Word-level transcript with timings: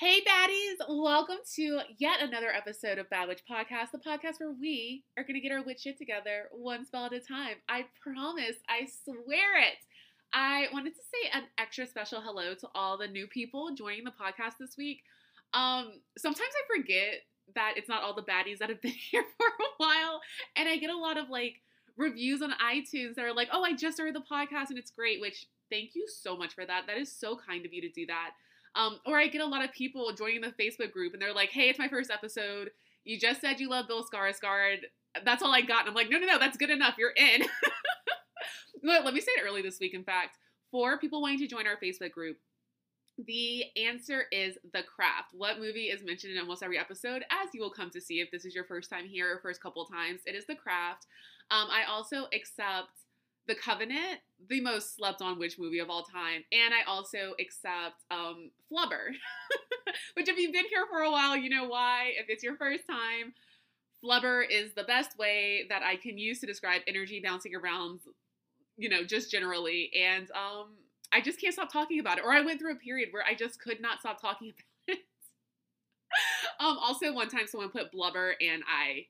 Hey, 0.00 0.22
baddies! 0.22 0.76
Welcome 0.88 1.36
to 1.56 1.80
yet 1.98 2.22
another 2.22 2.48
episode 2.48 2.96
of 2.96 3.10
Bad 3.10 3.28
Witch 3.28 3.42
Podcast, 3.44 3.90
the 3.92 3.98
podcast 3.98 4.40
where 4.40 4.50
we 4.58 5.04
are 5.18 5.24
going 5.24 5.34
to 5.34 5.46
get 5.46 5.52
our 5.52 5.62
witch 5.62 5.80
shit 5.80 5.98
together 5.98 6.48
one 6.52 6.86
spell 6.86 7.04
at 7.04 7.12
a 7.12 7.20
time. 7.20 7.56
I 7.68 7.84
promise, 8.02 8.56
I 8.66 8.88
swear 9.04 9.60
it. 9.60 9.76
I 10.32 10.68
wanted 10.72 10.94
to 10.94 11.02
say 11.02 11.28
an 11.34 11.42
extra 11.58 11.86
special 11.86 12.22
hello 12.22 12.54
to 12.54 12.68
all 12.74 12.96
the 12.96 13.08
new 13.08 13.26
people 13.26 13.74
joining 13.74 14.04
the 14.04 14.10
podcast 14.10 14.54
this 14.58 14.74
week. 14.78 15.02
Um, 15.52 15.92
sometimes 16.16 16.48
I 16.48 16.78
forget 16.78 17.16
that 17.54 17.74
it's 17.76 17.90
not 17.90 18.02
all 18.02 18.14
the 18.14 18.22
baddies 18.22 18.56
that 18.60 18.70
have 18.70 18.80
been 18.80 18.92
here 18.92 19.24
for 19.36 19.48
a 19.48 19.68
while, 19.76 20.22
and 20.56 20.66
I 20.66 20.78
get 20.78 20.88
a 20.88 20.96
lot 20.96 21.18
of 21.18 21.28
like 21.28 21.60
reviews 21.98 22.40
on 22.40 22.52
iTunes 22.52 23.16
that 23.16 23.26
are 23.26 23.34
like, 23.34 23.48
"Oh, 23.52 23.64
I 23.64 23.74
just 23.74 23.98
started 23.98 24.14
the 24.14 24.20
podcast 24.20 24.70
and 24.70 24.78
it's 24.78 24.92
great," 24.92 25.20
which 25.20 25.44
thank 25.70 25.94
you 25.94 26.06
so 26.08 26.38
much 26.38 26.54
for 26.54 26.64
that. 26.64 26.84
That 26.86 26.96
is 26.96 27.12
so 27.12 27.36
kind 27.36 27.66
of 27.66 27.74
you 27.74 27.82
to 27.82 27.90
do 27.90 28.06
that. 28.06 28.30
Um, 28.74 28.98
or 29.06 29.18
I 29.18 29.26
get 29.28 29.40
a 29.40 29.46
lot 29.46 29.64
of 29.64 29.72
people 29.72 30.12
joining 30.16 30.40
the 30.40 30.54
Facebook 30.60 30.92
group 30.92 31.12
and 31.12 31.20
they're 31.20 31.34
like, 31.34 31.50
hey, 31.50 31.68
it's 31.68 31.78
my 31.78 31.88
first 31.88 32.10
episode. 32.10 32.70
You 33.04 33.18
just 33.18 33.40
said 33.40 33.60
you 33.60 33.68
love 33.68 33.88
Bill 33.88 34.04
Skarsgård. 34.04 34.82
That's 35.24 35.42
all 35.42 35.52
I 35.52 35.62
got. 35.62 35.80
And 35.80 35.88
I'm 35.88 35.94
like, 35.94 36.10
no, 36.10 36.18
no, 36.18 36.26
no, 36.26 36.38
that's 36.38 36.56
good 36.56 36.70
enough. 36.70 36.94
You're 36.98 37.14
in. 37.16 37.42
Let 38.82 39.12
me 39.12 39.20
say 39.20 39.32
it 39.36 39.44
early 39.44 39.62
this 39.62 39.80
week, 39.80 39.94
in 39.94 40.04
fact. 40.04 40.38
For 40.70 40.98
people 40.98 41.20
wanting 41.20 41.38
to 41.40 41.48
join 41.48 41.66
our 41.66 41.76
Facebook 41.82 42.12
group, 42.12 42.36
the 43.26 43.64
answer 43.76 44.24
is 44.32 44.56
The 44.72 44.82
Craft. 44.82 45.32
What 45.32 45.58
movie 45.58 45.86
is 45.86 46.04
mentioned 46.04 46.34
in 46.34 46.38
almost 46.38 46.62
every 46.62 46.78
episode, 46.78 47.24
as 47.30 47.48
you 47.52 47.60
will 47.60 47.70
come 47.70 47.90
to 47.90 48.00
see 48.00 48.20
if 48.20 48.30
this 48.30 48.44
is 48.44 48.54
your 48.54 48.64
first 48.64 48.88
time 48.88 49.06
here 49.06 49.34
or 49.34 49.40
first 49.40 49.62
couple 49.62 49.84
times? 49.84 50.20
It 50.26 50.34
is 50.34 50.46
The 50.46 50.54
Craft. 50.54 51.06
Um, 51.50 51.68
I 51.70 51.84
also 51.88 52.28
accept 52.32 53.04
the 53.46 53.54
Covenant, 53.54 54.20
the 54.48 54.60
most 54.60 54.96
slept 54.96 55.22
on 55.22 55.38
witch 55.38 55.58
movie 55.58 55.80
of 55.80 55.90
all 55.90 56.02
time. 56.02 56.44
And 56.52 56.72
I 56.74 56.88
also 56.88 57.34
accept 57.40 58.04
um, 58.10 58.50
Flubber, 58.70 59.08
which, 60.14 60.28
if 60.28 60.38
you've 60.38 60.52
been 60.52 60.66
here 60.66 60.86
for 60.90 61.00
a 61.00 61.10
while, 61.10 61.36
you 61.36 61.50
know 61.50 61.66
why. 61.66 62.12
If 62.18 62.26
it's 62.28 62.42
your 62.42 62.56
first 62.56 62.86
time, 62.86 63.34
Flubber 64.04 64.42
is 64.48 64.72
the 64.74 64.84
best 64.84 65.18
way 65.18 65.66
that 65.68 65.82
I 65.82 65.96
can 65.96 66.16
use 66.16 66.40
to 66.40 66.46
describe 66.46 66.82
energy 66.86 67.20
bouncing 67.24 67.54
around, 67.54 68.00
you 68.76 68.88
know, 68.88 69.04
just 69.04 69.30
generally. 69.30 69.90
And 69.94 70.30
um, 70.30 70.68
I 71.12 71.20
just 71.20 71.40
can't 71.40 71.52
stop 71.52 71.72
talking 71.72 72.00
about 72.00 72.18
it. 72.18 72.24
Or 72.24 72.32
I 72.32 72.40
went 72.40 72.60
through 72.60 72.72
a 72.72 72.76
period 72.76 73.08
where 73.10 73.24
I 73.24 73.34
just 73.34 73.60
could 73.60 73.80
not 73.80 74.00
stop 74.00 74.20
talking 74.20 74.52
about 74.88 74.98
it. 74.98 75.04
um, 76.60 76.78
also, 76.78 77.12
one 77.12 77.28
time 77.28 77.46
someone 77.46 77.70
put 77.70 77.92
blubber 77.92 78.34
and 78.40 78.62
I 78.68 79.06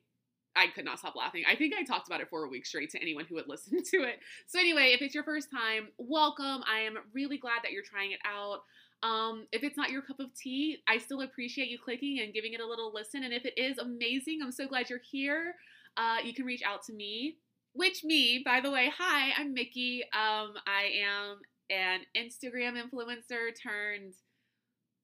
I 0.56 0.67
could 0.69 0.84
not 0.84 0.98
stop 0.98 1.15
laughing. 1.17 1.45
I 1.48 1.55
think 1.55 1.75
I 1.75 1.84
talked 1.84 2.09
about 2.09 2.20
it 2.20 2.29
for 2.29 2.45
a 2.45 2.48
week 2.48 2.67
straight 2.67 2.91
to 2.91 3.01
anyone 3.01 3.25
who 3.25 3.37
would 3.37 3.48
listen 3.48 3.83
to 3.83 4.03
it. 4.03 4.20
So 4.47 4.59
anyway, 4.59 4.92
if 4.95 5.03
it's 5.03 5.15
your 5.15 5.25
first 5.25 5.51
time, 5.51 5.89
welcome. 5.98 6.62
I 6.69 6.81
am 6.81 6.97
really 7.15 7.39
glad 7.39 7.61
that 7.62 7.73
you're 7.73 7.83
trying 7.83 8.12
it 8.12 8.20
out. 8.25 8.62
Um, 9.03 9.47
if 9.53 9.62
it's 9.62 9.77
not 9.77 9.91
your 9.91 10.03
cup 10.03 10.20
of 10.20 10.34
tea, 10.34 10.79
I 10.89 10.98
still 10.98 11.23
appreciate 11.23 11.69
you 11.69 11.79
clicking 11.79 12.20
and 12.20 12.34
giving 12.34 12.53
it 12.53 12.61
a 12.61 12.67
little 12.67 12.92
listen. 12.92 13.25
And 13.25 13.33
if 13.33 13.47
it 13.47 13.55
is 13.57 13.79
amazing, 13.79 14.41
I'm 14.42 14.53
so 14.53 14.67
glad 14.67 14.91
you're 14.91 15.01
here. 15.11 15.55
Uh, 15.97 16.19
you 16.23 16.34
can 16.34 16.45
reach 16.45 16.62
out 16.62 16.83
to 16.85 16.92
me. 16.92 17.37
Which 17.73 18.03
me, 18.03 18.42
by 18.45 18.61
the 18.61 18.70
way, 18.70 18.91
hi, 18.95 19.33
I'm 19.39 19.55
Mickey. 19.55 20.03
Um, 20.12 20.55
I 20.67 20.91
am 21.05 21.39
an 21.70 22.01
Instagram 22.17 22.75
influencer 22.75 23.55
turned 23.62 24.14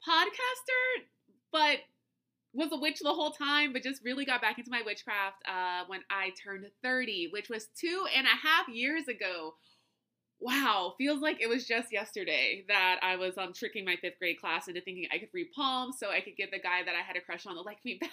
podcaster, 0.07 1.05
but 1.53 1.79
was 2.57 2.71
a 2.73 2.81
witch 2.81 3.01
the 3.01 3.13
whole 3.13 3.33
time, 3.33 3.73
but 3.73 3.83
just 3.83 4.03
really 4.03 4.25
got 4.25 4.41
back 4.41 4.59
into 4.59 4.71
my 4.71 4.83
witchcraft 4.85 5.37
uh, 5.47 5.85
when 5.89 6.01
I 6.11 6.31
turned 6.43 6.65
30, 6.83 7.29
which 7.31 7.51
was 7.51 7.69
two 7.79 8.07
and 8.17 8.27
a 8.27 8.31
half 8.31 8.69
years 8.69 9.09
ago. 9.09 9.55
Wow, 10.41 10.95
feels 10.99 11.21
like 11.21 11.41
it 11.41 11.49
was 11.49 11.67
just 11.67 11.93
yesterday 11.93 12.65
that 12.69 12.99
I 13.03 13.17
was 13.17 13.39
um, 13.39 13.53
tricking 13.55 13.85
my 13.85 13.97
fifth 14.01 14.19
grade 14.19 14.41
class 14.41 14.69
into 14.69 14.81
thinking 14.81 15.07
I 15.13 15.19
could 15.19 15.29
read 15.33 15.49
palms 15.55 15.97
so 15.99 16.11
I 16.11 16.21
could 16.21 16.37
get 16.37 16.51
the 16.51 16.59
guy 16.59 16.83
that 16.85 16.95
I 16.95 17.07
had 17.07 17.17
a 17.17 17.21
crush 17.21 17.47
on 17.47 17.55
to 17.55 17.63
like 17.63 17.79
me 17.85 17.99
back. 18.01 18.11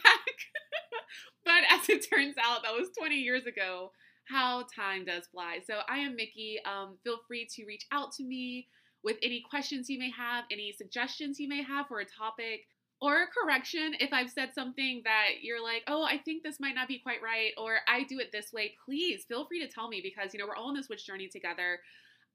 but 1.45 1.63
as 1.69 1.89
it 1.89 2.05
turns 2.09 2.35
out, 2.43 2.63
that 2.63 2.73
was 2.73 2.89
20 2.97 3.15
years 3.15 3.45
ago. 3.45 3.91
How 4.25 4.65
time 4.73 5.03
does 5.03 5.27
fly. 5.33 5.59
So 5.67 5.79
I 5.89 5.97
am 5.97 6.15
Mickey. 6.15 6.59
Um, 6.65 6.97
feel 7.03 7.17
free 7.27 7.47
to 7.55 7.65
reach 7.65 7.85
out 7.91 8.13
to 8.13 8.23
me 8.23 8.67
with 9.03 9.17
any 9.21 9.43
questions 9.49 9.89
you 9.89 9.99
may 9.99 10.11
have, 10.11 10.45
any 10.49 10.73
suggestions 10.77 11.41
you 11.41 11.49
may 11.49 11.61
have 11.61 11.87
for 11.87 11.99
a 11.99 12.05
topic 12.05 12.61
or 13.03 13.23
a 13.23 13.27
correction 13.27 13.93
if 13.99 14.13
I've 14.13 14.29
said 14.29 14.53
something 14.55 15.01
that 15.03 15.41
you're 15.41 15.61
like, 15.61 15.83
oh, 15.87 16.03
I 16.03 16.17
think 16.19 16.41
this 16.41 16.61
might 16.61 16.73
not 16.73 16.87
be 16.87 16.99
quite 16.99 17.21
right, 17.21 17.51
or 17.57 17.79
I 17.85 18.03
do 18.03 18.17
it 18.19 18.31
this 18.31 18.53
way, 18.53 18.75
please 18.85 19.25
feel 19.27 19.45
free 19.45 19.59
to 19.59 19.67
tell 19.67 19.89
me 19.89 19.99
because, 20.01 20.33
you 20.33 20.39
know, 20.39 20.47
we're 20.47 20.55
all 20.55 20.69
on 20.69 20.73
this 20.73 20.87
witch 20.87 21.05
journey 21.05 21.27
together. 21.27 21.81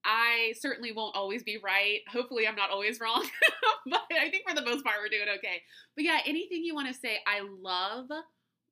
I 0.05 0.53
certainly 0.61 0.93
won't 0.93 1.17
always 1.17 1.43
be 1.43 1.57
right. 1.57 2.01
Hopefully, 2.13 2.47
I'm 2.47 2.55
not 2.55 2.69
always 2.69 3.01
wrong, 3.01 3.27
but 3.87 4.03
I 4.13 4.29
think 4.29 4.47
for 4.47 4.55
the 4.55 4.63
most 4.63 4.85
part, 4.85 4.97
we're 5.03 5.09
doing 5.09 5.39
okay. 5.39 5.63
But 5.97 6.05
yeah, 6.05 6.19
anything 6.27 6.63
you 6.63 6.75
want 6.75 6.89
to 6.89 6.95
say, 6.95 7.17
I 7.27 7.41
love 7.63 8.09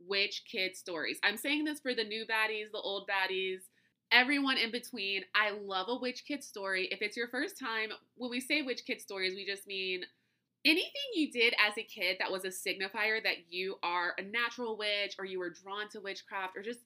witch 0.06 0.42
kid 0.52 0.76
stories. 0.76 1.18
I'm 1.24 1.38
saying 1.38 1.64
this 1.64 1.80
for 1.80 1.94
the 1.94 2.04
new 2.04 2.26
baddies, 2.26 2.72
the 2.72 2.78
old 2.78 3.08
baddies, 3.08 3.60
everyone 4.12 4.58
in 4.58 4.70
between. 4.70 5.22
I 5.34 5.52
love 5.58 5.86
a 5.88 5.96
witch 5.96 6.24
kid 6.28 6.44
story. 6.44 6.88
If 6.90 7.00
it's 7.00 7.16
your 7.16 7.28
first 7.28 7.58
time, 7.58 7.88
when 8.16 8.30
we 8.30 8.40
say 8.40 8.60
witch 8.60 8.82
kid 8.86 9.00
stories, 9.00 9.34
we 9.34 9.46
just 9.46 9.66
mean 9.66 10.02
anything 10.66 10.90
you 11.14 11.30
did 11.30 11.54
as 11.64 11.78
a 11.78 11.82
kid 11.82 12.16
that 12.18 12.30
was 12.30 12.44
a 12.44 12.48
signifier 12.48 13.22
that 13.22 13.50
you 13.50 13.76
are 13.82 14.14
a 14.18 14.22
natural 14.22 14.76
witch 14.76 15.14
or 15.18 15.24
you 15.24 15.38
were 15.38 15.50
drawn 15.50 15.88
to 15.90 16.00
witchcraft 16.00 16.56
or 16.56 16.62
just 16.62 16.80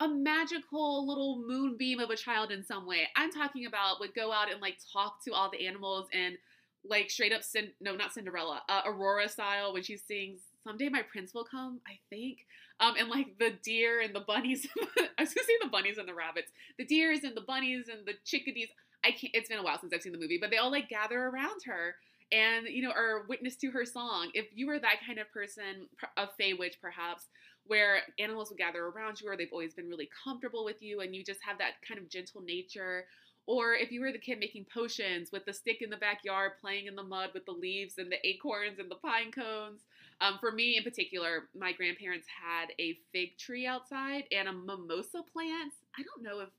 a 0.00 0.08
magical 0.08 1.06
little 1.06 1.44
moonbeam 1.46 2.00
of 2.00 2.08
a 2.08 2.16
child 2.16 2.50
in 2.50 2.64
some 2.64 2.86
way. 2.86 3.06
I'm 3.14 3.30
talking 3.30 3.66
about 3.66 4.00
would 4.00 4.14
go 4.14 4.32
out 4.32 4.50
and 4.50 4.60
like 4.60 4.78
talk 4.92 5.22
to 5.24 5.34
all 5.34 5.50
the 5.50 5.66
animals 5.66 6.08
and 6.14 6.36
like 6.82 7.10
straight 7.10 7.32
up, 7.32 7.42
Cin- 7.42 7.72
no, 7.80 7.94
not 7.94 8.14
Cinderella, 8.14 8.62
uh, 8.70 8.80
Aurora 8.86 9.28
style 9.28 9.74
when 9.74 9.82
she 9.82 9.98
sings 9.98 10.40
"Someday 10.64 10.88
My 10.88 11.02
Prince 11.02 11.34
Will 11.34 11.44
Come." 11.44 11.80
I 11.86 11.98
think, 12.08 12.46
um, 12.80 12.94
and 12.98 13.10
like 13.10 13.38
the 13.38 13.50
deer 13.62 14.00
and 14.00 14.14
the 14.14 14.20
bunnies. 14.20 14.66
I 14.98 15.22
was 15.22 15.34
gonna 15.34 15.46
say 15.46 15.58
the 15.60 15.68
bunnies 15.68 15.98
and 15.98 16.08
the 16.08 16.14
rabbits, 16.14 16.50
the 16.78 16.86
deers 16.86 17.22
and 17.22 17.36
the 17.36 17.42
bunnies 17.42 17.88
and 17.92 18.06
the 18.06 18.14
chickadees. 18.24 18.68
I 19.04 19.10
can't. 19.10 19.34
It's 19.34 19.50
been 19.50 19.58
a 19.58 19.62
while 19.62 19.78
since 19.78 19.92
I've 19.92 20.00
seen 20.00 20.12
the 20.12 20.18
movie, 20.18 20.38
but 20.40 20.50
they 20.50 20.56
all 20.56 20.70
like 20.70 20.88
gather 20.88 21.20
around 21.20 21.60
her 21.66 21.96
and 22.32 22.66
you 22.68 22.82
know 22.82 22.90
are 22.90 23.24
witness 23.28 23.56
to 23.56 23.70
her 23.70 23.84
song. 23.84 24.30
If 24.34 24.46
you 24.54 24.66
were 24.66 24.78
that 24.78 25.00
kind 25.06 25.18
of 25.18 25.30
person 25.32 25.88
a 26.16 26.26
fey 26.38 26.54
witch 26.54 26.76
perhaps 26.80 27.26
where 27.66 28.00
animals 28.18 28.50
would 28.50 28.58
gather 28.58 28.86
around 28.86 29.20
you 29.20 29.28
or 29.28 29.36
they've 29.36 29.52
always 29.52 29.74
been 29.74 29.88
really 29.88 30.08
comfortable 30.24 30.64
with 30.64 30.82
you 30.82 31.00
and 31.00 31.14
you 31.14 31.22
just 31.22 31.40
have 31.46 31.58
that 31.58 31.74
kind 31.86 32.00
of 32.00 32.08
gentle 32.08 32.40
nature. 32.40 33.04
Or 33.46 33.74
if 33.74 33.90
you 33.90 34.00
were 34.00 34.12
the 34.12 34.18
kid 34.18 34.38
making 34.38 34.66
potions 34.72 35.30
with 35.32 35.44
the 35.44 35.52
stick 35.52 35.78
in 35.80 35.90
the 35.90 35.96
backyard 35.96 36.52
playing 36.60 36.86
in 36.86 36.94
the 36.94 37.02
mud 37.02 37.30
with 37.34 37.44
the 37.46 37.52
leaves 37.52 37.94
and 37.98 38.10
the 38.10 38.24
acorns 38.26 38.78
and 38.78 38.90
the 38.90 38.96
pine 38.96 39.30
cones. 39.32 39.82
Um, 40.20 40.38
for 40.38 40.52
me 40.52 40.76
in 40.76 40.84
particular 40.84 41.48
my 41.54 41.72
grandparents 41.72 42.26
had 42.28 42.68
a 42.78 42.98
fig 43.12 43.38
tree 43.38 43.66
outside 43.66 44.24
and 44.32 44.48
a 44.48 44.52
mimosa 44.52 45.22
plant. 45.32 45.72
I 45.98 46.02
don't 46.02 46.22
know 46.22 46.40
if 46.40 46.50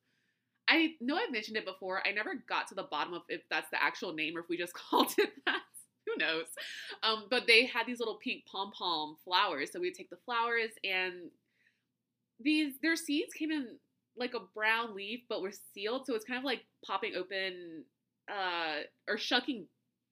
I 0.71 0.93
know 1.01 1.17
I've 1.17 1.33
mentioned 1.33 1.57
it 1.57 1.65
before. 1.65 2.01
I 2.07 2.11
never 2.11 2.31
got 2.47 2.67
to 2.69 2.75
the 2.75 2.83
bottom 2.83 3.13
of 3.13 3.23
if 3.27 3.41
that's 3.49 3.69
the 3.71 3.83
actual 3.83 4.13
name 4.13 4.37
or 4.37 4.39
if 4.39 4.49
we 4.49 4.57
just 4.57 4.73
called 4.89 5.13
it 5.17 5.31
that. 5.45 5.61
Who 6.07 6.17
knows? 6.17 6.45
Um, 7.03 7.25
but 7.29 7.45
they 7.45 7.65
had 7.65 7.85
these 7.85 7.99
little 7.99 8.19
pink 8.23 8.45
pom 8.49 8.71
pom 8.71 9.17
flowers. 9.23 9.71
So 9.71 9.79
we 9.79 9.87
would 9.87 9.97
take 9.97 10.09
the 10.09 10.17
flowers 10.25 10.71
and 10.83 11.29
these 12.39 12.73
their 12.81 12.95
seeds 12.95 13.33
came 13.33 13.51
in 13.51 13.67
like 14.17 14.33
a 14.33 14.39
brown 14.55 14.95
leaf 14.95 15.21
but 15.29 15.41
were 15.41 15.51
sealed. 15.73 16.05
So 16.05 16.15
it's 16.15 16.25
kind 16.25 16.39
of 16.39 16.45
like 16.45 16.61
popping 16.85 17.15
open 17.15 17.83
uh, 18.29 18.83
or 19.09 19.17
shucking. 19.17 19.67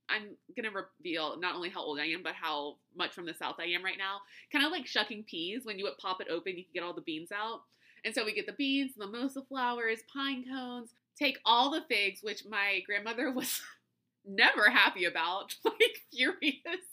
I'm 0.10 0.36
gonna 0.56 0.72
reveal 0.76 1.40
not 1.40 1.56
only 1.56 1.70
how 1.70 1.82
old 1.82 2.00
I 2.00 2.08
am, 2.08 2.22
but 2.22 2.34
how 2.34 2.78
much 2.98 3.14
from 3.14 3.26
the 3.26 3.34
south 3.34 3.56
I 3.60 3.66
am 3.66 3.84
right 3.84 3.98
now. 3.98 4.20
Kind 4.52 4.66
of 4.66 4.72
like 4.72 4.88
shucking 4.88 5.24
peas. 5.24 5.62
When 5.64 5.80
you 5.80 5.86
would 5.86 5.98
pop 6.00 6.20
it 6.20 6.28
open, 6.30 6.58
you 6.58 6.66
could 6.66 6.74
get 6.74 6.84
all 6.84 6.94
the 6.94 7.02
beans 7.02 7.30
out. 7.32 7.62
And 8.06 8.14
so 8.14 8.26
we 8.26 8.34
get 8.34 8.46
the 8.46 8.54
beans, 8.54 8.94
the 8.96 9.08
mimosa 9.08 9.42
flowers, 9.48 10.00
pine 10.14 10.46
cones, 10.50 10.94
take 11.18 11.38
all 11.46 11.72
the 11.72 11.84
figs, 11.90 12.20
which 12.22 12.44
my 12.50 12.82
grandmother 12.86 13.32
was 13.34 13.62
never 14.26 14.70
happy 14.70 15.06
about, 15.06 15.56
like 15.66 16.02
furious. 16.14 16.86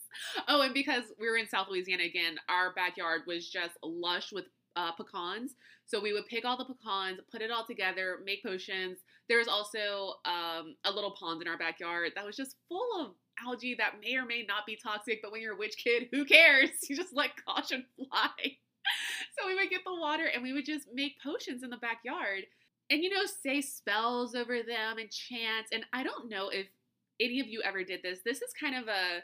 Oh, 0.48 0.62
and 0.62 0.74
because 0.74 1.04
we 1.20 1.28
were 1.28 1.36
in 1.36 1.48
South 1.48 1.68
Louisiana 1.70 2.04
again, 2.04 2.36
our 2.48 2.72
backyard 2.74 3.22
was 3.26 3.48
just 3.48 3.74
lush 3.82 4.32
with 4.32 4.46
uh, 4.76 4.92
pecans. 4.92 5.52
So 5.86 6.00
we 6.00 6.12
would 6.12 6.26
pick 6.26 6.44
all 6.44 6.56
the 6.56 6.64
pecans, 6.64 7.20
put 7.30 7.42
it 7.42 7.50
all 7.50 7.64
together, 7.64 8.18
make 8.24 8.42
potions. 8.42 8.98
There 9.28 9.38
was 9.38 9.48
also 9.48 10.14
um, 10.24 10.76
a 10.84 10.90
little 10.90 11.12
pond 11.18 11.42
in 11.42 11.48
our 11.48 11.58
backyard 11.58 12.12
that 12.14 12.24
was 12.24 12.36
just 12.36 12.56
full 12.68 12.88
of 13.00 13.12
algae 13.44 13.74
that 13.78 13.94
may 14.02 14.16
or 14.16 14.24
may 14.24 14.44
not 14.46 14.66
be 14.66 14.78
toxic, 14.82 15.20
but 15.22 15.32
when 15.32 15.40
you're 15.40 15.54
a 15.54 15.58
witch 15.58 15.76
kid, 15.82 16.08
who 16.12 16.24
cares? 16.24 16.70
You 16.88 16.96
just 16.96 17.14
let 17.14 17.30
caution 17.44 17.84
fly. 17.96 18.56
so 19.38 19.46
we 19.46 19.54
would 19.54 19.70
get 19.70 19.82
the 19.84 19.94
water 19.94 20.26
and 20.32 20.42
we 20.42 20.52
would 20.52 20.66
just 20.66 20.86
make 20.92 21.22
potions 21.22 21.62
in 21.62 21.70
the 21.70 21.76
backyard 21.76 22.44
and, 22.90 23.02
you 23.02 23.10
know, 23.10 23.24
say 23.42 23.60
spells 23.60 24.34
over 24.34 24.62
them 24.62 24.98
and 24.98 25.10
chants. 25.10 25.70
And 25.72 25.84
I 25.92 26.02
don't 26.02 26.28
know 26.28 26.48
if 26.48 26.66
any 27.20 27.40
of 27.40 27.48
you 27.48 27.62
ever 27.62 27.82
did 27.82 28.00
this. 28.02 28.20
This 28.24 28.42
is 28.42 28.52
kind 28.58 28.76
of 28.76 28.88
a 28.88 29.22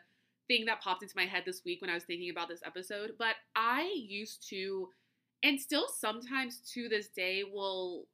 thing 0.49 0.65
that 0.67 0.81
popped 0.81 1.03
into 1.03 1.17
my 1.17 1.27
head 1.27 1.45
this 1.47 1.63
week 1.65 1.81
when 1.81 1.91
I 1.91 1.95
was 1.95 2.05
thinking 2.05 2.31
about 2.31 2.49
this 2.49 2.63
episode. 2.65 3.13
But 3.19 3.37
I 3.55 3.91
used 3.95 4.49
to, 4.51 4.89
and 5.43 5.61
still 5.61 5.87
sometimes 5.89 6.61
to 6.75 6.89
this 6.89 7.09
day, 7.09 7.45
will 7.45 8.07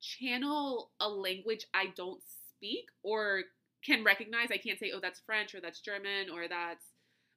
channel 0.00 0.90
a 1.00 1.08
language 1.08 1.66
I 1.72 1.86
don't 1.96 2.20
speak 2.56 2.86
or 3.02 3.42
can 3.84 4.04
recognize. 4.04 4.48
I 4.50 4.58
can't 4.58 4.78
say, 4.78 4.92
oh, 4.94 5.00
that's 5.00 5.20
French 5.20 5.54
or 5.54 5.60
that's 5.60 5.80
German 5.80 6.30
or 6.32 6.48
that's 6.48 6.84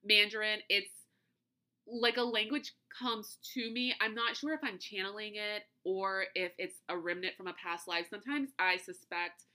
Mandarin. 0.04 0.60
It's 0.70 0.92
like 1.88 2.18
a 2.18 2.24
language 2.24 2.74
comes 2.98 3.38
to 3.54 3.72
me. 3.72 3.94
I'm 4.02 4.16
not 4.16 4.36
sure 4.36 4.54
if 4.54 4.60
I'm 4.64 4.80
channeling 4.80 5.36
it 5.36 5.64
or 5.84 6.26
if 6.36 6.52
it's 6.58 6.78
a 6.90 6.98
remnant 6.98 7.36
from 7.36 7.48
a 7.48 7.54
past 7.54 7.88
life. 7.88 8.08
Sometimes 8.10 8.50
I 8.60 8.78
suspect. 8.78 9.46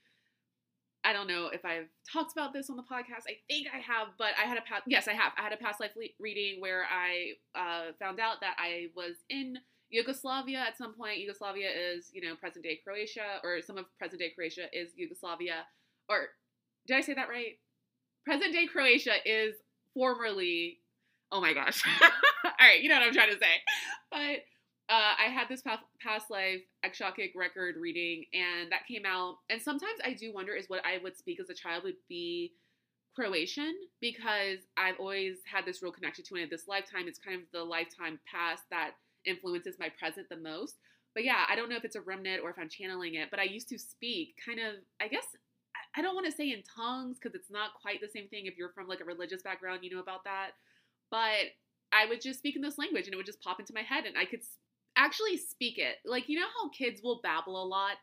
I 1.03 1.13
don't 1.13 1.27
know 1.27 1.49
if 1.53 1.63
I've 1.63 1.87
talked 2.11 2.31
about 2.31 2.51
this 2.51 2.69
on 2.69 2.77
the 2.77 2.83
podcast. 2.83 3.29
I 3.29 3.37
think 3.47 3.67
I 3.71 3.77
have, 3.77 4.07
but 4.17 4.29
I 4.41 4.47
had 4.47 4.57
a 4.57 4.61
past. 4.61 4.83
Yes, 4.87 5.07
I 5.07 5.13
have. 5.13 5.33
I 5.37 5.43
had 5.43 5.53
a 5.53 5.57
past 5.57 5.79
life 5.79 5.91
le- 5.95 6.05
reading 6.19 6.59
where 6.59 6.83
I 6.85 7.33
uh, 7.53 7.91
found 7.99 8.19
out 8.19 8.41
that 8.41 8.55
I 8.57 8.87
was 8.95 9.17
in 9.29 9.57
Yugoslavia 9.89 10.57
at 10.57 10.77
some 10.77 10.95
point. 10.95 11.19
Yugoslavia 11.19 11.69
is, 11.69 12.09
you 12.11 12.21
know, 12.21 12.35
present 12.35 12.63
day 12.65 12.79
Croatia, 12.83 13.39
or 13.43 13.61
some 13.61 13.77
of 13.77 13.85
present 13.99 14.19
day 14.19 14.31
Croatia 14.35 14.65
is 14.73 14.89
Yugoslavia. 14.95 15.65
Or 16.09 16.29
did 16.87 16.97
I 16.97 17.01
say 17.01 17.13
that 17.13 17.29
right? 17.29 17.59
Present 18.25 18.53
day 18.53 18.65
Croatia 18.65 19.13
is 19.25 19.55
formerly. 19.93 20.79
Oh 21.31 21.39
my 21.39 21.53
gosh. 21.53 21.83
All 22.65 22.71
right, 22.71 22.81
you 22.81 22.89
know 22.89 22.95
what 22.95 23.05
I'm 23.05 23.13
trying 23.13 23.31
to 23.31 23.37
say. 23.37 23.61
But 24.09 24.91
uh, 24.91 25.13
I 25.19 25.29
had 25.31 25.47
this 25.47 25.61
past, 25.61 26.31
life 26.31 26.61
Akashic 26.83 27.33
record 27.35 27.75
reading, 27.79 28.25
and 28.33 28.71
that 28.71 28.87
came 28.87 29.05
out. 29.05 29.35
And 29.51 29.61
sometimes 29.61 29.99
I 30.03 30.13
do 30.13 30.33
wonder 30.33 30.55
is 30.55 30.65
what 30.67 30.83
I 30.83 30.97
would 31.03 31.15
speak 31.15 31.39
as 31.39 31.51
a 31.51 31.53
child 31.53 31.83
would 31.83 32.01
be 32.09 32.53
Croatian 33.15 33.75
because 34.01 34.59
I've 34.77 34.95
always 34.99 35.37
had 35.45 35.67
this 35.67 35.83
real 35.83 35.91
connection 35.91 36.25
to 36.25 36.35
it. 36.37 36.49
This 36.49 36.67
lifetime, 36.67 37.07
it's 37.07 37.19
kind 37.19 37.39
of 37.39 37.45
the 37.53 37.63
lifetime 37.63 38.19
past 38.25 38.63
that 38.71 38.93
influences 39.27 39.75
my 39.79 39.89
present 39.99 40.27
the 40.29 40.37
most. 40.37 40.77
But 41.13 41.23
yeah, 41.23 41.43
I 41.47 41.55
don't 41.55 41.69
know 41.69 41.77
if 41.77 41.85
it's 41.85 41.95
a 41.95 42.01
remnant 42.01 42.41
or 42.43 42.49
if 42.49 42.57
I'm 42.57 42.69
channeling 42.69 43.13
it, 43.13 43.29
but 43.29 43.39
I 43.39 43.43
used 43.43 43.69
to 43.69 43.77
speak 43.77 44.37
kind 44.43 44.57
of, 44.59 44.81
I 44.99 45.07
guess, 45.07 45.27
I 45.95 46.01
don't 46.01 46.15
want 46.15 46.25
to 46.25 46.31
say 46.31 46.49
in 46.49 46.63
tongues 46.63 47.17
because 47.21 47.35
it's 47.35 47.51
not 47.51 47.75
quite 47.79 48.01
the 48.01 48.09
same 48.09 48.27
thing 48.27 48.47
if 48.47 48.57
you're 48.57 48.73
from 48.73 48.87
like 48.87 49.01
a 49.01 49.05
religious 49.05 49.43
background, 49.43 49.81
you 49.83 49.93
know 49.93 50.01
about 50.01 50.23
that. 50.23 50.51
But 51.11 51.53
I 51.95 52.05
would 52.07 52.19
just 52.21 52.39
speak 52.39 52.57
in 52.57 52.61
this 52.61 52.77
language 52.77 53.05
and 53.05 53.13
it 53.13 53.17
would 53.17 53.25
just 53.25 53.41
pop 53.41 53.59
into 53.59 53.73
my 53.73 53.81
head 53.81 54.05
and 54.05 54.17
I 54.17 54.25
could 54.25 54.41
actually 54.97 55.37
speak 55.37 55.77
it. 55.77 55.95
Like, 56.05 56.27
you 56.27 56.37
know 56.39 56.47
how 56.61 56.69
kids 56.69 57.01
will 57.01 57.21
babble 57.23 57.61
a 57.61 57.65
lot 57.65 57.95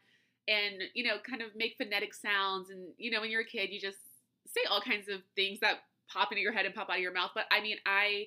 and, 0.49 0.83
you 0.95 1.05
know, 1.05 1.17
kind 1.29 1.43
of 1.43 1.49
make 1.55 1.75
phonetic 1.77 2.15
sounds. 2.15 2.71
And, 2.71 2.89
you 2.97 3.11
know, 3.11 3.21
when 3.21 3.31
you're 3.31 3.43
a 3.43 3.45
kid, 3.45 3.71
you 3.71 3.81
just 3.81 3.99
say 4.47 4.63
all 4.71 4.81
kinds 4.81 5.09
of 5.09 5.21
things 5.37 5.61
that 5.61 5.81
pop 6.11 6.33
into 6.33 6.41
your 6.41 6.53
head 6.53 6.65
and 6.65 6.75
pop 6.75 6.89
out 6.89 6.97
of 6.97 7.03
your 7.03 7.13
mouth. 7.13 7.33
But 7.35 7.45
I 7.51 7.61
mean, 7.61 7.77
I. 7.87 8.27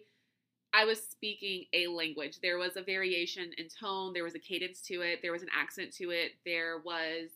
I 0.77 0.83
was 0.83 1.01
speaking 1.01 1.65
a 1.71 1.87
language. 1.87 2.39
There 2.41 2.57
was 2.57 2.75
a 2.75 2.83
variation 2.83 3.51
in 3.57 3.67
tone. 3.69 4.11
There 4.11 4.25
was 4.25 4.35
a 4.35 4.39
cadence 4.39 4.81
to 4.87 4.95
it. 5.03 5.19
There 5.21 5.31
was 5.31 5.41
an 5.41 5.47
accent 5.57 5.95
to 5.99 6.09
it. 6.09 6.31
There 6.45 6.81
was 6.83 7.29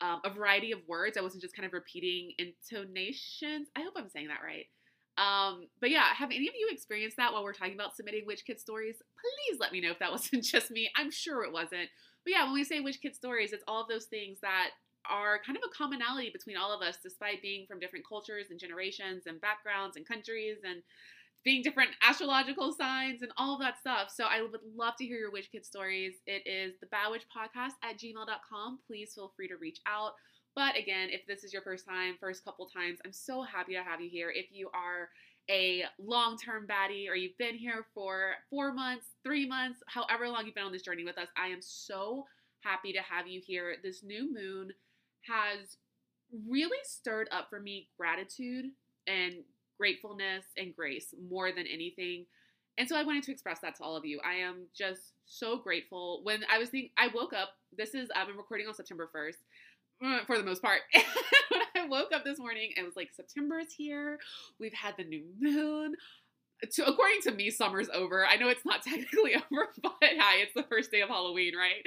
um, 0.00 0.22
a 0.24 0.30
variety 0.30 0.72
of 0.72 0.78
words. 0.88 1.18
I 1.18 1.20
wasn't 1.20 1.42
just 1.42 1.54
kind 1.54 1.66
of 1.66 1.74
repeating 1.74 2.32
intonations. 2.38 3.68
I 3.76 3.82
hope 3.82 3.92
I'm 3.94 4.08
saying 4.08 4.28
that 4.28 4.40
right. 4.42 4.64
Um, 5.18 5.66
but 5.80 5.90
yeah, 5.90 6.14
have 6.14 6.30
any 6.30 6.48
of 6.48 6.54
you 6.58 6.68
experienced 6.70 7.16
that 7.16 7.32
while 7.32 7.42
we're 7.42 7.52
talking 7.52 7.74
about 7.74 7.96
submitting 7.96 8.24
witch 8.26 8.44
kid 8.46 8.60
stories? 8.60 8.96
Please 8.96 9.58
let 9.58 9.72
me 9.72 9.80
know 9.80 9.90
if 9.90 9.98
that 9.98 10.10
wasn't 10.12 10.44
just 10.44 10.70
me. 10.70 10.90
I'm 10.96 11.10
sure 11.10 11.44
it 11.44 11.52
wasn't. 11.52 11.90
But 12.24 12.32
yeah, 12.32 12.44
when 12.44 12.54
we 12.54 12.64
say 12.64 12.80
witch 12.80 13.00
kid 13.02 13.16
stories, 13.16 13.52
it's 13.52 13.64
all 13.66 13.82
of 13.82 13.88
those 13.88 14.04
things 14.04 14.38
that 14.42 14.70
are 15.08 15.40
kind 15.44 15.56
of 15.56 15.64
a 15.66 15.74
commonality 15.74 16.30
between 16.30 16.56
all 16.56 16.72
of 16.72 16.82
us, 16.82 16.98
despite 17.02 17.42
being 17.42 17.66
from 17.66 17.80
different 17.80 18.06
cultures 18.06 18.46
and 18.50 18.60
generations 18.60 19.24
and 19.26 19.40
backgrounds 19.40 19.96
and 19.96 20.06
countries 20.06 20.58
and 20.68 20.82
being 21.44 21.62
different 21.62 21.90
astrological 22.06 22.72
signs 22.72 23.22
and 23.22 23.32
all 23.36 23.54
of 23.54 23.60
that 23.60 23.78
stuff. 23.78 24.12
So 24.14 24.24
I 24.24 24.42
would 24.42 24.60
love 24.76 24.94
to 24.98 25.06
hear 25.06 25.18
your 25.18 25.30
witch 25.30 25.50
kid 25.50 25.64
stories. 25.64 26.14
It 26.26 26.42
is 26.46 26.74
the 26.80 26.86
Bad 26.88 27.10
Witch 27.10 27.24
Podcast 27.34 27.72
at 27.82 27.98
gmail.com. 27.98 28.80
Please 28.86 29.12
feel 29.14 29.32
free 29.36 29.48
to 29.48 29.56
reach 29.56 29.80
out. 29.86 30.12
But 30.58 30.76
again, 30.76 31.10
if 31.12 31.24
this 31.24 31.44
is 31.44 31.52
your 31.52 31.62
first 31.62 31.86
time, 31.86 32.16
first 32.18 32.44
couple 32.44 32.66
times, 32.66 32.98
I'm 33.04 33.12
so 33.12 33.42
happy 33.42 33.74
to 33.74 33.82
have 33.84 34.00
you 34.00 34.10
here. 34.10 34.32
If 34.34 34.46
you 34.50 34.68
are 34.74 35.08
a 35.48 35.84
long 36.04 36.36
term 36.36 36.66
baddie 36.66 37.08
or 37.08 37.14
you've 37.14 37.38
been 37.38 37.54
here 37.54 37.86
for 37.94 38.32
four 38.50 38.72
months, 38.72 39.06
three 39.22 39.46
months, 39.46 39.84
however 39.86 40.28
long 40.28 40.46
you've 40.46 40.56
been 40.56 40.64
on 40.64 40.72
this 40.72 40.82
journey 40.82 41.04
with 41.04 41.16
us, 41.16 41.28
I 41.36 41.46
am 41.46 41.60
so 41.60 42.26
happy 42.64 42.92
to 42.92 42.98
have 42.98 43.28
you 43.28 43.40
here. 43.40 43.76
This 43.84 44.02
new 44.02 44.34
moon 44.34 44.72
has 45.28 45.76
really 46.48 46.78
stirred 46.82 47.28
up 47.30 47.48
for 47.48 47.60
me 47.60 47.86
gratitude 47.96 48.64
and 49.06 49.34
gratefulness 49.78 50.44
and 50.56 50.74
grace 50.74 51.14
more 51.30 51.52
than 51.52 51.68
anything. 51.72 52.26
And 52.78 52.88
so 52.88 52.96
I 52.96 53.04
wanted 53.04 53.22
to 53.22 53.30
express 53.30 53.60
that 53.60 53.76
to 53.76 53.84
all 53.84 53.96
of 53.96 54.04
you. 54.04 54.20
I 54.24 54.34
am 54.34 54.66
just 54.76 55.12
so 55.24 55.56
grateful. 55.56 56.20
When 56.24 56.40
I 56.52 56.58
was 56.58 56.70
thinking, 56.70 56.90
I 56.98 57.10
woke 57.14 57.32
up, 57.32 57.50
this 57.76 57.94
is, 57.94 58.08
I've 58.16 58.26
been 58.26 58.36
recording 58.36 58.66
on 58.66 58.74
September 58.74 59.08
1st. 59.14 59.36
Uh, 60.04 60.20
for 60.26 60.38
the 60.38 60.44
most 60.44 60.62
part. 60.62 60.80
when 60.92 61.60
I 61.74 61.88
woke 61.88 62.12
up 62.12 62.24
this 62.24 62.38
morning, 62.38 62.70
it 62.76 62.84
was 62.84 62.94
like 62.94 63.10
September 63.14 63.58
is 63.58 63.72
here. 63.72 64.18
We've 64.60 64.72
had 64.72 64.94
the 64.96 65.04
new 65.04 65.24
moon. 65.40 65.94
To, 66.72 66.86
according 66.86 67.20
to 67.22 67.32
me, 67.32 67.50
summer's 67.50 67.88
over. 67.92 68.26
I 68.26 68.36
know 68.36 68.48
it's 68.48 68.64
not 68.64 68.82
technically 68.86 69.34
over, 69.34 69.68
but 69.82 69.92
hi, 70.00 70.38
it's 70.38 70.54
the 70.54 70.64
first 70.64 70.90
day 70.90 71.00
of 71.00 71.08
Halloween, 71.08 71.54
right? 71.56 71.84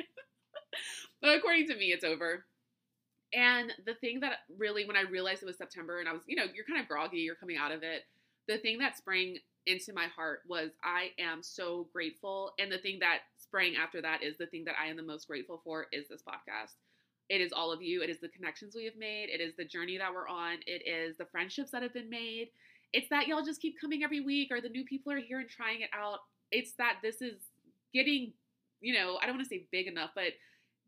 but 1.21 1.35
according 1.37 1.67
to 1.67 1.75
me, 1.75 1.87
it's 1.87 2.03
over. 2.03 2.45
And 3.33 3.71
the 3.85 3.95
thing 3.95 4.19
that 4.21 4.39
really, 4.57 4.85
when 4.85 4.97
I 4.97 5.01
realized 5.01 5.41
it 5.41 5.45
was 5.45 5.57
September 5.57 5.99
and 5.99 6.09
I 6.09 6.13
was, 6.13 6.23
you 6.25 6.35
know, 6.35 6.45
you're 6.53 6.65
kind 6.65 6.81
of 6.81 6.87
groggy, 6.87 7.19
you're 7.19 7.35
coming 7.35 7.57
out 7.57 7.71
of 7.71 7.81
it, 7.83 8.03
the 8.47 8.57
thing 8.57 8.79
that 8.79 8.97
sprang 8.97 9.37
into 9.65 9.93
my 9.93 10.07
heart 10.07 10.39
was 10.49 10.71
I 10.83 11.11
am 11.17 11.43
so 11.43 11.87
grateful. 11.93 12.51
And 12.59 12.69
the 12.69 12.77
thing 12.77 12.99
that 12.99 13.19
sprang 13.41 13.75
after 13.75 14.01
that 14.01 14.21
is 14.23 14.37
the 14.37 14.47
thing 14.47 14.65
that 14.65 14.75
I 14.81 14.87
am 14.87 14.97
the 14.97 15.03
most 15.03 15.27
grateful 15.27 15.61
for 15.63 15.87
is 15.93 16.09
this 16.09 16.23
podcast. 16.23 16.75
It 17.31 17.39
is 17.39 17.53
all 17.53 17.71
of 17.71 17.81
you. 17.81 18.03
It 18.03 18.09
is 18.09 18.19
the 18.19 18.27
connections 18.27 18.75
we 18.75 18.83
have 18.83 18.97
made. 18.97 19.29
It 19.29 19.39
is 19.39 19.53
the 19.55 19.63
journey 19.63 19.97
that 19.97 20.13
we're 20.13 20.27
on. 20.27 20.57
It 20.67 20.85
is 20.85 21.15
the 21.15 21.23
friendships 21.31 21.71
that 21.71 21.81
have 21.81 21.93
been 21.93 22.09
made. 22.09 22.49
It's 22.91 23.07
that 23.07 23.25
y'all 23.25 23.41
just 23.41 23.61
keep 23.61 23.79
coming 23.79 24.03
every 24.03 24.19
week 24.19 24.49
or 24.51 24.59
the 24.59 24.67
new 24.67 24.83
people 24.83 25.13
are 25.13 25.17
here 25.17 25.39
and 25.39 25.49
trying 25.49 25.79
it 25.79 25.89
out. 25.97 26.19
It's 26.51 26.73
that 26.73 26.97
this 27.01 27.21
is 27.21 27.35
getting, 27.93 28.33
you 28.81 28.93
know, 28.93 29.17
I 29.21 29.27
don't 29.27 29.37
want 29.37 29.47
to 29.47 29.49
say 29.49 29.65
big 29.71 29.87
enough, 29.87 30.09
but 30.13 30.33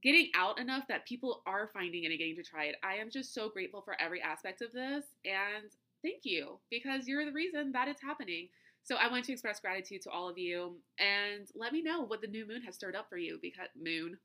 getting 0.04 0.32
out 0.36 0.60
enough 0.60 0.84
that 0.90 1.08
people 1.08 1.44
are 1.46 1.70
finding 1.74 2.04
it 2.04 2.08
and 2.10 2.20
getting 2.20 2.36
to 2.36 2.44
try 2.44 2.66
it. 2.66 2.76
I 2.84 2.96
am 2.96 3.10
just 3.10 3.34
so 3.34 3.48
grateful 3.48 3.82
for 3.82 3.96
every 4.02 4.22
aspect 4.22 4.62
of 4.62 4.74
this. 4.74 5.06
And 5.24 5.72
thank 6.04 6.24
you 6.26 6.60
because 6.70 7.08
you're 7.08 7.24
the 7.24 7.32
reason 7.32 7.72
that 7.72 7.88
it's 7.88 8.02
happening. 8.02 8.50
So 8.84 8.98
I 8.98 9.10
want 9.10 9.24
to 9.24 9.32
express 9.32 9.62
gratitude 9.62 10.02
to 10.02 10.10
all 10.10 10.28
of 10.28 10.38
you 10.38 10.76
and 11.00 11.48
let 11.56 11.72
me 11.72 11.82
know 11.82 12.04
what 12.04 12.20
the 12.20 12.28
new 12.28 12.46
moon 12.46 12.64
has 12.64 12.76
stirred 12.76 12.98
up 12.98 13.08
for 13.08 13.16
you 13.16 13.40
because 13.42 13.70
moon. 13.82 14.18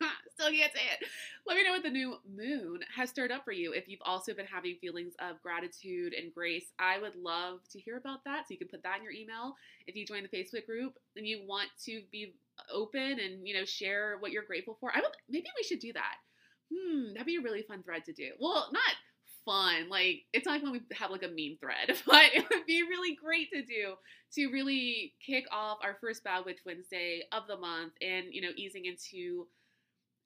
Still 0.44 0.58
can't 0.58 0.72
say 0.74 0.80
it. 1.00 1.08
Let 1.46 1.56
me 1.56 1.64
know 1.64 1.72
what 1.72 1.82
the 1.82 1.90
new 1.90 2.16
moon 2.36 2.80
has 2.94 3.08
stirred 3.08 3.32
up 3.32 3.44
for 3.44 3.52
you. 3.52 3.72
If 3.72 3.88
you've 3.88 4.02
also 4.04 4.34
been 4.34 4.44
having 4.44 4.76
feelings 4.76 5.14
of 5.18 5.40
gratitude 5.42 6.12
and 6.12 6.34
grace, 6.34 6.66
I 6.78 6.98
would 6.98 7.16
love 7.16 7.60
to 7.70 7.80
hear 7.80 7.96
about 7.96 8.24
that. 8.24 8.46
So 8.46 8.52
you 8.52 8.58
can 8.58 8.68
put 8.68 8.82
that 8.82 8.98
in 8.98 9.04
your 9.04 9.12
email. 9.12 9.56
If 9.86 9.96
you 9.96 10.04
join 10.04 10.22
the 10.22 10.36
Facebook 10.36 10.66
group 10.66 10.98
and 11.16 11.26
you 11.26 11.40
want 11.46 11.68
to 11.86 12.02
be 12.12 12.34
open 12.70 13.18
and 13.20 13.46
you 13.46 13.54
know 13.54 13.64
share 13.64 14.18
what 14.20 14.32
you're 14.32 14.44
grateful 14.44 14.76
for, 14.80 14.92
I 14.94 15.00
would 15.00 15.12
maybe 15.30 15.46
we 15.56 15.64
should 15.64 15.80
do 15.80 15.94
that. 15.94 16.16
Hmm, 16.72 17.14
that'd 17.14 17.26
be 17.26 17.36
a 17.36 17.42
really 17.42 17.62
fun 17.62 17.82
thread 17.82 18.04
to 18.04 18.12
do. 18.12 18.32
Well, 18.38 18.68
not 18.70 18.94
fun. 19.46 19.88
Like 19.88 20.24
it's 20.34 20.44
not 20.44 20.54
like 20.54 20.62
when 20.62 20.72
we 20.72 20.80
have 20.92 21.10
like 21.10 21.22
a 21.22 21.28
meme 21.28 21.56
thread, 21.58 21.96
but 22.06 22.34
it 22.34 22.44
would 22.50 22.66
be 22.66 22.82
really 22.82 23.14
great 23.14 23.50
to 23.52 23.62
do 23.62 23.94
to 24.34 24.48
really 24.48 25.14
kick 25.24 25.46
off 25.50 25.78
our 25.82 25.96
first 26.02 26.22
Bad 26.22 26.44
Witch 26.44 26.60
Wednesday 26.66 27.22
of 27.32 27.46
the 27.48 27.56
month 27.56 27.92
and 28.02 28.26
you 28.30 28.42
know 28.42 28.50
easing 28.56 28.84
into 28.84 29.46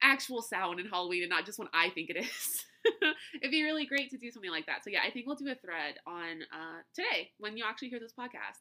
actual 0.01 0.41
sound 0.41 0.79
in 0.79 0.87
Halloween 0.87 1.23
and 1.23 1.29
not 1.29 1.45
just 1.45 1.59
when 1.59 1.69
I 1.73 1.89
think 1.89 2.09
it 2.09 2.17
is. 2.17 2.65
It'd 3.41 3.51
be 3.51 3.63
really 3.63 3.85
great 3.85 4.09
to 4.11 4.17
do 4.17 4.31
something 4.31 4.51
like 4.51 4.65
that. 4.67 4.83
So 4.83 4.89
yeah, 4.89 5.01
I 5.05 5.11
think 5.11 5.27
we'll 5.27 5.35
do 5.35 5.51
a 5.51 5.55
thread 5.55 5.95
on 6.07 6.43
uh, 6.53 6.81
today 6.95 7.31
when 7.39 7.57
you 7.57 7.63
actually 7.67 7.89
hear 7.89 7.99
this 7.99 8.13
podcast. 8.17 8.59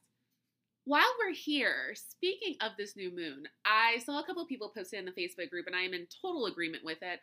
While 0.84 1.12
we're 1.18 1.34
here, 1.34 1.94
speaking 1.94 2.56
of 2.62 2.72
this 2.78 2.96
new 2.96 3.14
moon, 3.14 3.44
I 3.66 3.98
saw 3.98 4.20
a 4.20 4.24
couple 4.24 4.46
people 4.46 4.72
posted 4.74 5.00
in 5.00 5.04
the 5.04 5.12
Facebook 5.12 5.50
group, 5.50 5.66
and 5.66 5.76
I 5.76 5.82
am 5.82 5.92
in 5.92 6.06
total 6.22 6.46
agreement 6.46 6.82
with 6.82 6.96
it. 7.02 7.20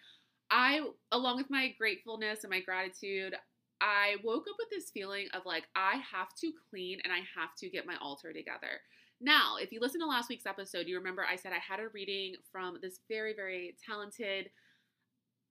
I, 0.51 0.81
along 1.11 1.37
with 1.37 1.49
my 1.49 1.73
gratefulness 1.79 2.43
and 2.43 2.51
my 2.51 2.59
gratitude, 2.59 3.33
I 3.81 4.17
woke 4.23 4.45
up 4.47 4.55
with 4.59 4.69
this 4.69 4.91
feeling 4.93 5.27
of 5.33 5.45
like, 5.45 5.63
I 5.75 5.95
have 6.11 6.29
to 6.41 6.51
clean 6.69 6.99
and 7.03 7.11
I 7.11 7.21
have 7.39 7.55
to 7.59 7.69
get 7.69 7.87
my 7.87 7.95
altar 8.01 8.31
together. 8.31 8.81
Now, 9.21 9.55
if 9.59 9.71
you 9.71 9.79
listen 9.79 10.01
to 10.01 10.07
last 10.07 10.29
week's 10.29 10.45
episode, 10.45 10.87
you 10.87 10.97
remember 10.97 11.23
I 11.23 11.35
said 11.37 11.53
I 11.53 11.59
had 11.59 11.79
a 11.79 11.89
reading 11.93 12.35
from 12.51 12.77
this 12.81 12.99
very, 13.09 13.33
very 13.33 13.75
talented. 13.85 14.49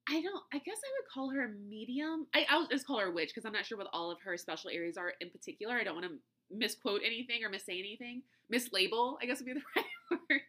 I 0.09 0.21
don't, 0.21 0.43
I 0.53 0.59
guess 0.59 0.77
I 0.85 0.91
would 0.99 1.09
call 1.13 1.31
her 1.31 1.47
a 1.47 1.49
medium. 1.49 2.27
I, 2.35 2.47
I'll 2.51 2.69
just 2.69 2.87
call 2.87 2.99
her 2.99 3.07
a 3.07 3.13
witch 3.13 3.31
because 3.35 3.47
I'm 3.47 3.53
not 3.55 3.65
sure 3.65 3.79
what 3.79 3.89
all 3.93 4.11
of 4.11 4.21
her 4.23 4.37
special 4.37 4.71
areas 4.71 4.99
are 4.99 5.15
in 5.21 5.31
particular. 5.31 5.77
I 5.77 5.85
don't 5.85 5.95
want 5.95 6.07
to 6.07 6.19
misquote 6.55 7.01
anything 7.05 7.43
or 7.43 7.51
missay 7.51 7.79
anything. 7.79 8.23
Mislabel, 8.53 9.17
I 9.23 9.27
guess 9.27 9.39
would 9.39 9.47
be 9.47 9.55
the 9.55 9.63
right 9.77 10.21
word. 10.31 10.41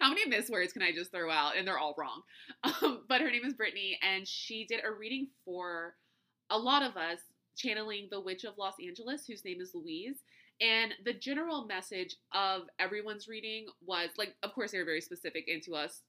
How 0.00 0.08
many 0.10 0.26
miss 0.28 0.50
words 0.50 0.72
can 0.72 0.82
I 0.82 0.92
just 0.92 1.10
throw 1.10 1.30
out? 1.30 1.56
And 1.56 1.66
they're 1.66 1.78
all 1.78 1.94
wrong. 1.96 2.22
Um, 2.82 3.04
but 3.08 3.20
her 3.20 3.30
name 3.30 3.44
is 3.44 3.54
Brittany, 3.54 3.98
and 4.02 4.26
she 4.26 4.66
did 4.68 4.80
a 4.84 4.90
reading 4.92 5.28
for 5.44 5.94
a 6.50 6.58
lot 6.58 6.82
of 6.82 6.96
us, 6.96 7.20
channeling 7.56 8.08
the 8.10 8.20
Witch 8.20 8.44
of 8.44 8.58
Los 8.58 8.74
Angeles, 8.84 9.24
whose 9.26 9.44
name 9.44 9.60
is 9.60 9.74
Louise. 9.74 10.18
And 10.60 10.92
the 11.04 11.12
general 11.12 11.66
message 11.66 12.16
of 12.34 12.62
everyone's 12.78 13.28
reading 13.28 13.66
was 13.86 14.10
like, 14.18 14.34
of 14.42 14.52
course, 14.54 14.72
they 14.72 14.78
were 14.78 14.84
very 14.84 15.00
specific 15.00 15.44
into 15.46 15.74
us, 15.74 16.02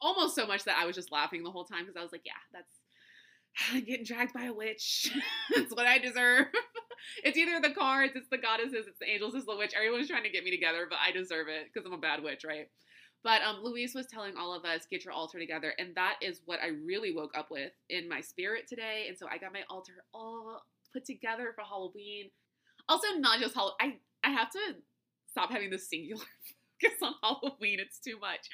almost 0.00 0.34
so 0.34 0.46
much 0.46 0.64
that 0.64 0.78
I 0.78 0.86
was 0.86 0.96
just 0.96 1.12
laughing 1.12 1.42
the 1.42 1.50
whole 1.50 1.64
time 1.64 1.84
because 1.84 1.96
I 1.96 2.02
was 2.02 2.12
like, 2.12 2.24
yeah, 2.24 2.32
that's 2.52 3.84
getting 3.86 4.04
dragged 4.04 4.32
by 4.32 4.44
a 4.44 4.52
witch. 4.52 5.12
that's 5.54 5.74
what 5.74 5.86
I 5.86 5.98
deserve. 5.98 6.46
it's 7.24 7.36
either 7.36 7.60
the 7.60 7.74
cards, 7.74 8.14
it's 8.16 8.28
the 8.30 8.38
goddesses, 8.38 8.86
it's 8.86 8.98
the 8.98 9.10
angels, 9.10 9.34
it's 9.34 9.46
the 9.46 9.56
witch. 9.56 9.74
Everyone's 9.76 10.08
trying 10.08 10.24
to 10.24 10.30
get 10.30 10.44
me 10.44 10.50
together, 10.50 10.86
but 10.88 10.98
I 11.06 11.12
deserve 11.12 11.48
it 11.48 11.68
because 11.72 11.86
I'm 11.86 11.92
a 11.92 11.98
bad 11.98 12.22
witch, 12.22 12.44
right? 12.46 12.68
But 13.24 13.42
um, 13.42 13.60
Louise 13.62 13.94
was 13.94 14.06
telling 14.06 14.36
all 14.36 14.52
of 14.52 14.64
us, 14.64 14.86
get 14.90 15.04
your 15.04 15.14
altar 15.14 15.38
together. 15.38 15.74
And 15.78 15.94
that 15.94 16.16
is 16.20 16.40
what 16.44 16.60
I 16.60 16.68
really 16.68 17.14
woke 17.14 17.36
up 17.36 17.50
with 17.50 17.70
in 17.88 18.08
my 18.08 18.20
spirit 18.20 18.66
today. 18.68 19.06
And 19.08 19.16
so 19.16 19.26
I 19.30 19.38
got 19.38 19.52
my 19.52 19.62
altar 19.70 19.92
all 20.12 20.60
put 20.92 21.04
together 21.04 21.52
for 21.54 21.62
Halloween. 21.62 22.30
Also, 22.92 23.06
not 23.18 23.40
just 23.40 23.54
Halloween. 23.54 23.74
I, 23.80 24.28
I 24.28 24.30
have 24.32 24.50
to 24.50 24.58
stop 25.30 25.50
having 25.50 25.70
this 25.70 25.88
singular 25.88 26.24
focus 26.82 26.98
on 27.00 27.14
Halloween. 27.22 27.80
It's 27.80 27.98
too 27.98 28.18
much. 28.20 28.50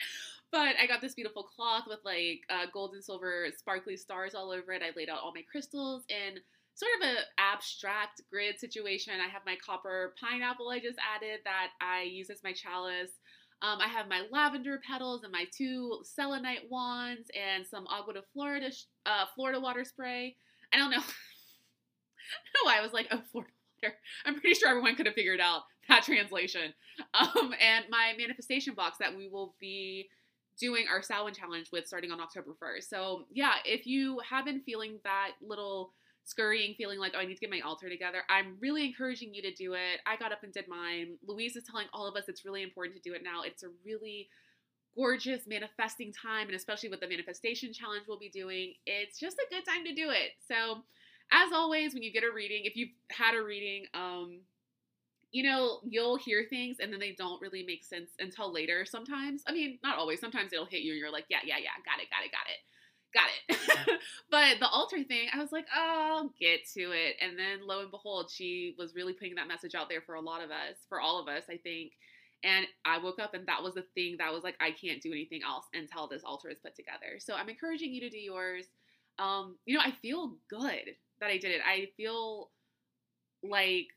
But 0.52 0.76
I 0.80 0.86
got 0.86 1.00
this 1.00 1.14
beautiful 1.14 1.42
cloth 1.42 1.86
with 1.88 1.98
like 2.04 2.42
uh, 2.48 2.66
gold 2.72 2.92
and 2.94 3.02
silver 3.02 3.46
sparkly 3.56 3.96
stars 3.96 4.36
all 4.36 4.52
over 4.52 4.70
it. 4.70 4.82
I 4.82 4.96
laid 4.96 5.08
out 5.08 5.18
all 5.24 5.34
my 5.34 5.42
crystals 5.50 6.04
in 6.08 6.38
sort 6.74 6.92
of 7.00 7.08
an 7.08 7.16
abstract 7.38 8.22
grid 8.30 8.60
situation. 8.60 9.14
I 9.14 9.28
have 9.28 9.42
my 9.44 9.56
copper 9.56 10.14
pineapple 10.20 10.68
I 10.68 10.78
just 10.78 11.00
added 11.16 11.40
that 11.42 11.70
I 11.80 12.02
use 12.02 12.30
as 12.30 12.44
my 12.44 12.52
chalice. 12.52 13.10
Um, 13.60 13.80
I 13.80 13.88
have 13.88 14.08
my 14.08 14.22
lavender 14.30 14.80
petals 14.88 15.24
and 15.24 15.32
my 15.32 15.46
two 15.52 15.98
selenite 16.04 16.70
wands 16.70 17.28
and 17.34 17.66
some 17.66 17.88
agua 17.88 18.14
de 18.14 18.22
Florida 18.32 18.70
uh, 19.04 19.24
Florida 19.34 19.58
water 19.58 19.84
spray. 19.84 20.36
I 20.72 20.76
don't 20.76 20.92
know. 20.92 20.98
I 21.02 21.02
don't 21.02 22.64
know 22.64 22.70
why 22.70 22.78
I 22.78 22.82
was 22.82 22.92
like, 22.92 23.08
oh, 23.10 23.20
Florida. 23.32 23.50
I'm 24.24 24.40
pretty 24.40 24.54
sure 24.54 24.68
everyone 24.68 24.96
could 24.96 25.06
have 25.06 25.14
figured 25.14 25.40
out 25.40 25.62
that 25.88 26.02
translation. 26.04 26.72
Um, 27.14 27.54
and 27.60 27.84
my 27.90 28.14
manifestation 28.18 28.74
box 28.74 28.98
that 28.98 29.16
we 29.16 29.28
will 29.28 29.54
be 29.60 30.08
doing 30.58 30.86
our 30.90 31.02
Samhain 31.02 31.34
challenge 31.34 31.68
with 31.72 31.86
starting 31.86 32.10
on 32.10 32.20
October 32.20 32.50
1st. 32.62 32.84
So, 32.88 33.24
yeah, 33.30 33.54
if 33.64 33.86
you 33.86 34.20
have 34.28 34.44
been 34.44 34.60
feeling 34.60 34.98
that 35.04 35.30
little 35.40 35.92
scurrying, 36.24 36.74
feeling 36.76 36.98
like, 36.98 37.12
oh, 37.14 37.20
I 37.20 37.24
need 37.24 37.34
to 37.34 37.40
get 37.40 37.50
my 37.50 37.60
altar 37.60 37.88
together, 37.88 38.18
I'm 38.28 38.56
really 38.60 38.84
encouraging 38.84 39.32
you 39.32 39.42
to 39.42 39.54
do 39.54 39.74
it. 39.74 40.00
I 40.06 40.16
got 40.16 40.32
up 40.32 40.42
and 40.42 40.52
did 40.52 40.66
mine. 40.68 41.16
Louise 41.26 41.56
is 41.56 41.64
telling 41.64 41.86
all 41.92 42.06
of 42.06 42.16
us 42.16 42.24
it's 42.28 42.44
really 42.44 42.62
important 42.62 42.96
to 42.96 43.08
do 43.08 43.14
it 43.14 43.22
now. 43.22 43.42
It's 43.44 43.62
a 43.62 43.68
really 43.84 44.28
gorgeous 44.96 45.46
manifesting 45.46 46.12
time, 46.12 46.48
and 46.48 46.56
especially 46.56 46.88
with 46.88 47.00
the 47.00 47.08
manifestation 47.08 47.72
challenge 47.72 48.04
we'll 48.08 48.18
be 48.18 48.30
doing, 48.30 48.74
it's 48.84 49.18
just 49.18 49.36
a 49.38 49.54
good 49.54 49.64
time 49.64 49.84
to 49.84 49.94
do 49.94 50.10
it. 50.10 50.32
So, 50.46 50.82
as 51.32 51.52
always, 51.52 51.94
when 51.94 52.02
you 52.02 52.12
get 52.12 52.24
a 52.24 52.32
reading, 52.34 52.62
if 52.64 52.76
you've 52.76 52.90
had 53.10 53.34
a 53.34 53.42
reading, 53.42 53.86
um, 53.94 54.40
you 55.30 55.42
know, 55.42 55.80
you'll 55.84 56.16
hear 56.16 56.46
things 56.48 56.78
and 56.80 56.92
then 56.92 57.00
they 57.00 57.12
don't 57.12 57.40
really 57.42 57.62
make 57.62 57.84
sense 57.84 58.10
until 58.18 58.52
later 58.52 58.86
sometimes. 58.86 59.42
I 59.46 59.52
mean, 59.52 59.78
not 59.82 59.98
always. 59.98 60.20
Sometimes 60.20 60.52
it'll 60.52 60.64
hit 60.64 60.80
you 60.80 60.92
and 60.92 61.00
you're 61.00 61.12
like, 61.12 61.26
yeah, 61.28 61.44
yeah, 61.44 61.58
yeah, 61.58 61.76
got 61.84 62.00
it, 62.02 62.08
got 62.08 62.24
it, 62.24 62.32
got 62.32 62.48
it 62.48 62.58
got 63.14 63.28
it. 63.48 64.00
but 64.30 64.58
the 64.60 64.68
altar 64.68 65.02
thing, 65.04 65.28
I 65.32 65.38
was 65.38 65.52
like, 65.52 65.66
oh, 65.74 66.08
I'll 66.16 66.34
get 66.40 66.66
to 66.74 66.92
it. 66.92 67.16
And 67.20 67.38
then 67.38 67.66
lo 67.66 67.80
and 67.80 67.90
behold, 67.90 68.30
she 68.30 68.74
was 68.78 68.94
really 68.94 69.12
putting 69.12 69.34
that 69.36 69.48
message 69.48 69.74
out 69.74 69.88
there 69.88 70.02
for 70.02 70.14
a 70.14 70.20
lot 70.20 70.42
of 70.42 70.50
us, 70.50 70.76
for 70.88 71.00
all 71.00 71.20
of 71.20 71.28
us, 71.28 71.44
I 71.48 71.56
think. 71.56 71.92
And 72.44 72.66
I 72.84 72.98
woke 72.98 73.18
up 73.18 73.34
and 73.34 73.46
that 73.46 73.62
was 73.62 73.74
the 73.74 73.84
thing 73.94 74.16
that 74.18 74.32
was 74.32 74.44
like, 74.44 74.56
I 74.60 74.70
can't 74.70 75.02
do 75.02 75.12
anything 75.12 75.40
else 75.44 75.64
until 75.74 76.06
this 76.06 76.22
altar 76.24 76.50
is 76.50 76.58
put 76.58 76.76
together. 76.76 77.18
So 77.18 77.34
I'm 77.34 77.48
encouraging 77.48 77.92
you 77.92 78.00
to 78.02 78.10
do 78.10 78.18
yours. 78.18 78.66
Um, 79.18 79.56
you 79.66 79.76
know, 79.76 79.82
I 79.84 79.92
feel 80.00 80.36
good 80.48 80.94
that 81.20 81.30
I 81.30 81.38
did 81.38 81.52
it. 81.52 81.60
I 81.66 81.88
feel 81.96 82.50
like 83.42 83.88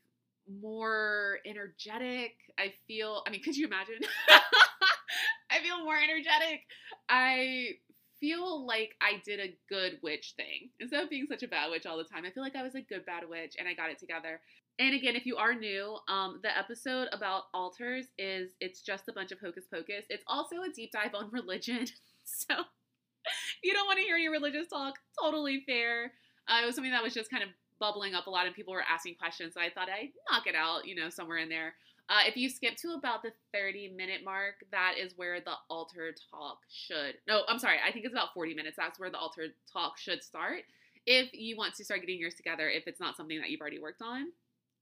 more 0.60 1.38
energetic. 1.46 2.32
I 2.58 2.72
feel, 2.86 3.22
I 3.26 3.30
mean, 3.30 3.42
could 3.42 3.56
you 3.56 3.66
imagine? 3.66 4.00
I 5.50 5.60
feel 5.62 5.84
more 5.84 5.96
energetic. 5.96 6.62
I 7.08 7.76
feel 8.20 8.66
like 8.66 8.94
I 9.00 9.20
did 9.24 9.40
a 9.40 9.54
good 9.68 9.98
witch 10.02 10.34
thing. 10.36 10.70
Instead 10.80 11.02
of 11.02 11.10
being 11.10 11.26
such 11.28 11.42
a 11.42 11.48
bad 11.48 11.70
witch 11.70 11.86
all 11.86 11.98
the 11.98 12.04
time, 12.04 12.24
I 12.24 12.30
feel 12.30 12.42
like 12.42 12.56
I 12.56 12.62
was 12.62 12.74
a 12.74 12.80
good 12.80 13.04
bad 13.04 13.28
witch 13.28 13.56
and 13.58 13.68
I 13.68 13.74
got 13.74 13.90
it 13.90 13.98
together. 13.98 14.40
And 14.78 14.94
again, 14.94 15.16
if 15.16 15.26
you 15.26 15.36
are 15.36 15.54
new, 15.54 15.98
um, 16.08 16.40
the 16.42 16.56
episode 16.56 17.08
about 17.12 17.44
altars 17.52 18.06
is 18.18 18.52
it's 18.60 18.80
just 18.80 19.08
a 19.08 19.12
bunch 19.12 19.32
of 19.32 19.40
hocus 19.40 19.64
pocus. 19.70 20.06
It's 20.08 20.24
also 20.26 20.62
a 20.62 20.72
deep 20.74 20.92
dive 20.92 21.14
on 21.14 21.30
religion. 21.32 21.86
so 22.24 22.54
you 23.62 23.72
don't 23.72 23.86
want 23.86 23.98
to 23.98 24.04
hear 24.04 24.16
any 24.16 24.28
religious 24.28 24.68
talk, 24.68 24.94
totally 25.20 25.62
fair. 25.66 26.12
Uh, 26.48 26.62
it 26.62 26.66
was 26.66 26.74
something 26.74 26.92
that 26.92 27.02
was 27.02 27.14
just 27.14 27.30
kind 27.30 27.42
of 27.42 27.48
bubbling 27.78 28.14
up 28.14 28.26
a 28.26 28.30
lot 28.30 28.46
and 28.46 28.54
people 28.54 28.72
were 28.72 28.84
asking 28.88 29.16
questions. 29.16 29.54
So 29.54 29.60
I 29.60 29.70
thought 29.70 29.88
I'd 29.88 30.10
knock 30.30 30.46
it 30.46 30.54
out, 30.54 30.86
you 30.86 30.94
know, 30.94 31.10
somewhere 31.10 31.38
in 31.38 31.48
there. 31.48 31.74
Uh, 32.08 32.20
if 32.26 32.36
you 32.36 32.48
skip 32.48 32.76
to 32.76 32.92
about 32.92 33.22
the 33.22 33.32
30 33.54 33.94
minute 33.96 34.20
mark, 34.24 34.56
that 34.70 34.94
is 34.98 35.12
where 35.16 35.40
the 35.40 35.54
altar 35.70 36.14
talk 36.30 36.58
should. 36.70 37.14
No, 37.26 37.42
I'm 37.48 37.58
sorry. 37.58 37.78
I 37.86 37.92
think 37.92 38.04
it's 38.04 38.14
about 38.14 38.34
40 38.34 38.54
minutes. 38.54 38.76
That's 38.76 39.00
where 39.00 39.10
the 39.10 39.18
altar 39.18 39.48
talk 39.72 39.98
should 39.98 40.22
start. 40.22 40.62
If 41.06 41.32
you 41.32 41.56
want 41.56 41.74
to 41.74 41.84
start 41.84 42.00
getting 42.00 42.20
yours 42.20 42.34
together, 42.34 42.68
if 42.68 42.86
it's 42.86 43.00
not 43.00 43.16
something 43.16 43.40
that 43.40 43.50
you've 43.50 43.60
already 43.60 43.80
worked 43.80 44.02
on, 44.02 44.26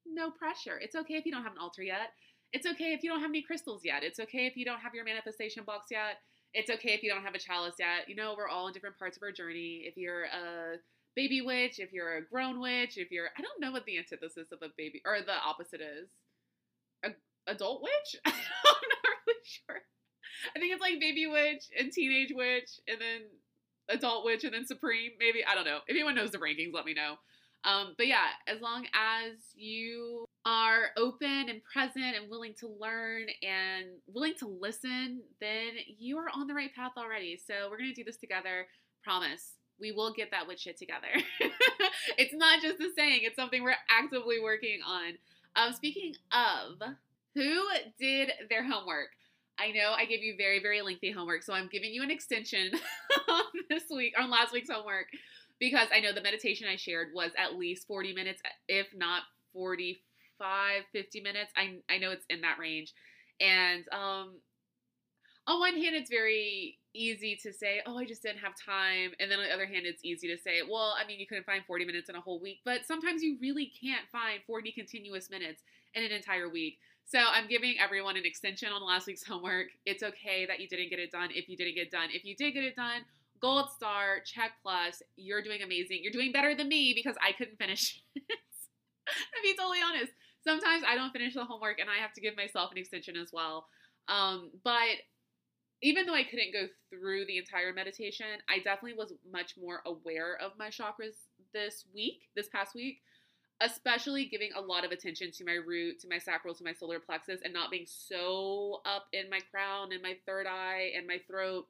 no 0.07 0.31
pressure. 0.31 0.79
It's 0.79 0.97
okay 0.97 1.15
if 1.15 1.25
you 1.25 1.33
don't 1.33 1.45
have 1.45 1.53
an 1.53 1.59
altar 1.59 1.83
yet. 1.83 2.13
It's 2.53 2.67
okay 2.67 2.93
if 2.93 3.03
you 3.03 3.11
don't 3.11 3.21
have 3.21 3.31
any 3.31 3.43
crystals 3.43 3.83
yet. 3.85 4.03
It's 4.03 4.19
okay 4.19 4.47
if 4.47 4.57
you 4.57 4.65
don't 4.65 4.81
have 4.81 4.95
your 4.95 5.05
manifestation 5.05 5.63
box 5.65 5.87
yet. 5.91 6.19
It's 6.53 6.69
okay 6.69 6.95
if 6.95 7.03
you 7.03 7.11
don't 7.11 7.23
have 7.23 7.35
a 7.35 7.39
chalice 7.39 7.77
yet. 7.79 8.09
You 8.09 8.17
know, 8.17 8.35
we're 8.37 8.49
all 8.49 8.67
in 8.67 8.73
different 8.73 8.99
parts 8.99 9.17
of 9.17 9.23
our 9.23 9.31
journey. 9.31 9.85
If 9.87 9.97
you're 9.97 10.25
a 10.25 10.79
baby 11.17 11.41
witch, 11.41 11.79
if 11.79 11.93
you're 11.93 12.17
a 12.17 12.25
grown 12.25 12.61
witch, 12.61 12.97
if 12.97 13.11
you're, 13.11 13.29
I 13.37 13.43
don't 13.43 13.61
know 13.61 13.73
what 13.73 13.85
the 13.85 13.99
antithesis 13.99 14.53
of 14.53 14.63
a 14.63 14.69
baby 14.77 15.03
or 15.05 15.19
the 15.21 15.35
opposite 15.35 15.81
is 15.81 16.09
A 17.05 17.11
adult 17.47 17.83
witch? 17.83 18.21
I'm 18.25 18.33
not 18.33 19.13
really 19.27 19.39
sure. 19.45 19.81
I 20.55 20.59
think 20.59 20.73
it's 20.73 20.81
like 20.81 21.01
baby 21.01 21.27
witch 21.27 21.65
and 21.79 21.93
teenage 21.93 22.33
witch 22.35 22.81
and 22.89 22.99
then 23.01 23.23
adult 23.89 24.25
witch 24.25 24.45
and 24.45 24.55
then 24.55 24.67
supreme. 24.67 25.13
Maybe 25.19 25.45
I 25.45 25.55
don't 25.55 25.65
know. 25.65 25.79
If 25.87 25.95
anyone 25.95 26.15
knows 26.15 26.31
the 26.31 26.39
rankings, 26.39 26.73
let 26.73 26.85
me 26.85 26.95
know. 26.95 27.17
Um, 27.65 27.95
but 27.99 28.07
yeah, 28.07 28.29
as 28.47 28.61
long 28.61 28.87
as 28.95 29.35
you 29.55 30.25
are 30.47 30.91
open 30.97 31.51
and 31.51 31.61
present 31.63 32.17
and 32.17 32.31
willing 32.31 32.55
to 32.61 32.69
learn 32.69 33.27
and 33.43 33.87
willing 34.07 34.33
to 34.39 34.49
listen, 34.49 35.21
then 35.41 35.73
you 35.99 36.17
are 36.17 36.31
on 36.35 36.47
the 36.47 36.55
right 36.55 36.75
path 36.75 36.93
already. 36.97 37.39
So 37.47 37.69
we're 37.71 37.79
gonna 37.79 37.93
do 37.93 38.05
this 38.05 38.17
together. 38.17 38.67
Promise. 39.05 39.60
We 39.81 39.93
will 39.93 40.13
get 40.13 40.31
that 40.31 40.47
witch 40.47 40.61
shit 40.61 40.77
together. 40.79 41.09
it's 42.19 42.35
not 42.35 42.61
just 42.61 42.81
a 42.81 42.91
saying, 42.97 43.21
it's 43.23 43.37
something 43.37 43.63
we're 43.63 43.75
actively 43.89 44.41
working 44.41 44.81
on. 44.87 45.15
Um, 45.57 45.73
speaking 45.73 46.15
of 46.33 46.81
who 47.35 47.63
did 47.99 48.31
their 48.49 48.65
homework? 48.65 49.09
I 49.59 49.73
know 49.73 49.93
I 49.97 50.07
gave 50.07 50.23
you 50.23 50.35
very, 50.39 50.61
very 50.61 50.81
lengthy 50.81 51.11
homework, 51.11 51.43
so 51.43 51.53
I'm 51.53 51.69
giving 51.71 51.93
you 51.93 52.03
an 52.03 52.11
extension 52.11 52.71
on 53.29 53.45
this 53.69 53.85
week, 53.91 54.15
on 54.19 54.31
last 54.31 54.53
week's 54.53 54.71
homework, 54.71 55.07
because 55.59 55.89
I 55.95 56.01
know 56.01 56.13
the 56.13 56.23
meditation 56.23 56.67
I 56.71 56.77
shared 56.77 57.09
was 57.15 57.33
at 57.37 57.57
least 57.57 57.87
40 57.87 58.15
minutes, 58.15 58.41
if 58.69 58.87
not 58.95 59.23
45, 59.53 60.83
50 60.93 61.21
minutes. 61.21 61.53
I, 61.57 61.77
I 61.93 61.99
know 61.99 62.11
it's 62.11 62.25
in 62.31 62.41
that 62.41 62.59
range. 62.59 62.95
And 63.39 63.85
um, 63.93 64.35
on 65.47 65.61
one 65.61 65.75
hand, 65.75 65.95
it's 65.95 66.11
very 66.11 66.79
easy 66.95 67.39
to 67.43 67.53
say, 67.53 67.81
oh, 67.87 67.99
I 67.99 68.05
just 68.05 68.23
didn't 68.23 68.41
have 68.41 68.55
time. 68.55 69.13
And 69.21 69.31
then 69.31 69.39
on 69.39 69.45
the 69.47 69.53
other 69.53 69.67
hand, 69.67 69.87
it's 69.87 70.05
easy 70.05 70.29
to 70.29 70.37
say, 70.39 70.63
well, 70.69 70.95
I 70.99 71.07
mean, 71.07 71.21
you 71.21 71.27
couldn't 71.27 71.47
find 71.47 71.65
40 71.65 71.85
minutes 71.85 72.09
in 72.09 72.17
a 72.17 72.21
whole 72.21 72.41
week, 72.41 72.61
but 72.65 72.87
sometimes 72.87 73.23
you 73.23 73.39
really 73.41 73.73
can't 73.81 74.09
find 74.11 74.41
40 74.47 74.73
continuous 74.73 75.31
minutes 75.31 75.63
in 75.95 76.05
an 76.05 76.11
entire 76.11 76.49
week. 76.49 76.79
So 77.07 77.19
I'm 77.19 77.49
giving 77.49 77.75
everyone 77.81 78.17
an 78.17 78.25
extension 78.25 78.71
on 78.73 78.87
last 78.87 79.07
week's 79.07 79.25
homework. 79.27 79.69
It's 79.85 80.03
okay 80.03 80.47
that 80.47 80.61
you 80.61 80.69
didn't 80.69 80.91
get 80.91 80.99
it 80.99 81.11
done 81.11 81.31
if 81.33 81.49
you 81.49 81.57
didn't 81.57 81.75
get 81.75 81.91
done. 81.91 82.09
If 82.13 82.25
you 82.25 82.37
did 82.37 82.53
get 82.53 82.65
it 82.65 82.77
done, 82.77 83.03
gold 83.41 83.71
star, 83.71 84.21
check 84.25 84.53
plus. 84.63 85.03
You're 85.17 85.43
doing 85.43 85.63
amazing. 85.63 86.01
You're 86.03 86.13
doing 86.13 86.33
better 86.33 86.55
than 86.55 86.69
me 86.69 86.93
because 86.95 87.17
I 87.21 87.33
couldn't 87.33 87.57
finish 87.57 88.03
it. 88.17 88.23
to 88.29 89.43
be 89.43 89.55
totally 89.57 89.81
honest, 89.85 90.13
sometimes 90.45 90.85
I 90.87 90.95
don't 90.95 91.13
finish 91.13 91.35
the 91.35 91.45
homework 91.45 91.79
and 91.81 91.89
I 91.91 92.01
have 92.01 92.13
to 92.15 92.21
give 92.21 92.37
myself 92.37 92.71
an 92.71 92.79
extension 92.79 93.17
as 93.17 93.31
well. 93.33 93.67
Um, 94.09 94.51
but 94.65 94.99
even 95.83 96.07
though 96.07 96.15
I 96.15 96.25
couldn't 96.25 96.53
go 96.53 96.67
through 96.91 97.27
the 97.27 97.39
entire 97.39 97.73
meditation, 97.73 98.27
I 98.49 98.59
definitely 98.59 98.99
was 98.99 99.13
much 99.31 99.55
more 99.61 99.83
aware 99.87 100.37
of 100.41 100.53
my 100.59 100.69
chakras 100.69 101.17
this 101.53 101.85
week, 101.95 102.23
this 102.37 102.49
past 102.49 102.75
week 102.75 103.01
especially 103.61 104.25
giving 104.25 104.51
a 104.57 104.61
lot 104.61 104.85
of 104.85 104.91
attention 104.91 105.31
to 105.31 105.45
my 105.45 105.53
root, 105.53 106.01
to 106.01 106.09
my 106.09 106.19
sacral, 106.19 106.55
to 106.55 106.65
my 106.65 106.73
solar 106.73 106.99
plexus, 106.99 107.41
and 107.45 107.53
not 107.53 107.71
being 107.71 107.85
so 107.87 108.81
up 108.87 109.07
in 109.13 109.29
my 109.29 109.41
crown 109.51 109.93
and 109.93 110.03
my 110.03 110.17
third 110.27 110.47
eye 110.47 110.93
and 110.97 111.07
my 111.07 111.19
throat. 111.29 111.67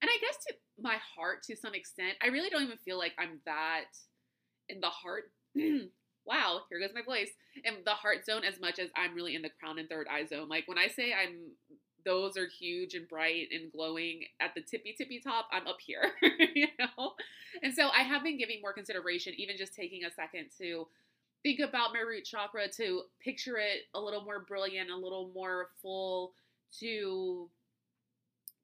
And 0.00 0.08
I 0.08 0.18
guess 0.20 0.44
to 0.46 0.54
my 0.80 0.96
heart 1.16 1.42
to 1.44 1.56
some 1.56 1.74
extent, 1.74 2.14
I 2.22 2.28
really 2.28 2.48
don't 2.48 2.62
even 2.62 2.78
feel 2.84 2.98
like 2.98 3.12
I'm 3.18 3.40
that 3.44 3.90
in 4.68 4.80
the 4.80 4.88
heart. 4.88 5.32
wow, 6.26 6.60
here 6.70 6.80
goes 6.80 6.94
my 6.94 7.02
voice. 7.02 7.30
In 7.64 7.74
the 7.84 7.90
heart 7.90 8.24
zone 8.24 8.44
as 8.44 8.60
much 8.60 8.78
as 8.78 8.90
I'm 8.96 9.14
really 9.14 9.34
in 9.34 9.42
the 9.42 9.50
crown 9.60 9.78
and 9.78 9.88
third 9.88 10.06
eye 10.08 10.26
zone. 10.26 10.48
Like 10.48 10.68
when 10.68 10.78
I 10.78 10.86
say 10.86 11.12
I'm 11.12 11.50
those 12.04 12.36
are 12.36 12.46
huge 12.46 12.94
and 12.94 13.08
bright 13.08 13.48
and 13.52 13.72
glowing 13.72 14.22
at 14.40 14.54
the 14.54 14.60
tippy 14.60 14.94
tippy 14.96 15.20
top, 15.20 15.48
I'm 15.52 15.66
up 15.66 15.78
here, 15.80 16.12
you 16.54 16.68
know? 16.78 17.12
And 17.62 17.74
so 17.74 17.88
I 17.88 18.02
have 18.02 18.22
been 18.22 18.38
giving 18.38 18.60
more 18.60 18.72
consideration, 18.72 19.34
even 19.36 19.56
just 19.56 19.74
taking 19.74 20.04
a 20.04 20.10
second 20.10 20.46
to 20.58 20.86
think 21.42 21.60
about 21.60 21.92
my 21.92 22.00
root 22.00 22.24
chakra, 22.24 22.68
to 22.76 23.02
picture 23.20 23.56
it 23.56 23.82
a 23.94 24.00
little 24.00 24.22
more 24.22 24.40
brilliant, 24.40 24.90
a 24.90 24.96
little 24.96 25.30
more 25.34 25.68
full, 25.80 26.32
to 26.80 27.48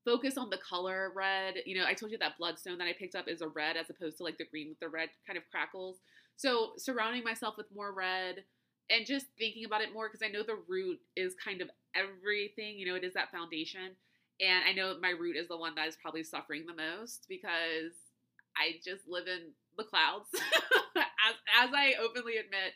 focus 0.04 0.38
on 0.38 0.50
the 0.50 0.58
color 0.58 1.12
red. 1.14 1.56
You 1.66 1.78
know, 1.78 1.84
I 1.86 1.94
told 1.94 2.12
you 2.12 2.18
that 2.18 2.38
bloodstone 2.38 2.78
that 2.78 2.86
I 2.86 2.94
picked 2.98 3.14
up 3.14 3.28
is 3.28 3.42
a 3.42 3.48
red 3.48 3.76
as 3.76 3.90
opposed 3.90 4.16
to 4.18 4.24
like 4.24 4.38
the 4.38 4.46
green 4.46 4.70
with 4.70 4.80
the 4.80 4.88
red 4.88 5.10
kind 5.26 5.36
of 5.36 5.44
crackles. 5.50 5.98
So 6.36 6.70
surrounding 6.78 7.24
myself 7.24 7.56
with 7.56 7.66
more 7.74 7.92
red 7.92 8.44
and 8.90 9.06
just 9.06 9.26
thinking 9.38 9.64
about 9.64 9.82
it 9.82 9.92
more 9.92 10.08
because 10.08 10.26
I 10.26 10.30
know 10.30 10.42
the 10.42 10.58
root 10.68 11.00
is 11.16 11.34
kind 11.42 11.60
of 11.60 11.70
everything. 11.94 12.78
You 12.78 12.86
know, 12.86 12.94
it 12.94 13.04
is 13.04 13.14
that 13.14 13.30
foundation. 13.30 13.96
And 14.40 14.64
I 14.68 14.72
know 14.72 14.96
my 15.00 15.10
root 15.10 15.36
is 15.36 15.48
the 15.48 15.56
one 15.56 15.74
that 15.74 15.88
is 15.88 15.96
probably 16.00 16.22
suffering 16.22 16.64
the 16.66 16.74
most 16.74 17.26
because 17.28 17.92
I 18.56 18.78
just 18.84 19.08
live 19.08 19.26
in 19.26 19.52
the 19.76 19.84
clouds, 19.84 20.28
as, 20.96 21.34
as 21.62 21.70
I 21.74 21.94
openly 22.00 22.36
admit. 22.36 22.72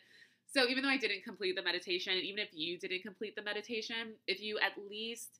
So 0.53 0.67
even 0.67 0.83
though 0.83 0.89
I 0.89 0.97
didn't 0.97 1.23
complete 1.23 1.55
the 1.55 1.63
meditation, 1.63 2.13
even 2.13 2.39
if 2.39 2.49
you 2.53 2.77
didn't 2.77 3.01
complete 3.01 3.35
the 3.35 3.41
meditation, 3.41 4.13
if 4.27 4.39
you 4.41 4.59
at 4.59 4.73
least 4.89 5.39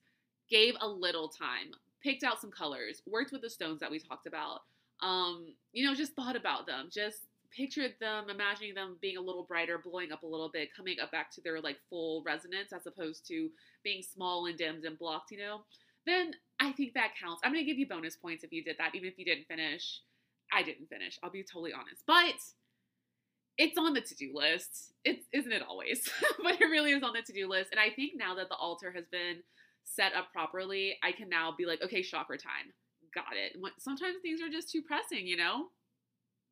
gave 0.49 0.75
a 0.81 0.87
little 0.87 1.29
time, 1.29 1.71
picked 2.01 2.23
out 2.23 2.41
some 2.41 2.51
colors, 2.51 3.01
worked 3.05 3.31
with 3.31 3.41
the 3.41 3.49
stones 3.49 3.79
that 3.79 3.91
we 3.91 3.99
talked 3.99 4.27
about, 4.27 4.61
um, 5.01 5.53
you 5.71 5.85
know, 5.85 5.93
just 5.93 6.15
thought 6.15 6.35
about 6.35 6.65
them, 6.65 6.89
just 6.91 7.19
pictured 7.55 7.93
them, 7.99 8.29
imagining 8.29 8.73
them 8.73 8.97
being 9.01 9.17
a 9.17 9.21
little 9.21 9.43
brighter, 9.43 9.77
blowing 9.77 10.11
up 10.11 10.23
a 10.23 10.27
little 10.27 10.49
bit, 10.49 10.75
coming 10.75 10.97
up 11.01 11.11
back 11.11 11.31
to 11.31 11.41
their 11.41 11.61
like 11.61 11.77
full 11.89 12.23
resonance 12.25 12.73
as 12.73 12.85
opposed 12.85 13.27
to 13.27 13.49
being 13.83 14.01
small 14.01 14.45
and 14.47 14.57
dimmed 14.57 14.85
and 14.85 14.97
blocked, 14.97 15.31
you 15.31 15.37
know, 15.37 15.61
then 16.05 16.33
I 16.59 16.71
think 16.71 16.93
that 16.93 17.11
counts. 17.21 17.41
I'm 17.43 17.51
going 17.51 17.63
to 17.63 17.69
give 17.69 17.79
you 17.79 17.87
bonus 17.87 18.15
points 18.15 18.43
if 18.43 18.51
you 18.51 18.63
did 18.63 18.77
that, 18.79 18.95
even 18.95 19.07
if 19.07 19.17
you 19.17 19.25
didn't 19.25 19.47
finish. 19.47 20.01
I 20.51 20.61
didn't 20.61 20.87
finish, 20.87 21.17
I'll 21.23 21.31
be 21.31 21.43
totally 21.43 21.73
honest. 21.73 22.03
But 22.05 22.35
it's 23.57 23.77
on 23.77 23.93
the 23.93 24.01
to-do 24.01 24.31
list. 24.33 24.93
It's 25.03 25.25
isn't 25.31 25.51
it 25.51 25.63
always? 25.67 26.09
but 26.43 26.59
it 26.59 26.65
really 26.65 26.91
is 26.91 27.03
on 27.03 27.13
the 27.13 27.21
to-do 27.21 27.47
list. 27.47 27.71
And 27.71 27.79
I 27.79 27.89
think 27.89 28.13
now 28.15 28.35
that 28.35 28.49
the 28.49 28.55
altar 28.55 28.91
has 28.91 29.05
been 29.11 29.37
set 29.83 30.13
up 30.13 30.31
properly, 30.31 30.97
I 31.03 31.11
can 31.11 31.29
now 31.29 31.53
be 31.57 31.65
like, 31.65 31.81
okay, 31.83 32.03
chakra 32.03 32.37
time. 32.37 32.73
Got 33.13 33.35
it. 33.35 33.55
Sometimes 33.79 34.17
things 34.21 34.41
are 34.41 34.49
just 34.49 34.71
too 34.71 34.81
pressing, 34.81 35.27
you 35.27 35.37
know? 35.37 35.67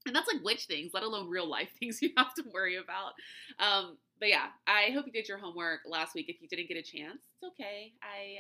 And 0.06 0.16
that's 0.16 0.28
like 0.32 0.44
witch 0.44 0.66
things, 0.66 0.92
let 0.94 1.04
alone 1.04 1.30
real 1.30 1.50
life 1.50 1.70
things 1.80 2.02
you 2.02 2.12
have 2.18 2.34
to 2.36 2.44
worry 2.54 2.78
about. 2.78 3.14
Um, 3.60 3.98
but 4.20 4.30
yeah, 4.30 4.48
I 4.68 4.92
hope 4.94 5.06
you 5.06 5.12
did 5.12 5.28
your 5.28 5.38
homework 5.38 5.82
last 5.86 6.16
week. 6.16 6.28
If 6.30 6.42
you 6.42 6.48
didn't 6.48 6.68
get 6.68 6.78
a 6.78 6.84
chance, 6.84 7.22
it's 7.34 7.54
okay. 7.54 7.94
I 8.02 8.40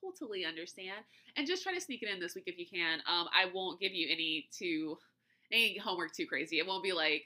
totally 0.00 0.44
understand. 0.44 1.04
And 1.36 1.46
just 1.46 1.62
try 1.62 1.74
to 1.74 1.80
sneak 1.80 2.02
it 2.02 2.08
in 2.08 2.20
this 2.20 2.34
week 2.34 2.44
if 2.46 2.58
you 2.58 2.66
can. 2.66 3.00
Um, 3.00 3.28
I 3.34 3.50
won't 3.52 3.80
give 3.80 3.92
you 3.92 4.08
any 4.10 4.48
too 4.56 4.98
any 5.52 5.78
homework 5.78 6.14
too 6.14 6.26
crazy. 6.26 6.58
It 6.58 6.66
won't 6.66 6.82
be 6.82 6.92
like 6.92 7.24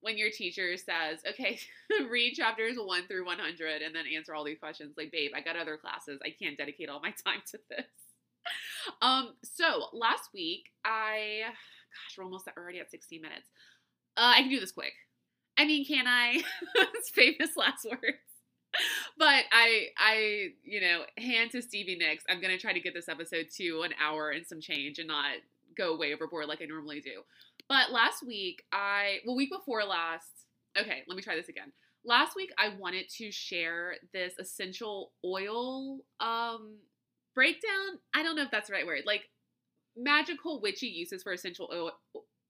when 0.00 0.16
your 0.16 0.30
teacher 0.30 0.76
says, 0.76 1.20
okay, 1.28 1.58
read 2.10 2.34
chapters 2.34 2.76
1 2.78 3.06
through 3.06 3.26
100 3.26 3.82
and 3.82 3.94
then 3.94 4.04
answer 4.14 4.34
all 4.34 4.44
these 4.44 4.58
questions. 4.58 4.94
Like, 4.96 5.10
babe, 5.10 5.32
I 5.34 5.40
got 5.40 5.56
other 5.56 5.76
classes. 5.76 6.20
I 6.24 6.30
can't 6.30 6.56
dedicate 6.56 6.88
all 6.88 7.00
my 7.00 7.10
time 7.26 7.42
to 7.50 7.58
this. 7.68 7.86
Um, 9.02 9.34
so 9.42 9.86
last 9.92 10.30
week, 10.32 10.70
I, 10.84 11.42
gosh, 11.90 12.18
we're 12.18 12.24
almost 12.24 12.48
already 12.56 12.80
at 12.80 12.90
16 12.90 13.20
minutes. 13.20 13.48
Uh, 14.16 14.32
I 14.36 14.40
can 14.40 14.50
do 14.50 14.60
this 14.60 14.72
quick. 14.72 14.92
I 15.58 15.64
mean, 15.64 15.84
can 15.84 16.06
I? 16.06 16.42
it's 16.74 17.10
famous 17.10 17.56
last 17.56 17.84
words. 17.84 18.18
But 19.18 19.44
I, 19.50 19.88
I, 19.96 20.48
you 20.62 20.80
know, 20.80 21.02
hand 21.16 21.50
to 21.52 21.62
Stevie 21.62 21.96
Nicks. 21.96 22.24
I'm 22.28 22.40
gonna 22.40 22.58
try 22.58 22.72
to 22.72 22.80
get 22.80 22.94
this 22.94 23.08
episode 23.08 23.46
to 23.56 23.82
an 23.82 23.92
hour 24.00 24.30
and 24.30 24.46
some 24.46 24.60
change, 24.60 24.98
and 24.98 25.08
not 25.08 25.36
go 25.76 25.96
way 25.96 26.12
overboard 26.12 26.46
like 26.46 26.60
I 26.62 26.66
normally 26.66 27.00
do. 27.00 27.22
But 27.68 27.90
last 27.90 28.26
week, 28.26 28.62
I, 28.72 29.18
well, 29.26 29.36
week 29.36 29.50
before 29.50 29.84
last, 29.84 30.46
okay, 30.78 31.02
let 31.06 31.16
me 31.16 31.22
try 31.22 31.36
this 31.36 31.48
again. 31.48 31.72
Last 32.04 32.36
week, 32.36 32.50
I 32.58 32.74
wanted 32.78 33.08
to 33.18 33.30
share 33.30 33.96
this 34.12 34.34
essential 34.38 35.12
oil 35.24 35.98
um, 36.20 36.78
breakdown. 37.34 37.98
I 38.14 38.22
don't 38.22 38.36
know 38.36 38.42
if 38.42 38.50
that's 38.50 38.68
the 38.68 38.74
right 38.74 38.86
word. 38.86 39.02
Like 39.06 39.28
magical 39.98 40.60
witchy 40.60 40.86
uses 40.86 41.22
for 41.22 41.32
essential 41.32 41.68
oil, 41.72 41.92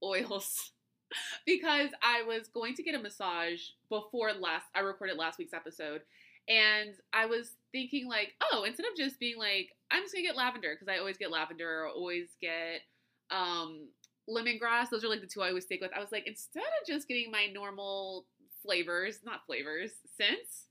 oils. 0.03 0.73
because 1.47 1.89
I 2.03 2.23
was 2.23 2.49
going 2.49 2.75
to 2.75 2.83
get 2.83 2.95
a 2.95 2.99
massage 2.99 3.61
before 3.89 4.31
last 4.35 4.67
I 4.75 4.81
recorded 4.81 5.17
last 5.17 5.39
week's 5.39 5.55
episode 5.55 6.03
and 6.49 6.95
I 7.13 7.27
was 7.27 7.53
thinking 7.73 8.09
like, 8.09 8.35
oh, 8.53 8.65
instead 8.65 8.87
of 8.87 8.97
just 8.97 9.21
being 9.21 9.39
like, 9.39 9.71
I'm 9.91 10.03
just 10.03 10.15
gonna 10.15 10.27
get 10.27 10.37
lavender 10.37 10.75
because 10.75 10.89
I 10.93 10.99
always 10.99 11.19
get 11.19 11.31
lavender 11.31 11.85
or 11.85 11.89
always 11.89 12.29
get 12.41 12.83
um 13.31 13.89
lemongrass. 14.29 14.91
Those 14.91 15.05
are 15.05 15.09
like 15.09 15.21
the 15.21 15.27
two 15.27 15.43
I 15.43 15.49
always 15.49 15.65
stick 15.65 15.81
with. 15.81 15.93
I 15.95 16.01
was 16.01 16.13
like, 16.13 16.27
instead 16.27 16.63
of 16.63 16.87
just 16.87 17.09
getting 17.09 17.31
my 17.31 17.47
normal 17.53 18.27
flavors, 18.63 19.21
not 19.25 19.47
flavors, 19.47 19.93
scents, 20.17 20.65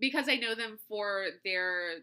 because 0.00 0.28
I 0.28 0.36
know 0.36 0.54
them 0.54 0.78
for 0.88 1.26
their 1.44 2.00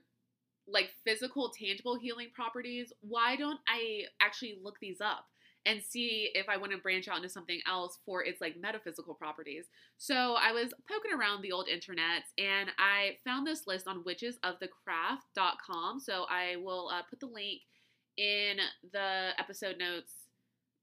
like 0.72 0.92
physical, 1.06 1.52
tangible 1.52 1.98
healing 1.98 2.30
properties, 2.34 2.94
why 3.02 3.36
don't 3.36 3.60
I 3.68 4.04
actually 4.22 4.60
look 4.64 4.76
these 4.80 5.02
up? 5.02 5.26
and 5.66 5.82
see 5.84 6.32
if 6.34 6.48
I 6.48 6.56
want 6.58 6.72
to 6.72 6.78
branch 6.78 7.08
out 7.08 7.18
into 7.18 7.30
something 7.30 7.60
else 7.68 8.00
for 8.06 8.24
its 8.24 8.40
like 8.42 8.56
metaphysical 8.60 9.14
properties. 9.14 9.66
So 9.98 10.36
I 10.40 10.52
was 10.52 10.74
poking 10.90 11.12
around 11.18 11.42
the 11.42 11.52
old 11.52 11.68
internet 11.68 12.24
and 12.38 12.72
I 12.80 13.18
found 13.26 13.46
this 13.46 13.68
list 13.68 13.86
on 13.88 14.04
witchesofthecraft.com. 14.04 16.00
So 16.00 16.26
I 16.30 16.56
will 16.64 16.90
uh, 16.90 17.02
put 17.10 17.20
the 17.20 17.28
link 17.28 17.62
in 18.18 18.58
the 18.92 19.32
episode 19.38 19.78
notes 19.78 20.14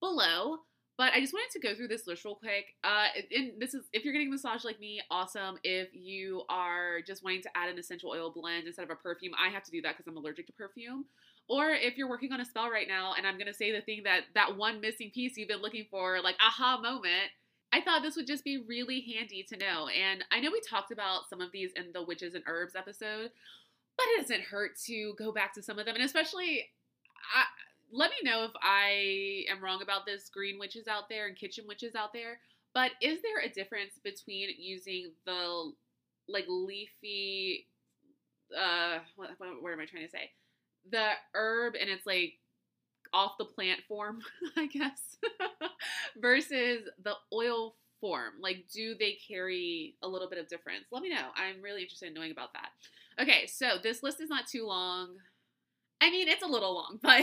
below. 0.01 0.59
But 0.99 1.13
I 1.13 1.21
just 1.21 1.35
wanted 1.35 1.51
to 1.53 1.61
go 1.61 1.75
through 1.75 1.89
this 1.89 2.07
list 2.07 2.25
real 2.25 2.37
quick. 2.37 2.75
Uh, 2.83 3.09
and 3.35 3.53
this 3.59 3.75
is 3.75 3.85
if 3.93 4.05
you're 4.05 4.15
getting 4.15 4.29
a 4.29 4.31
massage 4.31 4.65
like 4.65 4.81
me, 4.81 5.01
awesome. 5.11 5.59
If 5.63 5.89
you 5.93 6.43
are 6.49 7.01
just 7.07 7.23
wanting 7.23 7.43
to 7.43 7.51
add 7.55 7.69
an 7.69 7.79
essential 7.79 8.11
oil 8.11 8.33
blend 8.35 8.67
instead 8.67 8.85
of 8.85 8.91
a 8.91 8.95
perfume, 8.95 9.33
I 9.39 9.51
have 9.51 9.63
to 9.65 9.71
do 9.71 9.83
that 9.83 9.97
because 9.97 10.07
I'm 10.07 10.17
allergic 10.17 10.47
to 10.47 10.53
perfume. 10.55 11.05
Or 11.49 11.71
if 11.71 11.99
you're 11.99 12.09
working 12.09 12.33
on 12.33 12.41
a 12.41 12.45
spell 12.45 12.71
right 12.71 12.89
now, 12.89 13.13
and 13.17 13.27
I'm 13.27 13.39
gonna 13.39 13.55
say 13.55 13.73
the 13.73 13.83
thing 13.83 14.03
that 14.05 14.23
that 14.35 14.57
one 14.57 14.81
missing 14.81 15.11
piece 15.13 15.37
you've 15.37 15.49
been 15.49 15.63
looking 15.63 15.87
for, 15.91 16.21
like 16.23 16.37
aha 16.41 16.81
moment. 16.81 17.31
I 17.73 17.83
thought 17.83 18.03
this 18.03 18.17
would 18.17 18.27
just 18.27 18.45
be 18.45 18.65
really 18.67 19.05
handy 19.15 19.45
to 19.51 19.57
know. 19.57 19.89
And 19.89 20.25
I 20.33 20.41
know 20.41 20.51
we 20.51 20.61
talked 20.61 20.93
about 20.93 21.29
some 21.29 21.41
of 21.41 21.53
these 21.53 21.73
in 21.77 21.91
the 21.93 22.03
witches 22.03 22.35
and 22.35 22.45
herbs 22.47 22.75
episode, 22.75 23.31
but 23.99 24.07
it 24.15 24.23
doesn't 24.23 24.45
hurt 24.45 24.79
to 24.87 25.15
go 25.19 25.31
back 25.31 25.53
to 25.55 25.63
some 25.63 25.79
of 25.79 25.85
them, 25.85 25.95
and 25.95 26.05
especially. 26.05 26.71
I, 27.35 27.45
let 27.93 28.11
me 28.11 28.17
know 28.23 28.45
if 28.45 28.53
I 28.63 29.45
am 29.51 29.63
wrong 29.63 29.83
about 29.83 30.07
this, 30.07 30.29
green 30.29 30.59
witches 30.59 30.89
out 30.89 31.09
there 31.09 31.27
and 31.27 31.37
kitchen 31.37 31.65
witches 31.67 31.95
out 31.95 32.13
there. 32.13 32.39
But 32.75 32.93
is 33.01 33.21
there 33.23 33.41
a 33.45 33.49
difference 33.49 33.99
between 34.03 34.51
using 34.59 35.13
the 35.25 35.73
like 36.29 36.45
leafy, 36.49 37.67
uh, 38.57 38.99
what, 39.17 39.31
what, 39.39 39.63
what 39.63 39.73
am 39.73 39.81
I 39.81 39.87
trying 39.87 40.05
to 40.05 40.11
say? 40.11 40.31
The 40.91 41.11
herb 41.35 41.75
and 41.81 41.89
it's 41.89 42.07
like 42.07 42.35
off 43.13 43.39
the 43.39 43.45
plant 43.45 43.81
form, 43.89 44.21
I 44.57 44.67
guess, 44.67 45.17
versus 46.21 46.89
the 47.03 47.15
oil 47.33 47.75
form? 48.01 48.35
Like, 48.41 48.67
do 48.73 48.95
they 48.95 49.19
carry 49.27 49.95
a 50.03 50.09
little 50.09 50.29
bit 50.29 50.39
of 50.39 50.49
difference? 50.49 50.85
Let 50.91 51.03
me 51.03 51.11
know. 51.11 51.29
I'm 51.37 51.63
really 51.63 51.83
interested 51.83 52.09
in 52.09 52.15
knowing 52.15 52.33
about 52.33 52.53
that. 52.53 52.71
Okay, 53.23 53.47
so 53.47 53.79
this 53.83 54.03
list 54.03 54.21
is 54.21 54.29
not 54.29 54.47
too 54.47 54.67
long. 54.67 55.17
I 56.01 56.11
mean, 56.11 56.29
it's 56.29 56.43
a 56.43 56.49
little 56.49 56.75
long, 56.75 56.99
but 57.03 57.23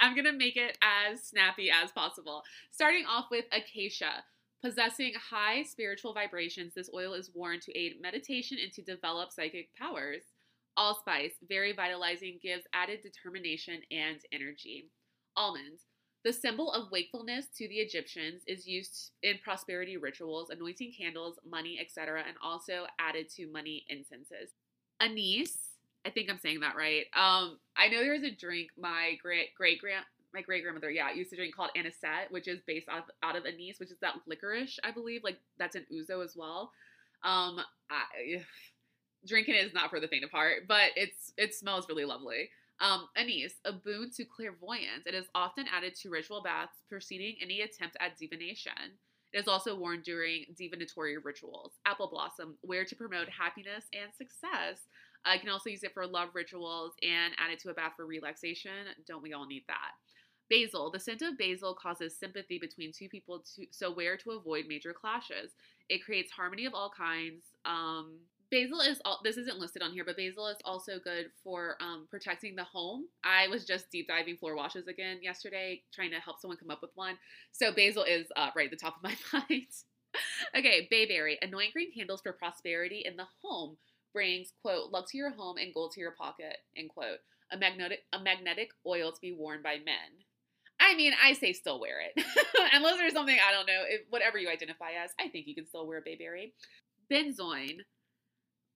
I'm 0.00 0.14
going 0.14 0.26
to 0.26 0.32
make 0.32 0.56
it 0.56 0.78
as 0.82 1.22
snappy 1.22 1.70
as 1.70 1.90
possible. 1.92 2.42
Starting 2.70 3.04
off 3.06 3.26
with 3.30 3.46
acacia. 3.52 4.24
Possessing 4.62 5.14
high 5.14 5.64
spiritual 5.64 6.14
vibrations, 6.14 6.72
this 6.72 6.88
oil 6.94 7.14
is 7.14 7.32
worn 7.34 7.58
to 7.58 7.76
aid 7.76 8.00
meditation 8.00 8.58
and 8.62 8.72
to 8.72 8.82
develop 8.82 9.32
psychic 9.32 9.74
powers. 9.74 10.22
Allspice, 10.76 11.32
very 11.48 11.72
vitalizing, 11.72 12.38
gives 12.40 12.64
added 12.72 13.00
determination 13.02 13.80
and 13.90 14.20
energy. 14.32 14.88
Almond, 15.36 15.80
the 16.24 16.32
symbol 16.32 16.70
of 16.72 16.92
wakefulness 16.92 17.46
to 17.56 17.66
the 17.66 17.78
Egyptians, 17.80 18.42
is 18.46 18.64
used 18.64 19.10
in 19.24 19.38
prosperity 19.42 19.96
rituals, 19.96 20.50
anointing 20.50 20.92
candles, 20.96 21.40
money, 21.44 21.78
etc., 21.80 22.22
and 22.26 22.36
also 22.40 22.86
added 23.00 23.28
to 23.30 23.50
money 23.50 23.84
incenses. 23.88 24.52
Anise, 25.00 25.71
I 26.04 26.10
think 26.10 26.30
I'm 26.30 26.38
saying 26.38 26.60
that 26.60 26.76
right. 26.76 27.04
Um, 27.14 27.58
I 27.76 27.88
know 27.88 28.00
there's 28.00 28.22
a 28.22 28.30
drink 28.30 28.70
my 28.78 29.16
great 29.22 29.54
great 29.54 29.80
grand 29.80 30.04
my 30.34 30.40
great 30.40 30.62
grandmother, 30.62 30.90
yeah, 30.90 31.12
used 31.12 31.30
to 31.30 31.36
drink 31.36 31.54
called 31.54 31.70
anisette, 31.76 32.30
which 32.30 32.48
is 32.48 32.60
based 32.66 32.88
off 32.88 33.04
out 33.22 33.36
of 33.36 33.44
anise, 33.44 33.78
which 33.78 33.90
is 33.90 33.98
that 34.00 34.14
licorice, 34.26 34.78
I 34.82 34.90
believe. 34.90 35.22
Like 35.22 35.38
that's 35.58 35.76
an 35.76 35.86
ouzo 35.92 36.24
as 36.24 36.34
well. 36.36 36.72
Um, 37.22 37.60
I, 37.90 38.42
drinking 39.26 39.54
it 39.54 39.66
is 39.66 39.74
not 39.74 39.90
for 39.90 40.00
the 40.00 40.08
faint 40.08 40.24
of 40.24 40.30
heart, 40.30 40.64
but 40.66 40.90
it's 40.96 41.32
it 41.36 41.54
smells 41.54 41.88
really 41.88 42.04
lovely. 42.04 42.50
Um, 42.80 43.08
anise, 43.16 43.54
a 43.64 43.72
boon 43.72 44.10
to 44.16 44.24
clairvoyance. 44.24 45.06
It 45.06 45.14
is 45.14 45.26
often 45.34 45.66
added 45.72 45.94
to 45.96 46.10
ritual 46.10 46.42
baths 46.42 46.82
preceding 46.88 47.36
any 47.40 47.60
attempt 47.60 47.96
at 48.00 48.16
divination. 48.16 48.98
It 49.32 49.38
is 49.38 49.48
also 49.48 49.76
worn 49.76 50.02
during 50.02 50.46
divinatory 50.58 51.16
rituals. 51.16 51.72
Apple 51.86 52.08
blossom, 52.08 52.56
wear 52.62 52.84
to 52.84 52.96
promote 52.96 53.28
happiness 53.28 53.84
and 53.92 54.12
success. 54.12 54.80
I 55.24 55.38
can 55.38 55.48
also 55.48 55.70
use 55.70 55.84
it 55.84 55.94
for 55.94 56.06
love 56.06 56.30
rituals 56.34 56.94
and 57.02 57.34
add 57.38 57.52
it 57.52 57.60
to 57.60 57.70
a 57.70 57.74
bath 57.74 57.92
for 57.96 58.06
relaxation. 58.06 58.72
Don't 59.06 59.22
we 59.22 59.32
all 59.32 59.46
need 59.46 59.64
that? 59.68 59.92
Basil. 60.50 60.90
The 60.90 61.00
scent 61.00 61.22
of 61.22 61.38
basil 61.38 61.74
causes 61.74 62.16
sympathy 62.18 62.58
between 62.58 62.92
two 62.92 63.08
people, 63.08 63.42
to, 63.56 63.66
so 63.70 63.90
wear 63.90 64.16
to 64.18 64.32
avoid 64.32 64.66
major 64.68 64.92
clashes. 64.92 65.52
It 65.88 66.04
creates 66.04 66.30
harmony 66.30 66.66
of 66.66 66.74
all 66.74 66.92
kinds. 66.94 67.44
Um, 67.64 68.18
basil 68.50 68.80
is 68.80 69.00
all, 69.04 69.20
this 69.24 69.38
isn't 69.38 69.58
listed 69.58 69.82
on 69.82 69.92
here, 69.92 70.04
but 70.04 70.16
basil 70.16 70.46
is 70.48 70.58
also 70.64 70.98
good 71.02 71.30
for 71.42 71.76
um, 71.80 72.06
protecting 72.10 72.54
the 72.54 72.64
home. 72.64 73.06
I 73.24 73.48
was 73.48 73.64
just 73.64 73.90
deep 73.90 74.08
diving 74.08 74.36
floor 74.36 74.54
washes 74.54 74.88
again 74.88 75.20
yesterday, 75.22 75.82
trying 75.92 76.10
to 76.10 76.20
help 76.20 76.38
someone 76.40 76.58
come 76.58 76.70
up 76.70 76.82
with 76.82 76.90
one. 76.94 77.16
So 77.52 77.72
basil 77.72 78.04
is 78.04 78.26
uh, 78.36 78.50
right 78.54 78.66
at 78.66 78.70
the 78.70 78.76
top 78.76 78.96
of 78.96 79.02
my 79.02 79.16
mind. 79.48 79.68
okay, 80.56 80.86
bayberry. 80.90 81.38
Anoint 81.40 81.72
green 81.72 81.92
candles 81.92 82.20
for 82.20 82.32
prosperity 82.32 83.02
in 83.06 83.16
the 83.16 83.26
home. 83.42 83.78
Brings, 84.12 84.52
quote, 84.62 84.90
luck 84.90 85.08
to 85.10 85.16
your 85.16 85.30
home 85.30 85.56
and 85.56 85.72
gold 85.72 85.92
to 85.92 86.00
your 86.00 86.12
pocket, 86.12 86.58
end 86.76 86.90
quote. 86.90 87.18
A 87.50 87.56
magnetic, 87.56 88.00
a 88.12 88.18
magnetic 88.20 88.70
oil 88.86 89.12
to 89.12 89.20
be 89.20 89.32
worn 89.32 89.62
by 89.62 89.76
men. 89.76 90.24
I 90.80 90.94
mean, 90.96 91.12
I 91.22 91.34
say 91.34 91.52
still 91.52 91.80
wear 91.80 92.00
it. 92.00 92.24
Unless 92.72 92.98
there's 92.98 93.12
something, 93.12 93.36
I 93.36 93.52
don't 93.52 93.66
know, 93.66 93.82
if, 93.86 94.02
whatever 94.10 94.38
you 94.38 94.48
identify 94.48 94.92
as, 95.02 95.10
I 95.20 95.28
think 95.28 95.46
you 95.46 95.54
can 95.54 95.66
still 95.66 95.86
wear 95.86 95.98
a 95.98 96.02
bayberry. 96.02 96.54
Benzoin. 97.10 97.78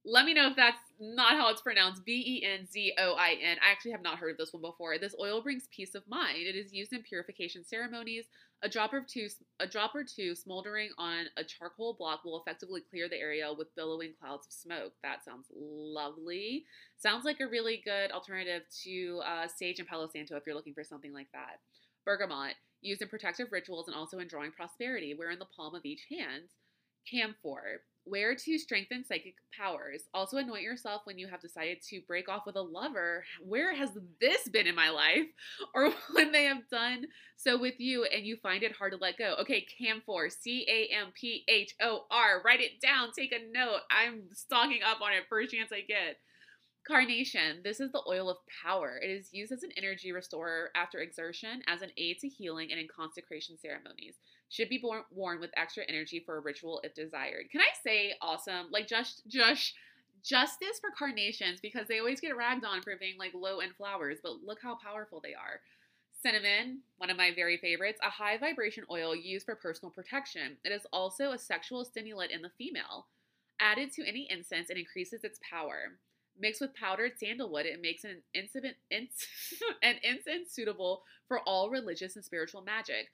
Let 0.04 0.24
me 0.24 0.34
know 0.34 0.48
if 0.48 0.56
that's 0.56 0.78
not 1.00 1.32
how 1.32 1.50
it's 1.50 1.62
pronounced. 1.62 2.04
B 2.04 2.22
E 2.24 2.46
N 2.46 2.66
Z 2.66 2.92
O 2.98 3.14
I 3.14 3.36
N. 3.42 3.56
I 3.60 3.72
actually 3.72 3.90
have 3.90 4.02
not 4.02 4.18
heard 4.18 4.30
of 4.30 4.36
this 4.38 4.52
one 4.52 4.62
before. 4.62 4.98
This 4.98 5.16
oil 5.20 5.42
brings 5.42 5.68
peace 5.74 5.96
of 5.96 6.06
mind. 6.06 6.38
It 6.38 6.54
is 6.54 6.72
used 6.72 6.92
in 6.92 7.02
purification 7.02 7.64
ceremonies. 7.64 8.26
A 8.62 8.68
drop 8.68 8.92
or 8.92 9.04
two, 9.06 9.28
a 9.60 9.66
drop 9.66 9.94
or 9.94 10.02
two 10.02 10.34
smoldering 10.34 10.90
on 10.96 11.26
a 11.36 11.44
charcoal 11.44 11.94
block 11.94 12.24
will 12.24 12.40
effectively 12.40 12.80
clear 12.80 13.08
the 13.08 13.18
area 13.18 13.52
with 13.52 13.74
billowing 13.76 14.14
clouds 14.18 14.46
of 14.46 14.52
smoke. 14.52 14.92
That 15.02 15.24
sounds 15.24 15.46
lovely. 15.54 16.64
Sounds 16.96 17.24
like 17.24 17.40
a 17.40 17.46
really 17.46 17.82
good 17.84 18.10
alternative 18.12 18.62
to 18.84 19.20
uh, 19.26 19.46
sage 19.46 19.78
and 19.78 19.86
Palo 19.86 20.08
Santo 20.10 20.36
if 20.36 20.44
you're 20.46 20.56
looking 20.56 20.74
for 20.74 20.84
something 20.84 21.12
like 21.12 21.28
that. 21.32 21.60
Bergamot, 22.06 22.54
used 22.80 23.02
in 23.02 23.08
protective 23.08 23.52
rituals 23.52 23.88
and 23.88 23.96
also 23.96 24.18
in 24.18 24.28
drawing 24.28 24.52
prosperity, 24.52 25.14
wear 25.14 25.30
in 25.30 25.38
the 25.38 25.46
palm 25.56 25.74
of 25.74 25.84
each 25.84 26.06
hand. 26.10 26.44
Camphor, 27.10 27.82
wear 28.06 28.34
to 28.34 28.58
strengthen 28.58 29.04
psychic 29.04 29.34
powers. 29.56 30.02
Also, 30.14 30.36
anoint 30.36 30.62
yourself 30.62 31.02
when 31.04 31.18
you 31.18 31.26
have 31.28 31.40
decided 31.40 31.78
to 31.90 32.00
break 32.06 32.28
off 32.28 32.46
with 32.46 32.56
a 32.56 32.62
lover. 32.62 33.24
Where 33.40 33.74
has 33.74 33.90
this 34.20 34.48
been 34.48 34.66
in 34.66 34.74
my 34.74 34.90
life? 34.90 35.26
Or 35.74 35.92
when 36.12 36.32
they 36.32 36.44
have 36.44 36.68
done 36.70 37.06
so 37.36 37.58
with 37.58 37.74
you 37.78 38.04
and 38.04 38.24
you 38.24 38.36
find 38.36 38.62
it 38.62 38.72
hard 38.72 38.92
to 38.92 38.98
let 38.98 39.18
go. 39.18 39.36
Okay, 39.40 39.66
Camphor, 39.78 40.30
C 40.30 40.66
A 40.68 40.94
M 40.94 41.08
P 41.12 41.44
H 41.48 41.74
O 41.82 42.04
R. 42.10 42.42
Write 42.44 42.60
it 42.60 42.80
down, 42.80 43.10
take 43.12 43.32
a 43.32 43.52
note. 43.52 43.80
I'm 43.90 44.22
stocking 44.32 44.80
up 44.82 45.00
on 45.02 45.12
it 45.12 45.24
first 45.28 45.52
chance 45.52 45.70
I 45.72 45.80
get. 45.80 46.18
Carnation. 46.86 47.62
This 47.64 47.80
is 47.80 47.90
the 47.90 48.02
oil 48.08 48.30
of 48.30 48.38
power. 48.64 48.98
It 49.02 49.10
is 49.10 49.32
used 49.32 49.52
as 49.52 49.64
an 49.64 49.72
energy 49.76 50.12
restorer 50.12 50.70
after 50.76 51.00
exertion, 51.00 51.62
as 51.66 51.82
an 51.82 51.90
aid 51.98 52.18
to 52.20 52.28
healing, 52.28 52.70
and 52.70 52.80
in 52.80 52.86
consecration 52.86 53.58
ceremonies. 53.58 54.14
Should 54.48 54.68
be 54.68 54.78
born, 54.78 55.02
worn 55.10 55.40
with 55.40 55.50
extra 55.56 55.84
energy 55.88 56.22
for 56.24 56.36
a 56.36 56.40
ritual 56.40 56.80
if 56.84 56.94
desired. 56.94 57.50
Can 57.50 57.60
I 57.60 57.70
say 57.82 58.14
awesome? 58.20 58.66
Like 58.70 58.86
just 58.86 59.26
just 59.26 59.74
justice 60.22 60.80
for 60.80 60.90
carnations 60.96 61.60
because 61.60 61.86
they 61.86 61.98
always 61.98 62.20
get 62.20 62.36
ragged 62.36 62.64
on 62.64 62.82
for 62.82 62.96
being 62.96 63.18
like 63.18 63.32
low 63.34 63.60
end 63.60 63.72
flowers, 63.76 64.18
but 64.22 64.44
look 64.44 64.58
how 64.62 64.76
powerful 64.76 65.20
they 65.20 65.34
are. 65.34 65.60
Cinnamon, 66.22 66.80
one 66.98 67.10
of 67.10 67.16
my 67.16 67.32
very 67.34 67.56
favorites, 67.58 68.00
a 68.02 68.10
high 68.10 68.38
vibration 68.38 68.84
oil 68.90 69.14
used 69.14 69.46
for 69.46 69.54
personal 69.54 69.90
protection. 69.90 70.56
It 70.64 70.72
is 70.72 70.86
also 70.92 71.30
a 71.30 71.38
sexual 71.38 71.84
stimulant 71.84 72.32
in 72.32 72.42
the 72.42 72.50
female. 72.58 73.06
Added 73.60 73.92
to 73.92 74.06
any 74.06 74.26
incense, 74.30 74.70
it 74.70 74.76
increases 74.76 75.24
its 75.24 75.38
power. 75.48 75.92
Mixed 76.38 76.60
with 76.60 76.74
powdered 76.74 77.12
sandalwood, 77.18 77.64
it 77.64 77.80
makes 77.80 78.04
an, 78.04 78.22
incident, 78.34 78.76
an 78.90 79.96
incense 80.02 80.50
suitable 80.50 81.04
for 81.28 81.40
all 81.40 81.70
religious 81.70 82.16
and 82.16 82.24
spiritual 82.24 82.62
magic. 82.62 83.10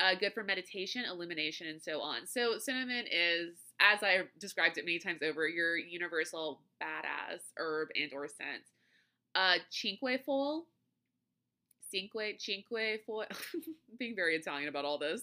Uh, 0.00 0.14
good 0.14 0.32
for 0.32 0.42
meditation, 0.42 1.04
illumination, 1.04 1.66
and 1.66 1.80
so 1.82 2.00
on. 2.00 2.26
So 2.26 2.58
cinnamon 2.58 3.04
is, 3.10 3.58
as 3.80 4.02
I 4.02 4.22
described 4.38 4.78
it 4.78 4.84
many 4.86 4.98
times 4.98 5.20
over, 5.22 5.46
your 5.46 5.76
universal 5.76 6.62
badass 6.82 7.40
herb 7.58 7.88
and 7.94 8.10
or 8.12 8.26
scent. 8.26 8.62
Uh, 9.34 9.56
cinque 9.68 10.24
foil, 10.24 10.64
cinque, 11.90 12.38
cinque 12.38 13.00
foil, 13.06 13.26
being 13.98 14.16
very 14.16 14.36
Italian 14.36 14.68
about 14.68 14.84
all 14.84 14.98
this. 14.98 15.22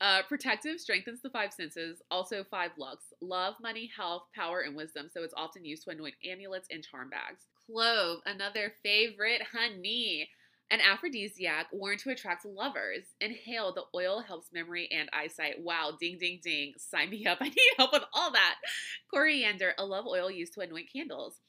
Uh, 0.00 0.22
protective 0.28 0.78
strengthens 0.78 1.20
the 1.20 1.30
five 1.30 1.52
senses, 1.52 2.00
also 2.10 2.44
five 2.44 2.70
looks 2.78 3.06
love, 3.20 3.54
money, 3.60 3.90
health, 3.96 4.24
power, 4.34 4.60
and 4.60 4.76
wisdom. 4.76 5.08
So 5.12 5.22
it's 5.22 5.34
often 5.36 5.64
used 5.64 5.84
to 5.84 5.90
anoint 5.90 6.14
amulets 6.24 6.68
and 6.70 6.84
charm 6.84 7.10
bags. 7.10 7.46
Clove, 7.66 8.20
another 8.26 8.74
favorite 8.84 9.42
honey. 9.52 10.28
An 10.72 10.80
aphrodisiac 10.80 11.66
worn 11.70 11.98
to 11.98 12.10
attract 12.10 12.46
lovers. 12.46 13.04
Inhale, 13.20 13.74
the 13.74 13.84
oil 13.94 14.20
helps 14.20 14.54
memory 14.54 14.88
and 14.90 15.10
eyesight. 15.12 15.60
Wow, 15.60 15.92
ding, 16.00 16.16
ding, 16.16 16.40
ding. 16.42 16.72
Sign 16.78 17.10
me 17.10 17.26
up. 17.26 17.38
I 17.42 17.50
need 17.50 17.74
help 17.76 17.92
with 17.92 18.04
all 18.14 18.32
that. 18.32 18.54
Coriander, 19.12 19.74
a 19.76 19.84
love 19.84 20.06
oil 20.06 20.30
used 20.30 20.54
to 20.54 20.60
anoint 20.60 20.90
candles. 20.90 21.40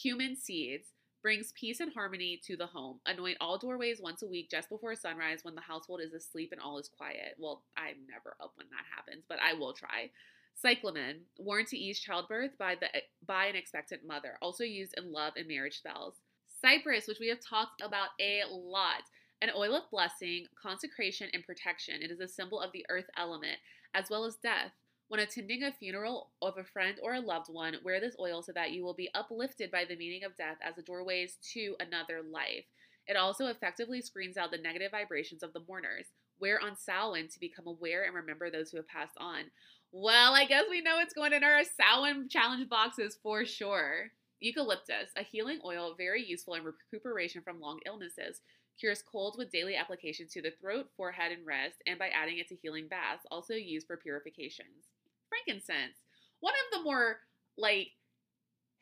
Cumin 0.00 0.34
seeds 0.34 0.88
brings 1.22 1.52
peace 1.52 1.80
and 1.80 1.92
harmony 1.92 2.40
to 2.46 2.56
the 2.56 2.66
home. 2.66 3.00
Anoint 3.04 3.36
all 3.38 3.58
doorways 3.58 4.00
once 4.00 4.22
a 4.22 4.26
week 4.26 4.50
just 4.50 4.70
before 4.70 4.94
sunrise 4.94 5.40
when 5.42 5.54
the 5.54 5.60
household 5.60 6.00
is 6.00 6.14
asleep 6.14 6.48
and 6.50 6.60
all 6.62 6.78
is 6.78 6.88
quiet. 6.88 7.36
Well, 7.38 7.62
I'm 7.76 7.96
never 8.08 8.34
up 8.40 8.52
when 8.54 8.68
that 8.70 8.86
happens, 8.96 9.24
but 9.28 9.38
I 9.46 9.52
will 9.52 9.74
try. 9.74 10.08
Cyclamen, 10.54 11.20
worn 11.38 11.66
to 11.66 11.76
ease 11.76 12.00
childbirth 12.00 12.56
by 12.58 12.76
the 12.76 12.88
by 13.26 13.44
an 13.44 13.56
expectant 13.56 14.06
mother, 14.06 14.38
also 14.40 14.64
used 14.64 14.94
in 14.96 15.12
love 15.12 15.34
and 15.36 15.46
marriage 15.46 15.76
spells. 15.76 16.14
Cypress, 16.60 17.08
which 17.08 17.20
we 17.20 17.28
have 17.28 17.40
talked 17.40 17.80
about 17.80 18.10
a 18.20 18.42
lot, 18.50 19.02
an 19.40 19.50
oil 19.56 19.74
of 19.74 19.90
blessing, 19.90 20.46
consecration, 20.60 21.28
and 21.32 21.44
protection. 21.44 22.02
It 22.02 22.10
is 22.10 22.20
a 22.20 22.28
symbol 22.28 22.60
of 22.60 22.72
the 22.72 22.84
earth 22.90 23.08
element 23.16 23.58
as 23.94 24.10
well 24.10 24.24
as 24.24 24.36
death. 24.36 24.72
When 25.08 25.20
attending 25.20 25.64
a 25.64 25.72
funeral 25.72 26.30
of 26.40 26.56
a 26.56 26.64
friend 26.64 26.96
or 27.02 27.14
a 27.14 27.20
loved 27.20 27.48
one, 27.48 27.74
wear 27.82 27.98
this 27.98 28.14
oil 28.20 28.42
so 28.42 28.52
that 28.52 28.70
you 28.70 28.84
will 28.84 28.94
be 28.94 29.10
uplifted 29.14 29.70
by 29.70 29.84
the 29.84 29.96
meaning 29.96 30.22
of 30.22 30.36
death 30.36 30.58
as 30.62 30.76
the 30.76 30.82
doorways 30.82 31.36
to 31.54 31.74
another 31.80 32.20
life. 32.22 32.64
It 33.08 33.16
also 33.16 33.46
effectively 33.46 34.02
screens 34.02 34.36
out 34.36 34.52
the 34.52 34.58
negative 34.58 34.92
vibrations 34.92 35.42
of 35.42 35.52
the 35.52 35.64
mourners. 35.66 36.06
Wear 36.38 36.60
on 36.62 36.76
Samhain 36.76 37.28
to 37.28 37.40
become 37.40 37.66
aware 37.66 38.04
and 38.04 38.14
remember 38.14 38.50
those 38.50 38.70
who 38.70 38.76
have 38.76 38.86
passed 38.86 39.16
on. 39.18 39.50
Well, 39.90 40.34
I 40.34 40.44
guess 40.44 40.64
we 40.70 40.80
know 40.80 40.96
what's 40.96 41.12
going 41.12 41.32
in 41.32 41.42
our 41.42 41.62
Samhain 41.64 42.28
challenge 42.28 42.68
boxes 42.68 43.18
for 43.20 43.44
sure. 43.44 44.12
Eucalyptus, 44.40 45.10
a 45.16 45.22
healing 45.22 45.60
oil 45.64 45.94
very 45.96 46.24
useful 46.24 46.54
in 46.54 46.64
recuperation 46.64 47.42
from 47.42 47.60
long 47.60 47.78
illnesses. 47.86 48.40
Cures 48.78 49.02
colds 49.02 49.36
with 49.36 49.50
daily 49.50 49.76
application 49.76 50.26
to 50.32 50.40
the 50.40 50.52
throat, 50.60 50.86
forehead, 50.96 51.32
and 51.32 51.46
wrist, 51.46 51.82
and 51.86 51.98
by 51.98 52.08
adding 52.08 52.38
it 52.38 52.48
to 52.48 52.56
healing 52.56 52.88
baths, 52.88 53.26
also 53.30 53.54
used 53.54 53.86
for 53.86 53.96
purifications 53.96 54.88
frankincense. 55.30 55.96
One 56.40 56.54
of 56.54 56.78
the 56.78 56.84
more 56.84 57.18
like 57.56 57.88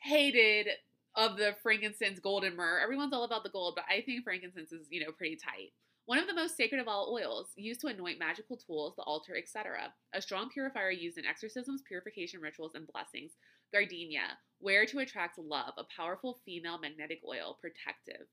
hated 0.01 0.67
of 1.15 1.37
the 1.37 1.55
frankincense, 1.61 2.19
golden 2.19 2.55
myrrh. 2.55 2.79
Everyone's 2.81 3.13
all 3.13 3.23
about 3.23 3.43
the 3.43 3.49
gold, 3.49 3.73
but 3.75 3.85
I 3.89 4.01
think 4.01 4.23
frankincense 4.23 4.71
is, 4.71 4.87
you 4.89 5.03
know, 5.03 5.11
pretty 5.11 5.37
tight. 5.37 5.73
One 6.09 6.17
of 6.17 6.25
the 6.25 6.33
most 6.33 6.57
sacred 6.57 6.81
of 6.81 6.87
all 6.87 7.13
oils, 7.13 7.51
used 7.55 7.81
to 7.81 7.87
anoint 7.87 8.17
magical 8.17 8.57
tools, 8.57 8.95
the 8.95 9.03
altar, 9.03 9.37
etc. 9.37 9.93
A 10.11 10.19
strong 10.23 10.49
purifier 10.49 10.89
used 10.89 11.19
in 11.19 11.25
exorcisms, 11.27 11.83
purification 11.87 12.41
rituals, 12.41 12.71
and 12.73 12.87
blessings. 12.91 13.33
Gardenia, 13.71 14.39
wear 14.59 14.87
to 14.87 14.97
attract 14.97 15.37
love, 15.37 15.73
a 15.77 15.83
powerful 15.95 16.39
female 16.43 16.79
magnetic 16.79 17.19
oil, 17.23 17.59
protective. 17.61 18.25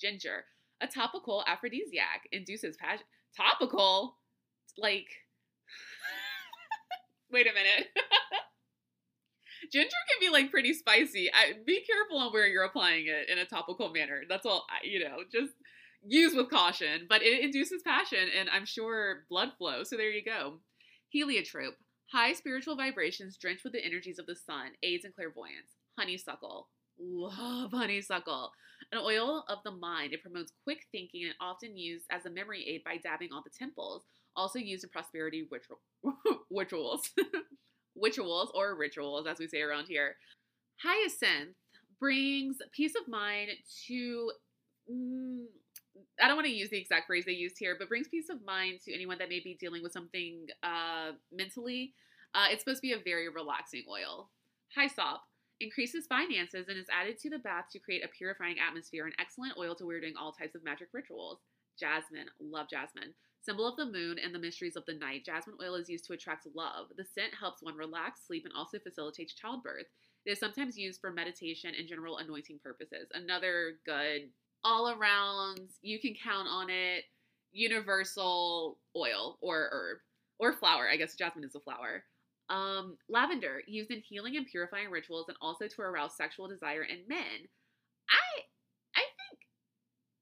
Ginger, 0.00 0.44
a 0.80 0.86
topical 0.86 1.42
aphrodisiac, 1.48 2.28
induces 2.30 2.76
passion. 2.76 3.04
Topical? 3.36 4.16
Like, 4.78 5.08
wait 7.32 7.48
a 7.48 7.52
minute. 7.52 7.88
Ginger 9.72 9.88
can 9.90 10.20
be 10.20 10.32
like 10.32 10.52
pretty 10.52 10.72
spicy. 10.72 11.32
I, 11.32 11.54
be 11.66 11.82
careful 11.84 12.18
on 12.18 12.32
where 12.32 12.46
you're 12.46 12.62
applying 12.62 13.06
it 13.08 13.28
in 13.28 13.38
a 13.38 13.44
topical 13.44 13.90
manner. 13.90 14.22
That's 14.28 14.46
all, 14.46 14.66
you 14.84 15.00
know, 15.00 15.24
just 15.32 15.54
use 16.06 16.34
with 16.34 16.50
caution. 16.50 17.06
But 17.08 17.22
it 17.22 17.42
induces 17.42 17.82
passion 17.82 18.28
and 18.38 18.48
I'm 18.50 18.66
sure 18.66 19.24
blood 19.28 19.52
flow. 19.58 19.84
So 19.84 19.96
there 19.96 20.10
you 20.10 20.24
go. 20.24 20.60
Heliotrope, 21.10 21.76
high 22.12 22.32
spiritual 22.32 22.76
vibrations 22.76 23.36
drenched 23.36 23.64
with 23.64 23.72
the 23.72 23.84
energies 23.84 24.18
of 24.18 24.26
the 24.26 24.36
sun, 24.36 24.72
aids 24.82 25.04
in 25.04 25.12
clairvoyance. 25.12 25.76
Honeysuckle, 25.98 26.68
love 26.98 27.70
honeysuckle. 27.72 28.50
An 28.92 28.98
oil 28.98 29.44
of 29.48 29.58
the 29.64 29.70
mind. 29.70 30.12
It 30.12 30.22
promotes 30.22 30.52
quick 30.64 30.86
thinking 30.92 31.24
and 31.24 31.34
often 31.40 31.76
used 31.76 32.06
as 32.10 32.26
a 32.26 32.30
memory 32.30 32.66
aid 32.68 32.82
by 32.84 32.96
dabbing 32.98 33.30
on 33.32 33.42
the 33.44 33.50
temples 33.56 34.04
also 34.36 34.58
used 34.58 34.84
in 34.84 34.90
prosperity 34.90 35.46
ritual, 35.50 35.80
rituals, 36.50 37.10
rituals 37.96 38.50
or 38.54 38.76
rituals, 38.76 39.26
as 39.26 39.38
we 39.38 39.46
say 39.46 39.60
around 39.60 39.86
here. 39.86 40.16
Hyacinth 40.82 41.54
brings 42.00 42.56
peace 42.72 42.94
of 43.00 43.08
mind 43.08 43.50
to. 43.86 44.30
Mm, 44.90 45.44
I 46.20 46.26
don't 46.26 46.36
want 46.36 46.46
to 46.46 46.52
use 46.52 46.70
the 46.70 46.78
exact 46.78 47.06
phrase 47.06 47.24
they 47.24 47.32
used 47.32 47.58
here, 47.58 47.76
but 47.78 47.88
brings 47.88 48.08
peace 48.08 48.28
of 48.28 48.44
mind 48.44 48.80
to 48.84 48.94
anyone 48.94 49.18
that 49.18 49.28
may 49.28 49.40
be 49.40 49.56
dealing 49.60 49.82
with 49.82 49.92
something 49.92 50.46
uh, 50.62 51.12
mentally. 51.32 51.94
Uh, 52.34 52.46
it's 52.50 52.64
supposed 52.64 52.82
to 52.82 52.88
be 52.88 52.92
a 52.92 52.98
very 52.98 53.28
relaxing 53.28 53.84
oil. 53.88 54.30
Hyssop 54.74 55.20
increases 55.60 56.06
finances 56.06 56.66
and 56.68 56.78
is 56.78 56.86
added 56.92 57.18
to 57.18 57.30
the 57.30 57.38
bath 57.38 57.66
to 57.72 57.78
create 57.78 58.04
a 58.04 58.08
purifying 58.08 58.56
atmosphere. 58.58 59.06
An 59.06 59.12
excellent 59.20 59.54
oil 59.58 59.74
to 59.76 59.86
wear 59.86 60.00
during 60.00 60.16
all 60.16 60.32
types 60.32 60.54
of 60.54 60.64
magic 60.64 60.88
rituals. 60.92 61.38
Jasmine, 61.78 62.26
love 62.40 62.66
jasmine. 62.68 63.14
Symbol 63.40 63.68
of 63.68 63.76
the 63.76 63.86
moon 63.86 64.18
and 64.18 64.34
the 64.34 64.38
mysteries 64.38 64.74
of 64.74 64.86
the 64.86 64.94
night, 64.94 65.24
jasmine 65.24 65.56
oil 65.62 65.74
is 65.74 65.88
used 65.88 66.06
to 66.06 66.14
attract 66.14 66.46
love. 66.54 66.86
The 66.96 67.04
scent 67.04 67.34
helps 67.38 67.62
one 67.62 67.76
relax, 67.76 68.20
sleep, 68.26 68.44
and 68.46 68.54
also 68.56 68.78
facilitates 68.78 69.34
childbirth. 69.34 69.86
It 70.24 70.30
is 70.30 70.40
sometimes 70.40 70.78
used 70.78 71.00
for 71.00 71.12
meditation 71.12 71.72
and 71.78 71.86
general 71.86 72.18
anointing 72.18 72.60
purposes. 72.62 73.08
Another 73.12 73.74
good, 73.84 74.30
all 74.64 74.90
around, 74.90 75.60
you 75.82 76.00
can 76.00 76.14
count 76.14 76.48
on 76.48 76.70
it, 76.70 77.04
universal 77.52 78.78
oil 78.96 79.38
or 79.40 79.68
herb 79.72 79.98
or 80.38 80.52
flower. 80.54 80.88
I 80.90 80.96
guess 80.96 81.14
jasmine 81.16 81.44
is 81.44 81.54
a 81.54 81.60
flower. 81.60 82.04
Um, 82.50 82.98
lavender, 83.08 83.62
used 83.66 83.90
in 83.90 84.00
healing 84.00 84.36
and 84.36 84.46
purifying 84.46 84.90
rituals 84.90 85.26
and 85.28 85.36
also 85.40 85.66
to 85.66 85.82
arouse 85.82 86.16
sexual 86.16 86.48
desire 86.48 86.82
in 86.82 86.98
men. 87.08 87.48
I 88.10 88.42
I 88.96 89.00
think 89.00 89.38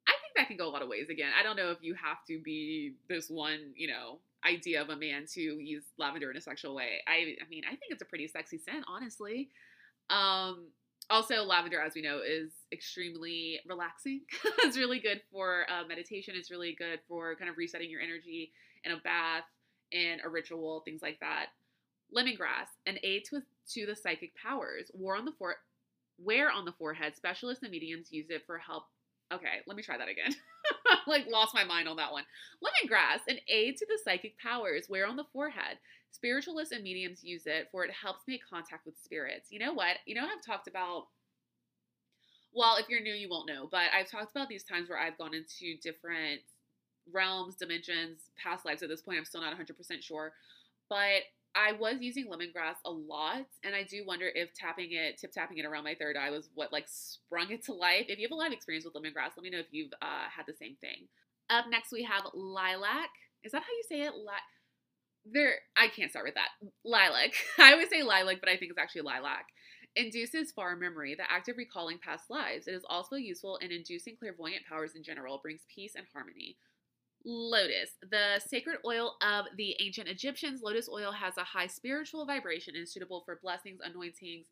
I 0.09 0.13
think 0.13 0.35
that 0.37 0.49
can 0.49 0.57
go 0.57 0.69
a 0.69 0.73
lot 0.73 0.83
of 0.83 0.89
ways 0.89 1.09
again. 1.11 1.33
I 1.39 1.43
don't 1.43 1.57
know 1.57 1.71
if 1.71 1.79
you 1.83 1.95
have 1.95 2.19
to 2.29 2.41
be 2.43 2.95
this 3.09 3.29
one, 3.29 3.73
you 3.77 3.89
know, 3.89 4.21
idea 4.47 4.83
of 4.83 4.89
a 4.91 4.97
man 4.97 5.27
to 5.35 5.41
use 5.41 5.85
lavender 5.99 6.31
in 6.31 6.37
a 6.37 6.41
sexual 6.41 6.75
way. 6.75 7.03
I 7.07 7.37
I 7.45 7.49
mean, 7.49 7.65
I 7.67 7.71
think 7.71 7.91
it's 7.91 8.03
a 8.03 8.07
pretty 8.07 8.29
sexy 8.29 8.59
scent, 8.59 8.85
honestly. 8.89 9.51
Um 10.11 10.69
also 11.13 11.45
lavender 11.45 11.79
as 11.79 11.95
we 11.95 12.03
know 12.03 12.21
is 12.27 12.51
extremely 12.73 13.61
relaxing. 13.69 14.23
It's 14.65 14.79
really 14.79 14.99
good 14.99 15.21
for 15.31 15.67
uh, 15.69 15.87
meditation. 15.87 16.35
It's 16.37 16.51
really 16.51 16.75
good 16.79 17.01
for 17.07 17.37
kind 17.37 17.51
of 17.51 17.59
resetting 17.59 17.91
your 17.91 18.01
energy 18.01 18.53
in 18.85 18.93
a 18.93 18.97
bath 18.97 19.45
and 19.93 20.21
a 20.25 20.29
ritual 20.29 20.81
things 20.85 21.03
like 21.03 21.21
that. 21.21 21.47
Lemongrass 22.17 22.69
an 22.87 22.99
aid 23.03 23.25
to, 23.31 23.43
to 23.75 23.87
the 23.87 23.95
psychic 23.95 24.33
powers. 24.35 24.91
War 24.95 25.17
on 25.17 25.25
the 25.25 25.33
fore 25.33 25.57
wear 26.19 26.51
on 26.51 26.65
the 26.65 26.73
forehead. 26.73 27.15
Specialists 27.17 27.63
and 27.63 27.73
mediums 27.73 28.09
use 28.11 28.31
it 28.31 28.43
for 28.47 28.59
help. 28.59 28.85
Okay 29.33 29.61
let 29.67 29.77
me 29.77 29.83
try 29.83 29.99
that 29.99 30.09
again. 30.09 30.35
Like 31.05 31.27
lost 31.29 31.53
my 31.53 31.65
mind 31.65 31.89
on 31.89 31.97
that 31.97 32.13
one. 32.13 32.23
Lemongrass 32.63 33.21
an 33.27 33.39
aid 33.49 33.77
to 33.79 33.87
the 33.87 33.99
psychic 34.05 34.39
powers. 34.39 34.87
Wear 34.89 35.05
on 35.07 35.17
the 35.17 35.25
forehead 35.33 35.79
Spiritualists 36.13 36.73
and 36.73 36.85
mediums 36.85 37.25
use 37.25 37.47
it 37.47 37.69
for 37.73 37.85
it 37.85 37.91
helps 37.91 38.23
make 38.29 38.43
contact 38.49 38.85
with 38.85 38.95
spirits. 39.03 39.51
You 39.51 39.59
know 39.59 39.73
what? 39.73 39.97
You 40.07 40.15
know, 40.15 40.25
I've 40.25 40.45
talked 40.45 40.69
about, 40.69 41.07
well, 42.53 42.77
if 42.77 42.89
you're 42.89 43.01
new, 43.01 43.15
you 43.15 43.31
won't 43.31 43.49
know, 43.49 43.67
but 43.71 43.85
I've 43.97 44.11
talked 44.11 44.31
about 44.31 44.49
these 44.49 44.63
times 44.63 44.91
where 44.91 44.99
I've 44.99 45.17
gone 45.17 45.35
into 45.35 45.81
different 45.83 46.43
realms, 47.11 47.57
dimensions, 47.57 48.31
past 48.37 48.67
lives. 48.67 48.83
At 48.83 48.91
this 48.91 49.01
point, 49.01 49.19
I'm 49.19 49.25
still 49.25 49.41
not 49.41 49.57
100% 49.59 50.03
sure. 50.03 50.35
But 50.91 51.23
I 51.55 51.73
was 51.73 51.97
using 52.01 52.27
lemongrass 52.27 52.77
a 52.85 52.91
lot, 52.91 53.47
and 53.65 53.75
I 53.75 53.83
do 53.83 54.05
wonder 54.07 54.31
if 54.35 54.53
tapping 54.55 54.93
it, 54.93 55.19
tip 55.19 55.33
tapping 55.33 55.59
it 55.59 55.65
around 55.65 55.85
my 55.85 55.95
third 55.95 56.17
eye 56.17 56.31
was 56.31 56.51
what 56.55 56.73
like 56.73 56.87
sprung 56.89 57.51
it 57.51 57.65
to 57.65 57.73
life. 57.73 58.07
If 58.09 58.19
you 58.19 58.27
have 58.27 58.33
a 58.33 58.37
lot 58.37 58.49
of 58.49 58.53
experience 58.53 58.85
with 58.85 58.95
lemongrass, 58.95 59.37
let 59.37 59.43
me 59.43 59.51
know 59.51 59.59
if 59.59 59.67
you've 59.71 59.93
uh, 60.03 60.29
had 60.35 60.47
the 60.47 60.55
same 60.55 60.77
thing. 60.81 61.09
Up 61.51 61.67
next, 61.71 61.91
we 61.91 62.03
have 62.05 62.25
lilac. 62.35 63.11
Is 63.45 63.53
that 63.53 63.63
how 63.63 63.73
you 63.73 63.83
say 63.89 64.03
it? 64.03 64.15
Lilac 64.15 64.43
there 65.25 65.55
I 65.77 65.89
can't 65.89 66.11
start 66.11 66.27
with 66.27 66.35
that. 66.35 66.49
Lilac. 66.85 67.33
I 67.59 67.73
always 67.73 67.91
say 67.91 68.03
lilac, 68.03 68.41
but 68.41 68.49
I 68.49 68.57
think 68.57 68.71
it's 68.71 68.81
actually 68.81 69.03
lilac. 69.03 69.47
Induces 69.95 70.53
far 70.53 70.75
memory, 70.75 71.15
the 71.15 71.31
act 71.31 71.49
of 71.49 71.57
recalling 71.57 71.99
past 71.99 72.31
lives. 72.31 72.67
It 72.67 72.75
is 72.75 72.85
also 72.89 73.17
useful 73.17 73.57
in 73.59 73.71
inducing 73.71 74.17
clairvoyant 74.17 74.65
powers 74.69 74.95
in 74.97 75.03
general, 75.03 75.39
brings 75.43 75.63
peace 75.73 75.95
and 75.97 76.07
harmony. 76.13 76.57
Lotus, 77.25 77.91
the 78.11 78.41
sacred 78.45 78.79
oil 78.85 79.17
of 79.23 79.47
the 79.57 79.77
ancient 79.81 80.09
Egyptians. 80.09 80.63
Lotus 80.63 80.89
oil 80.89 81.13
has 81.13 81.37
a 81.37 81.45
high 81.45 81.67
spiritual 81.67 82.27
vibration 82.27 82.75
and 82.75 82.85
is 82.85 82.93
suitable 82.93 83.23
for 83.25 83.39
blessings, 83.43 83.81
anointings, 83.85 84.47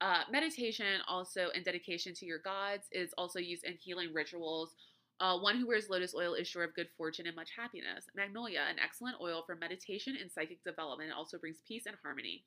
uh, 0.00 0.22
meditation, 0.30 1.00
also 1.06 1.48
in 1.54 1.62
dedication 1.62 2.14
to 2.14 2.26
your 2.26 2.38
gods. 2.38 2.86
It's 2.90 3.14
also 3.18 3.38
used 3.38 3.64
in 3.64 3.74
healing 3.74 4.12
rituals, 4.12 4.74
uh, 5.20 5.38
one 5.38 5.56
who 5.56 5.66
wears 5.66 5.90
lotus 5.90 6.14
oil 6.14 6.34
is 6.34 6.46
sure 6.46 6.64
of 6.64 6.74
good 6.74 6.88
fortune 6.96 7.26
and 7.26 7.36
much 7.36 7.50
happiness. 7.56 8.06
Magnolia, 8.14 8.62
an 8.68 8.78
excellent 8.78 9.16
oil 9.20 9.42
for 9.44 9.56
meditation 9.56 10.16
and 10.20 10.30
psychic 10.30 10.62
development, 10.64 11.12
also 11.12 11.38
brings 11.38 11.58
peace 11.66 11.86
and 11.86 11.96
harmony. 12.02 12.44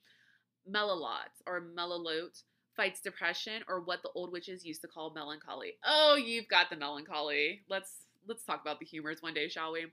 Melalot 0.69 1.31
or 1.45 1.61
melalote 1.61 2.43
fights 2.75 3.01
depression 3.01 3.63
or 3.67 3.81
what 3.81 4.01
the 4.03 4.09
old 4.15 4.31
witches 4.31 4.65
used 4.65 4.81
to 4.81 4.87
call 4.87 5.13
melancholy. 5.13 5.73
Oh, 5.85 6.15
you've 6.15 6.47
got 6.47 6.69
the 6.69 6.77
melancholy. 6.77 7.61
Let's 7.69 8.05
let's 8.27 8.43
talk 8.43 8.61
about 8.61 8.79
the 8.79 8.85
humors 8.85 9.21
one 9.21 9.33
day, 9.33 9.49
shall 9.49 9.73
we? 9.73 9.85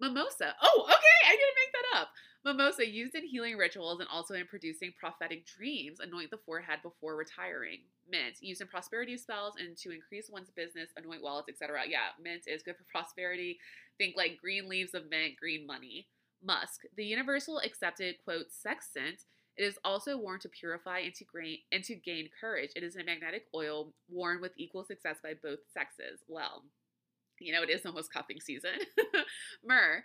Mimosa. 0.00 0.54
Oh, 0.62 0.82
okay, 0.84 1.28
I 1.28 1.30
didn't 1.30 1.56
make 1.56 1.72
that 1.72 2.00
up. 2.00 2.08
Mimosa 2.44 2.88
used 2.88 3.14
in 3.14 3.26
healing 3.26 3.56
rituals 3.56 4.00
and 4.00 4.08
also 4.08 4.34
in 4.34 4.46
producing 4.46 4.92
prophetic 4.98 5.46
dreams. 5.46 6.00
Anoint 6.00 6.30
the 6.30 6.38
forehead 6.38 6.80
before 6.82 7.16
retiring. 7.16 7.80
Mint 8.12 8.36
used 8.40 8.60
in 8.60 8.68
prosperity 8.68 9.16
spells 9.16 9.54
and 9.58 9.76
to 9.78 9.90
increase 9.90 10.30
one's 10.30 10.50
business. 10.50 10.90
Anoint 10.96 11.22
wallets, 11.22 11.48
etc. 11.48 11.80
Yeah, 11.88 12.14
mint 12.22 12.42
is 12.46 12.62
good 12.62 12.76
for 12.76 12.84
prosperity. 12.84 13.58
Think 13.98 14.14
like 14.16 14.38
green 14.40 14.68
leaves 14.68 14.94
of 14.94 15.10
mint, 15.10 15.34
green 15.40 15.66
money. 15.66 16.06
Musk, 16.44 16.82
the 16.96 17.04
universal 17.04 17.58
accepted 17.58 18.16
quote 18.22 18.46
sex 18.50 18.88
scent. 18.92 19.24
It 19.56 19.64
is 19.64 19.78
also 19.84 20.16
worn 20.16 20.40
to 20.40 20.48
purify 20.48 21.00
and 21.00 21.14
to, 21.14 21.24
gain, 21.24 21.58
and 21.72 21.84
to 21.84 21.94
gain 21.94 22.28
courage. 22.40 22.70
It 22.74 22.82
is 22.82 22.96
a 22.96 23.04
magnetic 23.04 23.46
oil 23.54 23.92
worn 24.08 24.40
with 24.40 24.52
equal 24.56 24.84
success 24.84 25.18
by 25.22 25.34
both 25.42 25.58
sexes. 25.74 26.20
Well, 26.28 26.64
you 27.38 27.52
know, 27.52 27.62
it 27.62 27.70
is 27.70 27.84
almost 27.84 28.12
cuffing 28.12 28.40
season. 28.40 28.70
Myrrh. 29.64 30.04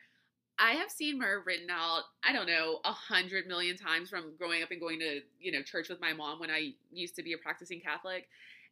I 0.59 0.71
have 0.73 0.89
seen 0.89 1.19
myrrh 1.19 1.43
written 1.45 1.69
out, 1.69 2.03
I 2.23 2.33
don't 2.33 2.47
know, 2.47 2.79
a 2.83 2.91
hundred 2.91 3.47
million 3.47 3.77
times 3.77 4.09
from 4.09 4.35
growing 4.37 4.63
up 4.63 4.71
and 4.71 4.79
going 4.79 4.99
to, 4.99 5.21
you 5.39 5.51
know, 5.51 5.61
church 5.61 5.89
with 5.89 6.01
my 6.01 6.13
mom 6.13 6.39
when 6.39 6.49
I 6.49 6.73
used 6.91 7.15
to 7.17 7.23
be 7.23 7.33
a 7.33 7.37
practicing 7.37 7.79
Catholic. 7.79 8.27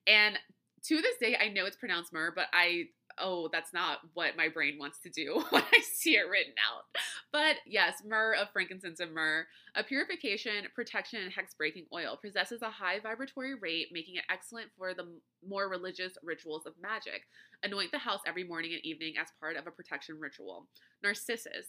And 0.08 0.38
to 0.84 1.02
this 1.02 1.18
day, 1.18 1.38
I 1.40 1.50
know 1.50 1.66
it's 1.66 1.78
pronounced 1.78 2.12
myrrh, 2.12 2.34
but 2.36 2.48
I 2.54 2.86
oh, 3.20 3.50
that's 3.52 3.74
not 3.74 4.00
what 4.14 4.38
my 4.38 4.50
brain 4.50 4.78
wants 4.80 5.00
to 5.00 5.10
do 5.10 5.44
when 5.50 5.64
I 5.74 5.80
see 5.82 6.16
it 6.16 6.30
written 6.30 6.54
out. 6.72 6.84
But 7.32 7.58
yes, 7.66 8.02
myrrh 8.06 8.36
of 8.36 8.50
frankincense 8.52 9.00
and 9.00 9.14
myrrh, 9.14 9.46
a 9.76 9.84
purification, 9.84 10.66
protection, 10.74 11.22
and 11.22 11.32
hex 11.32 11.54
breaking 11.54 11.86
oil, 11.94 12.18
possesses 12.22 12.62
a 12.62 12.70
high 12.70 13.00
vibratory 13.00 13.56
rate, 13.56 13.88
making 13.92 14.16
it 14.16 14.24
excellent 14.30 14.70
for 14.78 14.94
the 14.94 15.08
more 15.48 15.70
religious 15.70 16.14
rituals 16.24 16.66
of 16.66 16.74
magic. 16.82 17.24
Anoint 17.64 17.92
the 17.92 17.98
house 17.98 18.22
every 18.28 18.44
morning 18.44 18.74
and 18.74 18.86
evening 18.86 19.16
as 19.20 19.28
part 19.40 19.56
of 19.56 19.68
a 19.68 19.72
protection 19.72 20.20
ritual. 20.20 20.68
Narcissus. 21.04 21.68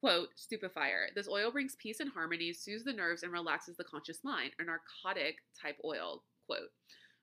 Quote, 0.00 0.28
stupefier. 0.36 1.06
This 1.14 1.28
oil 1.28 1.50
brings 1.50 1.76
peace 1.76 2.00
and 2.00 2.10
harmony, 2.10 2.52
soothes 2.52 2.84
the 2.84 2.92
nerves, 2.92 3.22
and 3.22 3.32
relaxes 3.32 3.76
the 3.76 3.84
conscious 3.84 4.18
mind. 4.22 4.50
A 4.58 4.64
narcotic 4.64 5.36
type 5.60 5.78
oil. 5.84 6.22
Quote. 6.46 6.70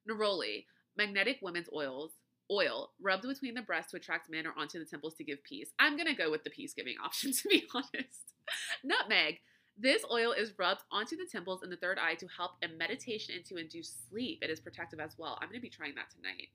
Neroli. 0.10 0.66
Magnetic 0.98 1.38
women's 1.42 1.70
oils 1.74 2.12
oil 2.52 2.92
rubbed 3.02 3.28
between 3.28 3.54
the 3.54 3.62
breasts 3.62 3.92
to 3.92 3.98
attract 3.98 4.30
men 4.30 4.46
or 4.46 4.54
onto 4.58 4.80
the 4.80 4.86
temples 4.86 5.16
to 5.16 5.24
give 5.24 5.44
peace. 5.44 5.70
I'm 5.80 5.96
going 5.96 6.08
to 6.08 6.14
go 6.14 6.30
with 6.30 6.44
the 6.44 6.50
peace 6.50 6.74
giving 6.74 6.96
option, 7.04 7.32
to 7.34 7.50
be 7.50 7.66
honest. 7.74 8.34
Nutmeg. 8.84 9.40
This 9.78 10.04
oil 10.12 10.34
is 10.34 10.54
rubbed 10.60 10.84
onto 10.92 11.16
the 11.16 11.26
temples 11.32 11.64
and 11.64 11.72
the 11.72 11.78
third 11.78 11.98
eye 11.98 12.16
to 12.16 12.28
help 12.38 12.52
in 12.62 12.78
meditation 12.78 13.34
and 13.36 13.46
to 13.46 13.56
induce 13.56 13.96
sleep. 14.10 14.40
It 14.42 14.50
is 14.50 14.60
protective 14.60 15.00
as 15.00 15.16
well. 15.18 15.40
I'm 15.42 15.48
going 15.48 15.60
to 15.60 15.62
be 15.62 15.70
trying 15.70 15.96
that 15.96 16.12
tonight. 16.14 16.50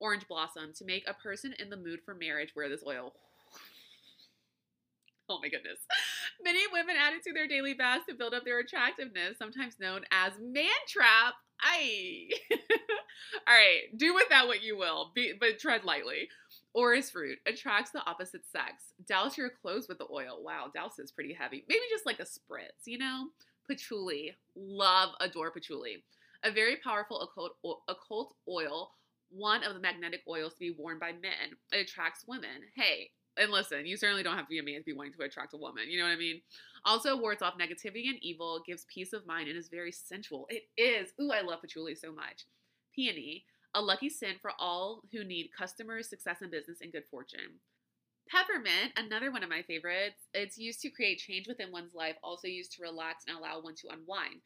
Orange 0.00 0.26
blossom. 0.28 0.72
To 0.74 0.84
make 0.84 1.04
a 1.06 1.14
person 1.14 1.54
in 1.58 1.70
the 1.70 1.76
mood 1.76 2.00
for 2.04 2.14
marriage 2.14 2.54
wear 2.54 2.68
this 2.68 2.82
oil. 2.86 3.14
Oh 5.28 5.40
my 5.42 5.48
goodness. 5.48 5.80
Many 6.42 6.60
women 6.72 6.96
add 6.98 7.14
it 7.14 7.22
to 7.24 7.32
their 7.32 7.48
daily 7.48 7.74
baths 7.74 8.04
to 8.08 8.14
build 8.14 8.34
up 8.34 8.44
their 8.44 8.58
attractiveness, 8.60 9.38
sometimes 9.38 9.80
known 9.80 10.02
as 10.10 10.32
man 10.40 10.70
trap. 10.88 11.34
All 13.46 13.54
right, 13.54 13.96
do 13.96 14.14
with 14.14 14.28
that 14.28 14.46
what 14.46 14.62
you 14.62 14.76
will, 14.76 15.12
be, 15.14 15.32
but 15.38 15.58
tread 15.58 15.84
lightly. 15.84 16.28
Orris 16.74 17.10
fruit 17.10 17.38
attracts 17.46 17.90
the 17.90 18.04
opposite 18.04 18.46
sex. 18.46 18.92
Douse 19.06 19.38
your 19.38 19.50
clothes 19.50 19.88
with 19.88 19.98
the 19.98 20.06
oil. 20.12 20.40
Wow, 20.42 20.70
douse 20.74 20.98
is 20.98 21.10
pretty 21.10 21.32
heavy. 21.32 21.64
Maybe 21.68 21.80
just 21.90 22.06
like 22.06 22.20
a 22.20 22.24
spritz, 22.24 22.86
you 22.86 22.98
know? 22.98 23.28
Patchouli. 23.66 24.36
Love, 24.54 25.10
adore 25.20 25.50
patchouli. 25.50 26.04
A 26.44 26.50
very 26.52 26.76
powerful 26.76 27.22
occult, 27.22 27.52
occult 27.88 28.34
oil, 28.48 28.90
one 29.30 29.64
of 29.64 29.74
the 29.74 29.80
magnetic 29.80 30.20
oils 30.28 30.52
to 30.54 30.60
be 30.60 30.76
worn 30.78 30.98
by 30.98 31.12
men. 31.12 31.56
It 31.72 31.88
attracts 31.88 32.24
women. 32.28 32.62
Hey, 32.74 33.10
and 33.38 33.50
listen, 33.50 33.86
you 33.86 33.96
certainly 33.96 34.22
don't 34.22 34.36
have 34.36 34.46
to 34.46 34.50
be 34.50 34.58
a 34.58 34.62
man 34.62 34.80
to 34.80 34.84
be 34.84 34.92
wanting 34.92 35.12
to 35.14 35.22
attract 35.22 35.54
a 35.54 35.58
woman. 35.58 35.84
You 35.88 35.98
know 35.98 36.04
what 36.04 36.12
I 36.12 36.16
mean? 36.16 36.40
Also 36.84 37.16
wards 37.16 37.42
off 37.42 37.58
negativity 37.58 38.08
and 38.08 38.18
evil, 38.22 38.62
gives 38.66 38.86
peace 38.92 39.12
of 39.12 39.26
mind, 39.26 39.48
and 39.48 39.58
is 39.58 39.68
very 39.68 39.92
sensual. 39.92 40.46
It 40.48 40.64
is. 40.76 41.12
Ooh, 41.20 41.32
I 41.32 41.42
love 41.42 41.60
patchouli 41.60 41.94
so 41.94 42.12
much. 42.12 42.44
Peony, 42.94 43.44
a 43.74 43.80
lucky 43.80 44.08
scent 44.08 44.40
for 44.40 44.52
all 44.58 45.02
who 45.12 45.24
need 45.24 45.50
customers, 45.56 46.08
success 46.08 46.42
in 46.42 46.50
business, 46.50 46.78
and 46.80 46.92
good 46.92 47.04
fortune. 47.10 47.60
Peppermint, 48.28 48.92
another 48.96 49.30
one 49.30 49.42
of 49.42 49.50
my 49.50 49.62
favorites. 49.62 50.28
It's 50.34 50.58
used 50.58 50.80
to 50.80 50.90
create 50.90 51.18
change 51.18 51.46
within 51.46 51.70
one's 51.70 51.94
life, 51.94 52.16
also 52.22 52.48
used 52.48 52.72
to 52.72 52.82
relax 52.82 53.24
and 53.28 53.36
allow 53.36 53.60
one 53.60 53.74
to 53.76 53.88
unwind. 53.92 54.40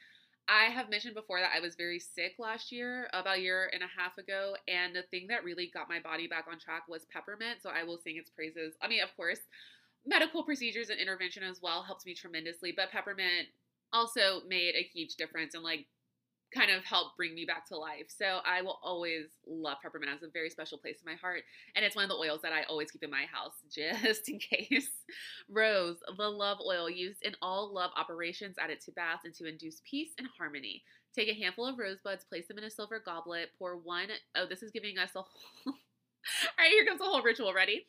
I 0.50 0.64
have 0.64 0.90
mentioned 0.90 1.14
before 1.14 1.38
that 1.38 1.52
I 1.56 1.60
was 1.60 1.76
very 1.76 2.00
sick 2.00 2.34
last 2.40 2.72
year, 2.72 3.08
about 3.12 3.38
a 3.38 3.40
year 3.40 3.70
and 3.72 3.84
a 3.84 4.00
half 4.00 4.18
ago, 4.18 4.56
and 4.66 4.94
the 4.94 5.02
thing 5.02 5.28
that 5.28 5.44
really 5.44 5.70
got 5.72 5.88
my 5.88 6.00
body 6.00 6.26
back 6.26 6.46
on 6.50 6.58
track 6.58 6.88
was 6.88 7.06
peppermint. 7.12 7.62
So 7.62 7.70
I 7.70 7.84
will 7.84 7.98
sing 7.98 8.16
its 8.16 8.30
praises. 8.30 8.74
I 8.82 8.88
mean, 8.88 9.00
of 9.00 9.14
course, 9.16 9.38
medical 10.04 10.42
procedures 10.42 10.90
and 10.90 10.98
intervention 10.98 11.44
as 11.44 11.60
well 11.62 11.84
helped 11.84 12.04
me 12.04 12.14
tremendously, 12.14 12.72
but 12.76 12.90
peppermint 12.90 13.46
also 13.92 14.40
made 14.48 14.74
a 14.74 14.82
huge 14.82 15.14
difference 15.14 15.54
in 15.54 15.62
like 15.62 15.86
kind 16.54 16.70
of 16.70 16.84
helped 16.84 17.16
bring 17.16 17.34
me 17.34 17.44
back 17.44 17.66
to 17.68 17.76
life. 17.76 18.06
So 18.08 18.38
I 18.44 18.62
will 18.62 18.78
always 18.82 19.26
love 19.46 19.78
peppermint. 19.82 20.12
It's 20.14 20.24
a 20.24 20.30
very 20.30 20.50
special 20.50 20.78
place 20.78 20.96
in 21.04 21.10
my 21.10 21.16
heart. 21.16 21.42
And 21.76 21.84
it's 21.84 21.96
one 21.96 22.04
of 22.04 22.10
the 22.10 22.16
oils 22.16 22.40
that 22.42 22.52
I 22.52 22.64
always 22.64 22.90
keep 22.90 23.02
in 23.02 23.10
my 23.10 23.24
house 23.32 23.54
just 23.70 24.28
in 24.28 24.38
case. 24.38 24.90
Rose, 25.48 25.98
the 26.16 26.28
love 26.28 26.58
oil 26.64 26.90
used 26.90 27.22
in 27.22 27.34
all 27.42 27.72
love 27.72 27.90
operations, 27.96 28.56
added 28.58 28.80
to 28.82 28.92
baths 28.92 29.24
and 29.24 29.34
to 29.34 29.46
induce 29.46 29.80
peace 29.88 30.10
and 30.18 30.28
harmony. 30.38 30.82
Take 31.14 31.28
a 31.28 31.34
handful 31.34 31.66
of 31.66 31.78
rosebuds, 31.78 32.24
place 32.24 32.46
them 32.46 32.58
in 32.58 32.64
a 32.64 32.70
silver 32.70 33.02
goblet, 33.04 33.50
pour 33.58 33.76
one, 33.76 34.08
oh, 34.36 34.46
this 34.46 34.62
is 34.62 34.70
giving 34.70 34.98
us 34.98 35.10
a 35.16 35.22
whole. 35.64 35.74
All 36.58 36.64
right, 36.64 36.72
here 36.72 36.84
comes 36.84 36.98
the 36.98 37.04
whole 37.04 37.22
ritual. 37.22 37.52
Ready? 37.52 37.86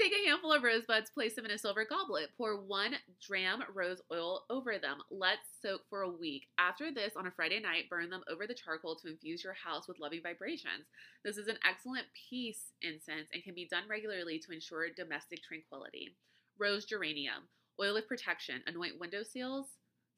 Take 0.00 0.12
a 0.12 0.28
handful 0.28 0.52
of 0.52 0.62
rosebuds, 0.62 1.10
place 1.10 1.34
them 1.34 1.44
in 1.44 1.50
a 1.50 1.58
silver 1.58 1.84
goblet, 1.88 2.30
pour 2.36 2.60
one 2.60 2.94
dram 3.26 3.62
rose 3.74 4.00
oil 4.12 4.44
over 4.50 4.78
them. 4.78 4.98
Let 5.10 5.38
soak 5.62 5.82
for 5.88 6.02
a 6.02 6.10
week. 6.10 6.48
After 6.58 6.92
this, 6.92 7.12
on 7.16 7.26
a 7.26 7.30
Friday 7.30 7.60
night, 7.60 7.90
burn 7.90 8.10
them 8.10 8.22
over 8.30 8.46
the 8.46 8.54
charcoal 8.54 8.96
to 8.96 9.08
infuse 9.08 9.44
your 9.44 9.54
house 9.54 9.88
with 9.88 10.00
loving 10.00 10.22
vibrations. 10.22 10.86
This 11.24 11.36
is 11.36 11.48
an 11.48 11.58
excellent 11.68 12.06
peace 12.28 12.72
incense 12.82 13.28
and 13.32 13.42
can 13.42 13.54
be 13.54 13.68
done 13.70 13.84
regularly 13.88 14.38
to 14.40 14.52
ensure 14.52 14.90
domestic 14.90 15.42
tranquility. 15.42 16.16
Rose 16.58 16.84
geranium, 16.84 17.48
oil 17.80 17.96
of 17.96 18.08
protection. 18.08 18.62
Anoint 18.66 19.00
window 19.00 19.22
sills, 19.22 19.66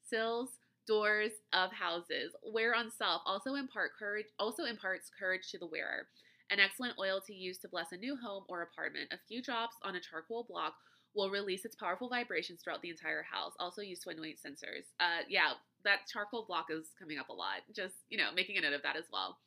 sills, 0.07 0.57
doors 0.85 1.31
of 1.53 1.71
houses. 1.71 2.33
Wear 2.43 2.75
on 2.75 2.91
self 2.91 3.21
also 3.25 3.55
impart 3.55 3.91
courage. 3.97 4.27
Also 4.39 4.65
imparts 4.65 5.09
courage 5.17 5.49
to 5.51 5.57
the 5.57 5.67
wearer. 5.67 6.07
An 6.53 6.59
excellent 6.59 6.93
oil 6.99 7.19
to 7.25 7.33
use 7.33 7.57
to 7.59 7.67
bless 7.67 7.93
a 7.93 7.97
new 7.97 8.15
home 8.15 8.43
or 8.47 8.61
apartment. 8.61 9.11
A 9.11 9.17
few 9.27 9.41
drops 9.41 9.75
on 9.81 9.95
a 9.95 9.99
charcoal 9.99 10.45
block 10.47 10.75
will 11.15 11.31
release 11.31 11.65
its 11.65 11.75
powerful 11.75 12.09
vibrations 12.09 12.61
throughout 12.61 12.83
the 12.83 12.91
entire 12.91 13.23
house. 13.23 13.53
Also 13.59 13.81
used 13.81 14.03
to 14.03 14.09
anoint 14.09 14.37
censers. 14.37 14.85
Uh, 14.99 15.25
yeah, 15.27 15.53
that 15.83 16.01
charcoal 16.05 16.45
block 16.47 16.67
is 16.69 16.91
coming 16.99 17.17
up 17.17 17.29
a 17.29 17.33
lot. 17.33 17.65
Just, 17.75 17.95
you 18.09 18.19
know, 18.19 18.29
making 18.35 18.59
a 18.59 18.61
note 18.61 18.73
of 18.73 18.83
that 18.83 18.95
as 18.95 19.05
well. 19.11 19.39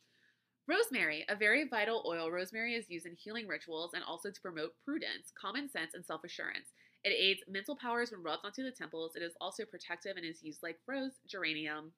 Rosemary, 0.66 1.24
a 1.28 1.36
very 1.36 1.68
vital 1.68 2.02
oil. 2.08 2.28
Rosemary 2.28 2.74
is 2.74 2.90
used 2.90 3.06
in 3.06 3.14
healing 3.14 3.46
rituals 3.46 3.92
and 3.94 4.02
also 4.02 4.32
to 4.32 4.40
promote 4.40 4.72
prudence, 4.84 5.30
common 5.40 5.70
sense, 5.70 5.92
and 5.94 6.04
self 6.04 6.24
assurance. 6.24 6.72
It 7.04 7.10
aids 7.10 7.42
mental 7.46 7.76
powers 7.76 8.10
when 8.10 8.24
rubbed 8.24 8.44
onto 8.44 8.64
the 8.64 8.72
temples. 8.72 9.12
It 9.14 9.22
is 9.22 9.34
also 9.40 9.64
protective 9.64 10.16
and 10.16 10.26
is 10.26 10.42
used 10.42 10.64
like 10.64 10.78
rose 10.88 11.12
geranium. 11.28 11.92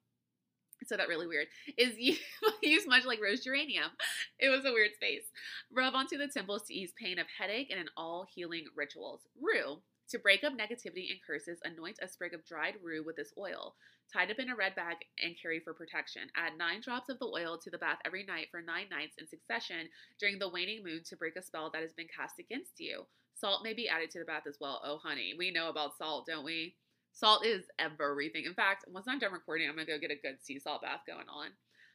So 0.86 0.96
that 0.96 1.08
really 1.08 1.26
weird 1.26 1.48
is 1.76 1.98
used 2.62 2.88
much 2.88 3.04
like 3.04 3.20
rose 3.22 3.44
geranium. 3.44 3.90
It 4.38 4.48
was 4.48 4.64
a 4.64 4.72
weird 4.72 4.94
space. 4.94 5.24
Rub 5.72 5.94
onto 5.94 6.16
the 6.16 6.28
temples 6.28 6.62
to 6.64 6.74
ease 6.74 6.92
pain 7.00 7.18
of 7.18 7.26
headache 7.38 7.70
and 7.70 7.80
in 7.80 7.88
all 7.96 8.26
healing 8.34 8.64
rituals. 8.76 9.22
Rue 9.40 9.78
to 10.10 10.18
break 10.18 10.44
up 10.44 10.54
negativity 10.54 11.10
and 11.10 11.20
curses. 11.26 11.58
Anoint 11.64 11.98
a 12.00 12.08
sprig 12.08 12.34
of 12.34 12.46
dried 12.46 12.74
rue 12.82 13.04
with 13.04 13.16
this 13.16 13.32
oil. 13.38 13.74
Tied 14.12 14.30
up 14.30 14.38
in 14.38 14.48
a 14.48 14.56
red 14.56 14.74
bag 14.74 14.96
and 15.22 15.36
carry 15.40 15.60
for 15.60 15.74
protection. 15.74 16.22
Add 16.34 16.56
nine 16.56 16.80
drops 16.80 17.10
of 17.10 17.18
the 17.18 17.26
oil 17.26 17.58
to 17.58 17.70
the 17.70 17.76
bath 17.76 17.98
every 18.06 18.24
night 18.24 18.48
for 18.50 18.62
nine 18.62 18.86
nights 18.90 19.16
in 19.18 19.28
succession 19.28 19.88
during 20.18 20.38
the 20.38 20.48
waning 20.48 20.82
moon 20.82 21.02
to 21.04 21.16
break 21.16 21.36
a 21.36 21.42
spell 21.42 21.70
that 21.72 21.82
has 21.82 21.92
been 21.92 22.08
cast 22.08 22.38
against 22.38 22.80
you. 22.80 23.04
Salt 23.34 23.62
may 23.62 23.74
be 23.74 23.88
added 23.88 24.10
to 24.12 24.18
the 24.18 24.24
bath 24.24 24.44
as 24.48 24.56
well. 24.60 24.80
Oh, 24.82 24.98
honey, 24.98 25.34
we 25.38 25.50
know 25.50 25.68
about 25.68 25.96
salt, 25.98 26.26
don't 26.26 26.44
we? 26.44 26.74
Salt 27.18 27.44
is 27.44 27.64
everything. 27.80 28.44
In 28.44 28.54
fact, 28.54 28.84
once 28.86 29.06
I'm 29.08 29.18
done 29.18 29.32
recording, 29.32 29.68
I'm 29.68 29.74
gonna 29.74 29.86
go 29.86 29.98
get 29.98 30.12
a 30.12 30.14
good 30.14 30.40
sea 30.40 30.60
salt 30.60 30.82
bath 30.82 31.00
going 31.04 31.28
on. 31.28 31.48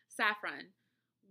Saffron, 0.09 0.65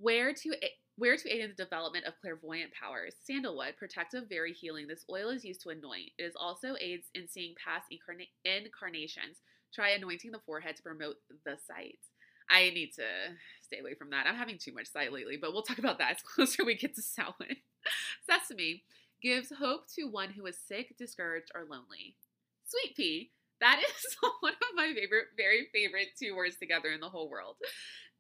wear 0.01 0.33
to 0.33 0.55
wear 0.97 1.15
to 1.19 1.29
aid 1.31 1.43
in 1.43 1.51
the 1.51 1.63
development 1.63 2.07
of 2.07 2.19
clairvoyant 2.23 2.73
powers. 2.73 3.15
Sandalwood, 3.23 3.77
protective, 3.77 4.31
very 4.31 4.55
healing. 4.55 4.87
This 4.87 5.05
oil 5.11 5.29
is 5.29 5.45
used 5.45 5.61
to 5.63 5.69
anoint. 5.69 6.13
It 6.17 6.23
is 6.23 6.33
also 6.41 6.75
aids 6.81 7.09
in 7.15 7.29
seeing 7.29 7.55
past 7.63 7.87
incarnations. 8.45 9.43
Try 9.75 9.91
anointing 9.91 10.33
the 10.33 10.41
forehead 10.47 10.77
to 10.77 10.83
promote 10.83 11.17
the 11.45 11.59
sight. 11.67 11.99
I 12.51 12.71
need 12.71 12.93
to 12.95 13.05
stay 13.61 13.81
away 13.81 13.95
from 13.95 14.09
that. 14.11 14.27
I'm 14.27 14.37
having 14.37 14.57
too 14.57 14.73
much 14.73 14.91
sight 14.91 15.13
lately, 15.13 15.37
but 15.37 15.53
we'll 15.53 15.63
talk 15.63 15.79
about 15.79 15.99
that 15.99 16.13
as 16.13 16.23
closer 16.35 16.65
we 16.65 16.77
get 16.77 16.95
to 16.95 17.03
Samhain. 17.03 17.57
Sesame 18.27 18.85
gives 19.23 19.53
hope 19.59 19.83
to 19.97 20.05
one 20.05 20.31
who 20.31 20.47
is 20.47 20.57
sick, 20.57 20.97
discouraged, 20.97 21.51
or 21.55 21.67
lonely. 21.69 22.17
Sweet 22.65 22.97
pea. 22.97 23.31
That 23.63 23.79
is 23.79 24.17
one 24.41 24.53
of 24.53 24.77
my 24.77 24.93
favorite, 24.93 25.27
very 25.37 25.69
favorite 25.73 26.09
two 26.21 26.35
words 26.35 26.57
together 26.59 26.89
in 26.89 27.01
the 27.01 27.09
whole 27.09 27.31
world. 27.31 27.57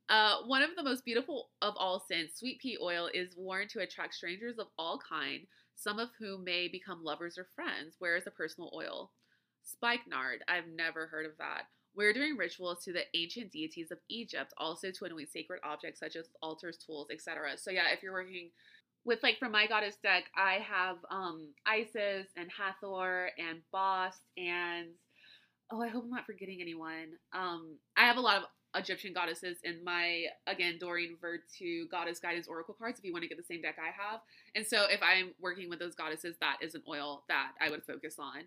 Uh, 0.09 0.37
one 0.46 0.62
of 0.62 0.70
the 0.76 0.83
most 0.83 1.05
beautiful 1.05 1.50
of 1.61 1.74
all 1.76 2.05
scents, 2.07 2.38
sweet 2.38 2.61
pea 2.61 2.78
oil, 2.81 3.11
is 3.12 3.37
worn 3.37 3.66
to 3.68 3.81
attract 3.81 4.14
strangers 4.14 4.59
of 4.59 4.68
all 4.78 5.00
kind, 5.07 5.40
some 5.74 5.98
of 5.98 6.11
whom 6.18 6.44
may 6.44 6.68
become 6.68 7.02
lovers 7.02 7.38
or 7.38 7.46
friends. 7.57 7.96
Where 7.98 8.16
is 8.16 8.24
the 8.24 8.31
personal 8.31 8.70
oil? 8.74 9.11
Spikenard. 9.62 10.44
I've 10.48 10.68
never 10.76 11.07
heard 11.09 11.26
of 11.26 11.33
that. 11.38 11.62
We're 11.94 12.12
doing 12.12 12.37
rituals 12.37 12.85
to 12.85 12.92
the 12.92 13.05
ancient 13.14 13.50
deities 13.52 13.90
of 13.90 13.98
Egypt, 14.09 14.52
also 14.59 14.90
to 14.90 15.05
anoint 15.05 15.31
sacred 15.31 15.61
objects 15.64 16.00
such 16.00 16.16
as 16.16 16.28
altars, 16.40 16.78
tools, 16.78 17.09
etc. 17.12 17.57
So 17.57 17.70
yeah, 17.70 17.92
if 17.92 18.02
you're 18.02 18.12
working 18.12 18.50
with 19.05 19.22
like 19.22 19.38
from 19.38 19.52
my 19.52 19.66
goddess 19.66 19.96
deck, 20.02 20.24
I 20.37 20.55
have 20.66 20.96
um 21.11 21.48
Isis 21.66 22.28
and 22.37 22.48
Hathor 22.57 23.31
and 23.38 23.61
Bast 23.72 24.20
and 24.37 24.88
oh, 25.73 25.83
I 25.83 25.89
hope 25.89 26.05
I'm 26.05 26.11
not 26.11 26.27
forgetting 26.27 26.59
anyone. 26.61 27.17
Um, 27.33 27.79
I 27.97 28.03
have 28.03 28.19
a 28.19 28.21
lot 28.21 28.37
of 28.37 28.43
Egyptian 28.75 29.13
goddesses 29.13 29.59
in 29.65 29.85
my 29.85 30.25
again 30.47 30.79
Doreen 30.79 31.17
Virtue 31.21 31.87
Goddess 31.91 32.19
Guidance 32.19 32.47
Oracle 32.47 32.77
cards. 32.79 32.99
If 32.99 33.05
you 33.05 33.13
want 33.13 33.23
to 33.23 33.29
get 33.29 33.39
the 33.39 33.45
same 33.45 33.63
deck 33.63 33.77
I 33.79 33.87
have, 33.87 34.21
and 34.55 34.67
so 34.67 34.87
if 34.89 35.01
I'm 35.03 35.33
working 35.41 35.69
with 35.69 35.79
those 35.79 35.95
goddesses, 35.95 36.37
that 36.41 36.59
is 36.63 36.75
an 36.75 36.83
oil 36.89 37.25
that 37.29 37.53
I 37.61 37.71
would 37.71 37.85
focus 37.85 38.17
on. 38.19 38.45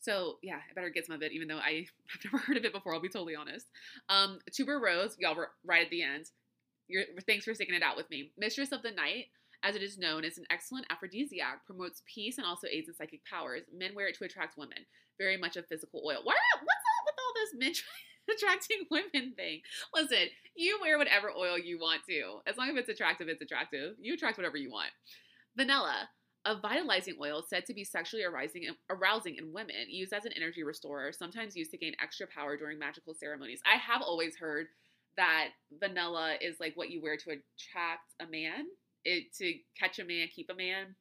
So 0.00 0.38
yeah, 0.42 0.56
I 0.56 0.74
better 0.74 0.90
get 0.90 1.06
some 1.06 1.14
of 1.14 1.22
it, 1.22 1.32
even 1.32 1.48
though 1.48 1.58
I 1.58 1.86
have 2.08 2.24
never 2.24 2.38
heard 2.38 2.56
of 2.56 2.64
it 2.64 2.72
before. 2.72 2.94
I'll 2.94 3.00
be 3.00 3.08
totally 3.08 3.36
honest. 3.36 3.66
Um, 4.08 4.38
Tuberose, 4.50 5.14
y'all 5.18 5.36
were 5.36 5.50
right 5.64 5.84
at 5.84 5.90
the 5.90 6.02
end. 6.02 6.26
You're, 6.88 7.04
thanks 7.26 7.44
for 7.44 7.54
sticking 7.54 7.74
it 7.74 7.82
out 7.82 7.96
with 7.96 8.10
me. 8.10 8.32
Mistress 8.36 8.72
of 8.72 8.82
the 8.82 8.90
Night 8.90 9.26
as 9.62 9.76
it 9.76 9.82
is 9.82 9.98
known, 9.98 10.24
is 10.24 10.38
an 10.38 10.46
excellent 10.50 10.86
aphrodisiac, 10.90 11.64
promotes 11.66 12.02
peace, 12.06 12.38
and 12.38 12.46
also 12.46 12.66
aids 12.66 12.88
in 12.88 12.94
psychic 12.94 13.20
powers. 13.24 13.62
Men 13.74 13.94
wear 13.94 14.08
it 14.08 14.16
to 14.18 14.24
attract 14.24 14.56
women. 14.56 14.78
Very 15.18 15.36
much 15.36 15.56
a 15.56 15.62
physical 15.62 16.02
oil. 16.06 16.20
What? 16.22 16.36
What's 16.54 16.86
up 16.98 17.04
with 17.06 17.14
all 17.18 17.32
this 17.34 17.54
men 17.54 17.72
attracting 18.34 18.86
women 18.90 19.34
thing? 19.36 19.60
Listen, 19.94 20.28
you 20.56 20.78
wear 20.80 20.98
whatever 20.98 21.30
oil 21.36 21.58
you 21.58 21.78
want 21.78 22.02
to. 22.08 22.40
As 22.46 22.56
long 22.56 22.70
as 22.70 22.76
it's 22.76 22.88
attractive, 22.88 23.28
it's 23.28 23.42
attractive. 23.42 23.96
You 24.00 24.14
attract 24.14 24.38
whatever 24.38 24.56
you 24.56 24.70
want. 24.70 24.90
Vanilla, 25.56 26.08
a 26.46 26.58
vitalizing 26.58 27.16
oil 27.20 27.42
said 27.46 27.66
to 27.66 27.74
be 27.74 27.84
sexually 27.84 28.24
arousing, 28.24 28.64
arousing 28.88 29.36
in 29.36 29.52
women, 29.52 29.88
used 29.88 30.12
as 30.12 30.24
an 30.24 30.32
energy 30.34 30.62
restorer, 30.62 31.12
sometimes 31.12 31.56
used 31.56 31.70
to 31.72 31.78
gain 31.78 31.94
extra 32.02 32.26
power 32.26 32.56
during 32.56 32.78
magical 32.78 33.14
ceremonies. 33.14 33.60
I 33.70 33.76
have 33.76 34.00
always 34.00 34.36
heard 34.36 34.68
that 35.16 35.48
vanilla 35.78 36.36
is 36.40 36.56
like 36.60 36.76
what 36.76 36.90
you 36.90 37.02
wear 37.02 37.16
to 37.16 37.30
attract 37.30 38.14
a 38.20 38.26
man 38.26 38.64
it 39.04 39.32
to 39.34 39.54
catch 39.78 39.98
a 39.98 40.04
man, 40.04 40.28
keep 40.34 40.50
a 40.50 40.54
man. 40.54 40.94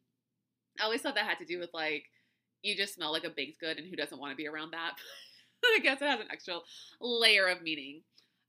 I 0.80 0.84
always 0.84 1.02
thought 1.02 1.16
that 1.16 1.26
had 1.26 1.40
to 1.40 1.46
do 1.46 1.60
with 1.60 1.74
like 1.74 2.06
you 2.62 2.76
just 2.76 2.96
smell 2.96 3.12
like 3.12 3.24
a 3.24 3.30
baked 3.30 3.60
good, 3.60 3.78
and 3.78 3.88
who 3.88 3.96
doesn't 3.96 4.20
want 4.20 4.32
to 4.32 4.38
be 4.38 4.48
around 4.48 4.72
that? 4.72 4.94
I 5.66 5.80
guess 5.82 6.02
it 6.02 6.08
has 6.08 6.20
an 6.20 6.32
extra 6.32 6.60
layer 7.02 7.48
of 7.48 7.62
meaning. 7.62 8.02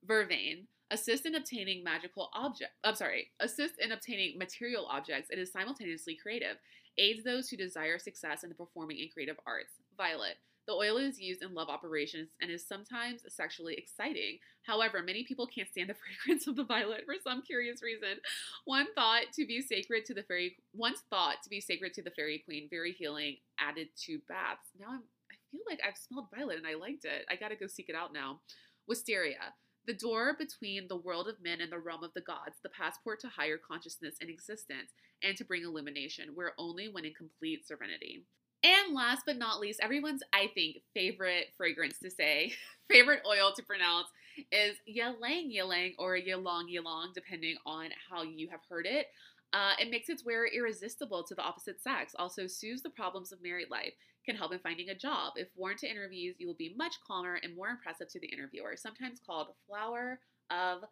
Vervain 0.08 0.66
assist 0.90 1.26
in 1.26 1.34
obtaining 1.34 1.84
magical 1.84 2.30
object. 2.34 2.72
I'm 2.84 2.94
sorry, 2.94 3.30
assist 3.40 3.74
in 3.78 3.92
obtaining 3.92 4.38
material 4.38 4.86
objects. 4.86 5.30
It 5.30 5.38
is 5.38 5.52
simultaneously 5.52 6.16
creative. 6.20 6.56
Aids 6.98 7.22
those 7.22 7.48
who 7.48 7.56
desire 7.56 7.98
success 7.98 8.42
in 8.42 8.48
the 8.48 8.54
performing 8.54 9.00
and 9.00 9.12
creative 9.12 9.36
arts. 9.46 9.72
Violet 9.96 10.36
the 10.70 10.76
oil 10.76 10.98
is 10.98 11.20
used 11.20 11.42
in 11.42 11.52
love 11.52 11.68
operations 11.68 12.28
and 12.40 12.48
is 12.48 12.64
sometimes 12.64 13.22
sexually 13.28 13.74
exciting. 13.74 14.38
However, 14.62 15.02
many 15.02 15.24
people 15.24 15.48
can't 15.48 15.68
stand 15.68 15.90
the 15.90 15.94
fragrance 16.24 16.46
of 16.46 16.54
the 16.54 16.62
violet 16.62 17.02
for 17.06 17.16
some 17.24 17.42
curious 17.42 17.82
reason. 17.82 18.20
One 18.66 18.86
thought 18.94 19.32
to 19.34 19.44
be 19.44 19.62
sacred 19.62 20.04
to 20.04 20.14
the 20.14 20.22
fairy 20.22 20.56
once 20.72 21.02
thought 21.10 21.42
to 21.42 21.50
be 21.50 21.60
sacred 21.60 21.92
to 21.94 22.02
the 22.02 22.12
fairy 22.12 22.40
queen, 22.44 22.68
very 22.70 22.92
healing, 22.92 23.38
added 23.58 23.88
to 24.04 24.20
baths. 24.28 24.68
Now 24.78 24.86
I'm 24.90 25.02
I 25.32 25.34
feel 25.50 25.62
like 25.68 25.80
I've 25.84 25.96
smelled 25.96 26.26
violet 26.32 26.58
and 26.58 26.66
I 26.68 26.74
liked 26.74 27.04
it. 27.04 27.26
I 27.28 27.34
gotta 27.34 27.56
go 27.56 27.66
seek 27.66 27.88
it 27.88 27.96
out 27.96 28.12
now. 28.12 28.38
Wisteria. 28.86 29.52
The 29.88 29.94
door 29.94 30.36
between 30.38 30.86
the 30.86 30.96
world 30.96 31.26
of 31.26 31.42
men 31.42 31.60
and 31.60 31.72
the 31.72 31.80
realm 31.80 32.04
of 32.04 32.14
the 32.14 32.20
gods, 32.20 32.58
the 32.62 32.68
passport 32.68 33.18
to 33.20 33.28
higher 33.28 33.58
consciousness 33.58 34.14
and 34.20 34.30
existence, 34.30 34.92
and 35.24 35.36
to 35.36 35.44
bring 35.44 35.64
illumination, 35.64 36.36
wear 36.36 36.52
only 36.58 36.88
when 36.88 37.04
in 37.04 37.14
complete 37.14 37.66
serenity. 37.66 38.24
And 38.62 38.94
last 38.94 39.22
but 39.24 39.38
not 39.38 39.60
least, 39.60 39.80
everyone's, 39.82 40.22
I 40.32 40.50
think, 40.54 40.78
favorite 40.94 41.46
fragrance 41.56 41.98
to 42.00 42.10
say, 42.10 42.52
favorite 42.90 43.22
oil 43.26 43.52
to 43.56 43.62
pronounce 43.62 44.08
is 44.52 44.76
ylang 44.86 45.50
ylang 45.52 45.94
or 45.98 46.16
yalong 46.16 46.66
yalong, 46.70 47.14
depending 47.14 47.56
on 47.64 47.88
how 48.10 48.22
you 48.22 48.48
have 48.50 48.60
heard 48.68 48.86
it. 48.86 49.06
Uh, 49.52 49.72
it 49.80 49.90
makes 49.90 50.08
its 50.08 50.24
wearer 50.24 50.46
irresistible 50.46 51.24
to 51.24 51.34
the 51.34 51.42
opposite 51.42 51.82
sex, 51.82 52.14
also 52.18 52.46
soothes 52.46 52.82
the 52.82 52.90
problems 52.90 53.32
of 53.32 53.42
married 53.42 53.70
life, 53.70 53.92
can 54.24 54.36
help 54.36 54.52
in 54.52 54.58
finding 54.60 54.90
a 54.90 54.94
job. 54.94 55.32
If 55.36 55.48
worn 55.56 55.76
to 55.78 55.90
interviews, 55.90 56.36
you 56.38 56.46
will 56.46 56.54
be 56.54 56.74
much 56.76 56.94
calmer 57.06 57.40
and 57.42 57.56
more 57.56 57.68
impressive 57.68 58.08
to 58.10 58.20
the 58.20 58.28
interviewer, 58.28 58.76
sometimes 58.76 59.20
called 59.24 59.48
flower 59.66 60.20
of 60.50 60.84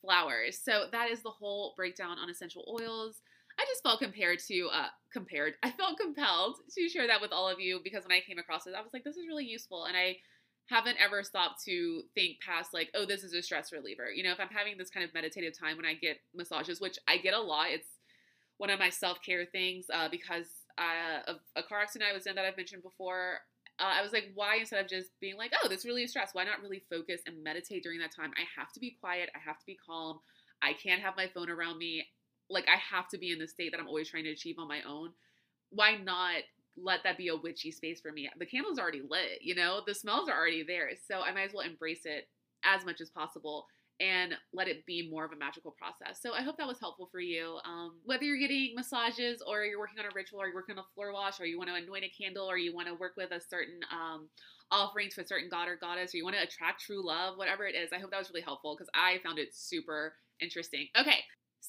flowers. 0.00 0.60
So 0.62 0.84
that 0.92 1.10
is 1.10 1.22
the 1.22 1.30
whole 1.30 1.72
breakdown 1.76 2.18
on 2.18 2.30
essential 2.30 2.64
oils. 2.68 3.22
I 3.64 3.66
just 3.66 3.82
felt 3.82 4.00
compared 4.00 4.40
to 4.48 4.68
uh 4.72 4.88
compared. 5.12 5.54
I 5.62 5.70
felt 5.70 5.98
compelled 5.98 6.56
to 6.76 6.88
share 6.88 7.06
that 7.06 7.22
with 7.22 7.32
all 7.32 7.48
of 7.48 7.60
you 7.60 7.80
because 7.82 8.04
when 8.04 8.12
I 8.16 8.20
came 8.20 8.38
across 8.38 8.66
it, 8.66 8.74
I 8.76 8.82
was 8.82 8.92
like, 8.92 9.04
this 9.04 9.16
is 9.16 9.26
really 9.26 9.46
useful, 9.46 9.84
and 9.84 9.96
I 9.96 10.16
haven't 10.66 10.98
ever 11.02 11.22
stopped 11.22 11.64
to 11.64 12.02
think 12.14 12.36
past 12.40 12.74
like, 12.74 12.90
oh, 12.94 13.06
this 13.06 13.22
is 13.22 13.32
a 13.32 13.42
stress 13.42 13.72
reliever. 13.72 14.10
You 14.10 14.22
know, 14.22 14.32
if 14.32 14.40
I'm 14.40 14.48
having 14.48 14.76
this 14.76 14.90
kind 14.90 15.04
of 15.04 15.14
meditative 15.14 15.58
time 15.58 15.76
when 15.76 15.86
I 15.86 15.94
get 15.94 16.18
massages, 16.34 16.80
which 16.80 16.98
I 17.08 17.16
get 17.18 17.32
a 17.32 17.40
lot, 17.40 17.68
it's 17.70 17.88
one 18.58 18.70
of 18.70 18.78
my 18.78 18.90
self 18.90 19.18
care 19.24 19.46
things 19.46 19.86
uh, 19.92 20.08
because 20.10 20.46
uh, 20.76 21.30
of 21.30 21.36
a 21.56 21.62
car 21.62 21.80
accident 21.80 22.10
I 22.10 22.14
was 22.14 22.26
in 22.26 22.34
that 22.34 22.44
I've 22.44 22.56
mentioned 22.56 22.82
before. 22.82 23.38
Uh, 23.78 23.92
I 23.98 24.02
was 24.02 24.12
like, 24.12 24.30
why 24.34 24.56
instead 24.56 24.84
of 24.84 24.90
just 24.90 25.08
being 25.20 25.36
like, 25.36 25.52
oh, 25.62 25.68
this 25.68 25.84
really 25.84 26.04
is 26.04 26.10
stress, 26.10 26.30
why 26.32 26.44
not 26.44 26.60
really 26.62 26.82
focus 26.90 27.22
and 27.26 27.42
meditate 27.42 27.82
during 27.82 27.98
that 28.00 28.14
time? 28.14 28.30
I 28.36 28.44
have 28.60 28.72
to 28.74 28.80
be 28.80 28.96
quiet. 29.00 29.30
I 29.34 29.38
have 29.44 29.58
to 29.58 29.66
be 29.66 29.76
calm. 29.84 30.20
I 30.62 30.74
can't 30.74 31.02
have 31.02 31.16
my 31.16 31.26
phone 31.26 31.50
around 31.50 31.78
me 31.78 32.06
like 32.50 32.66
I 32.68 32.78
have 32.94 33.08
to 33.08 33.18
be 33.18 33.32
in 33.32 33.38
the 33.38 33.48
state 33.48 33.72
that 33.72 33.80
I'm 33.80 33.88
always 33.88 34.08
trying 34.08 34.24
to 34.24 34.30
achieve 34.30 34.56
on 34.58 34.68
my 34.68 34.82
own, 34.82 35.10
why 35.70 35.96
not 35.96 36.42
let 36.76 37.00
that 37.04 37.18
be 37.18 37.28
a 37.28 37.36
witchy 37.36 37.70
space 37.70 38.00
for 38.00 38.12
me? 38.12 38.28
The 38.38 38.46
candle's 38.46 38.78
already 38.78 39.02
lit, 39.08 39.42
you 39.42 39.54
know, 39.54 39.80
the 39.86 39.94
smells 39.94 40.28
are 40.28 40.36
already 40.36 40.62
there. 40.62 40.90
So 41.08 41.20
I 41.20 41.32
might 41.32 41.48
as 41.48 41.52
well 41.54 41.66
embrace 41.66 42.02
it 42.04 42.28
as 42.64 42.84
much 42.84 43.00
as 43.00 43.10
possible 43.10 43.66
and 44.00 44.34
let 44.52 44.66
it 44.66 44.84
be 44.86 45.08
more 45.08 45.24
of 45.24 45.32
a 45.32 45.36
magical 45.36 45.70
process. 45.70 46.20
So 46.20 46.32
I 46.32 46.42
hope 46.42 46.56
that 46.58 46.66
was 46.66 46.80
helpful 46.80 47.08
for 47.12 47.20
you. 47.20 47.58
Um, 47.64 47.96
whether 48.04 48.24
you're 48.24 48.38
getting 48.38 48.74
massages 48.74 49.42
or 49.46 49.64
you're 49.64 49.78
working 49.78 50.00
on 50.00 50.06
a 50.06 50.14
ritual 50.14 50.42
or 50.42 50.46
you're 50.46 50.54
working 50.54 50.76
on 50.76 50.84
a 50.84 50.94
floor 50.94 51.12
wash 51.12 51.38
or 51.38 51.46
you 51.46 51.58
want 51.58 51.70
to 51.70 51.76
anoint 51.76 52.04
a 52.04 52.10
candle 52.22 52.50
or 52.50 52.58
you 52.58 52.74
want 52.74 52.88
to 52.88 52.94
work 52.94 53.12
with 53.16 53.30
a 53.30 53.40
certain 53.40 53.78
um, 53.92 54.28
offerings 54.70 55.14
for 55.14 55.20
a 55.20 55.26
certain 55.26 55.48
god 55.48 55.68
or 55.68 55.76
goddess 55.76 56.12
or 56.12 56.16
you 56.16 56.24
want 56.24 56.34
to 56.34 56.42
attract 56.42 56.82
true 56.82 57.06
love, 57.06 57.38
whatever 57.38 57.66
it 57.66 57.76
is, 57.76 57.90
I 57.92 58.00
hope 58.00 58.10
that 58.10 58.18
was 58.18 58.30
really 58.30 58.42
helpful 58.42 58.74
because 58.74 58.90
I 58.94 59.20
found 59.22 59.38
it 59.38 59.54
super 59.54 60.14
interesting. 60.40 60.88
Okay, 60.98 61.20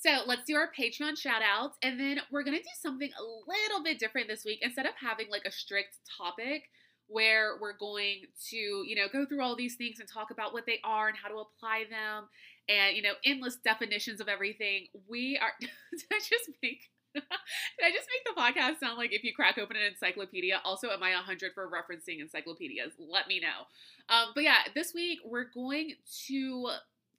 so 0.02 0.22
let's 0.26 0.44
do 0.46 0.56
our 0.56 0.70
Patreon 0.78 1.18
shout 1.18 1.42
outs 1.42 1.78
and 1.82 2.00
then 2.00 2.20
we're 2.32 2.44
going 2.44 2.58
to 2.58 2.64
do 2.64 2.70
something 2.82 3.10
a 3.10 3.24
little 3.24 3.84
bit 3.84 4.00
different 4.00 4.28
this 4.28 4.46
week. 4.46 4.60
Instead 4.62 4.86
of 4.86 4.94
having 5.00 5.28
like 5.30 5.46
a 5.46 5.52
strict 5.52 5.98
topic, 6.18 6.64
where 7.08 7.58
we're 7.62 7.78
going 7.78 8.24
to, 8.50 8.56
you 8.56 8.96
know, 8.96 9.08
go 9.12 9.26
through 9.26 9.42
all 9.42 9.56
these 9.56 9.76
things 9.76 10.00
and 10.00 10.10
talk 10.10 10.32
about 10.32 10.54
what 10.54 10.66
they 10.66 10.80
are 10.84 11.08
and 11.08 11.18
how 11.18 11.30
to 11.30 11.36
apply 11.36 11.84
them 11.90 12.28
and, 12.68 12.96
you 12.96 13.02
know, 13.02 13.14
endless 13.24 13.58
definitions 13.58 14.20
of 14.20 14.28
everything. 14.28 14.88
We 15.08 15.38
are, 15.38 15.52
did 15.60 15.70
I 16.12 16.20
just 16.20 16.50
make, 16.64 16.90
did 17.14 17.24
I 17.24 17.92
just 17.92 18.08
make 18.10 18.36
the 18.36 18.42
podcast 18.42 18.80
sound 18.80 18.98
like 18.98 19.14
if 19.14 19.24
you 19.24 19.34
crack 19.34 19.58
open 19.58 19.78
an 19.78 19.84
encyclopedia? 19.84 20.62
Also, 20.66 20.90
am 20.90 21.04
I 21.04 21.12
100 21.12 21.54
for 21.54 21.70
referencing 21.70 22.20
encyclopedias? 22.22 22.94
Let 22.98 23.28
me 23.28 23.40
know. 23.40 23.66
Um, 24.10 24.32
but 24.34 24.44
yeah, 24.44 24.64
this 24.74 24.94
week 24.94 25.20
we're 25.24 25.50
going 25.54 25.94
to 26.28 26.70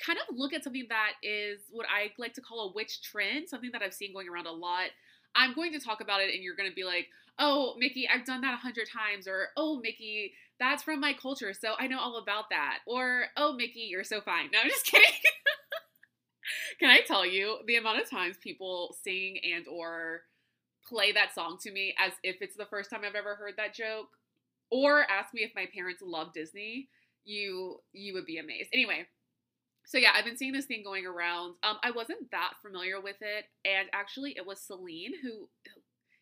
kind 0.04 0.18
of 0.18 0.36
look 0.36 0.52
at 0.52 0.64
something 0.64 0.86
that 0.88 1.12
is 1.22 1.60
what 1.70 1.86
I 1.88 2.10
like 2.18 2.34
to 2.34 2.40
call 2.40 2.68
a 2.68 2.72
witch 2.72 3.02
trend, 3.02 3.48
something 3.48 3.70
that 3.72 3.82
I've 3.82 3.94
seen 3.94 4.12
going 4.12 4.28
around 4.28 4.46
a 4.46 4.52
lot. 4.52 4.90
I'm 5.34 5.54
going 5.54 5.72
to 5.72 5.80
talk 5.80 6.00
about 6.00 6.20
it, 6.20 6.34
and 6.34 6.42
you're 6.42 6.56
going 6.56 6.68
to 6.68 6.74
be 6.74 6.84
like, 6.84 7.08
oh, 7.38 7.74
Mickey, 7.78 8.08
I've 8.08 8.24
done 8.24 8.40
that 8.40 8.54
a 8.54 8.58
hundred 8.58 8.88
times, 8.90 9.28
or 9.28 9.48
oh, 9.56 9.80
Mickey, 9.80 10.32
that's 10.58 10.82
from 10.82 11.00
my 11.00 11.12
culture, 11.12 11.52
so 11.52 11.74
I 11.78 11.86
know 11.86 12.00
all 12.00 12.16
about 12.16 12.48
that, 12.50 12.78
or 12.86 13.26
oh, 13.36 13.52
Mickey, 13.52 13.80
you're 13.90 14.04
so 14.04 14.20
fine. 14.20 14.48
No, 14.52 14.60
I'm 14.60 14.68
just 14.68 14.86
kidding. 14.90 15.06
Can 16.78 16.90
I 16.90 17.00
tell 17.00 17.26
you 17.26 17.58
the 17.66 17.76
amount 17.76 18.00
of 18.00 18.08
times 18.08 18.36
people 18.36 18.96
sing 19.02 19.38
and 19.54 19.66
or 19.66 20.22
play 20.88 21.12
that 21.12 21.34
song 21.34 21.58
to 21.62 21.72
me 21.72 21.94
as 21.98 22.12
if 22.22 22.36
it's 22.40 22.56
the 22.56 22.66
first 22.66 22.90
time 22.90 23.00
I've 23.04 23.14
ever 23.14 23.34
heard 23.34 23.54
that 23.56 23.74
joke, 23.74 24.08
or 24.70 25.02
ask 25.10 25.34
me 25.34 25.42
if 25.42 25.52
my 25.54 25.66
parents 25.72 26.02
love 26.04 26.32
Disney? 26.32 26.88
You 27.24 27.80
you 27.92 28.14
would 28.14 28.26
be 28.26 28.38
amazed. 28.38 28.70
Anyway, 28.72 29.06
so 29.86 29.98
yeah, 29.98 30.10
I've 30.14 30.24
been 30.24 30.36
seeing 30.36 30.52
this 30.52 30.66
thing 30.66 30.82
going 30.84 31.06
around. 31.06 31.54
Um, 31.62 31.76
I 31.82 31.90
wasn't 31.90 32.30
that 32.32 32.54
familiar 32.60 33.00
with 33.00 33.16
it, 33.20 33.46
and 33.64 33.88
actually, 33.92 34.34
it 34.36 34.46
was 34.46 34.60
Celine 34.60 35.12
who 35.22 35.48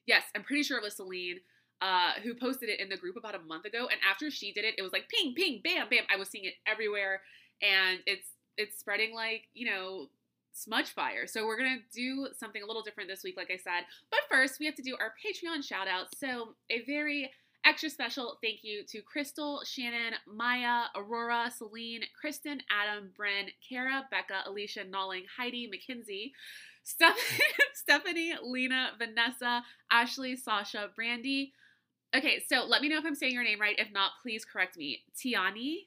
Yes, 0.07 0.25
I'm 0.35 0.43
pretty 0.43 0.63
sure 0.63 0.77
it 0.79 0.85
was 0.85 0.97
Celine 0.97 1.41
uh, 1.81 2.13
who 2.23 2.35
posted 2.35 2.69
it 2.69 2.81
in 2.81 2.89
the 2.89 2.97
group 2.97 3.17
about 3.17 3.35
a 3.35 3.39
month 3.41 3.65
ago. 3.65 3.89
And 3.91 4.01
after 4.09 4.31
she 4.31 4.53
did 4.53 4.65
it, 4.65 4.75
it 4.79 4.83
was 4.83 4.93
like 4.93 5.09
ping, 5.09 5.35
ping, 5.35 5.61
bam, 5.63 5.89
bam. 5.89 6.05
I 6.13 6.17
was 6.17 6.29
seeing 6.29 6.45
it 6.45 6.55
everywhere, 6.67 7.23
and 7.63 8.01
it's 8.07 8.29
it's 8.57 8.79
spreading 8.79 9.15
like 9.15 9.49
you 9.55 9.67
know 9.67 10.09
smudge 10.53 10.91
fire. 10.91 11.27
So 11.27 11.47
we're 11.47 11.59
gonna 11.59 11.79
do 11.93 12.29
something 12.39 12.63
a 12.63 12.67
little 12.67 12.83
different 12.83 13.09
this 13.09 13.25
week, 13.25 13.37
like 13.37 13.51
I 13.51 13.57
said. 13.57 13.85
But 14.11 14.21
first, 14.31 14.61
we 14.61 14.67
have 14.67 14.77
to 14.77 14.83
do 14.83 14.97
our 15.01 15.15
Patreon 15.25 15.65
shout 15.65 15.89
out. 15.89 16.07
So 16.17 16.55
a 16.71 16.85
very 16.85 17.31
extra 17.65 17.91
special 17.91 18.39
thank 18.43 18.63
you 18.63 18.83
to 18.89 19.01
Crystal, 19.03 19.63
Shannon, 19.65 20.15
Maya, 20.27 20.85
Aurora, 20.95 21.51
Celine, 21.57 22.03
Kristen, 22.19 22.61
Adam, 22.71 23.11
Bryn, 23.17 23.47
Kara, 23.67 24.07
Becca, 24.11 24.43
Alicia, 24.47 24.85
Nalling, 24.85 25.25
Heidi, 25.37 25.67
Mackenzie. 25.67 26.33
Stephanie, 27.75 28.35
Lena, 28.43 28.91
Vanessa, 28.99 29.65
Ashley, 29.91 30.37
Sasha, 30.37 30.91
Brandy. 30.95 31.53
Okay, 32.15 32.43
so 32.47 32.65
let 32.67 32.83
me 32.83 32.89
know 32.89 32.99
if 32.99 33.07
I'm 33.07 33.15
saying 33.15 33.33
your 33.33 33.43
name 33.43 33.61
right. 33.61 33.79
If 33.79 33.91
not, 33.91 34.13
please 34.23 34.45
correct 34.45 34.77
me. 34.77 35.01
Tiani, 35.17 35.87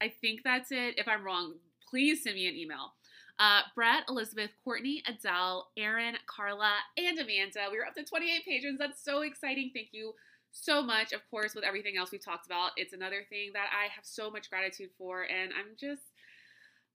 I 0.00 0.08
think 0.08 0.40
that's 0.42 0.72
it. 0.72 0.98
If 0.98 1.06
I'm 1.06 1.22
wrong, 1.22 1.54
please 1.88 2.22
send 2.22 2.36
me 2.36 2.48
an 2.48 2.56
email. 2.56 2.94
Uh, 3.38 3.60
Brett, 3.74 4.04
Elizabeth, 4.08 4.50
Courtney, 4.64 5.02
Adele, 5.06 5.68
Aaron, 5.76 6.14
Carla, 6.26 6.76
and 6.96 7.18
Amanda. 7.18 7.68
We 7.70 7.78
are 7.78 7.86
up 7.86 7.94
to 7.94 8.04
28 8.04 8.44
patrons. 8.44 8.78
That's 8.78 9.04
so 9.04 9.22
exciting. 9.22 9.70
Thank 9.74 9.88
you 9.92 10.14
so 10.52 10.82
much. 10.82 11.12
Of 11.12 11.28
course, 11.30 11.54
with 11.54 11.64
everything 11.64 11.96
else 11.96 12.12
we've 12.12 12.24
talked 12.24 12.46
about, 12.46 12.72
it's 12.76 12.92
another 12.92 13.24
thing 13.28 13.50
that 13.54 13.68
I 13.72 13.88
have 13.94 14.04
so 14.04 14.30
much 14.30 14.50
gratitude 14.50 14.90
for, 14.96 15.22
and 15.22 15.52
I'm 15.52 15.74
just 15.78 16.02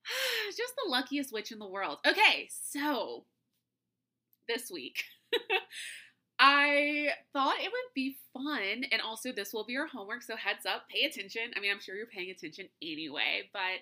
just 0.57 0.73
the 0.75 0.89
luckiest 0.89 1.33
witch 1.33 1.51
in 1.51 1.59
the 1.59 1.67
world. 1.67 1.99
Okay, 2.07 2.49
so 2.49 3.25
this 4.47 4.71
week. 4.71 5.03
I 6.39 7.09
thought 7.33 7.59
it 7.59 7.71
would 7.71 7.93
be 7.95 8.17
fun, 8.31 8.83
and 8.91 9.01
also 9.01 9.31
this 9.31 9.53
will 9.53 9.65
be 9.65 9.73
your 9.73 9.87
homework, 9.87 10.21
so 10.21 10.35
heads 10.35 10.67
up, 10.67 10.87
pay 10.87 11.05
attention. 11.05 11.51
I 11.55 11.59
mean, 11.59 11.71
I'm 11.71 11.79
sure 11.79 11.95
you're 11.95 12.05
paying 12.05 12.29
attention 12.29 12.67
anyway, 12.81 13.49
but 13.51 13.81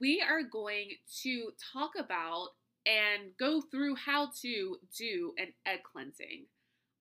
we 0.00 0.20
are 0.20 0.42
going 0.42 0.90
to 1.22 1.52
talk 1.72 1.92
about 1.96 2.48
and 2.84 3.36
go 3.38 3.60
through 3.60 3.94
how 3.94 4.30
to 4.42 4.76
do 4.98 5.32
an 5.38 5.52
egg 5.64 5.80
cleansing. 5.84 6.46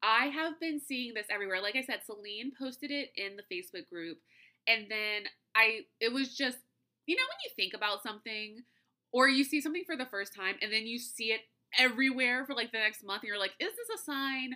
I 0.04 0.28
have 0.28 0.60
been 0.60 0.80
seeing 0.80 1.14
this 1.14 1.28
everywhere. 1.30 1.62
Like 1.62 1.76
I 1.76 1.84
said, 1.84 2.02
Celine 2.06 2.52
posted 2.58 2.92
it 2.92 3.10
in 3.16 3.38
the 3.38 3.56
Facebook 3.56 3.88
group, 3.90 4.18
and 4.68 4.86
then 4.90 5.24
I, 5.56 5.82
it 6.00 6.12
was 6.12 6.36
just 6.36 6.58
you 7.06 7.16
know, 7.16 7.24
when 7.30 7.44
you 7.44 7.52
think 7.56 7.74
about 7.74 8.04
something 8.04 8.64
or 9.12 9.28
you 9.28 9.44
see 9.44 9.62
something 9.62 9.84
for 9.86 9.98
the 9.98 10.06
first 10.06 10.36
time 10.36 10.56
and 10.62 10.72
then 10.72 10.88
you 10.88 11.00
see 11.00 11.32
it 11.32 11.42
everywhere 11.78 12.46
for 12.46 12.54
like 12.54 12.72
the 12.72 12.78
next 12.78 13.04
month 13.04 13.24
and 13.24 13.28
you're 13.28 13.40
like, 13.40 13.54
is 13.60 13.72
this 13.76 14.00
a 14.00 14.04
sign? 14.04 14.56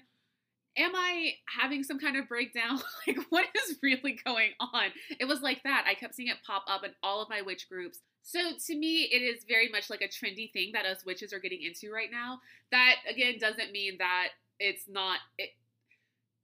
Am 0.78 0.94
I 0.94 1.34
having 1.60 1.84
some 1.84 2.00
kind 2.00 2.18
of 2.18 2.28
breakdown? 2.28 2.80
like, 3.08 3.18
what 3.30 3.46
is 3.56 3.78
really 3.82 4.20
going 4.26 4.52
on? 4.60 4.88
It 5.20 5.26
was 5.26 5.42
like 5.42 5.64
that. 5.64 5.86
I 5.88 5.94
kept 5.94 6.16
seeing 6.16 6.30
it 6.30 6.38
pop 6.46 6.64
up 6.68 6.84
in 6.84 6.92
all 7.02 7.22
of 7.22 7.30
my 7.30 7.42
witch 7.42 7.68
groups. 7.70 8.00
So 8.24 8.40
to 8.68 8.76
me, 8.76 9.04
it 9.04 9.22
is 9.22 9.46
very 9.48 9.70
much 9.70 9.90
like 9.90 10.02
a 10.02 10.08
trendy 10.08 10.52
thing 10.52 10.72
that 10.74 10.86
us 10.86 11.06
witches 11.06 11.32
are 11.32 11.40
getting 11.40 11.62
into 11.62 11.94
right 11.94 12.10
now. 12.12 12.40
That 12.72 12.96
again 13.10 13.36
doesn't 13.40 13.72
mean 13.72 13.98
that 14.00 14.30
it's 14.60 14.84
not. 14.88 15.20
It, 15.38 15.50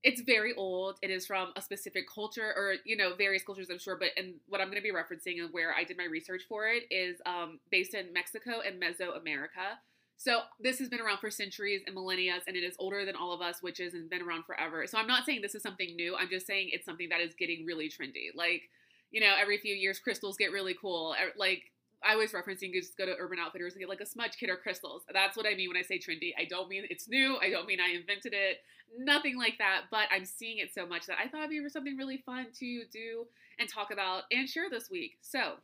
it's 0.03 0.22
very 0.22 0.53
old. 0.55 0.97
It 1.03 1.12
is 1.12 1.28
from 1.28 1.51
a 1.55 1.62
specific 1.62 2.05
culture, 2.14 2.53
or 2.55 2.76
you 2.86 2.97
know, 2.97 3.14
various 3.16 3.43
cultures, 3.43 3.70
I'm 3.70 3.78
sure. 3.80 3.97
But 3.97 4.09
and 4.18 4.36
what 4.47 4.62
I'm 4.62 4.68
going 4.68 4.82
to 4.82 4.84
be 4.84 4.91
referencing 4.91 5.39
and 5.41 5.53
where 5.53 5.74
I 5.74 5.84
did 5.84 5.97
my 5.97 6.05
research 6.05 6.43
for 6.49 6.68
it 6.68 6.84
is 6.89 7.18
um, 7.26 7.59
based 7.70 7.93
in 7.93 8.12
Mexico 8.14 8.62
and 8.66 8.82
Mesoamerica. 8.82 9.78
So 10.18 10.41
this 10.59 10.78
has 10.78 10.88
been 10.88 11.01
around 11.01 11.18
for 11.18 11.32
centuries 11.32 11.82
and 11.88 11.95
millennia, 11.95 12.36
and 12.47 12.55
it 12.55 12.64
is 12.64 12.76
older 12.78 13.05
than 13.05 13.16
all 13.16 13.34
of 13.34 13.41
us 13.41 13.64
witches 13.64 13.95
and 13.95 14.07
been 14.07 14.22
around 14.22 14.45
forever. 14.45 14.86
So 14.86 14.99
I'm 14.99 15.07
not 15.07 15.26
saying 15.26 15.41
this 15.41 15.55
is 15.55 15.64
something 15.64 15.95
new. 15.95 16.16
I'm 16.16 16.30
just 16.30 16.45
saying 16.45 16.70
it's 16.72 16.86
something 16.86 17.09
that 17.09 17.22
is 17.22 17.34
getting 17.34 17.66
really 17.66 17.89
trendy. 17.89 18.30
Like, 18.36 18.70
you 19.09 19.20
know, 19.20 19.34
every 19.39 19.57
few 19.57 19.74
years 19.74 19.99
crystals 19.99 20.38
get 20.38 20.51
really 20.51 20.76
cool. 20.80 21.16
Like 21.36 21.70
I 22.04 22.14
always 22.14 22.32
referencing 22.32 22.74
you 22.74 22.82
just 22.82 22.97
go 22.97 23.06
to 23.06 23.16
Urban 23.20 23.38
Outfitters 23.39 23.74
and 23.74 23.80
get 23.80 23.89
like 23.89 24.02
a 24.02 24.06
smudge 24.06 24.38
kit 24.39 24.49
or 24.49 24.58
crystals. 24.58 25.04
That's 25.12 25.38
what 25.38 25.45
I 25.45 25.56
mean 25.56 25.70
when 25.70 25.78
I 25.78 25.84
say 25.84 25.99
trendy. 25.99 26.34
I 26.38 26.45
don't 26.45 26.68
mean 26.68 26.84
it's 26.89 27.08
new. 27.08 27.38
I 27.41 27.49
don't 27.49 27.68
mean 27.68 27.80
I 27.80 27.95
invented 27.95 28.34
it. 28.34 28.58
Nothing 28.97 29.38
like 29.38 29.58
that. 29.60 29.84
But 29.91 30.08
I'm 30.12 30.26
seeing 30.26 30.58
it 30.58 30.74
so 30.74 30.86
much 30.86 31.06
that 31.06 31.18
I 31.24 31.28
thought 31.28 31.41
it'd 31.43 31.52
be 31.52 31.70
something 31.70 31.97
really 31.97 32.24
fun 32.26 32.47
to 32.60 32.84
do 32.91 33.28
and 33.60 33.70
talk 33.70 33.91
about 33.91 34.24
and 34.32 34.49
share 34.49 34.70
this 34.70 34.89
week. 34.89 35.18
So, 35.22 35.58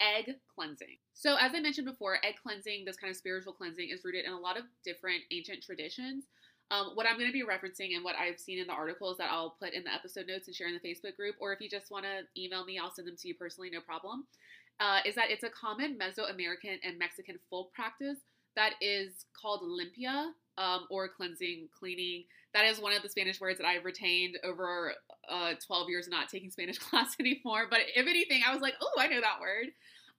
egg 0.00 0.36
cleansing. 0.54 0.98
So, 1.14 1.36
as 1.36 1.52
I 1.54 1.60
mentioned 1.60 1.86
before, 1.86 2.18
egg 2.24 2.36
cleansing, 2.42 2.84
this 2.84 2.96
kind 2.96 3.10
of 3.10 3.16
spiritual 3.16 3.52
cleansing, 3.52 3.88
is 3.90 4.04
rooted 4.04 4.24
in 4.24 4.32
a 4.32 4.38
lot 4.38 4.56
of 4.56 4.64
different 4.84 5.22
ancient 5.32 5.62
traditions. 5.62 6.24
Um, 6.70 6.92
what 6.94 7.06
I'm 7.06 7.18
going 7.18 7.28
to 7.28 7.32
be 7.32 7.44
referencing 7.44 7.94
and 7.96 8.04
what 8.04 8.16
I've 8.16 8.40
seen 8.40 8.58
in 8.58 8.66
the 8.66 8.72
articles 8.72 9.18
that 9.18 9.30
I'll 9.30 9.56
put 9.60 9.74
in 9.74 9.84
the 9.84 9.92
episode 9.92 10.26
notes 10.26 10.46
and 10.46 10.56
share 10.56 10.68
in 10.68 10.78
the 10.80 10.88
Facebook 10.88 11.16
group, 11.16 11.34
or 11.38 11.52
if 11.52 11.60
you 11.60 11.68
just 11.68 11.90
want 11.90 12.06
to 12.06 12.40
email 12.40 12.64
me, 12.64 12.78
I'll 12.78 12.90
send 12.90 13.08
them 13.08 13.16
to 13.16 13.28
you 13.28 13.34
personally, 13.34 13.68
no 13.70 13.80
problem 13.80 14.24
uh, 14.80 15.00
is 15.06 15.14
that 15.14 15.30
it's 15.30 15.44
a 15.44 15.50
common 15.50 15.98
Mesoamerican 15.98 16.78
and 16.82 16.98
Mexican 16.98 17.38
folk 17.50 17.72
practice 17.72 18.18
that 18.56 18.74
is 18.80 19.26
called 19.40 19.62
limpia 19.62 20.30
um, 20.58 20.86
or 20.90 21.08
cleansing, 21.08 21.68
cleaning. 21.78 22.24
That 22.54 22.66
is 22.66 22.80
one 22.80 22.92
of 22.92 23.02
the 23.02 23.08
Spanish 23.08 23.40
words 23.40 23.58
that 23.58 23.66
I've 23.66 23.84
retained 23.84 24.38
over 24.44 24.92
uh, 25.28 25.54
12 25.66 25.88
years 25.88 26.08
not 26.08 26.28
taking 26.28 26.50
Spanish 26.50 26.78
class 26.90 27.16
anymore. 27.18 27.66
But 27.70 27.80
if 27.94 28.06
anything, 28.06 28.42
I 28.46 28.52
was 28.52 28.62
like, 28.62 28.74
oh, 28.80 28.92
I 28.98 29.06
know 29.08 29.20
that 29.20 29.40
word. 29.40 29.68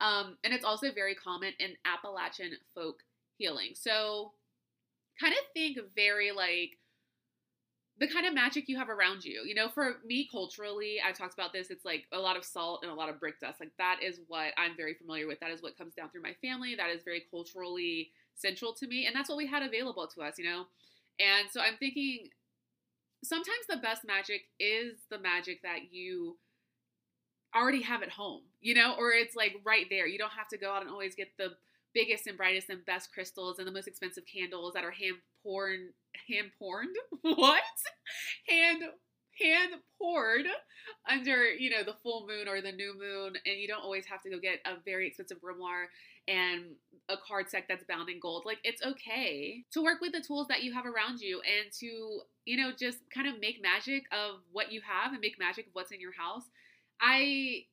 Um, 0.01 0.37
and 0.43 0.53
it's 0.53 0.65
also 0.65 0.91
very 0.91 1.15
common 1.15 1.53
in 1.59 1.73
Appalachian 1.85 2.51
folk 2.73 3.03
healing. 3.37 3.71
So 3.75 4.31
kind 5.19 5.33
of 5.33 5.39
think 5.53 5.77
very 5.95 6.31
like 6.31 6.77
the 7.99 8.07
kind 8.07 8.25
of 8.25 8.33
magic 8.33 8.67
you 8.67 8.77
have 8.77 8.89
around 8.89 9.23
you. 9.23 9.43
You 9.45 9.53
know, 9.53 9.69
for 9.69 9.97
me 10.05 10.27
culturally, 10.31 10.97
I've 11.05 11.17
talked 11.17 11.33
about 11.33 11.53
this, 11.53 11.69
it's 11.69 11.85
like 11.85 12.05
a 12.11 12.19
lot 12.19 12.37
of 12.37 12.43
salt 12.43 12.79
and 12.83 12.91
a 12.91 12.95
lot 12.95 13.09
of 13.09 13.19
brick 13.19 13.39
dust. 13.39 13.59
Like 13.59 13.71
that 13.77 13.99
is 14.01 14.19
what 14.27 14.53
I'm 14.57 14.75
very 14.75 14.95
familiar 14.95 15.27
with. 15.27 15.39
That 15.39 15.51
is 15.51 15.61
what 15.61 15.77
comes 15.77 15.93
down 15.93 16.09
through 16.09 16.23
my 16.23 16.35
family. 16.41 16.75
That 16.75 16.89
is 16.89 17.03
very 17.03 17.23
culturally 17.29 18.11
central 18.35 18.73
to 18.73 18.87
me. 18.87 19.05
And 19.05 19.15
that's 19.15 19.29
what 19.29 19.37
we 19.37 19.45
had 19.45 19.61
available 19.61 20.07
to 20.07 20.21
us, 20.21 20.39
you 20.39 20.45
know? 20.45 20.65
And 21.19 21.47
so 21.51 21.61
I'm 21.61 21.77
thinking 21.77 22.29
sometimes 23.23 23.67
the 23.69 23.77
best 23.77 24.03
magic 24.05 24.41
is 24.59 24.97
the 25.09 25.19
magic 25.19 25.61
that 25.61 25.91
you 25.91 26.37
already 27.55 27.81
have 27.83 28.01
at 28.01 28.09
home, 28.09 28.41
you 28.61 28.73
know, 28.73 28.95
or 28.97 29.11
it's 29.11 29.35
like 29.35 29.57
right 29.63 29.85
there. 29.89 30.07
You 30.07 30.17
don't 30.17 30.31
have 30.31 30.47
to 30.49 30.57
go 30.57 30.71
out 30.71 30.81
and 30.81 30.89
always 30.89 31.13
get 31.13 31.29
the 31.37 31.53
biggest 31.93 32.27
and 32.27 32.37
brightest 32.37 32.69
and 32.69 32.85
best 32.85 33.13
crystals 33.13 33.59
and 33.59 33.67
the 33.67 33.71
most 33.71 33.87
expensive 33.87 34.23
candles 34.25 34.73
that 34.73 34.83
are 34.83 34.91
hand 34.91 35.17
poured 35.43 35.79
hand 36.29 36.51
poured? 36.57 36.87
What? 37.21 37.63
Hand 38.47 38.83
hand 39.41 39.73
poured 39.97 40.45
under 41.09 41.51
you 41.51 41.69
know 41.69 41.83
the 41.83 41.95
full 42.03 42.27
moon 42.27 42.47
or 42.47 42.61
the 42.61 42.71
new 42.71 42.93
moon 42.97 43.33
and 43.45 43.57
you 43.57 43.67
don't 43.67 43.81
always 43.81 44.05
have 44.05 44.21
to 44.21 44.29
go 44.29 44.37
get 44.39 44.59
a 44.65 44.75
very 44.85 45.07
expensive 45.07 45.39
grimoire 45.41 45.85
and 46.27 46.75
a 47.09 47.15
card 47.17 47.49
set 47.49 47.65
that's 47.67 47.83
bound 47.83 48.09
in 48.09 48.19
gold. 48.19 48.43
Like 48.45 48.59
it's 48.63 48.81
okay 48.83 49.63
to 49.71 49.83
work 49.83 49.99
with 50.01 50.13
the 50.13 50.21
tools 50.21 50.47
that 50.47 50.63
you 50.63 50.73
have 50.73 50.85
around 50.85 51.19
you 51.19 51.41
and 51.41 51.71
to 51.79 52.21
you 52.45 52.57
know 52.57 52.71
just 52.77 52.99
kind 53.13 53.27
of 53.27 53.39
make 53.39 53.61
magic 53.61 54.03
of 54.11 54.39
what 54.51 54.71
you 54.71 54.81
have 54.81 55.11
and 55.11 55.21
make 55.21 55.39
magic 55.39 55.67
of 55.67 55.73
what's 55.73 55.91
in 55.91 55.99
your 55.99 56.13
house. 56.13 56.43
I 57.01 57.65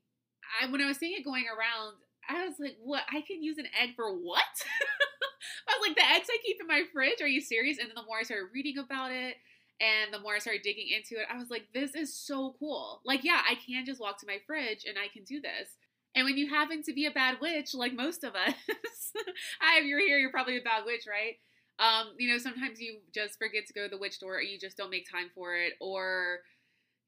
i 0.60 0.70
when 0.70 0.80
i 0.80 0.86
was 0.86 0.96
seeing 0.96 1.16
it 1.16 1.24
going 1.24 1.44
around 1.46 1.94
i 2.28 2.46
was 2.46 2.54
like 2.58 2.76
what 2.82 3.02
i 3.12 3.20
can 3.20 3.42
use 3.42 3.58
an 3.58 3.66
egg 3.80 3.90
for 3.96 4.12
what 4.12 4.42
i 5.68 5.78
was 5.78 5.88
like 5.88 5.96
the 5.96 6.10
eggs 6.14 6.28
i 6.30 6.36
keep 6.44 6.58
in 6.60 6.66
my 6.66 6.82
fridge 6.92 7.20
are 7.20 7.28
you 7.28 7.40
serious 7.40 7.78
and 7.78 7.88
then 7.88 7.94
the 7.94 8.06
more 8.06 8.18
i 8.18 8.22
started 8.22 8.46
reading 8.52 8.78
about 8.78 9.10
it 9.10 9.36
and 9.80 10.12
the 10.12 10.20
more 10.20 10.34
I 10.34 10.38
started 10.38 10.62
digging 10.62 10.88
into 10.88 11.20
it, 11.20 11.26
I 11.32 11.38
was 11.38 11.48
like, 11.50 11.68
this 11.72 11.94
is 11.94 12.14
so 12.14 12.54
cool. 12.58 13.00
Like, 13.04 13.24
yeah, 13.24 13.40
I 13.48 13.54
can 13.54 13.86
just 13.86 14.00
walk 14.00 14.20
to 14.20 14.26
my 14.26 14.38
fridge 14.46 14.84
and 14.86 14.98
I 14.98 15.08
can 15.08 15.24
do 15.24 15.40
this. 15.40 15.70
And 16.14 16.24
when 16.24 16.36
you 16.36 16.50
happen 16.50 16.82
to 16.82 16.92
be 16.92 17.06
a 17.06 17.10
bad 17.10 17.38
witch, 17.40 17.72
like 17.72 17.94
most 17.94 18.22
of 18.24 18.34
us, 18.34 18.54
I, 19.62 19.78
if 19.78 19.86
you're 19.86 20.00
here, 20.00 20.18
you're 20.18 20.30
probably 20.30 20.58
a 20.58 20.62
bad 20.62 20.84
witch, 20.84 21.04
right? 21.08 21.36
Um, 21.78 22.12
you 22.18 22.30
know, 22.30 22.36
sometimes 22.36 22.80
you 22.80 22.98
just 23.14 23.38
forget 23.38 23.66
to 23.68 23.72
go 23.72 23.84
to 23.84 23.88
the 23.88 23.98
witch 23.98 24.20
door 24.20 24.36
or 24.36 24.42
you 24.42 24.58
just 24.58 24.76
don't 24.76 24.90
make 24.90 25.10
time 25.10 25.30
for 25.34 25.56
it. 25.56 25.74
Or 25.80 26.40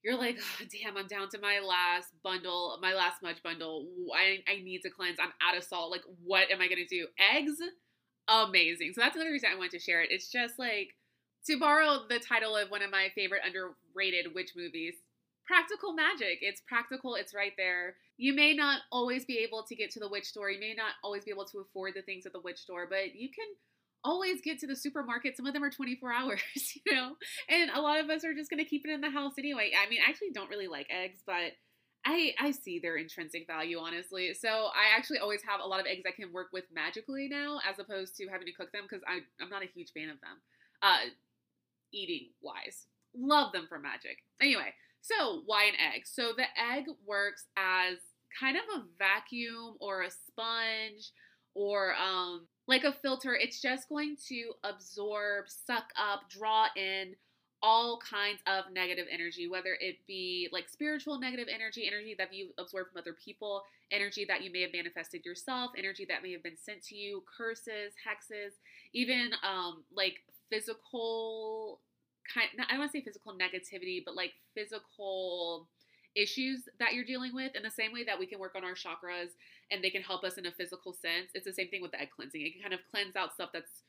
you're 0.03 0.17
like, 0.17 0.37
oh, 0.39 0.65
damn, 0.71 0.97
I'm 0.97 1.07
down 1.07 1.29
to 1.29 1.39
my 1.39 1.59
last 1.59 2.09
bundle, 2.23 2.77
my 2.81 2.93
last 2.93 3.19
smudge 3.19 3.41
bundle. 3.43 3.87
I, 4.13 4.39
I 4.51 4.61
need 4.61 4.81
to 4.81 4.89
cleanse. 4.89 5.17
I'm 5.19 5.33
out 5.41 5.57
of 5.57 5.63
salt. 5.63 5.91
Like, 5.91 6.03
what 6.23 6.51
am 6.51 6.61
I 6.61 6.67
going 6.67 6.85
to 6.85 6.85
do? 6.85 7.07
Eggs? 7.17 7.57
Amazing. 8.27 8.91
So 8.93 9.01
that's 9.01 9.15
another 9.15 9.31
reason 9.31 9.49
I 9.51 9.57
wanted 9.57 9.71
to 9.71 9.79
share 9.79 10.01
it. 10.01 10.11
It's 10.11 10.29
just 10.29 10.59
like, 10.59 10.89
to 11.45 11.59
borrow 11.59 11.99
the 12.07 12.19
title 12.19 12.55
of 12.55 12.71
one 12.71 12.81
of 12.81 12.91
my 12.91 13.11
favorite 13.15 13.41
underrated 13.45 14.33
witch 14.33 14.51
movies, 14.55 14.95
practical 15.45 15.93
magic. 15.93 16.39
It's 16.41 16.61
practical, 16.67 17.15
it's 17.15 17.33
right 17.33 17.51
there. 17.57 17.95
You 18.17 18.33
may 18.33 18.53
not 18.53 18.81
always 18.91 19.25
be 19.25 19.39
able 19.39 19.63
to 19.63 19.75
get 19.75 19.91
to 19.91 19.99
the 19.99 20.09
witch 20.09 20.25
store, 20.25 20.49
you 20.49 20.59
may 20.59 20.73
not 20.73 20.93
always 21.03 21.25
be 21.25 21.31
able 21.31 21.45
to 21.45 21.59
afford 21.59 21.93
the 21.95 22.01
things 22.01 22.25
at 22.25 22.33
the 22.33 22.39
witch 22.39 22.59
store, 22.59 22.87
but 22.89 23.15
you 23.15 23.29
can 23.29 23.45
always 24.03 24.41
get 24.41 24.59
to 24.59 24.67
the 24.67 24.75
supermarket. 24.75 25.37
Some 25.37 25.45
of 25.45 25.53
them 25.53 25.63
are 25.63 25.69
24 25.69 26.11
hours, 26.13 26.41
you 26.85 26.93
know? 26.93 27.15
And 27.49 27.71
a 27.71 27.81
lot 27.81 27.99
of 27.99 28.09
us 28.09 28.23
are 28.23 28.33
just 28.33 28.49
going 28.49 28.63
to 28.63 28.69
keep 28.69 28.85
it 28.85 28.91
in 28.91 29.01
the 29.01 29.09
house 29.09 29.33
anyway. 29.37 29.71
I 29.79 29.89
mean, 29.89 29.99
I 30.05 30.09
actually 30.09 30.31
don't 30.33 30.49
really 30.49 30.67
like 30.67 30.87
eggs, 30.89 31.19
but 31.25 31.53
I 32.05 32.33
I 32.37 32.51
see 32.51 32.79
their 32.79 32.97
intrinsic 32.97 33.47
value 33.47 33.79
honestly. 33.79 34.33
So 34.33 34.49
I 34.49 34.95
actually 34.97 35.19
always 35.19 35.41
have 35.47 35.61
a 35.61 35.67
lot 35.67 35.79
of 35.79 35.85
eggs 35.85 36.03
I 36.05 36.11
can 36.11 36.33
work 36.33 36.47
with 36.51 36.65
magically 36.73 37.29
now 37.29 37.59
as 37.69 37.79
opposed 37.79 38.17
to 38.17 38.27
having 38.27 38.47
to 38.47 38.53
cook 38.53 38.71
them 38.71 38.83
because 38.83 39.03
I'm 39.07 39.49
not 39.49 39.63
a 39.63 39.69
huge 39.73 39.91
fan 39.93 40.09
of 40.09 40.19
them. 40.19 40.41
Uh 40.81 41.09
eating 41.93 42.29
wise. 42.41 42.87
Love 43.15 43.53
them 43.53 43.67
for 43.69 43.79
magic. 43.79 44.17
Anyway, 44.41 44.73
so 45.01 45.43
why 45.45 45.65
an 45.65 45.75
egg? 45.93 46.01
So 46.05 46.33
the 46.35 46.45
egg 46.59 46.85
works 47.05 47.45
as 47.55 47.99
kind 48.37 48.57
of 48.57 48.63
a 48.75 48.83
vacuum 48.97 49.75
or 49.79 50.01
a 50.01 50.09
sponge 50.09 51.11
or 51.55 51.93
um, 51.95 52.47
like 52.67 52.83
a 52.83 52.93
filter. 52.93 53.35
It's 53.35 53.61
just 53.61 53.89
going 53.89 54.17
to 54.29 54.51
absorb, 54.63 55.45
suck 55.47 55.85
up, 55.97 56.29
draw 56.29 56.67
in 56.75 57.15
all 57.61 57.97
kinds 57.97 58.41
of 58.45 58.65
negative 58.73 59.05
energy, 59.09 59.47
whether 59.47 59.77
it 59.79 59.95
be 60.05 60.49
like 60.51 60.67
spiritual 60.67 61.17
negative 61.17 61.47
energy, 61.53 61.87
energy 61.87 62.13
that 62.17 62.33
you 62.33 62.49
absorb 62.57 62.89
from 62.91 62.99
other 62.99 63.13
people, 63.13 63.63
energy 63.91 64.25
that 64.27 64.43
you 64.43 64.51
may 64.51 64.61
have 64.61 64.73
manifested 64.73 65.23
yourself, 65.25 65.71
energy 65.77 66.05
that 66.09 66.21
may 66.21 66.33
have 66.33 66.43
been 66.43 66.57
sent 66.57 66.83
to 66.83 66.95
you, 66.95 67.23
curses, 67.37 67.93
hexes, 68.05 68.51
even 68.93 69.31
um, 69.43 69.83
like 69.95 70.15
physical 70.49 71.79
kind 72.33 72.49
I 72.59 72.71
don't 72.71 72.79
want 72.79 72.91
to 72.91 72.97
say 72.97 73.03
physical 73.03 73.33
negativity, 73.33 74.03
but 74.05 74.15
like 74.15 74.33
physical 74.55 75.67
issues 76.15 76.67
that 76.79 76.93
you're 76.93 77.05
dealing 77.05 77.33
with 77.33 77.55
in 77.55 77.63
the 77.63 77.71
same 77.71 77.91
way 77.91 78.03
that 78.03 78.19
we 78.19 78.25
can 78.25 78.39
work 78.39 78.55
on 78.55 78.63
our 78.63 78.73
chakras 78.73 79.29
and 79.71 79.83
they 79.83 79.89
can 79.89 80.01
help 80.01 80.23
us 80.23 80.37
in 80.37 80.45
a 80.45 80.51
physical 80.51 80.93
sense. 80.93 81.31
It's 81.33 81.45
the 81.45 81.53
same 81.53 81.69
thing 81.69 81.81
with 81.81 81.91
the 81.91 82.01
egg 82.01 82.09
cleansing. 82.15 82.41
It 82.41 82.53
can 82.53 82.61
kind 82.61 82.73
of 82.73 82.79
cleanse 82.91 83.15
out 83.15 83.33
stuff 83.33 83.49
that's 83.53 83.83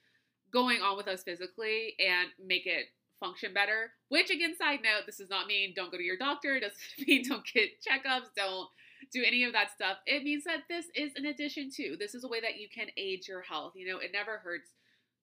going 0.52 0.80
on 0.80 0.96
with 0.96 1.08
us 1.08 1.22
physically 1.22 1.94
and 1.98 2.28
make 2.44 2.66
it 2.66 2.86
function 3.20 3.52
better. 3.52 3.90
Which 4.08 4.30
again, 4.30 4.56
side 4.56 4.80
note, 4.82 5.06
this 5.06 5.18
does 5.18 5.30
not 5.30 5.46
mean 5.46 5.72
don't 5.74 5.90
go 5.90 5.98
to 5.98 6.02
your 6.02 6.16
doctor, 6.16 6.56
it 6.56 6.60
doesn't 6.60 6.78
mean 7.08 7.24
don't 7.28 7.44
get 7.52 7.70
checkups, 7.82 8.28
don't 8.36 8.68
do 9.12 9.22
any 9.26 9.44
of 9.44 9.52
that 9.52 9.70
stuff. 9.70 9.98
It 10.06 10.22
means 10.22 10.44
that 10.44 10.64
this 10.68 10.86
is 10.94 11.12
an 11.16 11.26
addition 11.26 11.70
to. 11.76 11.96
This 11.98 12.14
is 12.14 12.24
a 12.24 12.28
way 12.28 12.40
that 12.40 12.56
you 12.58 12.68
can 12.74 12.86
aid 12.96 13.26
your 13.28 13.42
health. 13.42 13.72
You 13.76 13.92
know, 13.92 13.98
it 13.98 14.10
never 14.12 14.38
hurts 14.38 14.70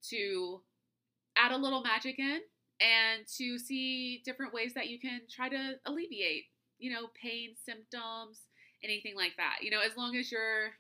to 0.10 0.62
add 1.38 1.52
a 1.52 1.58
little 1.58 1.82
magic 1.82 2.20
in 2.20 2.40
and 2.80 3.28
to 3.38 3.58
see 3.58 4.22
different 4.26 4.54
ways 4.54 4.74
that 4.74 4.88
you 4.88 5.00
can 5.00 5.22
try 5.30 5.50
to 5.50 5.74
alleviate, 5.86 6.46
you 6.82 6.92
know, 6.92 7.08
pain, 7.22 7.56
symptoms, 7.64 8.42
anything 8.84 9.16
like 9.16 9.38
that. 9.38 9.60
You 9.62 9.72
know, 9.72 9.80
as 9.80 9.96
long 9.96 10.16
as 10.18 10.32
you're 10.32 10.72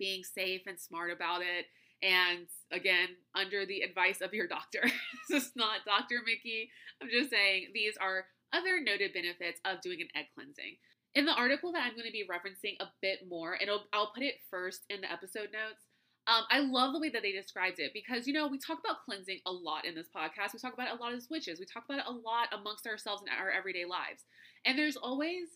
being 0.00 0.24
safe 0.24 0.62
and 0.66 0.80
smart 0.80 1.12
about 1.12 1.42
it. 1.42 1.66
And 2.02 2.48
again, 2.72 3.10
under 3.36 3.66
the 3.66 3.82
advice 3.82 4.20
of 4.22 4.32
your 4.32 4.48
doctor. 4.48 4.82
this 5.28 5.44
is 5.44 5.52
not 5.54 5.84
Dr. 5.84 6.22
Mickey. 6.24 6.70
I'm 7.00 7.10
just 7.10 7.30
saying 7.30 7.68
these 7.74 7.94
are 8.00 8.24
other 8.52 8.80
noted 8.80 9.12
benefits 9.12 9.60
of 9.64 9.82
doing 9.82 10.00
an 10.00 10.08
egg 10.16 10.26
cleansing. 10.34 10.80
In 11.14 11.26
the 11.26 11.34
article 11.34 11.72
that 11.72 11.84
I'm 11.84 11.94
going 11.94 12.06
to 12.06 12.12
be 12.12 12.26
referencing 12.26 12.76
a 12.80 12.86
bit 13.02 13.28
more, 13.28 13.58
and 13.60 13.68
I'll 13.92 14.12
put 14.14 14.22
it 14.22 14.36
first 14.50 14.82
in 14.88 15.02
the 15.02 15.12
episode 15.12 15.50
notes, 15.52 15.84
um, 16.26 16.44
I 16.50 16.60
love 16.60 16.92
the 16.92 17.00
way 17.00 17.10
that 17.10 17.22
they 17.22 17.32
described 17.32 17.80
it 17.80 17.92
because, 17.92 18.26
you 18.26 18.32
know, 18.32 18.46
we 18.46 18.58
talk 18.58 18.78
about 18.78 19.04
cleansing 19.04 19.40
a 19.46 19.50
lot 19.50 19.84
in 19.84 19.94
this 19.94 20.06
podcast. 20.14 20.52
We 20.52 20.60
talk 20.60 20.74
about 20.74 20.86
it 20.86 20.98
a 20.98 21.02
lot 21.02 21.12
as 21.12 21.28
witches. 21.28 21.58
We 21.58 21.66
talk 21.66 21.84
about 21.84 21.98
it 21.98 22.04
a 22.06 22.12
lot 22.12 22.48
amongst 22.52 22.86
ourselves 22.86 23.22
in 23.22 23.28
our 23.28 23.50
everyday 23.50 23.84
lives. 23.84 24.24
And 24.64 24.78
there's 24.78 24.96
always, 24.96 25.48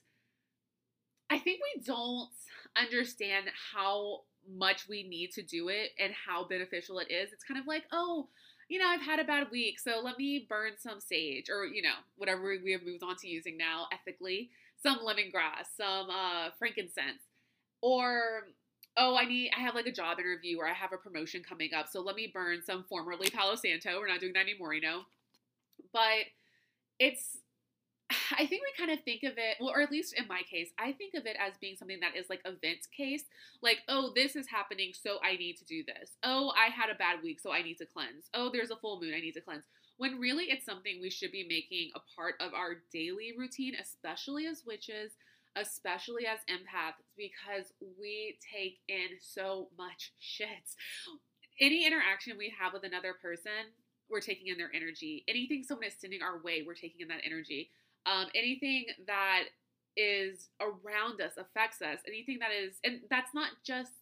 I 1.30 1.38
think 1.38 1.60
we 1.76 1.82
don't 1.82 2.30
understand 2.76 3.46
how 3.72 4.22
much 4.48 4.88
we 4.88 5.02
need 5.02 5.32
to 5.32 5.42
do 5.42 5.68
it 5.68 5.90
and 5.98 6.12
how 6.26 6.44
beneficial 6.44 6.98
it 6.98 7.10
is. 7.10 7.32
It's 7.32 7.44
kind 7.44 7.60
of 7.60 7.66
like, 7.66 7.84
oh, 7.92 8.28
you 8.68 8.78
know, 8.78 8.86
I've 8.88 9.02
had 9.02 9.20
a 9.20 9.24
bad 9.24 9.50
week, 9.50 9.78
so 9.78 10.00
let 10.02 10.18
me 10.18 10.46
burn 10.48 10.72
some 10.78 11.00
sage 11.00 11.50
or, 11.50 11.66
you 11.66 11.82
know, 11.82 11.94
whatever 12.16 12.56
we 12.62 12.72
have 12.72 12.82
moved 12.84 13.02
on 13.02 13.16
to 13.16 13.28
using 13.28 13.58
now 13.58 13.86
ethically, 13.92 14.50
some 14.82 14.98
lemongrass, 14.98 15.66
some 15.76 16.08
uh, 16.08 16.48
frankincense, 16.58 17.22
or 17.82 18.46
oh, 18.96 19.16
I 19.16 19.26
need, 19.26 19.50
I 19.56 19.60
have 19.60 19.74
like 19.74 19.86
a 19.86 19.92
job 19.92 20.18
interview 20.18 20.58
or 20.58 20.68
I 20.68 20.72
have 20.72 20.92
a 20.92 20.96
promotion 20.96 21.42
coming 21.46 21.74
up. 21.74 21.88
So 21.88 22.00
let 22.00 22.16
me 22.16 22.30
burn 22.32 22.62
some 22.64 22.84
formerly 22.88 23.28
Palo 23.28 23.56
Santo. 23.56 23.98
We're 23.98 24.08
not 24.08 24.20
doing 24.20 24.34
that 24.34 24.42
anymore, 24.42 24.72
you 24.72 24.80
know? 24.80 25.00
But 25.92 26.30
it's, 26.98 27.38
I 28.38 28.46
think 28.46 28.62
we 28.62 28.72
kind 28.86 28.90
of 28.96 29.04
think 29.04 29.22
of 29.22 29.32
it, 29.36 29.56
well, 29.60 29.70
or 29.70 29.80
at 29.80 29.90
least 29.90 30.14
in 30.16 30.26
my 30.28 30.42
case, 30.50 30.70
I 30.78 30.92
think 30.92 31.14
of 31.14 31.26
it 31.26 31.36
as 31.38 31.58
being 31.60 31.76
something 31.76 32.00
that 32.00 32.16
is 32.16 32.28
like 32.28 32.40
event 32.44 32.86
case. 32.96 33.24
Like, 33.62 33.78
oh, 33.88 34.12
this 34.14 34.36
is 34.36 34.46
happening, 34.48 34.92
so 34.92 35.18
I 35.22 35.36
need 35.36 35.56
to 35.58 35.64
do 35.64 35.82
this. 35.84 36.10
Oh, 36.22 36.52
I 36.56 36.70
had 36.70 36.90
a 36.90 36.98
bad 36.98 37.22
week, 37.22 37.40
so 37.40 37.52
I 37.52 37.62
need 37.62 37.78
to 37.78 37.86
cleanse. 37.86 38.30
Oh, 38.34 38.50
there's 38.52 38.70
a 38.70 38.76
full 38.76 39.00
moon, 39.00 39.14
I 39.16 39.20
need 39.20 39.32
to 39.32 39.40
cleanse. 39.40 39.64
When 39.96 40.18
really 40.18 40.44
it's 40.44 40.66
something 40.66 40.98
we 41.00 41.10
should 41.10 41.30
be 41.30 41.46
making 41.48 41.90
a 41.94 42.00
part 42.16 42.34
of 42.40 42.52
our 42.52 42.82
daily 42.92 43.32
routine, 43.38 43.74
especially 43.80 44.46
as 44.46 44.64
witches, 44.66 45.12
especially 45.56 46.26
as 46.26 46.40
empaths, 46.50 46.98
because 47.16 47.72
we 48.00 48.36
take 48.52 48.78
in 48.88 49.18
so 49.20 49.68
much 49.78 50.12
shit. 50.18 50.48
Any 51.60 51.86
interaction 51.86 52.36
we 52.36 52.52
have 52.58 52.72
with 52.72 52.82
another 52.82 53.14
person, 53.22 53.70
we're 54.10 54.20
taking 54.20 54.48
in 54.48 54.58
their 54.58 54.70
energy. 54.74 55.24
Anything 55.28 55.62
someone 55.62 55.86
is 55.86 55.94
sending 55.98 56.22
our 56.22 56.42
way, 56.42 56.64
we're 56.66 56.74
taking 56.74 57.00
in 57.00 57.08
that 57.08 57.22
energy. 57.24 57.70
Um, 58.06 58.26
anything 58.34 58.86
that 59.06 59.44
is 59.96 60.48
around 60.60 61.20
us 61.20 61.32
affects 61.38 61.80
us. 61.82 61.98
Anything 62.06 62.38
that 62.40 62.50
is, 62.50 62.74
and 62.84 63.00
that's 63.10 63.34
not 63.34 63.50
just 63.64 63.92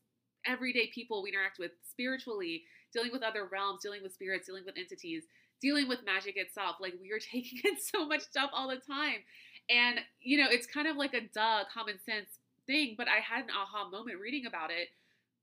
everyday 0.46 0.90
people 0.92 1.22
we 1.22 1.30
interact 1.30 1.58
with 1.58 1.72
spiritually, 1.88 2.64
dealing 2.92 3.12
with 3.12 3.22
other 3.22 3.48
realms, 3.50 3.80
dealing 3.82 4.02
with 4.02 4.12
spirits, 4.12 4.46
dealing 4.46 4.64
with 4.64 4.76
entities, 4.76 5.24
dealing 5.60 5.88
with 5.88 6.04
magic 6.04 6.36
itself. 6.36 6.76
Like 6.80 6.94
we 7.00 7.12
are 7.12 7.18
taking 7.32 7.60
in 7.64 7.76
so 7.80 8.06
much 8.06 8.22
stuff 8.22 8.50
all 8.52 8.68
the 8.68 8.76
time. 8.76 9.22
And, 9.70 10.00
you 10.20 10.38
know, 10.38 10.50
it's 10.50 10.66
kind 10.66 10.88
of 10.88 10.96
like 10.96 11.14
a 11.14 11.28
duh, 11.32 11.64
common 11.72 11.98
sense 12.04 12.28
thing, 12.66 12.94
but 12.96 13.08
I 13.08 13.20
had 13.20 13.44
an 13.44 13.50
aha 13.50 13.88
moment 13.88 14.20
reading 14.20 14.46
about 14.46 14.70
it 14.70 14.88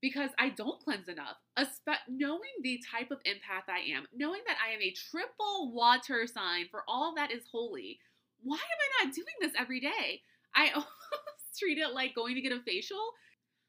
because 0.02 0.30
I 0.40 0.50
don't 0.50 0.80
cleanse 0.82 1.08
enough. 1.08 1.38
Espe- 1.58 2.08
knowing 2.08 2.56
the 2.62 2.82
type 2.92 3.12
of 3.12 3.20
empath 3.20 3.68
I 3.68 3.80
am, 3.94 4.06
knowing 4.14 4.42
that 4.48 4.58
I 4.66 4.74
am 4.74 4.82
a 4.82 4.92
triple 4.94 5.74
water 5.74 6.28
sign 6.28 6.66
for 6.72 6.84
all 6.88 7.14
that 7.16 7.32
is 7.32 7.44
holy, 7.52 8.00
why 8.44 8.58
am 8.58 8.62
I 8.62 9.06
not 9.06 9.16
doing 9.16 9.36
this 9.42 9.54
every 9.58 9.80
day? 9.80 10.22
I 10.56 10.70
almost 10.74 11.60
treat 11.60 11.78
it 11.78 11.94
like 11.94 12.16
going 12.16 12.36
to 12.36 12.42
get 12.42 12.52
a 12.52 12.62
facial. 12.66 13.14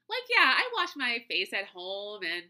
Like, 0.09 0.23
yeah, 0.29 0.53
I 0.55 0.69
wash 0.77 0.95
my 0.95 1.23
face 1.29 1.53
at 1.53 1.67
home 1.67 2.21
and 2.23 2.43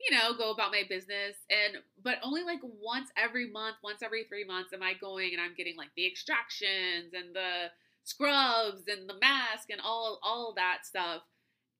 you 0.00 0.16
know, 0.16 0.36
go 0.36 0.50
about 0.50 0.72
my 0.72 0.82
business. 0.88 1.36
And, 1.50 1.82
but 2.02 2.18
only 2.22 2.42
like 2.42 2.60
once 2.62 3.10
every 3.16 3.50
month, 3.50 3.76
once 3.82 4.02
every 4.02 4.24
three 4.24 4.44
months 4.44 4.72
am 4.72 4.82
I 4.82 4.94
going 5.00 5.30
and 5.32 5.40
I'm 5.40 5.54
getting 5.56 5.76
like 5.76 5.90
the 5.96 6.06
extractions 6.06 7.12
and 7.14 7.34
the 7.34 7.70
scrubs 8.04 8.82
and 8.88 9.08
the 9.08 9.18
mask 9.20 9.70
and 9.70 9.80
all, 9.80 10.20
all 10.22 10.54
that 10.56 10.84
stuff. 10.84 11.22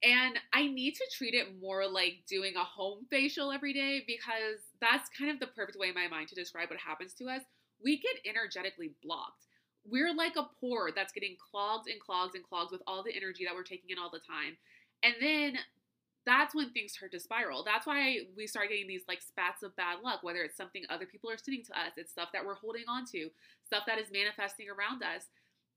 And 0.02 0.38
I 0.52 0.66
need 0.66 0.94
to 0.94 1.04
treat 1.16 1.34
it 1.34 1.60
more 1.60 1.86
like 1.88 2.24
doing 2.28 2.54
a 2.56 2.64
home 2.64 3.06
facial 3.10 3.50
every 3.50 3.72
day 3.72 4.02
because 4.06 4.60
that's 4.80 5.08
kind 5.16 5.30
of 5.30 5.40
the 5.40 5.46
perfect 5.46 5.78
way 5.78 5.88
in 5.88 5.94
my 5.94 6.08
mind 6.08 6.28
to 6.28 6.34
describe 6.34 6.70
what 6.70 6.78
happens 6.78 7.14
to 7.14 7.26
us. 7.26 7.42
We 7.82 7.98
get 7.98 8.28
energetically 8.28 8.92
blocked. 9.02 9.46
We're 9.90 10.14
like 10.14 10.36
a 10.36 10.48
pore 10.60 10.90
that's 10.94 11.12
getting 11.12 11.36
clogged 11.38 11.88
and 11.88 12.00
clogged 12.00 12.34
and 12.34 12.44
clogged 12.44 12.72
with 12.72 12.82
all 12.86 13.02
the 13.02 13.16
energy 13.16 13.44
that 13.44 13.54
we're 13.54 13.62
taking 13.62 13.90
in 13.90 13.98
all 13.98 14.10
the 14.10 14.18
time. 14.18 14.56
And 15.02 15.14
then 15.20 15.58
that's 16.26 16.54
when 16.54 16.70
things 16.70 16.92
start 16.92 17.12
to 17.12 17.20
spiral. 17.20 17.62
That's 17.64 17.86
why 17.86 18.18
we 18.36 18.46
start 18.46 18.68
getting 18.68 18.88
these 18.88 19.04
like 19.06 19.22
spats 19.22 19.62
of 19.62 19.76
bad 19.76 19.98
luck, 20.02 20.22
whether 20.22 20.42
it's 20.42 20.56
something 20.56 20.82
other 20.90 21.06
people 21.06 21.30
are 21.30 21.38
sending 21.38 21.64
to 21.64 21.72
us, 21.72 21.92
it's 21.96 22.10
stuff 22.10 22.30
that 22.32 22.44
we're 22.44 22.56
holding 22.56 22.84
on 22.88 23.04
to, 23.12 23.30
stuff 23.64 23.84
that 23.86 23.98
is 23.98 24.08
manifesting 24.12 24.66
around 24.68 25.02
us. 25.02 25.26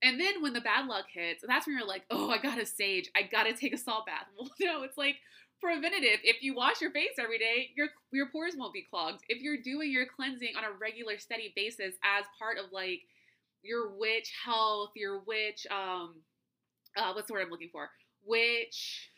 And 0.02 0.20
then 0.20 0.42
when 0.42 0.54
the 0.54 0.62
bad 0.62 0.88
luck 0.88 1.06
hits, 1.14 1.44
that's 1.46 1.68
when 1.68 1.78
you're 1.78 1.88
like, 1.88 2.04
oh, 2.10 2.30
I 2.32 2.40
gotta 2.40 2.66
sage. 2.66 3.12
I 3.16 3.24
gotta 3.24 3.54
take 3.54 3.74
a 3.74 3.78
salt 3.78 4.06
bath. 4.08 4.26
Well, 4.38 4.50
no, 4.60 4.84
it's 4.84 4.98
like 4.98 5.18
preventative. 5.62 6.20
If 6.24 6.42
you 6.42 6.56
wash 6.56 6.82
your 6.82 6.92
face 6.92 7.20
every 7.20 7.38
day, 7.38 7.70
your 7.76 7.90
your 8.12 8.28
pores 8.28 8.56
won't 8.58 8.74
be 8.74 8.88
clogged. 8.90 9.24
If 9.30 9.42
you're 9.42 9.62
doing 9.62 9.92
your 9.92 10.06
cleansing 10.06 10.54
on 10.58 10.64
a 10.64 10.72
regular, 10.72 11.20
steady 11.20 11.54
basis 11.56 11.96
as 12.04 12.26
part 12.40 12.58
of 12.58 12.72
like 12.72 13.02
your 13.64 13.98
witch 13.98 14.32
health, 14.46 14.92
your 14.96 15.20
witch 15.26 15.66
um 15.72 16.16
uh 16.98 17.14
what's 17.14 17.28
the 17.28 17.34
word 17.34 17.44
I'm 17.44 17.52
looking 17.52 17.70
for? 17.72 17.90
Witch 18.26 19.10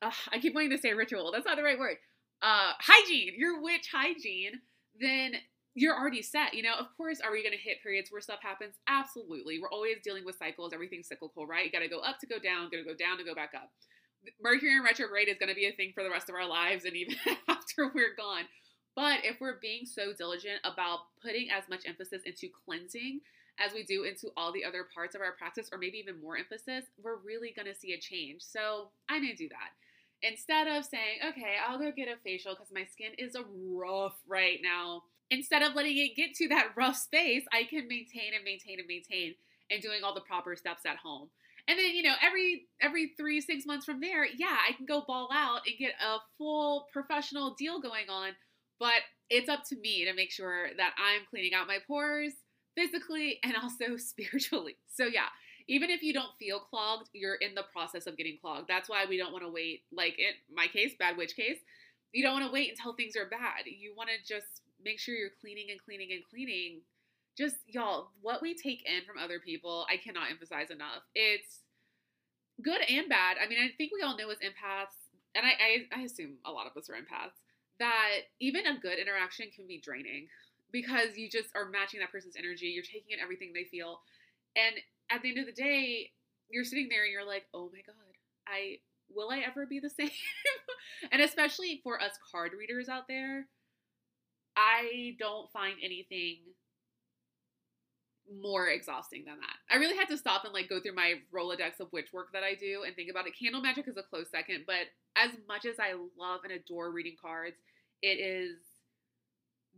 uh, 0.00 0.10
I 0.32 0.38
keep 0.38 0.54
wanting 0.54 0.70
to 0.70 0.78
say 0.78 0.92
ritual. 0.94 1.32
That's 1.32 1.46
not 1.46 1.56
the 1.56 1.62
right 1.62 1.78
word. 1.78 1.96
Uh 2.42 2.72
hygiene, 2.78 3.34
your 3.36 3.62
witch 3.62 3.88
hygiene, 3.92 4.60
then 5.00 5.34
you're 5.74 5.96
already 5.96 6.22
set. 6.22 6.54
You 6.54 6.62
know, 6.62 6.74
of 6.74 6.86
course, 6.96 7.20
are 7.20 7.30
we 7.30 7.42
going 7.42 7.52
to 7.56 7.58
hit 7.58 7.82
periods 7.82 8.10
where 8.10 8.20
stuff 8.20 8.40
happens? 8.42 8.74
Absolutely. 8.88 9.60
We're 9.60 9.70
always 9.70 9.98
dealing 10.02 10.24
with 10.24 10.36
cycles. 10.36 10.72
Everything's 10.74 11.06
cyclical, 11.08 11.46
right? 11.46 11.64
You 11.64 11.70
got 11.72 11.80
to 11.80 11.88
go 11.88 12.00
up 12.00 12.18
to 12.20 12.26
go 12.26 12.38
down, 12.38 12.64
got 12.70 12.78
to 12.78 12.84
go 12.84 12.96
down 12.96 13.18
to 13.18 13.24
go 13.24 13.34
back 13.34 13.52
up. 13.54 13.70
Mercury 14.42 14.74
in 14.74 14.82
retrograde 14.82 15.28
is 15.28 15.36
going 15.38 15.48
to 15.48 15.54
be 15.54 15.66
a 15.66 15.72
thing 15.72 15.92
for 15.94 16.02
the 16.02 16.10
rest 16.10 16.28
of 16.28 16.34
our 16.34 16.46
lives 16.48 16.84
and 16.84 16.96
even 16.96 17.14
after 17.48 17.90
we're 17.94 18.16
gone. 18.16 18.44
But 18.98 19.24
if 19.24 19.40
we're 19.40 19.60
being 19.60 19.86
so 19.86 20.12
diligent 20.12 20.58
about 20.64 20.98
putting 21.22 21.50
as 21.52 21.68
much 21.70 21.86
emphasis 21.86 22.22
into 22.26 22.48
cleansing 22.48 23.20
as 23.64 23.72
we 23.72 23.84
do 23.84 24.02
into 24.02 24.32
all 24.36 24.52
the 24.52 24.64
other 24.64 24.88
parts 24.92 25.14
of 25.14 25.20
our 25.20 25.30
practice, 25.38 25.68
or 25.70 25.78
maybe 25.78 25.98
even 25.98 26.20
more 26.20 26.36
emphasis, 26.36 26.86
we're 27.00 27.14
really 27.14 27.54
to 27.56 27.74
see 27.76 27.92
a 27.92 28.00
change. 28.00 28.42
So 28.42 28.88
going 29.08 29.22
to 29.22 29.36
do 29.36 29.48
that. 29.50 29.70
Instead 30.28 30.66
of 30.66 30.84
saying, 30.84 31.18
okay, 31.28 31.54
I'll 31.64 31.78
go 31.78 31.92
get 31.92 32.08
a 32.08 32.16
facial 32.24 32.54
because 32.54 32.72
my 32.74 32.86
skin 32.86 33.12
is 33.18 33.36
rough 33.72 34.16
right 34.26 34.58
now 34.60 35.04
instead 35.30 35.62
of 35.62 35.76
letting 35.76 35.96
it 35.96 36.16
get 36.16 36.34
to 36.34 36.48
that 36.48 36.70
rough 36.76 36.96
space, 36.96 37.44
I 37.52 37.62
can 37.70 37.86
maintain 37.86 38.34
and 38.34 38.42
maintain 38.44 38.80
and 38.80 38.88
maintain 38.88 39.36
and 39.70 39.80
doing 39.80 40.00
all 40.02 40.14
the 40.14 40.22
proper 40.22 40.56
steps 40.56 40.84
at 40.84 40.96
home. 40.96 41.28
And 41.68 41.78
then, 41.78 41.94
you 41.94 42.02
know, 42.02 42.14
every 42.22 42.66
every 42.80 43.12
three, 43.16 43.42
six 43.42 43.66
months 43.66 43.84
from 43.84 44.00
there, 44.00 44.24
yeah, 44.24 44.56
I 44.68 44.72
can 44.72 44.86
go 44.86 45.04
ball 45.06 45.28
out 45.32 45.60
and 45.66 45.78
get 45.78 45.92
a 46.02 46.16
full 46.38 46.88
professional 46.92 47.54
deal 47.58 47.80
going 47.80 48.08
on. 48.08 48.30
But 48.78 49.02
it's 49.30 49.48
up 49.48 49.64
to 49.68 49.76
me 49.76 50.04
to 50.04 50.14
make 50.14 50.30
sure 50.30 50.68
that 50.76 50.94
I'm 50.98 51.26
cleaning 51.28 51.54
out 51.54 51.66
my 51.66 51.78
pores 51.86 52.32
physically 52.76 53.40
and 53.42 53.54
also 53.56 53.96
spiritually. 53.98 54.76
So 54.92 55.04
yeah, 55.04 55.28
even 55.66 55.90
if 55.90 56.02
you 56.02 56.12
don't 56.12 56.36
feel 56.38 56.60
clogged, 56.60 57.10
you're 57.12 57.34
in 57.34 57.54
the 57.54 57.64
process 57.72 58.06
of 58.06 58.16
getting 58.16 58.38
clogged. 58.40 58.68
That's 58.68 58.88
why 58.88 59.04
we 59.08 59.18
don't 59.18 59.32
want 59.32 59.44
to 59.44 59.50
wait. 59.50 59.82
Like 59.92 60.18
in 60.18 60.32
my 60.54 60.66
case, 60.66 60.92
bad 60.98 61.16
witch 61.16 61.36
case, 61.36 61.58
you 62.12 62.22
don't 62.22 62.32
want 62.32 62.46
to 62.46 62.52
wait 62.52 62.70
until 62.70 62.94
things 62.94 63.16
are 63.16 63.28
bad. 63.28 63.66
You 63.66 63.94
want 63.96 64.08
to 64.08 64.26
just 64.26 64.62
make 64.82 64.98
sure 64.98 65.14
you're 65.14 65.30
cleaning 65.40 65.66
and 65.70 65.82
cleaning 65.82 66.12
and 66.12 66.22
cleaning. 66.24 66.80
Just 67.36 67.56
y'all, 67.66 68.10
what 68.20 68.42
we 68.42 68.54
take 68.54 68.84
in 68.88 69.04
from 69.04 69.18
other 69.18 69.38
people, 69.38 69.86
I 69.90 69.96
cannot 69.96 70.30
emphasize 70.30 70.70
enough. 70.70 71.02
It's 71.14 71.60
good 72.62 72.80
and 72.88 73.08
bad. 73.08 73.36
I 73.42 73.48
mean, 73.48 73.58
I 73.58 73.68
think 73.76 73.92
we 73.92 74.02
all 74.02 74.16
know 74.16 74.30
as 74.30 74.38
empaths, 74.38 74.96
and 75.34 75.46
I, 75.46 75.50
I, 75.94 76.00
I 76.00 76.02
assume 76.02 76.38
a 76.44 76.50
lot 76.50 76.66
of 76.66 76.76
us 76.76 76.88
are 76.90 76.94
empaths, 76.94 77.38
that 77.78 78.28
even 78.40 78.66
a 78.66 78.78
good 78.78 78.98
interaction 78.98 79.46
can 79.54 79.66
be 79.66 79.80
draining 79.80 80.28
because 80.72 81.16
you 81.16 81.28
just 81.28 81.48
are 81.54 81.68
matching 81.68 82.00
that 82.00 82.12
person's 82.12 82.36
energy. 82.36 82.66
You're 82.66 82.82
taking 82.82 83.12
in 83.12 83.20
everything 83.20 83.52
they 83.52 83.64
feel. 83.64 84.00
And 84.56 84.76
at 85.10 85.22
the 85.22 85.30
end 85.30 85.38
of 85.38 85.46
the 85.46 85.52
day, 85.52 86.10
you're 86.50 86.64
sitting 86.64 86.88
there 86.88 87.04
and 87.04 87.12
you're 87.12 87.26
like, 87.26 87.44
oh 87.54 87.70
my 87.72 87.80
God, 87.86 87.94
I 88.46 88.78
will 89.14 89.30
I 89.30 89.40
ever 89.40 89.66
be 89.66 89.80
the 89.80 89.90
same? 89.98 90.10
and 91.12 91.22
especially 91.22 91.80
for 91.82 92.00
us 92.00 92.18
card 92.30 92.52
readers 92.58 92.88
out 92.88 93.08
there, 93.08 93.46
I 94.56 95.16
don't 95.18 95.50
find 95.52 95.76
anything 95.82 96.38
more 98.30 98.68
exhausting 98.68 99.24
than 99.24 99.38
that. 99.40 99.56
I 99.70 99.78
really 99.78 99.96
had 99.96 100.08
to 100.08 100.18
stop 100.18 100.44
and 100.44 100.52
like 100.52 100.68
go 100.68 100.80
through 100.80 100.94
my 100.94 101.14
Rolodex 101.34 101.80
of 101.80 101.92
witch 101.92 102.12
work 102.12 102.32
that 102.32 102.42
I 102.42 102.54
do 102.54 102.82
and 102.86 102.94
think 102.94 103.10
about 103.10 103.26
it. 103.26 103.34
Candle 103.38 103.60
magic 103.60 103.88
is 103.88 103.96
a 103.96 104.02
close 104.02 104.30
second, 104.30 104.64
but 104.66 104.86
as 105.16 105.30
much 105.48 105.64
as 105.64 105.76
I 105.78 105.94
love 106.18 106.40
and 106.44 106.52
adore 106.52 106.90
reading 106.90 107.16
cards, 107.20 107.56
it 108.02 108.20
is 108.20 108.56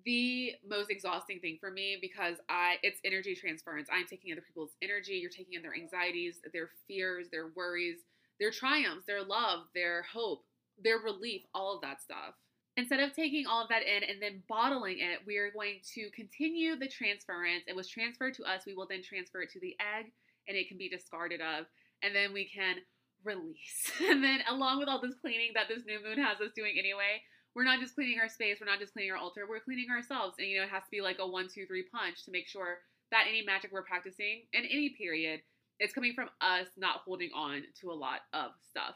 the 0.04 0.52
most 0.68 0.90
exhausting 0.90 1.40
thing 1.40 1.58
for 1.60 1.70
me 1.70 1.98
because 2.00 2.36
I 2.48 2.76
it's 2.82 3.00
energy 3.04 3.34
transference. 3.34 3.88
I'm 3.92 4.06
taking 4.06 4.32
other 4.32 4.44
people's 4.46 4.72
energy, 4.82 5.14
you're 5.14 5.30
taking 5.30 5.54
in 5.54 5.62
their 5.62 5.74
anxieties, 5.74 6.40
their 6.52 6.70
fears, 6.88 7.28
their 7.30 7.50
worries, 7.54 7.98
their 8.38 8.50
triumphs, 8.50 9.06
their 9.06 9.22
love, 9.22 9.66
their 9.74 10.02
hope, 10.02 10.44
their 10.82 10.98
relief, 10.98 11.42
all 11.54 11.76
of 11.76 11.82
that 11.82 12.00
stuff. 12.00 12.34
Instead 12.76 13.00
of 13.00 13.14
taking 13.14 13.46
all 13.46 13.62
of 13.62 13.68
that 13.68 13.82
in 13.82 14.04
and 14.04 14.22
then 14.22 14.42
bottling 14.48 14.98
it, 15.00 15.20
we 15.26 15.36
are 15.36 15.50
going 15.50 15.80
to 15.94 16.08
continue 16.14 16.76
the 16.76 16.88
transference. 16.88 17.64
It 17.66 17.76
was 17.76 17.88
transferred 17.88 18.34
to 18.34 18.44
us. 18.44 18.62
We 18.66 18.74
will 18.74 18.86
then 18.88 19.02
transfer 19.02 19.42
it 19.42 19.50
to 19.52 19.60
the 19.60 19.76
egg 19.80 20.12
and 20.48 20.56
it 20.56 20.68
can 20.68 20.78
be 20.78 20.88
discarded 20.88 21.40
of. 21.40 21.66
And 22.02 22.14
then 22.14 22.32
we 22.32 22.48
can 22.48 22.76
release. 23.24 23.92
And 24.00 24.24
then, 24.24 24.40
along 24.48 24.78
with 24.78 24.88
all 24.88 25.00
this 25.00 25.14
cleaning 25.20 25.52
that 25.54 25.68
this 25.68 25.84
new 25.86 26.02
moon 26.02 26.18
has 26.18 26.40
us 26.40 26.52
doing 26.56 26.76
anyway, 26.78 27.20
we're 27.54 27.64
not 27.64 27.80
just 27.80 27.94
cleaning 27.94 28.18
our 28.20 28.28
space, 28.28 28.58
we're 28.60 28.70
not 28.70 28.78
just 28.78 28.92
cleaning 28.92 29.12
our 29.12 29.18
altar, 29.18 29.46
we're 29.48 29.60
cleaning 29.60 29.90
ourselves. 29.90 30.36
And, 30.38 30.48
you 30.48 30.58
know, 30.58 30.64
it 30.64 30.70
has 30.70 30.84
to 30.84 30.90
be 30.90 31.00
like 31.00 31.18
a 31.20 31.26
one, 31.26 31.48
two, 31.52 31.66
three 31.66 31.84
punch 31.92 32.24
to 32.24 32.30
make 32.30 32.46
sure 32.46 32.78
that 33.10 33.26
any 33.28 33.42
magic 33.42 33.72
we're 33.72 33.82
practicing 33.82 34.42
in 34.52 34.64
any 34.64 34.90
period 34.90 35.40
is 35.80 35.92
coming 35.92 36.14
from 36.14 36.28
us 36.40 36.68
not 36.76 37.02
holding 37.04 37.30
on 37.34 37.62
to 37.80 37.90
a 37.90 37.94
lot 37.94 38.20
of 38.32 38.52
stuff. 38.68 38.94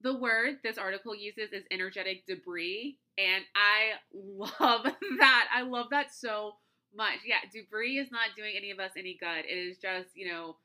The 0.00 0.16
word 0.16 0.58
this 0.62 0.78
article 0.78 1.14
uses 1.14 1.52
is 1.52 1.64
energetic 1.70 2.26
debris, 2.26 2.98
and 3.16 3.44
I 3.54 3.98
love 4.12 4.86
that. 5.18 5.48
I 5.52 5.62
love 5.62 5.86
that 5.90 6.14
so 6.14 6.54
much. 6.94 7.18
Yeah, 7.26 7.38
debris 7.52 7.98
is 7.98 8.10
not 8.10 8.36
doing 8.36 8.54
any 8.56 8.70
of 8.70 8.78
us 8.78 8.92
any 8.96 9.16
good. 9.18 9.44
It 9.48 9.56
is 9.56 9.78
just, 9.78 10.10
you 10.14 10.28
know, 10.28 10.56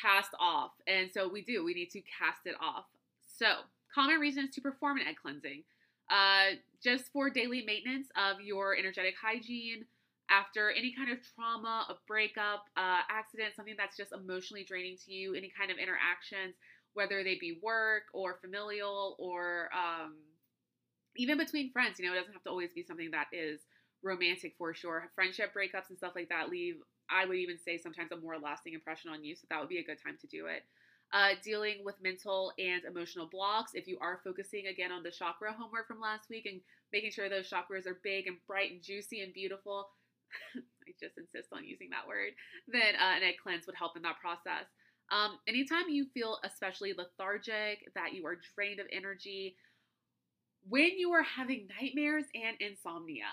cast 0.00 0.30
off. 0.38 0.72
And 0.86 1.10
so 1.12 1.28
we 1.28 1.42
do, 1.42 1.64
we 1.64 1.74
need 1.74 1.90
to 1.90 2.00
cast 2.00 2.46
it 2.46 2.54
off. 2.60 2.86
So, 3.38 3.46
common 3.94 4.20
reasons 4.20 4.50
to 4.54 4.60
perform 4.60 4.98
an 4.98 5.06
egg 5.06 5.16
cleansing. 5.22 5.62
Uh, 6.10 6.56
just 6.82 7.12
for 7.12 7.30
daily 7.30 7.62
maintenance 7.64 8.08
of 8.16 8.40
your 8.40 8.76
energetic 8.76 9.14
hygiene, 9.20 9.84
after 10.30 10.70
any 10.70 10.94
kind 10.94 11.10
of 11.10 11.18
trauma, 11.34 11.86
a 11.88 11.94
breakup, 12.06 12.66
uh, 12.76 13.02
accident, 13.10 13.54
something 13.54 13.74
that's 13.76 13.96
just 13.96 14.12
emotionally 14.12 14.64
draining 14.64 14.96
to 15.04 15.12
you, 15.12 15.34
any 15.34 15.50
kind 15.50 15.70
of 15.70 15.78
interactions, 15.78 16.54
whether 16.94 17.22
they 17.22 17.36
be 17.40 17.58
work 17.62 18.04
or 18.14 18.38
familial 18.40 19.16
or 19.18 19.70
um, 19.74 20.14
even 21.16 21.38
between 21.38 21.72
friends. 21.72 21.98
You 21.98 22.06
know, 22.06 22.12
it 22.12 22.18
doesn't 22.18 22.32
have 22.32 22.44
to 22.44 22.50
always 22.50 22.72
be 22.74 22.82
something 22.82 23.10
that 23.12 23.26
is 23.32 23.60
romantic 24.02 24.54
for 24.58 24.74
sure. 24.74 25.10
Friendship 25.14 25.52
breakups 25.54 25.88
and 25.88 25.98
stuff 25.98 26.12
like 26.14 26.28
that 26.28 26.48
leave, 26.50 26.76
I 27.10 27.26
would 27.26 27.36
even 27.36 27.58
say, 27.58 27.78
sometimes 27.78 28.12
a 28.12 28.16
more 28.16 28.38
lasting 28.38 28.74
impression 28.74 29.10
on 29.10 29.24
you. 29.24 29.36
So 29.36 29.46
that 29.50 29.60
would 29.60 29.68
be 29.68 29.78
a 29.78 29.84
good 29.84 29.98
time 30.02 30.16
to 30.20 30.26
do 30.26 30.46
it. 30.46 30.62
Uh, 31.12 31.34
dealing 31.42 31.84
with 31.84 31.96
mental 32.00 32.52
and 32.58 32.84
emotional 32.84 33.26
blocks. 33.26 33.72
If 33.74 33.88
you 33.88 33.98
are 34.00 34.20
focusing 34.22 34.68
again 34.68 34.92
on 34.92 35.02
the 35.02 35.10
chakra 35.10 35.52
homework 35.52 35.88
from 35.88 36.00
last 36.00 36.30
week 36.30 36.46
and 36.46 36.60
making 36.92 37.10
sure 37.10 37.28
those 37.28 37.50
chakras 37.50 37.86
are 37.86 37.98
big 38.04 38.28
and 38.28 38.36
bright 38.46 38.70
and 38.70 38.82
juicy 38.82 39.20
and 39.20 39.34
beautiful, 39.34 39.88
I 40.56 40.94
just 41.00 41.18
insist 41.18 41.48
on 41.52 41.64
using 41.64 41.90
that 41.90 42.06
word, 42.06 42.32
then 42.68 42.94
uh, 42.94 43.16
an 43.16 43.22
egg 43.22 43.36
cleanse 43.42 43.66
would 43.66 43.74
help 43.76 43.96
in 43.96 44.02
that 44.02 44.20
process. 44.20 44.70
Um, 45.10 45.38
anytime 45.48 45.88
you 45.88 46.06
feel 46.14 46.38
especially 46.44 46.94
lethargic, 46.96 47.92
that 47.94 48.12
you 48.14 48.26
are 48.26 48.38
drained 48.54 48.80
of 48.80 48.86
energy, 48.92 49.56
when 50.68 50.98
you 50.98 51.12
are 51.12 51.22
having 51.22 51.68
nightmares 51.80 52.24
and 52.34 52.56
insomnia, 52.60 53.24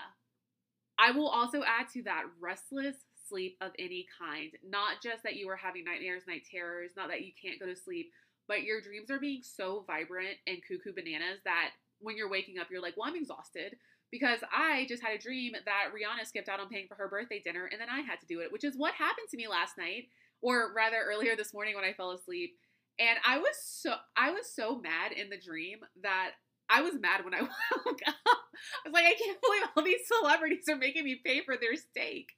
I 0.98 1.12
will 1.12 1.28
also 1.28 1.62
add 1.62 1.88
to 1.92 2.02
that 2.04 2.24
restless 2.40 2.96
sleep 3.28 3.56
of 3.60 3.72
any 3.78 4.06
kind. 4.18 4.50
Not 4.68 5.02
just 5.02 5.22
that 5.22 5.36
you 5.36 5.48
are 5.50 5.56
having 5.56 5.84
nightmares, 5.84 6.24
night 6.26 6.42
terrors, 6.50 6.92
not 6.96 7.08
that 7.08 7.22
you 7.22 7.32
can't 7.40 7.60
go 7.60 7.66
to 7.66 7.76
sleep, 7.76 8.10
but 8.48 8.62
your 8.62 8.80
dreams 8.80 9.10
are 9.10 9.20
being 9.20 9.42
so 9.42 9.84
vibrant 9.86 10.36
and 10.46 10.58
cuckoo 10.66 10.94
bananas 10.94 11.40
that 11.44 11.70
when 12.00 12.16
you're 12.16 12.30
waking 12.30 12.58
up, 12.58 12.68
you're 12.70 12.82
like, 12.82 12.96
well, 12.96 13.08
I'm 13.08 13.16
exhausted 13.16 13.76
because 14.10 14.40
I 14.50 14.86
just 14.88 15.02
had 15.02 15.14
a 15.14 15.18
dream 15.18 15.52
that 15.52 15.92
Rihanna 15.92 16.26
skipped 16.26 16.48
out 16.48 16.60
on 16.60 16.68
paying 16.68 16.88
for 16.88 16.94
her 16.94 17.08
birthday 17.08 17.42
dinner 17.44 17.66
and 17.70 17.80
then 17.80 17.88
I 17.90 18.00
had 18.00 18.20
to 18.20 18.26
do 18.26 18.40
it, 18.40 18.50
which 18.50 18.64
is 18.64 18.74
what 18.76 18.94
happened 18.94 19.28
to 19.30 19.36
me 19.36 19.46
last 19.46 19.76
night 19.76 20.08
or 20.40 20.72
rather 20.74 20.98
earlier 21.04 21.36
this 21.36 21.54
morning 21.54 21.74
when 21.74 21.84
I 21.84 21.92
fell 21.92 22.12
asleep. 22.12 22.56
And 22.98 23.18
I 23.26 23.38
was 23.38 23.54
so 23.62 23.94
I 24.16 24.30
was 24.30 24.52
so 24.52 24.78
mad 24.78 25.12
in 25.12 25.30
the 25.30 25.38
dream 25.38 25.78
that 26.02 26.32
I 26.68 26.82
was 26.82 26.94
mad 26.94 27.24
when 27.24 27.34
I 27.34 27.40
woke 27.86 28.00
up. 28.06 28.14
I 28.24 28.88
was 28.88 28.92
like, 28.92 29.04
I 29.06 29.14
can't 29.14 29.40
believe 29.40 29.62
all 29.76 29.84
these 29.84 30.06
celebrities 30.06 30.68
are 30.68 30.76
making 30.76 31.04
me 31.04 31.20
pay 31.24 31.42
for 31.44 31.56
their 31.56 31.76
steak. 31.76 32.30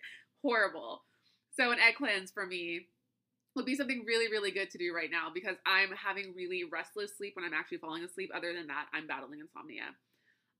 Horrible. 0.43 1.03
So 1.57 1.73
an 1.73 1.79
egg 1.81 1.97
cleanse 1.97 2.31
for 2.31 2.47
me 2.47 2.87
would 3.57 3.67
be 3.67 3.75
something 3.75 4.05
really, 4.07 4.31
really 4.31 4.51
good 4.51 4.71
to 4.71 4.79
do 4.79 4.95
right 4.95 5.11
now 5.11 5.29
because 5.33 5.57
I'm 5.67 5.91
having 5.91 6.35
really 6.37 6.65
restless 6.65 7.17
sleep 7.17 7.35
when 7.35 7.45
I'm 7.45 7.55
actually 7.55 7.79
falling 7.79 8.05
asleep. 8.05 8.31
Other 8.35 8.53
than 8.53 8.69
that, 8.69 8.87
I'm 8.93 9.07
battling 9.07 9.41
insomnia. 9.41 9.91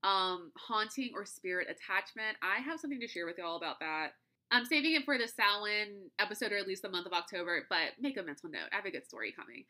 Um, 0.03 0.51
haunting 0.57 1.13
or 1.15 1.25
spirit 1.25 1.69
attachment. 1.71 2.37
I 2.43 2.61
have 2.63 2.81
something 2.81 3.01
to 3.01 3.07
share 3.09 3.27
with 3.27 3.39
y'all 3.39 3.57
about 3.57 3.81
that. 3.81 4.15
I'm 4.51 4.65
saving 4.65 4.95
it 4.95 5.05
for 5.05 5.17
the 5.17 5.29
Samhain 5.29 6.11
episode 6.19 6.53
or 6.53 6.57
at 6.57 6.67
least 6.67 6.83
the 6.83 6.89
month 6.89 7.07
of 7.07 7.13
October, 7.13 7.67
but 7.69 7.93
make 8.01 8.17
a 8.17 8.23
mental 8.23 8.51
note. 8.51 8.69
I 8.73 8.77
have 8.77 8.85
a 8.85 8.91
good 8.91 9.07
story 9.07 9.33
coming. 9.33 9.65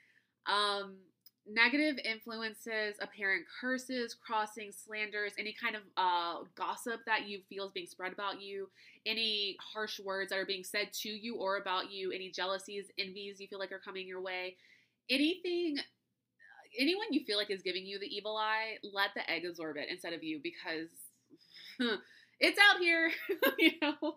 Um, 0.46 0.96
negative 1.46 1.98
influences, 2.04 2.96
apparent 3.00 3.44
curses, 3.60 4.14
crossing, 4.14 4.72
slanders, 4.72 5.32
any 5.38 5.54
kind 5.60 5.76
of 5.76 5.82
uh, 5.96 6.44
gossip 6.54 7.00
that 7.06 7.28
you 7.28 7.40
feel 7.48 7.66
is 7.66 7.72
being 7.72 7.86
spread 7.86 8.12
about 8.12 8.40
you, 8.40 8.68
any 9.04 9.56
harsh 9.60 10.00
words 10.00 10.30
that 10.30 10.38
are 10.38 10.46
being 10.46 10.64
said 10.64 10.92
to 10.92 11.08
you 11.08 11.36
or 11.36 11.58
about 11.58 11.90
you, 11.90 12.10
any 12.12 12.30
jealousies, 12.30 12.86
envies 12.98 13.40
you 13.40 13.48
feel 13.48 13.58
like 13.58 13.72
are 13.72 13.80
coming 13.80 14.06
your 14.06 14.22
way, 14.22 14.56
anything, 15.10 15.76
anyone 16.78 17.06
you 17.10 17.24
feel 17.24 17.36
like 17.36 17.50
is 17.50 17.62
giving 17.62 17.84
you 17.84 17.98
the 17.98 18.06
evil 18.06 18.36
eye, 18.36 18.76
let 18.82 19.10
the 19.14 19.28
egg 19.30 19.44
absorb 19.44 19.76
it 19.76 19.88
instead 19.90 20.12
of 20.12 20.22
you 20.22 20.40
because 20.42 20.88
it's 22.40 22.58
out 22.70 22.80
here, 22.80 23.10
you 23.58 23.72
know. 23.82 24.16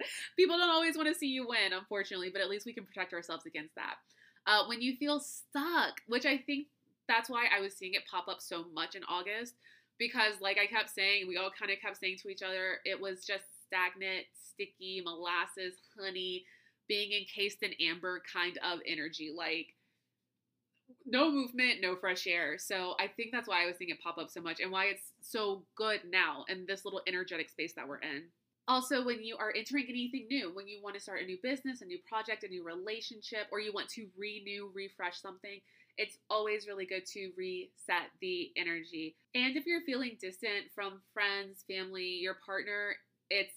People 0.36 0.58
don't 0.58 0.70
always 0.70 0.96
want 0.96 1.08
to 1.08 1.14
see 1.14 1.28
you 1.28 1.46
win, 1.46 1.72
unfortunately, 1.72 2.30
but 2.32 2.40
at 2.40 2.48
least 2.48 2.66
we 2.66 2.72
can 2.72 2.84
protect 2.84 3.12
ourselves 3.12 3.46
against 3.46 3.74
that. 3.74 3.96
Uh, 4.46 4.64
when 4.66 4.82
you 4.82 4.96
feel 4.96 5.20
stuck, 5.20 6.00
which 6.06 6.26
I 6.26 6.38
think 6.38 6.68
that's 7.08 7.30
why 7.30 7.46
I 7.56 7.60
was 7.60 7.74
seeing 7.74 7.94
it 7.94 8.02
pop 8.10 8.28
up 8.28 8.40
so 8.40 8.64
much 8.74 8.94
in 8.94 9.02
August, 9.04 9.54
because 9.98 10.40
like 10.40 10.58
I 10.58 10.66
kept 10.66 10.90
saying, 10.90 11.26
we 11.28 11.36
all 11.36 11.50
kind 11.56 11.70
of 11.70 11.80
kept 11.80 11.98
saying 11.98 12.18
to 12.22 12.28
each 12.28 12.42
other, 12.42 12.78
it 12.84 13.00
was 13.00 13.24
just 13.24 13.44
stagnant, 13.66 14.26
sticky, 14.32 15.02
molasses, 15.04 15.74
honey, 15.98 16.44
being 16.88 17.12
encased 17.12 17.62
in 17.62 17.72
amber 17.80 18.22
kind 18.32 18.58
of 18.58 18.80
energy. 18.86 19.32
Like, 19.34 19.68
no 21.06 21.30
movement, 21.30 21.80
no 21.80 21.96
fresh 21.96 22.26
air. 22.26 22.58
So 22.58 22.94
I 23.00 23.08
think 23.08 23.30
that's 23.32 23.48
why 23.48 23.62
I 23.62 23.66
was 23.66 23.76
seeing 23.78 23.90
it 23.90 24.00
pop 24.02 24.18
up 24.18 24.30
so 24.30 24.40
much 24.40 24.60
and 24.60 24.70
why 24.70 24.86
it's 24.86 25.12
so 25.22 25.64
good 25.76 26.00
now 26.10 26.44
in 26.48 26.66
this 26.66 26.84
little 26.84 27.02
energetic 27.06 27.48
space 27.48 27.72
that 27.74 27.88
we're 27.88 27.98
in. 27.98 28.24
Also, 28.66 29.04
when 29.04 29.22
you 29.22 29.36
are 29.36 29.52
entering 29.54 29.86
anything 29.88 30.26
new, 30.30 30.54
when 30.54 30.66
you 30.66 30.80
want 30.82 30.94
to 30.94 31.00
start 31.00 31.20
a 31.20 31.26
new 31.26 31.38
business, 31.42 31.82
a 31.82 31.84
new 31.84 31.98
project, 32.08 32.44
a 32.44 32.48
new 32.48 32.64
relationship, 32.64 33.46
or 33.52 33.60
you 33.60 33.72
want 33.72 33.88
to 33.90 34.06
renew, 34.16 34.70
refresh 34.74 35.20
something, 35.20 35.60
it's 35.98 36.16
always 36.30 36.66
really 36.66 36.86
good 36.86 37.04
to 37.06 37.30
reset 37.36 38.10
the 38.20 38.50
energy. 38.56 39.16
And 39.34 39.56
if 39.56 39.66
you're 39.66 39.82
feeling 39.82 40.16
distant 40.20 40.72
from 40.74 41.00
friends, 41.12 41.64
family, 41.68 42.18
your 42.20 42.36
partner, 42.44 42.96
it's 43.30 43.54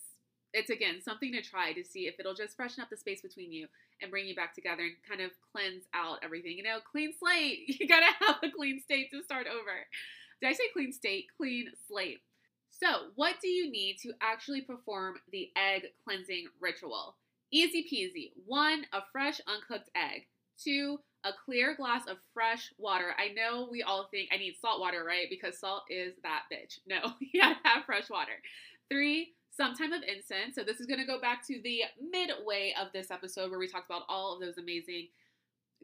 it's 0.53 0.69
again 0.69 1.01
something 1.01 1.31
to 1.33 1.41
try 1.41 1.73
to 1.73 1.83
see 1.83 2.07
if 2.07 2.15
it'll 2.19 2.33
just 2.33 2.55
freshen 2.55 2.81
up 2.81 2.89
the 2.89 2.97
space 2.97 3.21
between 3.21 3.51
you 3.51 3.67
and 4.01 4.11
bring 4.11 4.27
you 4.27 4.35
back 4.35 4.53
together 4.53 4.83
and 4.83 4.95
kind 5.07 5.21
of 5.21 5.31
cleanse 5.51 5.83
out 5.93 6.19
everything. 6.23 6.57
You 6.57 6.63
know, 6.63 6.79
clean 6.91 7.13
slate. 7.17 7.59
You 7.79 7.87
gotta 7.87 8.11
have 8.21 8.37
a 8.43 8.51
clean 8.51 8.81
state 8.81 9.11
to 9.11 9.23
start 9.23 9.47
over. 9.47 9.85
Did 10.41 10.49
I 10.49 10.53
say 10.53 10.63
clean 10.73 10.93
state? 10.93 11.25
Clean 11.37 11.67
slate. 11.87 12.19
So, 12.69 13.09
what 13.15 13.35
do 13.41 13.47
you 13.47 13.71
need 13.71 13.97
to 14.03 14.13
actually 14.21 14.61
perform 14.61 15.15
the 15.31 15.49
egg 15.55 15.87
cleansing 16.03 16.47
ritual? 16.61 17.15
Easy 17.51 17.83
peasy. 17.91 18.31
One, 18.45 18.85
a 18.93 19.01
fresh 19.11 19.39
uncooked 19.47 19.89
egg. 19.95 20.27
Two, 20.63 20.99
a 21.23 21.31
clear 21.45 21.75
glass 21.75 22.07
of 22.07 22.17
fresh 22.33 22.71
water. 22.77 23.13
I 23.17 23.29
know 23.33 23.67
we 23.71 23.83
all 23.83 24.07
think 24.11 24.29
I 24.31 24.37
need 24.37 24.55
salt 24.59 24.79
water, 24.79 25.03
right? 25.03 25.27
Because 25.29 25.59
salt 25.59 25.83
is 25.89 26.13
that 26.23 26.43
bitch. 26.51 26.79
No, 26.87 27.13
you 27.19 27.41
gotta 27.41 27.57
have 27.63 27.85
fresh 27.85 28.09
water. 28.09 28.33
Three, 28.89 29.33
some 29.49 29.73
type 29.73 29.91
of 29.91 30.03
incense. 30.03 30.55
So, 30.55 30.63
this 30.63 30.79
is 30.79 30.85
gonna 30.85 31.05
go 31.05 31.19
back 31.19 31.45
to 31.47 31.59
the 31.63 31.81
midway 32.11 32.73
of 32.79 32.91
this 32.93 33.11
episode 33.11 33.49
where 33.49 33.59
we 33.59 33.67
talked 33.67 33.89
about 33.89 34.03
all 34.07 34.35
of 34.35 34.41
those 34.41 34.57
amazing 34.57 35.07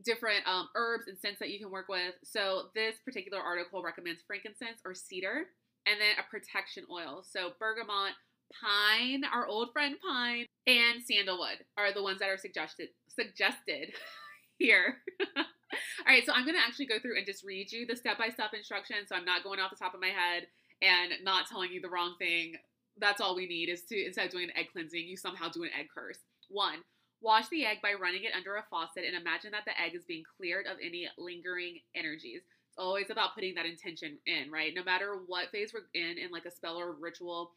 different 0.04 0.48
um, 0.48 0.70
herbs 0.76 1.08
and 1.08 1.18
scents 1.18 1.40
that 1.40 1.50
you 1.50 1.60
can 1.60 1.72
work 1.72 1.88
with. 1.88 2.14
So, 2.24 2.70
this 2.76 2.96
particular 3.04 3.42
article 3.42 3.82
recommends 3.82 4.22
frankincense 4.26 4.80
or 4.86 4.94
cedar 4.94 5.48
and 5.88 6.00
then 6.00 6.16
a 6.20 6.30
protection 6.30 6.86
oil. 6.92 7.24
So 7.28 7.52
bergamot, 7.60 8.14
pine, 8.62 9.24
our 9.26 9.48
old 9.48 9.72
friend 9.74 9.96
pine, 10.02 10.46
and 10.68 11.02
sandalwood 11.04 11.66
are 11.78 11.94
the 11.94 12.04
ones 12.04 12.20
that 12.20 12.30
are 12.30 12.38
suggested 12.38 12.90
suggested 13.08 13.94
here. 14.58 14.98
All 15.38 16.06
right, 16.08 16.26
so 16.26 16.34
I'm 16.34 16.46
going 16.46 16.56
to 16.56 16.62
actually 16.62 16.86
go 16.86 17.00
through 17.00 17.18
and 17.18 17.26
just 17.26 17.44
read 17.44 17.72
you 17.72 17.88
the 17.88 17.96
step-by-step 17.96 18.54
instructions 18.54 19.10
so 19.10 19.16
I'm 19.16 19.26
not 19.26 19.44
going 19.44 19.60
off 19.60 19.72
the 19.72 19.76
top 19.76 19.96
of 19.96 20.02
my 20.02 20.14
head 20.14 20.46
and 20.84 21.14
not 21.24 21.48
telling 21.48 21.72
you 21.72 21.82
the 21.82 21.90
wrong 21.90 22.16
thing. 22.20 22.54
That's 23.00 23.22
all 23.22 23.36
we 23.36 23.48
need 23.48 23.70
is 23.70 23.84
to 23.90 24.06
instead 24.06 24.26
of 24.26 24.32
doing 24.32 24.46
an 24.46 24.58
egg 24.58 24.68
cleansing, 24.72 25.08
you 25.08 25.18
somehow 25.18 25.50
do 25.50 25.64
an 25.64 25.74
egg 25.78 25.88
curse. 25.94 26.20
1. 26.50 26.76
Wash 27.22 27.48
the 27.50 27.66
egg 27.66 27.78
by 27.82 27.94
running 27.94 28.24
it 28.24 28.36
under 28.36 28.56
a 28.56 28.66
faucet 28.70 29.04
and 29.08 29.16
imagine 29.16 29.52
that 29.52 29.66
the 29.66 29.80
egg 29.82 29.96
is 29.96 30.04
being 30.06 30.24
cleared 30.38 30.68
of 30.68 30.78
any 30.84 31.08
lingering 31.18 31.80
energies 31.96 32.42
always 32.78 33.10
about 33.10 33.36
putting 33.36 33.56
that 33.56 33.66
intention 33.66 34.18
in, 34.26 34.52
right? 34.52 34.74
No 34.76 34.84
matter 34.84 35.20
what 35.28 35.52
phase 35.52 35.74
we're 35.74 35.88
in, 35.94 36.18
in 36.18 36.32
like 36.32 36.46
a 36.46 36.52
spell 36.52 36.78
or 36.78 36.94
ritual, 36.94 37.52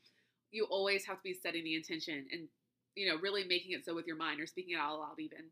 you 0.51 0.67
always 0.71 1.05
have 1.07 1.17
to 1.17 1.23
be 1.23 1.35
setting 1.35 1.65
the 1.65 1.75
intention 1.75 2.27
and, 2.31 2.49
you 2.95 3.09
know, 3.09 3.19
really 3.21 3.45
making 3.45 3.73
it 3.73 3.85
so 3.85 3.95
with 3.95 4.07
your 4.07 4.17
mind 4.17 4.41
or 4.41 4.47
speaking 4.47 4.75
it 4.75 4.81
out 4.81 4.99
loud, 4.99 5.19
even. 5.19 5.51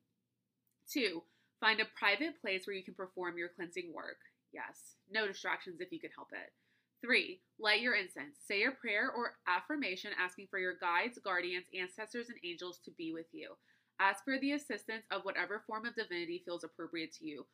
Two, 0.90 1.22
find 1.60 1.80
a 1.80 1.86
private 1.98 2.40
place 2.40 2.66
where 2.66 2.76
you 2.76 2.84
can 2.84 2.94
perform 2.94 3.38
your 3.38 3.48
cleansing 3.48 3.92
work. 3.94 4.18
Yes, 4.52 4.96
no 5.10 5.26
distractions 5.26 5.80
if 5.80 5.90
you 5.92 6.00
can 6.00 6.10
help 6.14 6.28
it. 6.32 6.52
Three, 7.00 7.40
light 7.58 7.82
your 7.82 7.94
incense. 7.94 8.38
Say 8.46 8.60
your 8.60 8.72
prayer 8.72 9.10
or 9.14 9.34
affirmation 9.46 10.12
asking 10.18 10.46
for 10.50 10.58
your 10.58 10.74
guides, 10.80 11.18
guardians, 11.22 11.66
ancestors, 11.78 12.28
and 12.28 12.38
angels 12.44 12.80
to 12.84 12.90
be 12.92 13.12
with 13.12 13.26
you. 13.32 13.54
Ask 14.00 14.24
for 14.24 14.38
the 14.38 14.52
assistance 14.52 15.04
of 15.10 15.22
whatever 15.22 15.62
form 15.66 15.84
of 15.86 15.94
divinity 15.94 16.42
feels 16.44 16.64
appropriate 16.64 17.12
to 17.14 17.26
you 17.26 17.46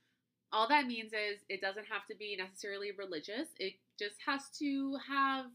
all 0.52 0.68
that 0.68 0.86
means 0.86 1.12
is 1.12 1.40
it 1.48 1.60
doesn't 1.60 1.86
have 1.86 2.06
to 2.06 2.16
be 2.16 2.36
necessarily 2.36 2.90
religious. 2.96 3.48
It 3.58 3.74
just 3.98 4.16
has 4.26 4.48
to 4.58 4.96
have 5.08 5.46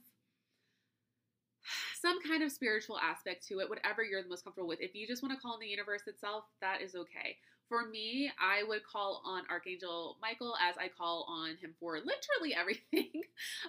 some 1.99 2.21
kind 2.21 2.43
of 2.43 2.51
spiritual 2.51 2.97
aspect 2.99 3.47
to 3.47 3.59
it, 3.59 3.69
whatever 3.69 4.03
you're 4.03 4.21
the 4.21 4.29
most 4.29 4.43
comfortable 4.43 4.67
with. 4.67 4.81
If 4.81 4.95
you 4.95 5.07
just 5.07 5.23
want 5.23 5.33
to 5.33 5.41
call 5.41 5.53
on 5.53 5.59
the 5.59 5.67
universe 5.67 6.03
itself, 6.07 6.43
that 6.61 6.81
is 6.81 6.95
okay. 6.95 7.37
For 7.67 7.87
me, 7.87 8.31
I 8.39 8.63
would 8.67 8.85
call 8.85 9.23
on 9.25 9.43
Archangel 9.49 10.17
Michael 10.21 10.55
as 10.61 10.75
I 10.77 10.87
call 10.87 11.25
on 11.27 11.57
him 11.57 11.73
for 11.79 11.97
literally 11.97 12.53
everything. 12.59 13.23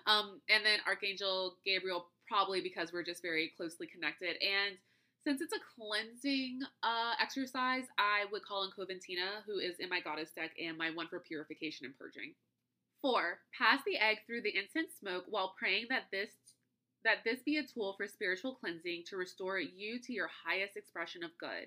um, 0.07 0.41
and 0.51 0.65
then 0.65 0.81
Archangel 0.87 1.57
Gabriel, 1.65 2.07
probably 2.29 2.61
because 2.61 2.93
we're 2.93 3.05
just 3.05 3.23
very 3.23 3.53
closely 3.57 3.87
connected. 3.87 4.37
And 4.43 4.77
since 5.27 5.41
it's 5.43 5.53
a 5.53 5.67
cleansing 5.75 6.61
uh, 6.85 7.15
exercise, 7.21 7.83
I 7.99 8.31
would 8.31 8.47
call 8.47 8.63
in 8.63 8.71
Coventina, 8.71 9.43
who 9.45 9.59
is 9.59 9.75
in 9.81 9.89
my 9.89 9.99
goddess 9.99 10.31
deck, 10.31 10.53
and 10.55 10.79
my 10.79 10.91
one 10.95 11.09
for 11.09 11.19
purification 11.19 11.85
and 11.85 11.99
purging. 11.99 12.35
Four, 13.03 13.41
pass 13.51 13.83
the 13.85 13.99
egg 13.99 14.19
through 14.25 14.43
the 14.43 14.55
incense 14.55 14.95
smoke 15.01 15.25
while 15.29 15.57
praying 15.59 15.87
that 15.91 16.05
this 16.13 16.31
that 17.03 17.25
this 17.25 17.43
be 17.43 17.57
a 17.57 17.67
tool 17.67 17.95
for 17.97 18.07
spiritual 18.07 18.55
cleansing 18.55 19.03
to 19.07 19.17
restore 19.17 19.59
you 19.59 19.99
to 20.01 20.13
your 20.13 20.31
highest 20.47 20.77
expression 20.77 21.25
of 21.25 21.37
good. 21.39 21.67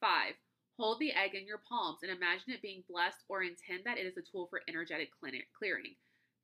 Five, 0.00 0.34
hold 0.78 1.00
the 1.00 1.12
egg 1.12 1.34
in 1.34 1.46
your 1.46 1.62
palms 1.68 2.00
and 2.02 2.10
imagine 2.10 2.50
it 2.54 2.62
being 2.62 2.84
blessed 2.88 3.22
or 3.28 3.42
intend 3.42 3.82
that 3.84 3.98
it 3.98 4.06
is 4.06 4.16
a 4.16 4.22
tool 4.22 4.46
for 4.46 4.62
energetic 4.68 5.10
clearing. 5.58 5.94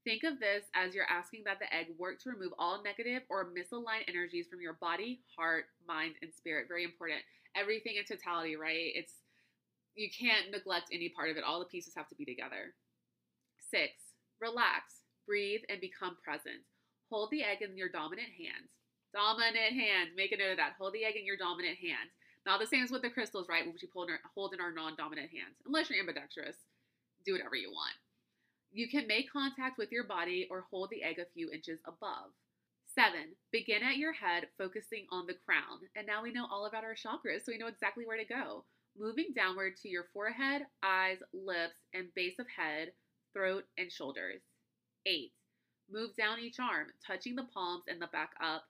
Think 0.05 0.22
of 0.24 0.40
this 0.40 0.64
as 0.74 0.94
you're 0.94 1.09
asking 1.11 1.42
that 1.44 1.59
the 1.59 1.72
egg 1.74 1.88
work 1.99 2.22
to 2.22 2.30
remove 2.30 2.53
all 2.59 2.82
negative 2.82 3.22
or 3.28 3.51
misaligned 3.53 4.09
energies 4.09 4.46
from 4.49 4.61
your 4.61 4.74
body, 4.74 5.20
heart, 5.36 5.66
mind, 5.86 6.14
and 6.22 6.32
spirit. 6.32 6.66
Very 6.68 6.84
important. 6.84 7.20
Everything 7.55 7.96
in 7.96 8.05
totality, 8.05 8.57
right? 8.57 8.92
It's 8.94 9.12
you 9.94 10.09
can't 10.09 10.51
neglect 10.53 10.90
any 10.92 11.09
part 11.09 11.30
of 11.30 11.36
it. 11.36 11.44
All 11.44 11.59
the 11.59 11.66
pieces 11.66 11.94
have 11.96 12.09
to 12.09 12.14
be 12.14 12.24
together. 12.24 12.74
Six, 13.59 13.92
relax, 14.40 15.03
breathe, 15.26 15.62
and 15.68 15.80
become 15.80 16.16
present. 16.22 16.62
Hold 17.11 17.30
the 17.30 17.42
egg 17.42 17.62
in 17.62 17.76
your 17.76 17.88
dominant 17.88 18.30
hands. 18.38 18.70
Dominant 19.12 19.74
hand. 19.74 20.11
Make 20.16 20.32
a 20.32 20.38
note 20.38 20.53
of 20.53 20.57
that. 20.59 20.74
Hold 20.78 20.94
the 20.94 21.05
egg 21.05 21.16
in 21.16 21.26
your 21.26 21.36
dominant 21.36 21.78
hand. 21.82 22.09
Not 22.46 22.61
the 22.61 22.66
same 22.66 22.84
as 22.84 22.90
with 22.90 23.03
the 23.03 23.11
crystals, 23.11 23.49
right? 23.49 23.66
Which 23.66 23.82
we 23.82 23.88
hold 23.92 24.55
in 24.55 24.61
our 24.61 24.72
non-dominant 24.72 25.30
hands. 25.30 25.59
Unless 25.66 25.90
you're 25.90 25.99
ambidextrous, 25.99 26.57
do 27.26 27.32
whatever 27.32 27.57
you 27.57 27.70
want. 27.70 27.92
You 28.73 28.89
can 28.89 29.07
make 29.07 29.33
contact 29.33 29.79
with 29.79 29.91
your 29.91 30.05
body 30.05 30.47
or 30.51 30.66
hold 30.71 30.91
the 30.91 31.03
egg 31.03 31.19
a 31.19 31.25
few 31.35 31.51
inches 31.51 31.81
above. 31.87 32.33
Seven, 32.95 33.37
begin 33.53 33.83
at 33.83 33.97
your 33.97 34.12
head, 34.12 34.49
focusing 34.59 35.07
on 35.11 35.27
the 35.27 35.37
crown. 35.47 35.81
And 35.97 36.07
now 36.07 36.23
we 36.23 36.33
know 36.33 36.47
all 36.51 36.66
about 36.66 36.85
our 36.85 36.95
chakras, 36.95 37.45
so 37.45 37.53
we 37.53 37.59
know 37.59 37.69
exactly 37.69 38.05
where 38.07 38.19
to 38.19 38.25
go. 38.25 38.64
Moving 38.99 39.29
downward 39.35 39.77
to 39.83 39.89
your 39.89 40.07
forehead, 40.12 40.62
eyes, 40.83 41.19
lips, 41.33 41.79
and 41.95 42.12
base 42.14 42.39
of 42.39 42.47
head, 42.49 42.93
throat, 43.33 43.64
and 43.79 43.93
shoulders. 43.93 44.43
Eight, 45.07 45.33
move 45.91 46.16
down 46.16 46.41
each 46.41 46.59
arm, 46.59 46.89
touching 47.07 47.37
the 47.37 47.47
palms 47.55 47.85
and 47.89 48.03
the 48.03 48.09
back 48.09 48.31
up, 48.43 48.64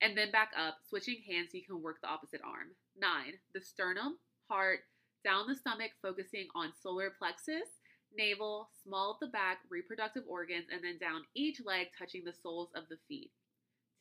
and 0.00 0.16
then 0.16 0.30
back 0.30 0.50
up, 0.58 0.78
switching 0.88 1.22
hands 1.28 1.50
so 1.52 1.58
you 1.58 1.64
can 1.64 1.82
work 1.82 1.96
the 2.02 2.08
opposite 2.08 2.40
arm. 2.44 2.74
Nine, 2.96 3.34
the 3.54 3.60
sternum, 3.60 4.18
heart, 4.48 4.80
down 5.24 5.46
the 5.46 5.54
stomach, 5.54 5.92
focusing 6.02 6.48
on 6.54 6.72
solar 6.82 7.12
plexus, 7.18 7.68
navel, 8.16 8.68
small 8.82 9.12
of 9.12 9.20
the 9.20 9.28
back, 9.28 9.58
reproductive 9.70 10.24
organs, 10.28 10.66
and 10.72 10.82
then 10.82 10.98
down 10.98 11.24
each 11.34 11.60
leg, 11.64 11.88
touching 11.98 12.24
the 12.24 12.32
soles 12.42 12.70
of 12.74 12.88
the 12.88 12.98
feet. 13.08 13.30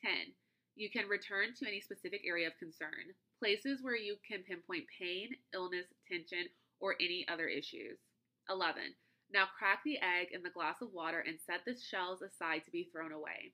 10. 0.02 0.12
You 0.76 0.90
can 0.90 1.08
return 1.08 1.54
to 1.56 1.68
any 1.68 1.82
specific 1.82 2.22
area 2.26 2.48
of 2.48 2.58
concern, 2.58 3.14
places 3.40 3.82
where 3.82 3.96
you 3.96 4.18
can 4.28 4.44
pinpoint 4.44 4.86
pain, 5.00 5.30
illness, 5.54 5.86
tension, 6.08 6.48
or 6.80 6.96
any 7.00 7.26
other 7.30 7.48
issues. 7.48 8.00
11. 8.50 8.96
Now 9.32 9.46
crack 9.58 9.84
the 9.84 9.98
egg 9.98 10.30
in 10.32 10.44
the 10.44 10.50
glass 10.50 10.82
of 10.82 10.94
water 10.94 11.20
and 11.20 11.40
set 11.40 11.66
the 11.66 11.76
shells 11.76 12.22
aside 12.22 12.64
to 12.66 12.72
be 12.72 12.90
thrown 12.92 13.12
away. 13.12 13.54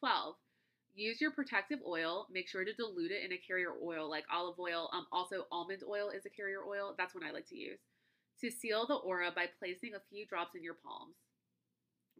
12. 0.00 0.36
Use 0.94 1.20
your 1.20 1.30
protective 1.30 1.80
oil. 1.86 2.26
Make 2.30 2.48
sure 2.48 2.64
to 2.64 2.72
dilute 2.74 3.12
it 3.12 3.24
in 3.24 3.32
a 3.32 3.38
carrier 3.38 3.72
oil 3.82 4.10
like 4.10 4.24
olive 4.30 4.58
oil. 4.58 4.90
Um, 4.92 5.06
also, 5.10 5.46
almond 5.50 5.82
oil 5.88 6.10
is 6.10 6.26
a 6.26 6.30
carrier 6.30 6.62
oil. 6.66 6.94
That's 6.98 7.14
one 7.14 7.24
I 7.24 7.30
like 7.30 7.46
to 7.48 7.56
use. 7.56 7.78
To 8.40 8.50
seal 8.50 8.86
the 8.86 8.94
aura 8.94 9.30
by 9.34 9.46
placing 9.58 9.94
a 9.94 10.02
few 10.10 10.26
drops 10.26 10.54
in 10.54 10.64
your 10.64 10.78
palms. 10.82 11.16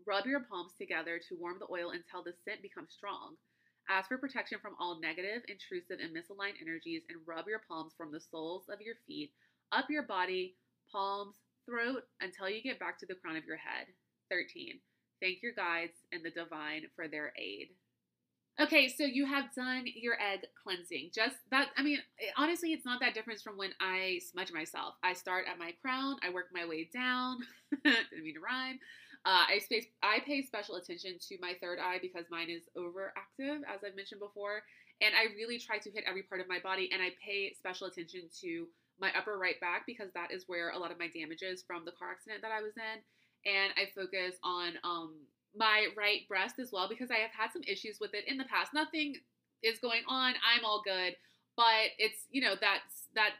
Rub 0.07 0.27
your 0.27 0.41
palms 0.41 0.73
together 0.79 1.19
to 1.29 1.37
warm 1.39 1.59
the 1.59 1.71
oil 1.71 1.91
until 1.91 2.23
the 2.23 2.35
scent 2.45 2.63
becomes 2.63 2.93
strong. 2.93 3.37
Ask 3.89 4.09
for 4.09 4.19
protection 4.19 4.59
from 4.61 4.77
all 4.79 5.01
negative, 5.01 5.43
intrusive, 5.49 5.99
and 5.99 6.15
misaligned 6.15 6.61
energies 6.61 7.03
and 7.09 7.19
rub 7.27 7.49
your 7.49 7.63
palms 7.67 7.93
from 7.97 8.13
the 8.13 8.21
soles 8.21 8.69
of 8.69 8.81
your 8.81 8.95
feet 9.07 9.33
up 9.73 9.87
your 9.89 10.05
body, 10.05 10.55
palms, 10.93 11.35
throat 11.67 12.05
until 12.21 12.49
you 12.49 12.63
get 12.63 12.79
back 12.79 12.99
to 12.99 13.07
the 13.07 13.15
crown 13.15 13.37
of 13.37 13.45
your 13.45 13.57
head. 13.57 13.87
13. 14.31 14.79
Thank 15.21 15.43
your 15.43 15.53
guides 15.53 15.97
and 16.13 16.25
the 16.25 16.31
divine 16.31 16.83
for 16.95 17.09
their 17.09 17.33
aid. 17.39 17.69
Okay, 18.61 18.89
so 18.89 19.05
you 19.05 19.25
have 19.25 19.53
done 19.55 19.85
your 19.95 20.15
egg 20.21 20.41
cleansing. 20.63 21.11
Just 21.15 21.37
that, 21.51 21.69
I 21.77 21.83
mean, 21.83 21.99
honestly, 22.37 22.73
it's 22.73 22.85
not 22.85 23.01
that 23.01 23.15
different 23.15 23.41
from 23.41 23.57
when 23.57 23.71
I 23.81 24.21
smudge 24.31 24.53
myself. 24.53 24.95
I 25.03 25.15
start 25.15 25.47
at 25.51 25.59
my 25.59 25.73
crown, 25.81 26.17
I 26.23 26.31
work 26.31 26.47
my 26.53 26.67
way 26.67 26.89
down. 26.93 27.39
Didn't 27.85 28.23
mean 28.23 28.35
to 28.35 28.41
rhyme. 28.41 28.79
Uh, 29.25 29.47
I, 29.49 29.59
space, 29.59 29.87
I 30.03 30.19
pay 30.27 30.43
special 30.43 30.77
attention 30.77 31.17
to 31.29 31.39
my 31.41 31.55
third 31.63 31.79
eye 31.81 31.99
because 32.03 32.27
mine 32.31 32.51
is 32.51 32.69
overactive, 32.77 33.63
as 33.73 33.81
I've 33.87 33.97
mentioned 33.97 34.21
before. 34.21 34.63
And 35.01 35.15
I 35.15 35.33
really 35.35 35.59
try 35.59 35.79
to 35.79 35.91
hit 35.91 36.05
every 36.07 36.23
part 36.23 36.41
of 36.41 36.49
my 36.49 36.59
body, 36.59 36.91
and 36.93 37.01
I 37.01 37.11
pay 37.25 37.55
special 37.57 37.87
attention 37.87 38.29
to 38.43 38.67
my 39.01 39.11
upper 39.17 39.39
right 39.39 39.59
back 39.61 39.85
because 39.87 40.13
that 40.15 40.31
is 40.31 40.45
where 40.47 40.71
a 40.71 40.79
lot 40.79 40.93
of 40.93 40.99
my 40.99 41.09
damage 41.09 41.43
is 41.43 41.63
from 41.67 41.85
the 41.85 41.93
car 41.93 42.11
accident 42.13 42.43
that 42.43 42.53
I 42.53 42.61
was 42.61 42.77
in. 42.77 43.01
And 43.51 43.73
I 43.77 43.91
focus 43.95 44.37
on 44.45 44.75
um, 44.85 45.15
my 45.57 45.87
right 45.97 46.27
breast 46.29 46.59
as 46.59 46.71
well 46.73 46.89
because 46.89 47.11
I 47.11 47.19
have 47.19 47.31
had 47.31 47.53
some 47.53 47.63
issues 47.67 47.99
with 48.01 48.15
it 48.15 48.25
in 48.27 48.39
the 48.39 48.45
past. 48.45 48.73
Nothing 48.75 49.17
is 49.63 49.79
going 49.79 50.03
on. 50.09 50.35
I'm 50.43 50.65
all 50.65 50.83
good. 50.85 51.17
But 51.57 51.93
it's, 51.99 52.27
you 52.31 52.41
know, 52.41 52.55
that's 52.59 53.09
that 53.15 53.33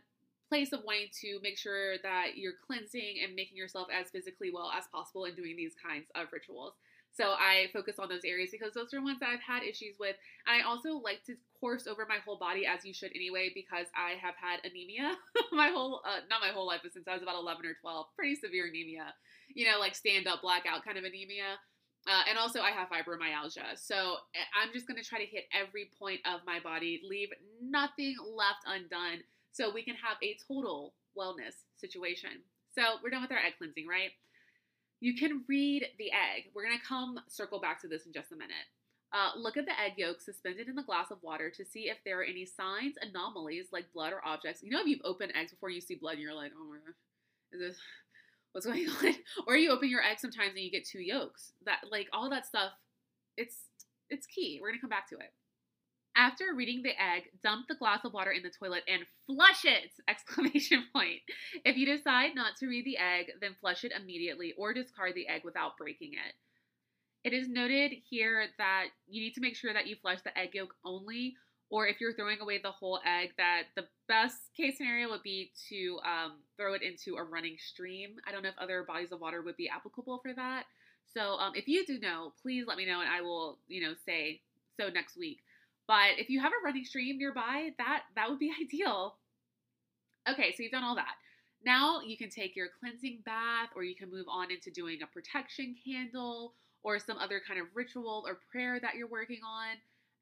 place 0.49 0.73
of 0.73 0.85
wanting 0.85 1.09
to 1.23 1.41
make 1.43 1.57
sure 1.57 1.97
that 2.03 2.37
you're 2.37 2.53
cleansing 2.67 3.21
and 3.25 3.35
making 3.35 3.57
yourself 3.57 3.89
as 3.89 4.11
physically 4.11 4.51
well 4.53 4.71
as 4.77 4.85
possible 4.93 5.25
and 5.25 5.35
doing 5.35 5.57
these 5.57 5.73
kinds 5.75 6.09
of 6.15 6.29
rituals. 6.31 6.75
So 7.15 7.33
I 7.33 7.69
focus 7.73 7.99
on 7.99 8.09
those 8.09 8.25
areas 8.25 8.51
because 8.51 8.73
those 8.73 8.93
are 8.95 9.03
ones 9.03 9.21
that 9.21 9.29
I've 9.29 9.41
had 9.41 9.63
issues 9.63 9.97
with. 10.01 10.17
And 10.47 10.63
I 10.63 10.67
also 10.67 10.93
like 10.97 11.23
to 11.27 11.37
course 11.61 11.87
over 11.87 12.07
my 12.09 12.17
whole 12.25 12.39
body 12.39 12.67
as 12.67 12.85
you 12.85 12.93
should 12.93 13.13
anyway 13.15 13.51
because 13.55 13.87
I 13.95 14.17
have 14.21 14.35
had 14.35 14.61
anemia 14.65 15.13
my 15.53 15.69
whole 15.69 16.03
uh, 16.05 16.21
not 16.29 16.41
my 16.41 16.49
whole 16.49 16.67
life 16.67 16.81
but 16.83 16.93
since 16.93 17.07
I 17.07 17.15
was 17.15 17.23
about 17.23 17.37
11 17.37 17.65
or 17.65 17.75
12. 17.81 18.07
Pretty 18.17 18.35
severe 18.37 18.67
anemia. 18.67 19.15
You 19.55 19.71
know, 19.71 19.79
like 19.79 19.95
stand 19.95 20.27
up 20.27 20.43
blackout 20.43 20.85
kind 20.85 20.99
of 20.99 21.05
anemia. 21.05 21.61
Uh, 22.09 22.23
and 22.29 22.37
also, 22.37 22.61
I 22.61 22.71
have 22.71 22.89
fibromyalgia. 22.89 23.77
So 23.77 24.17
I'm 24.61 24.73
just 24.73 24.89
going 24.89 25.01
to 25.01 25.09
try 25.09 25.19
to 25.19 25.27
hit 25.27 25.45
every 25.55 25.91
point 25.99 26.21
of 26.27 26.41
my 26.45 26.59
body, 26.59 27.01
leave 27.09 27.29
nothing 27.63 28.17
left 28.37 28.65
undone 28.67 29.23
so 29.53 29.73
we 29.73 29.85
can 29.85 29.95
have 29.95 30.17
a 30.23 30.37
total 30.49 30.95
wellness 31.17 31.63
situation. 31.77 32.43
So 32.75 32.83
we're 33.03 33.11
done 33.11 33.23
with 33.23 33.31
our 33.31 33.39
egg 33.39 33.55
cleansing, 33.59 33.87
right? 33.87 34.11
You 35.01 35.15
can 35.15 35.45
read 35.49 35.87
the 35.99 36.11
egg. 36.11 36.51
We're 36.55 36.65
going 36.65 36.79
to 36.79 36.85
come 36.85 37.21
circle 37.29 37.61
back 37.61 37.81
to 37.83 37.89
this 37.89 38.07
in 38.07 38.13
just 38.13 38.33
a 38.33 38.37
minute. 38.37 38.67
Uh, 39.13 39.31
look 39.37 39.59
at 39.59 39.67
the 39.67 39.79
egg 39.79 39.93
yolk 39.99 40.23
suspended 40.23 40.69
in 40.69 40.75
the 40.75 40.83
glass 40.83 41.11
of 41.11 41.23
water 41.23 41.51
to 41.51 41.65
see 41.65 41.91
if 41.91 41.99
there 42.05 42.21
are 42.21 42.25
any 42.25 42.47
signs, 42.47 42.95
anomalies 43.03 43.67
like 43.71 43.93
blood 43.93 44.13
or 44.13 44.27
objects. 44.27 44.63
You 44.63 44.71
know, 44.71 44.81
if 44.81 44.87
you've 44.87 45.05
opened 45.05 45.33
eggs 45.37 45.53
before 45.53 45.69
you 45.69 45.83
see 45.83 45.97
blood 45.97 46.15
and 46.15 46.23
you're 46.23 46.35
like, 46.35 46.53
oh 46.59 46.65
my 46.65 46.77
gosh, 46.77 46.97
is 47.53 47.61
this 47.61 47.77
what's 48.53 48.67
going 48.67 48.87
on? 49.05 49.15
or 49.47 49.57
you 49.57 49.71
open 49.71 49.89
your 49.89 50.03
egg 50.03 50.19
sometimes 50.19 50.51
and 50.51 50.61
you 50.61 50.71
get 50.71 50.87
two 50.87 51.01
yolks. 51.01 51.53
That 51.65 51.79
like 51.91 52.09
all 52.13 52.31
that 52.31 52.47
stuff, 52.47 52.73
it's 53.37 53.57
it's 54.09 54.27
key. 54.27 54.59
We're 54.61 54.71
gonna 54.71 54.81
come 54.81 54.91
back 54.91 55.09
to 55.09 55.17
it. 55.17 55.33
After 56.15 56.45
reading 56.55 56.83
the 56.83 56.91
egg, 56.91 57.31
dump 57.43 57.69
the 57.69 57.75
glass 57.75 58.05
of 58.05 58.13
water 58.13 58.31
in 58.31 58.43
the 58.43 58.51
toilet 58.51 58.83
and 58.87 59.03
flush 59.27 59.65
it! 59.65 59.93
Exclamation 60.09 60.85
point. 60.93 61.21
If 61.65 61.77
you 61.77 61.87
decide 61.87 62.35
not 62.35 62.57
to 62.61 62.67
read 62.67 62.85
the 62.85 62.99
egg, 62.99 63.33
then 63.41 63.57
flush 63.61 63.83
it 63.85 63.93
immediately 63.99 64.53
or 64.59 64.75
discard 64.75 65.15
the 65.15 65.27
egg 65.27 65.43
without 65.45 65.79
breaking 65.79 66.13
it. 66.13 66.35
It 67.25 67.33
is 67.33 67.49
noted 67.49 67.93
here 68.11 68.47
that 68.59 68.87
you 69.09 69.23
need 69.23 69.35
to 69.35 69.41
make 69.41 69.57
sure 69.57 69.73
that 69.73 69.87
you 69.87 69.97
flush 70.03 70.21
the 70.23 70.37
egg 70.37 70.51
yolk 70.55 70.75
only, 70.85 71.37
or 71.73 71.87
if 71.87 72.03
you're 72.03 72.13
throwing 72.13 72.39
away 72.43 72.61
the 72.63 72.71
whole 72.71 73.01
egg, 73.07 73.31
that 73.39 73.63
the 73.77 73.87
best 74.07 74.37
case 74.55 74.77
scenario 74.77 75.09
would 75.09 75.23
be 75.23 75.51
to 75.71 75.99
um, 76.05 76.33
throw 76.59 76.75
it 76.75 76.83
into 76.83 77.17
a 77.17 77.25
running 77.25 77.57
stream. 77.59 78.11
I 78.29 78.31
don't 78.31 78.43
know 78.43 78.51
if 78.51 78.59
other 78.59 78.85
bodies 78.87 79.11
of 79.11 79.23
water 79.23 79.41
would 79.41 79.57
be 79.57 79.71
applicable 79.71 80.21
for 80.23 80.35
that. 80.35 80.65
So 81.15 81.39
um, 81.39 81.55
if 81.55 81.67
you 81.67 81.87
do 81.87 81.99
know, 81.99 82.35
please 82.43 82.67
let 82.69 82.77
me 82.77 82.85
know, 82.85 83.01
and 83.01 83.09
I 83.09 83.23
will, 83.23 83.59
you 83.69 83.81
know, 83.81 83.95
say 84.05 84.43
so 84.79 84.91
next 84.91 85.17
week. 85.17 85.39
But 85.89 86.19
if 86.19 86.29
you 86.29 86.43
have 86.43 86.53
a 86.53 86.63
running 86.63 86.85
stream 86.85 87.17
nearby, 87.17 87.71
that 87.79 88.03
that 88.17 88.29
would 88.29 88.39
be 88.39 88.53
ideal. 88.63 89.17
Okay, 90.31 90.53
so 90.53 90.63
you've 90.63 90.73
done 90.73 90.85
all 90.85 90.97
that. 90.97 91.15
Now 91.65 92.03
you 92.03 92.19
can 92.19 92.29
take 92.29 92.55
your 92.55 92.69
cleansing 92.81 93.21
bath 93.25 93.71
or 93.75 93.83
you 93.83 93.97
can 93.97 94.11
move 94.11 94.27
on 94.29 94.51
into 94.51 94.71
doing 94.71 94.99
a 95.03 95.07
protection 95.07 95.75
candle 95.83 96.53
or 96.83 96.99
some 96.99 97.17
other 97.17 97.41
kind 97.47 97.59
of 97.59 97.69
ritual 97.75 98.25
or 98.27 98.41
prayer 98.51 98.79
that 98.79 98.97
you're 98.97 99.09
working 99.09 99.41
on. 99.43 99.77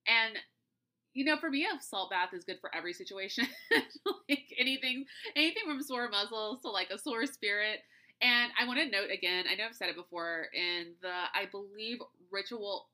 And 0.07 0.39
you 1.15 1.25
know, 1.25 1.37
for 1.37 1.51
me, 1.51 1.65
a 1.65 1.83
salt 1.83 2.11
bath 2.11 2.33
is 2.33 2.45
good 2.45 2.59
for 2.61 2.75
every 2.75 2.93
situation. 2.93 3.47
like 4.29 4.55
anything, 4.59 5.07
anything 5.35 5.63
from 5.67 5.83
sore 5.83 6.09
muscles 6.09 6.61
to 6.63 6.71
like 6.71 6.91
a 6.91 6.99
sore 6.99 7.27
spirit. 7.27 7.81
And 8.23 8.53
I 8.61 8.67
want 8.67 8.79
to 8.81 8.91
note 8.91 9.11
again, 9.11 9.47
I 9.51 9.55
know 9.55 9.65
I've 9.69 9.75
said 9.75 9.89
it 9.89 9.97
before 9.97 10.47
in 10.55 10.93
the, 11.03 11.09
I 11.09 11.47
believe, 11.51 11.99
ritual 12.31 12.87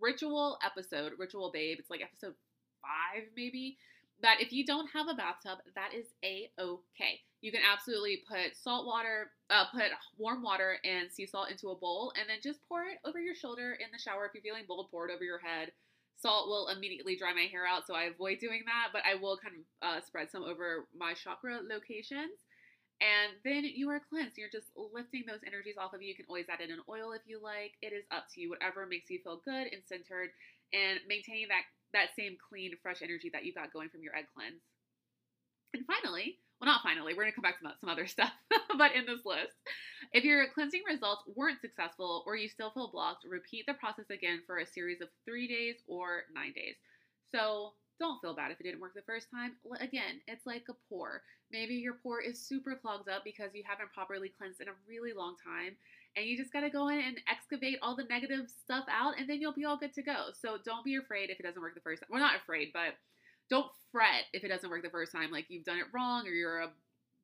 ritual 0.00 0.58
episode, 0.64 1.12
Ritual 1.18 1.50
Babe. 1.52 1.78
It's 1.80 1.90
like 1.90 2.02
episode 2.02 2.34
five, 2.82 3.24
maybe. 3.36 3.78
That 4.22 4.40
if 4.40 4.50
you 4.50 4.64
don't 4.64 4.88
have 4.94 5.08
a 5.08 5.14
bathtub, 5.14 5.58
that 5.74 5.92
is 5.94 6.06
a 6.24 6.50
okay. 6.58 7.20
You 7.42 7.52
can 7.52 7.60
absolutely 7.70 8.22
put 8.26 8.56
salt 8.56 8.86
water, 8.86 9.30
uh, 9.50 9.64
put 9.72 9.84
warm 10.18 10.42
water 10.42 10.78
and 10.84 11.12
sea 11.12 11.26
salt 11.26 11.50
into 11.50 11.68
a 11.68 11.76
bowl, 11.76 12.12
and 12.18 12.28
then 12.28 12.38
just 12.42 12.60
pour 12.66 12.82
it 12.84 12.98
over 13.04 13.20
your 13.20 13.34
shoulder 13.34 13.72
in 13.72 13.88
the 13.92 13.98
shower. 13.98 14.24
If 14.24 14.32
you're 14.34 14.42
feeling 14.42 14.64
bold, 14.66 14.88
pour 14.90 15.08
it 15.08 15.14
over 15.14 15.24
your 15.24 15.38
head. 15.38 15.72
Salt 16.16 16.48
will 16.48 16.68
immediately 16.68 17.16
dry 17.16 17.32
my 17.32 17.48
hair 17.50 17.66
out, 17.66 17.86
so 17.86 17.94
I 17.94 18.04
avoid 18.04 18.38
doing 18.38 18.62
that. 18.66 18.88
But 18.92 19.02
I 19.04 19.14
will 19.14 19.36
kind 19.36 19.56
of 19.56 19.62
uh, 19.86 20.00
spread 20.04 20.30
some 20.30 20.44
over 20.44 20.86
my 20.96 21.14
chakra 21.14 21.60
locations 21.62 22.40
and 23.00 23.36
then 23.44 23.64
you 23.64 23.90
are 23.90 24.00
cleansed. 24.00 24.38
You're 24.38 24.52
just 24.52 24.72
lifting 24.72 25.24
those 25.28 25.44
energies 25.44 25.76
off 25.76 25.92
of 25.92 26.00
you. 26.00 26.08
You 26.08 26.16
can 26.16 26.24
always 26.28 26.48
add 26.48 26.64
in 26.64 26.72
an 26.72 26.80
oil 26.88 27.12
if 27.12 27.20
you 27.26 27.40
like. 27.42 27.76
It 27.82 27.92
is 27.92 28.08
up 28.08 28.24
to 28.32 28.40
you. 28.40 28.48
Whatever 28.48 28.86
makes 28.86 29.10
you 29.10 29.20
feel 29.20 29.44
good 29.44 29.68
and 29.68 29.84
centered 29.84 30.32
and 30.72 31.00
maintaining 31.04 31.52
that, 31.52 31.68
that 31.92 32.16
same 32.16 32.40
clean, 32.40 32.72
fresh 32.80 33.04
energy 33.04 33.28
that 33.36 33.44
you 33.44 33.52
got 33.52 33.72
going 33.72 33.92
from 33.92 34.00
your 34.02 34.16
egg 34.16 34.32
cleanse. 34.32 34.64
And 35.74 35.84
finally, 35.84 36.40
well, 36.60 36.70
not 36.70 36.82
finally, 36.82 37.12
we're 37.12 37.22
going 37.22 37.32
to 37.32 37.36
come 37.36 37.42
back 37.42 37.60
to 37.60 37.68
some 37.80 37.90
other 37.90 38.06
stuff, 38.06 38.32
but 38.78 38.94
in 38.94 39.06
this 39.06 39.24
list, 39.24 39.52
if 40.12 40.24
your 40.24 40.46
cleansing 40.54 40.82
results 40.88 41.22
weren't 41.34 41.60
successful 41.60 42.24
or 42.26 42.36
you 42.36 42.48
still 42.48 42.70
feel 42.70 42.90
blocked, 42.90 43.24
repeat 43.28 43.64
the 43.66 43.74
process 43.74 44.06
again 44.10 44.40
for 44.46 44.58
a 44.58 44.66
series 44.66 45.00
of 45.00 45.08
three 45.24 45.48
days 45.48 45.76
or 45.86 46.24
nine 46.34 46.52
days. 46.54 46.76
So 47.32 47.72
don't 47.98 48.20
feel 48.20 48.34
bad 48.34 48.50
if 48.50 48.60
it 48.60 48.64
didn't 48.64 48.80
work 48.80 48.94
the 48.94 49.02
first 49.02 49.28
time. 49.30 49.56
Again, 49.80 50.20
it's 50.26 50.46
like 50.46 50.64
a 50.68 50.76
pore. 50.88 51.22
Maybe 51.50 51.74
your 51.74 51.94
pore 52.02 52.20
is 52.20 52.40
super 52.40 52.74
clogged 52.74 53.08
up 53.08 53.24
because 53.24 53.50
you 53.54 53.62
haven't 53.66 53.92
properly 53.92 54.32
cleansed 54.36 54.60
in 54.60 54.68
a 54.68 54.78
really 54.88 55.12
long 55.12 55.36
time. 55.44 55.76
And 56.16 56.24
you 56.24 56.36
just 56.36 56.52
got 56.52 56.60
to 56.60 56.70
go 56.70 56.88
in 56.88 57.00
and 57.00 57.20
excavate 57.28 57.78
all 57.82 57.94
the 57.94 58.04
negative 58.08 58.48
stuff 58.48 58.84
out, 58.90 59.18
and 59.18 59.28
then 59.28 59.40
you'll 59.40 59.52
be 59.52 59.66
all 59.66 59.76
good 59.76 59.92
to 59.94 60.02
go. 60.02 60.32
So 60.40 60.56
don't 60.64 60.84
be 60.84 60.96
afraid 60.96 61.28
if 61.28 61.38
it 61.38 61.42
doesn't 61.42 61.60
work 61.60 61.74
the 61.74 61.84
first 61.84 62.00
time. 62.00 62.08
We're 62.10 62.24
not 62.24 62.40
afraid, 62.40 62.70
but 62.72 62.96
don't 63.50 63.70
fret 63.92 64.24
if 64.32 64.44
it 64.44 64.48
doesn't 64.48 64.70
work 64.70 64.82
the 64.82 64.90
first 64.90 65.12
time, 65.12 65.30
like 65.30 65.46
you've 65.48 65.64
done 65.64 65.78
it 65.78 65.92
wrong 65.94 66.26
or 66.26 66.30
you're 66.30 66.60
a 66.60 66.70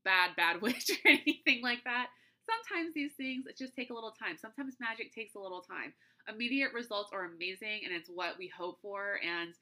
bad, 0.05 0.31
bad 0.37 0.63
witch 0.63 0.91
or 0.91 1.11
anything 1.11 1.63
like 1.63 1.85
that. 1.85 2.09
Sometimes 2.49 2.95
these 2.95 3.13
things 3.17 3.45
just 3.59 3.75
take 3.75 3.91
a 3.91 3.95
little 3.95 4.13
time. 4.13 4.37
Sometimes 4.37 4.77
magic 4.81 5.15
takes 5.15 5.35
a 5.35 5.41
little 5.41 5.63
time. 5.63 5.93
Immediate 6.29 6.73
results 6.73 7.11
are 7.13 7.25
amazing, 7.25 7.83
and 7.85 7.95
it's 7.95 8.11
what 8.11 8.39
we 8.39 8.51
hope 8.51 8.79
for. 8.83 9.19
And 9.23 9.55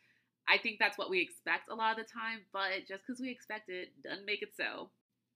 I 0.49 0.59
think 0.59 0.79
that's 0.79 0.99
what 0.99 1.11
we 1.11 1.21
expect 1.21 1.71
a 1.71 1.75
lot 1.75 1.99
of 1.99 2.05
the 2.05 2.11
time, 2.11 2.41
but 2.53 2.89
just 2.89 3.07
because 3.07 3.21
we 3.21 3.31
expect 3.31 3.69
it 3.69 3.89
doesn't 4.03 4.27
make 4.27 4.43
it 4.43 4.57
so. 4.57 4.91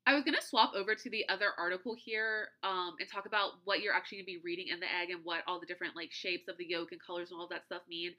I 0.07 0.13
was 0.13 0.25
going 0.25 0.37
to 0.37 0.45
swap 0.45 0.73
over 0.77 0.95
to 0.95 1.11
the 1.11 1.25
other 1.29 1.57
article 1.57 1.97
here 1.97 2.49
um, 2.63 2.97
and 3.01 3.09
talk 3.09 3.25
about 3.25 3.65
what 3.65 3.81
you're 3.81 3.95
actually 3.95 4.19
going 4.19 4.27
to 4.27 4.37
be 4.37 4.45
reading 4.45 4.69
in 4.69 4.81
the 4.81 4.91
egg 4.91 5.09
and 5.09 5.25
what 5.25 5.41
all 5.47 5.61
the 5.61 5.67
different 5.67 5.97
like 5.97 6.13
shapes 6.13 6.45
of 6.49 6.59
the 6.59 6.69
yolk 6.69 6.93
and 6.93 7.01
colors 7.01 7.31
and 7.31 7.41
all 7.41 7.49
that 7.49 7.65
stuff 7.65 7.81
mean. 7.89 8.13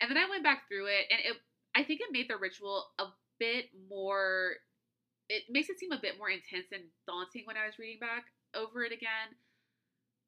And 0.00 0.08
then 0.08 0.16
I 0.16 0.28
went 0.28 0.44
back 0.44 0.64
through 0.68 0.86
it 0.86 1.04
and 1.12 1.20
it 1.20 1.36
I 1.76 1.84
think 1.84 2.00
it 2.00 2.08
made 2.10 2.28
the 2.28 2.36
ritual 2.36 2.86
a 2.98 3.04
bit 3.38 3.66
more 3.90 4.56
it 5.28 5.42
makes 5.50 5.68
it 5.68 5.78
seem 5.78 5.92
a 5.92 6.00
bit 6.00 6.18
more 6.18 6.30
intense 6.30 6.70
and 6.72 6.84
daunting 7.06 7.42
when 7.44 7.56
I 7.56 7.66
was 7.66 7.78
reading 7.78 7.98
back 7.98 8.24
over 8.54 8.84
it 8.84 8.92
again. 8.92 9.34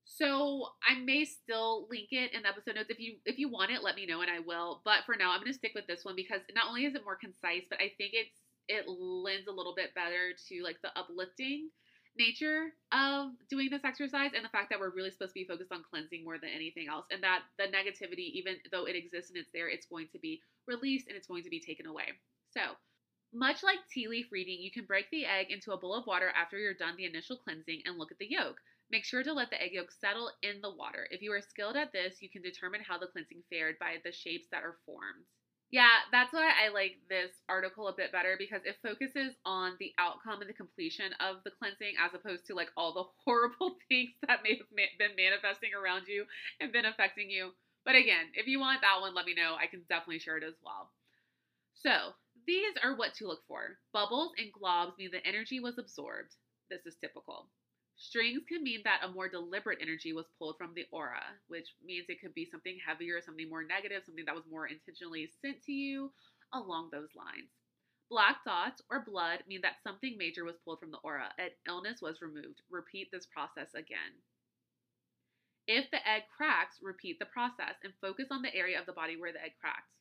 So 0.04 0.74
I 0.82 0.98
may 0.98 1.24
still 1.24 1.86
link 1.90 2.08
it 2.10 2.32
in 2.32 2.42
the 2.42 2.48
episode 2.48 2.74
notes. 2.74 2.90
If 2.90 2.98
you 2.98 3.16
if 3.24 3.38
you 3.38 3.48
want 3.48 3.70
it, 3.70 3.82
let 3.82 3.94
me 3.94 4.06
know 4.06 4.22
and 4.22 4.30
I 4.30 4.40
will. 4.40 4.82
But 4.84 5.04
for 5.06 5.14
now, 5.16 5.32
I'm 5.32 5.40
gonna 5.40 5.52
stick 5.52 5.72
with 5.74 5.86
this 5.86 6.04
one 6.04 6.16
because 6.16 6.40
not 6.54 6.66
only 6.68 6.84
is 6.84 6.94
it 6.94 7.04
more 7.04 7.16
concise, 7.16 7.64
but 7.68 7.78
I 7.78 7.92
think 7.96 8.12
it's 8.12 8.40
it 8.68 8.88
lends 8.88 9.48
a 9.48 9.52
little 9.52 9.74
bit 9.74 9.94
better 9.94 10.32
to 10.48 10.62
like 10.62 10.80
the 10.82 10.92
uplifting 10.98 11.70
nature 12.18 12.74
of 12.92 13.30
doing 13.48 13.70
this 13.70 13.84
exercise 13.84 14.32
and 14.34 14.44
the 14.44 14.48
fact 14.50 14.70
that 14.70 14.80
we're 14.80 14.90
really 14.90 15.10
supposed 15.10 15.30
to 15.30 15.40
be 15.40 15.46
focused 15.46 15.72
on 15.72 15.84
cleansing 15.88 16.24
more 16.24 16.36
than 16.36 16.50
anything 16.50 16.88
else 16.90 17.06
and 17.12 17.22
that 17.22 17.42
the 17.58 17.70
negativity 17.70 18.34
even 18.34 18.56
though 18.72 18.86
it 18.86 18.96
exists 18.96 19.30
and 19.30 19.38
it's 19.38 19.48
there 19.54 19.70
it's 19.70 19.86
going 19.86 20.08
to 20.10 20.18
be 20.18 20.42
released 20.68 21.08
and 21.08 21.16
it's 21.16 21.26
going 21.26 21.42
to 21.44 21.50
be 21.50 21.60
taken 21.60 21.86
away. 21.86 22.12
So 22.50 22.60
much 23.32 23.62
like 23.62 23.78
tea 23.90 24.08
leaf 24.08 24.26
reading 24.30 24.58
you 24.60 24.70
can 24.70 24.84
break 24.84 25.10
the 25.10 25.26
egg 25.26 25.50
into 25.50 25.72
a 25.72 25.78
bowl 25.78 25.94
of 25.94 26.06
water 26.06 26.30
after 26.36 26.58
you're 26.58 26.74
done 26.74 26.96
the 26.96 27.04
initial 27.04 27.36
cleansing 27.36 27.82
and 27.84 27.98
look 27.98 28.12
at 28.12 28.18
the 28.18 28.30
yolk. 28.30 28.60
Make 28.90 29.04
sure 29.04 29.22
to 29.22 29.32
let 29.32 29.50
the 29.50 29.60
egg 29.60 29.72
yolk 29.72 29.90
settle 29.90 30.30
in 30.42 30.60
the 30.62 30.74
water. 30.74 31.08
If 31.10 31.20
you 31.20 31.32
are 31.32 31.42
skilled 31.42 31.76
at 31.76 31.92
this 31.92 32.22
you 32.22 32.30
can 32.30 32.42
determine 32.42 32.82
how 32.86 32.98
the 32.98 33.06
cleansing 33.08 33.42
fared 33.50 33.78
by 33.78 33.96
the 34.04 34.12
shapes 34.12 34.48
that 34.50 34.62
are 34.62 34.78
formed. 34.86 35.26
Yeah, 35.70 36.00
that's 36.10 36.32
why 36.32 36.48
I 36.48 36.72
like 36.72 36.96
this 37.10 37.30
article 37.46 37.88
a 37.88 37.94
bit 37.94 38.10
better 38.10 38.36
because 38.38 38.62
it 38.64 38.78
focuses 38.82 39.34
on 39.44 39.76
the 39.78 39.92
outcome 39.98 40.40
and 40.40 40.48
the 40.48 40.54
completion 40.54 41.12
of 41.20 41.44
the 41.44 41.50
cleansing 41.50 41.92
as 42.00 42.14
opposed 42.14 42.46
to 42.46 42.54
like 42.54 42.70
all 42.74 42.94
the 42.94 43.04
horrible 43.24 43.76
things 43.88 44.12
that 44.26 44.42
may 44.42 44.56
have 44.56 44.72
been 44.72 45.16
manifesting 45.16 45.70
around 45.74 46.08
you 46.08 46.24
and 46.60 46.72
been 46.72 46.86
affecting 46.86 47.28
you. 47.30 47.52
But 47.84 47.94
again, 47.96 48.26
if 48.34 48.46
you 48.46 48.60
want 48.60 48.82
that 48.82 49.00
one, 49.00 49.14
let 49.14 49.26
me 49.26 49.34
know. 49.34 49.56
I 49.58 49.66
can 49.66 49.84
definitely 49.88 50.18
share 50.18 50.36
it 50.36 50.44
as 50.44 50.54
well. 50.62 50.90
So, 51.74 52.14
these 52.46 52.74
are 52.82 52.96
what 52.96 53.14
to 53.14 53.26
look 53.26 53.46
for. 53.46 53.78
Bubbles 53.92 54.32
and 54.38 54.52
globs 54.52 54.96
mean 54.98 55.10
the 55.12 55.26
energy 55.26 55.60
was 55.60 55.78
absorbed. 55.78 56.34
This 56.70 56.84
is 56.86 56.96
typical. 56.96 57.50
Strings 57.96 58.44
can 58.48 58.62
mean 58.62 58.82
that 58.84 59.02
a 59.02 59.10
more 59.10 59.28
deliberate 59.28 59.80
energy 59.82 60.12
was 60.12 60.26
pulled 60.38 60.56
from 60.56 60.72
the 60.74 60.86
aura, 60.92 61.24
which 61.48 61.74
means 61.84 62.06
it 62.08 62.20
could 62.20 62.34
be 62.34 62.46
something 62.46 62.78
heavier, 62.86 63.20
something 63.20 63.48
more 63.48 63.64
negative, 63.64 64.04
something 64.04 64.24
that 64.24 64.34
was 64.34 64.46
more 64.46 64.68
intentionally 64.68 65.28
sent 65.42 65.62
to 65.64 65.72
you 65.72 66.12
along 66.52 66.90
those 66.90 67.14
lines. 67.16 67.50
Black 68.08 68.44
dots 68.44 68.80
or 68.88 69.04
blood 69.04 69.42
mean 69.46 69.60
that 69.62 69.82
something 69.82 70.16
major 70.16 70.44
was 70.44 70.56
pulled 70.64 70.80
from 70.80 70.90
the 70.90 70.98
aura, 70.98 71.34
an 71.38 71.50
illness 71.66 72.00
was 72.00 72.22
removed. 72.22 72.62
Repeat 72.70 73.10
this 73.10 73.26
process 73.26 73.74
again. 73.74 74.14
If 75.68 75.90
the 75.92 76.02
egg 76.08 76.22
cracks, 76.34 76.80
repeat 76.82 77.20
the 77.20 77.26
process 77.26 77.78
and 77.84 77.92
focus 78.00 78.26
on 78.32 78.42
the 78.42 78.54
area 78.54 78.80
of 78.80 78.86
the 78.86 78.92
body 78.92 79.14
where 79.16 79.32
the 79.32 79.44
egg 79.44 79.52
cracked. 79.60 79.92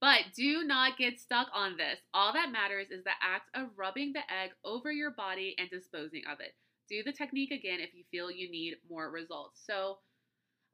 But 0.00 0.34
do 0.34 0.64
not 0.64 0.98
get 0.98 1.20
stuck 1.20 1.46
on 1.54 1.76
this. 1.76 2.00
All 2.12 2.32
that 2.32 2.50
matters 2.50 2.90
is 2.90 3.04
the 3.04 3.14
act 3.22 3.50
of 3.54 3.76
rubbing 3.76 4.14
the 4.14 4.24
egg 4.32 4.50
over 4.64 4.90
your 4.90 5.12
body 5.12 5.54
and 5.58 5.70
disposing 5.70 6.22
of 6.26 6.40
it 6.40 6.54
do 6.90 7.02
the 7.04 7.12
technique 7.12 7.52
again 7.52 7.78
if 7.80 7.94
you 7.94 8.02
feel 8.10 8.30
you 8.30 8.50
need 8.50 8.74
more 8.90 9.10
results. 9.10 9.62
So 9.64 9.98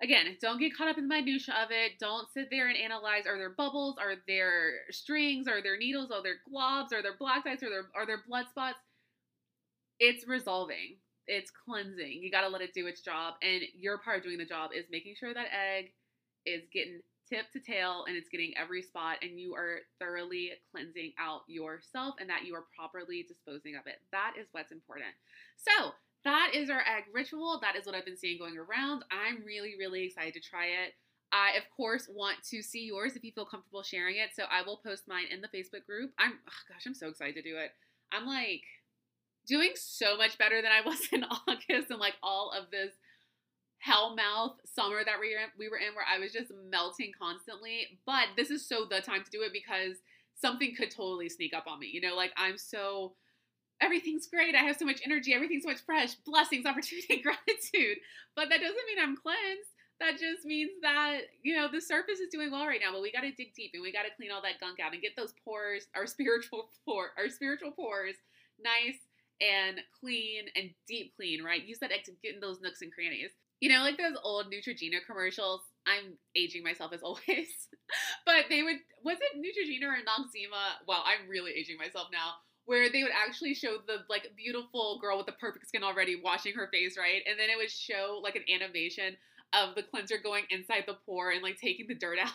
again, 0.03 0.36
don't 0.40 0.59
get 0.59 0.74
caught 0.76 0.88
up 0.88 0.99
in 0.99 1.07
the 1.07 1.14
minutia 1.14 1.55
of 1.62 1.70
it. 1.70 1.92
Don't 2.01 2.26
sit 2.32 2.49
there 2.51 2.68
and 2.68 2.76
analyze 2.76 3.26
are 3.26 3.36
there 3.36 3.51
bubbles, 3.51 3.97
are 4.01 4.14
there 4.26 4.72
strings, 4.90 5.47
are 5.47 5.62
there 5.62 5.76
needles, 5.76 6.11
are 6.11 6.22
there 6.22 6.40
globs, 6.51 6.92
are 6.92 7.03
there 7.03 7.16
black 7.18 7.44
dots, 7.44 7.62
are 7.62 7.70
there 7.70 7.86
are 7.94 8.07
there 8.07 8.24
blood 8.26 8.47
spots? 8.51 8.78
It's 10.01 10.26
resolving. 10.26 10.97
It's 11.27 11.51
cleansing. 11.51 12.20
You 12.22 12.31
got 12.31 12.43
to 12.43 12.49
let 12.49 12.62
it 12.62 12.74
do 12.74 12.87
its 12.87 13.01
job 13.01 13.35
and 13.43 13.62
your 13.74 13.99
part 13.99 14.18
of 14.18 14.24
doing 14.24 14.39
the 14.39 14.45
job 14.45 14.70
is 14.74 14.85
making 14.91 15.14
sure 15.18 15.35
that 15.35 15.47
egg 15.53 15.93
is 16.45 16.62
getting 16.72 17.01
tip 17.29 17.51
to 17.53 17.61
tail 17.61 18.05
and 18.07 18.16
it's 18.16 18.29
getting 18.29 18.53
every 18.57 18.83
spot 18.83 19.18
and 19.22 19.39
you 19.39 19.55
are 19.55 19.81
thoroughly 19.99 20.53
cleansing 20.70 21.12
out 21.18 21.41
yourself 21.49 22.14
and 22.20 22.31
that 22.31 22.45
you 22.45 22.55
are 22.55 22.64
properly 22.77 23.24
disposing 23.27 23.74
of 23.74 23.87
it. 23.87 23.99
That 24.12 24.35
is 24.39 24.47
what's 24.53 24.72
important. 24.72 25.11
So, 25.57 25.93
that 26.24 26.53
is 26.55 26.70
our 26.70 26.81
egg 26.81 27.05
ritual. 27.12 27.61
That 27.62 27.77
is 27.77 27.87
what 27.87 27.95
I've 27.95 28.05
been 28.05 28.16
seeing 28.16 28.39
going 28.39 28.59
around. 28.59 29.05
I'm 29.12 29.45
really, 29.45 29.74
really 29.79 30.03
excited 30.03 30.35
to 30.35 30.41
try 30.41 30.66
it. 30.66 30.95
I, 31.33 31.57
of 31.57 31.62
course, 31.77 32.09
want 32.11 32.39
to 32.51 32.62
see 32.62 32.85
yours 32.85 33.14
if 33.14 33.22
you 33.22 33.31
feel 33.31 33.45
comfortable 33.45 33.83
sharing 33.83 34.16
it. 34.16 34.31
So 34.35 34.45
I 34.51 34.62
will 34.62 34.79
post 34.79 35.07
mine 35.07 35.27
in 35.31 35.41
the 35.41 35.49
Facebook 35.49 35.87
group. 35.87 36.12
I'm, 36.18 36.33
oh 36.33 36.62
gosh, 36.68 36.83
I'm 36.85 36.95
so 36.95 37.09
excited 37.09 37.37
to 37.37 37.43
do 37.43 37.57
it. 37.59 37.70
I'm 38.12 38.27
like 38.27 38.62
doing 39.47 39.72
so 39.74 40.16
much 40.16 40.38
better 40.38 40.61
than 40.61 40.72
I 40.72 40.86
was 40.86 41.01
in 41.12 41.24
August 41.49 41.90
and 41.90 42.01
like 42.01 42.14
all 42.22 42.53
of 42.57 42.70
this 42.70 42.92
hellmouth 43.86 44.55
summer 44.64 45.05
that 45.05 45.20
we 45.20 45.34
were, 45.34 45.40
in, 45.40 45.49
we 45.59 45.68
were 45.68 45.76
in 45.76 45.94
where 45.94 46.07
I 46.11 46.18
was 46.18 46.32
just 46.32 46.51
melting 46.70 47.12
constantly. 47.18 47.99
But 48.05 48.28
this 48.36 48.51
is 48.51 48.66
so 48.66 48.86
the 48.88 49.01
time 49.01 49.22
to 49.24 49.30
do 49.30 49.42
it 49.42 49.53
because 49.53 49.99
something 50.34 50.74
could 50.74 50.90
totally 50.90 51.28
sneak 51.28 51.55
up 51.55 51.66
on 51.66 51.78
me. 51.78 51.90
You 51.92 52.01
know, 52.01 52.16
like 52.16 52.32
I'm 52.36 52.59
so 52.59 53.14
everything's 53.80 54.26
great. 54.26 54.55
I 54.55 54.64
have 54.64 54.76
so 54.76 54.86
much 54.86 55.01
energy. 55.05 55.34
Everything's 55.34 55.64
so 55.64 55.70
much 55.70 55.84
fresh. 55.84 56.14
Blessings, 56.14 56.66
opportunity, 56.66 57.22
gratitude. 57.22 57.99
But 58.34 58.49
that 58.49 58.61
doesn't 58.61 58.86
mean 58.88 58.99
I'm 59.01 59.16
cleansed. 59.16 59.70
That 59.99 60.18
just 60.20 60.44
means 60.44 60.72
that, 60.82 61.20
you 61.42 61.57
know, 61.57 61.68
the 61.72 61.80
surface 61.80 62.20
is 62.20 62.28
doing 62.30 62.51
well 62.51 62.66
right 62.66 62.80
now, 62.84 62.92
but 62.92 63.01
we 63.01 63.11
got 63.11 63.22
to 63.22 63.32
dig 63.32 63.55
deep 63.55 63.70
and 63.72 63.82
we 63.82 63.90
got 63.90 64.03
to 64.03 64.14
clean 64.14 64.30
all 64.30 64.42
that 64.42 64.61
gunk 64.61 64.78
out 64.78 64.92
and 64.92 65.01
get 65.01 65.16
those 65.16 65.32
pores, 65.42 65.86
our 65.97 66.07
spiritual 66.07 66.68
pore, 66.84 67.12
our 67.16 67.30
spiritual 67.30 67.70
pores 67.70 68.16
nice 68.62 69.01
and 69.41 69.80
clean 70.01 70.45
and 70.55 70.70
deep 70.89 71.12
clean, 71.16 71.43
right? 71.43 71.64
Use 71.64 71.78
that 71.80 71.93
egg 71.93 72.05
to 72.05 72.12
get 72.22 72.34
in 72.34 72.41
those 72.41 72.61
nooks 72.61 72.82
and 72.82 72.93
crannies. 72.93 73.30
You 73.61 73.70
know, 73.70 73.82
like 73.82 73.97
those 73.97 74.16
old 74.22 74.47
Neutrogena 74.47 75.05
commercials. 75.07 75.62
I'm 75.87 76.18
aging 76.34 76.62
myself 76.62 76.93
as 76.93 77.03
always, 77.05 77.49
but 78.26 78.47
they 78.49 78.62
would 78.62 78.76
was 79.05 79.18
it 79.20 79.39
Neutrogena 79.39 79.87
or 79.87 80.03
Noxzema? 80.05 80.84
Well, 80.87 81.03
I'm 81.07 81.28
really 81.28 81.53
aging 81.53 81.78
myself 81.78 82.09
now 82.12 82.34
where 82.66 82.91
they 82.91 83.03
would 83.03 83.12
actually 83.14 83.55
show 83.55 83.78
the 83.87 83.99
like 84.11 84.32
beautiful 84.37 84.99
girl 85.01 85.16
with 85.16 85.26
the 85.26 85.32
perfect 85.32 85.68
skin 85.68 85.84
already 85.84 86.20
washing 86.22 86.53
her 86.55 86.68
face, 86.72 86.99
right? 86.99 87.22
And 87.28 87.39
then 87.39 87.49
it 87.49 87.57
would 87.57 87.70
show 87.70 88.20
like 88.22 88.37
an 88.37 88.43
animation 88.53 89.16
of 89.53 89.74
the 89.74 89.84
cleanser 89.84 90.18
going 90.22 90.45
inside 90.51 90.82
the 90.87 90.99
pore 91.07 91.30
and 91.30 91.43
like 91.43 91.59
taking 91.59 91.87
the 91.87 91.95
dirt 91.95 92.18
out. 92.22 92.30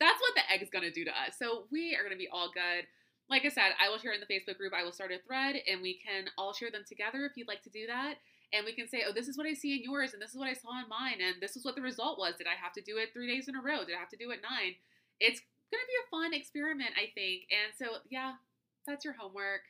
That's 0.00 0.20
what 0.20 0.34
the 0.34 0.52
egg 0.52 0.62
is 0.62 0.70
gonna 0.72 0.90
do 0.90 1.04
to 1.04 1.10
us. 1.10 1.36
So 1.38 1.64
we 1.70 1.94
are 1.94 2.02
gonna 2.02 2.16
be 2.16 2.28
all 2.32 2.50
good. 2.52 2.86
Like 3.34 3.44
I 3.44 3.48
said, 3.48 3.74
I 3.82 3.90
will 3.90 3.98
share 3.98 4.14
in 4.14 4.22
the 4.22 4.30
Facebook 4.30 4.58
group. 4.58 4.70
I 4.70 4.86
will 4.86 4.94
start 4.94 5.10
a 5.10 5.18
thread 5.18 5.58
and 5.66 5.82
we 5.82 5.98
can 5.98 6.30
all 6.38 6.54
share 6.54 6.70
them 6.70 6.86
together 6.86 7.26
if 7.26 7.34
you'd 7.34 7.50
like 7.50 7.66
to 7.66 7.70
do 7.74 7.82
that. 7.88 8.22
And 8.54 8.62
we 8.62 8.78
can 8.78 8.86
say, 8.86 9.02
oh, 9.02 9.10
this 9.10 9.26
is 9.26 9.36
what 9.36 9.50
I 9.50 9.54
see 9.54 9.74
in 9.74 9.82
yours, 9.82 10.12
and 10.12 10.22
this 10.22 10.30
is 10.30 10.38
what 10.38 10.46
I 10.46 10.54
saw 10.54 10.78
in 10.78 10.86
mine, 10.86 11.18
and 11.18 11.42
this 11.42 11.56
is 11.56 11.64
what 11.64 11.74
the 11.74 11.82
result 11.82 12.16
was. 12.16 12.38
Did 12.38 12.46
I 12.46 12.54
have 12.54 12.70
to 12.78 12.86
do 12.86 13.02
it 13.02 13.10
three 13.10 13.26
days 13.26 13.48
in 13.50 13.58
a 13.58 13.60
row? 13.60 13.82
Did 13.82 13.98
I 13.98 13.98
have 13.98 14.14
to 14.14 14.16
do 14.16 14.30
it 14.30 14.38
nine? 14.38 14.78
It's 15.18 15.42
gonna 15.74 15.90
be 15.90 15.98
a 15.98 16.10
fun 16.14 16.30
experiment, 16.30 16.94
I 16.94 17.10
think. 17.10 17.50
And 17.50 17.74
so, 17.74 17.98
yeah, 18.06 18.38
that's 18.86 19.04
your 19.04 19.18
homework. 19.18 19.66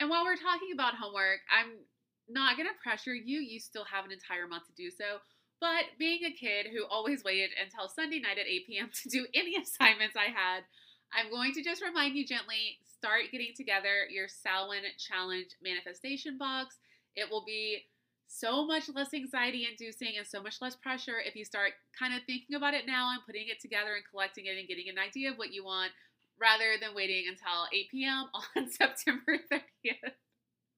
And 0.00 0.10
while 0.10 0.24
we're 0.24 0.42
talking 0.42 0.74
about 0.74 0.98
homework, 0.98 1.46
I'm 1.46 1.86
not 2.28 2.56
going 2.56 2.68
to 2.68 2.82
pressure 2.82 3.14
you. 3.14 3.38
You 3.38 3.60
still 3.60 3.84
have 3.84 4.04
an 4.04 4.10
entire 4.10 4.48
month 4.48 4.66
to 4.66 4.74
do 4.76 4.90
so. 4.90 5.22
But 5.60 5.96
being 5.98 6.24
a 6.24 6.34
kid 6.34 6.66
who 6.74 6.84
always 6.84 7.24
waited 7.24 7.50
until 7.56 7.88
Sunday 7.88 8.18
night 8.18 8.38
at 8.38 8.50
8 8.50 8.66
p.m. 8.66 8.90
to 9.02 9.08
do 9.08 9.26
any 9.32 9.56
assignments 9.56 10.16
I 10.16 10.28
had, 10.28 10.64
I'm 11.14 11.30
going 11.30 11.52
to 11.54 11.62
just 11.62 11.82
remind 11.82 12.16
you 12.16 12.26
gently 12.26 12.78
start 12.98 13.30
getting 13.32 13.52
together 13.56 14.06
your 14.10 14.28
Samhain 14.28 14.82
Challenge 14.98 15.48
manifestation 15.62 16.38
box. 16.38 16.76
It 17.14 17.30
will 17.30 17.44
be 17.44 17.84
so 18.26 18.66
much 18.66 18.88
less 18.94 19.14
anxiety 19.14 19.66
inducing 19.70 20.14
and 20.18 20.26
so 20.26 20.42
much 20.42 20.60
less 20.60 20.74
pressure 20.76 21.20
if 21.24 21.36
you 21.36 21.44
start 21.44 21.72
kind 21.98 22.14
of 22.14 22.20
thinking 22.26 22.56
about 22.56 22.74
it 22.74 22.86
now 22.86 23.10
and 23.12 23.24
putting 23.24 23.48
it 23.48 23.60
together 23.60 23.94
and 23.94 24.04
collecting 24.10 24.46
it 24.46 24.58
and 24.58 24.68
getting 24.68 24.88
an 24.88 24.98
idea 24.98 25.30
of 25.30 25.38
what 25.38 25.52
you 25.52 25.64
want 25.64 25.92
rather 26.40 26.74
than 26.80 26.94
waiting 26.94 27.24
until 27.28 27.66
8 27.72 27.90
p.m. 27.90 28.24
on 28.56 28.70
September 28.70 29.38
30th 29.50 30.12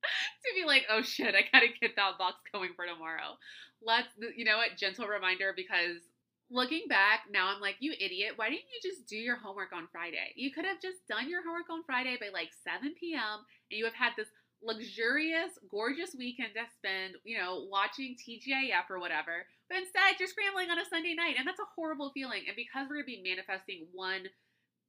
to 0.45 0.51
be 0.55 0.65
like, 0.67 0.85
oh 0.91 1.03
shit, 1.03 1.35
I 1.35 1.43
gotta 1.53 1.69
get 1.81 1.97
that 1.97 2.19
box 2.19 2.37
going 2.53 2.71
for 2.77 2.87
tomorrow. 2.87 3.39
Let's, 3.83 4.09
you 4.37 4.45
know 4.45 4.59
what, 4.59 4.77
gentle 4.77 5.07
reminder 5.07 5.53
because 5.55 6.03
looking 6.51 6.89
back 6.89 7.29
now, 7.31 7.49
I'm 7.49 7.61
like, 7.61 7.77
you 7.81 7.93
idiot, 7.93 8.33
why 8.37 8.49
didn't 8.49 8.69
you 8.73 8.91
just 8.91 9.07
do 9.07 9.17
your 9.17 9.37
homework 9.37 9.73
on 9.73 9.89
Friday? 9.93 10.33
You 10.37 10.51
could 10.51 10.65
have 10.65 10.81
just 10.81 11.07
done 11.09 11.29
your 11.29 11.45
homework 11.45 11.71
on 11.71 11.85
Friday 11.85 12.17
by 12.21 12.29
like 12.33 12.51
7 12.65 12.95
p.m. 12.99 13.45
and 13.71 13.79
you 13.79 13.85
have 13.85 13.95
had 13.95 14.13
this 14.17 14.29
luxurious, 14.63 15.55
gorgeous 15.71 16.17
weekend 16.19 16.51
to 16.55 16.65
spend, 16.75 17.15
you 17.25 17.39
know, 17.39 17.67
watching 17.71 18.17
TGIF 18.17 18.91
or 18.91 18.99
whatever. 18.99 19.47
But 19.69 19.79
instead, 19.79 20.19
you're 20.19 20.29
scrambling 20.29 20.71
on 20.71 20.81
a 20.81 20.89
Sunday 20.89 21.15
night, 21.15 21.37
and 21.39 21.47
that's 21.47 21.61
a 21.61 21.73
horrible 21.77 22.11
feeling. 22.11 22.49
And 22.49 22.57
because 22.57 22.89
we're 22.89 23.05
gonna 23.05 23.13
be 23.13 23.23
manifesting 23.23 23.87
one 23.93 24.27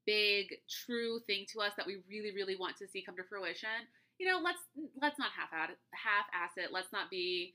big 0.10 0.56
true 0.66 1.20
thing 1.28 1.46
to 1.54 1.62
us 1.62 1.74
that 1.78 1.86
we 1.86 2.02
really 2.10 2.34
really 2.34 2.56
want 2.56 2.76
to 2.78 2.88
see 2.88 3.04
come 3.06 3.16
to 3.16 3.24
fruition 3.30 3.86
you 4.18 4.26
know 4.26 4.40
let's 4.44 4.58
let's 5.00 5.20
not 5.20 5.30
half 5.38 5.50
half 5.52 6.26
ass 6.34 6.52
it 6.58 6.72
let's 6.72 6.92
not 6.92 7.12
be 7.12 7.54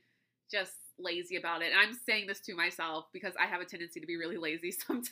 just 0.51 0.73
lazy 0.97 1.35
about 1.35 1.61
it 1.61 1.71
and 1.71 1.79
i'm 1.79 1.97
saying 2.05 2.25
this 2.27 2.39
to 2.39 2.55
myself 2.55 3.05
because 3.13 3.33
i 3.39 3.45
have 3.45 3.61
a 3.61 3.65
tendency 3.65 3.99
to 3.99 4.07
be 4.07 4.15
really 4.15 4.37
lazy 4.37 4.71
sometimes 4.87 5.09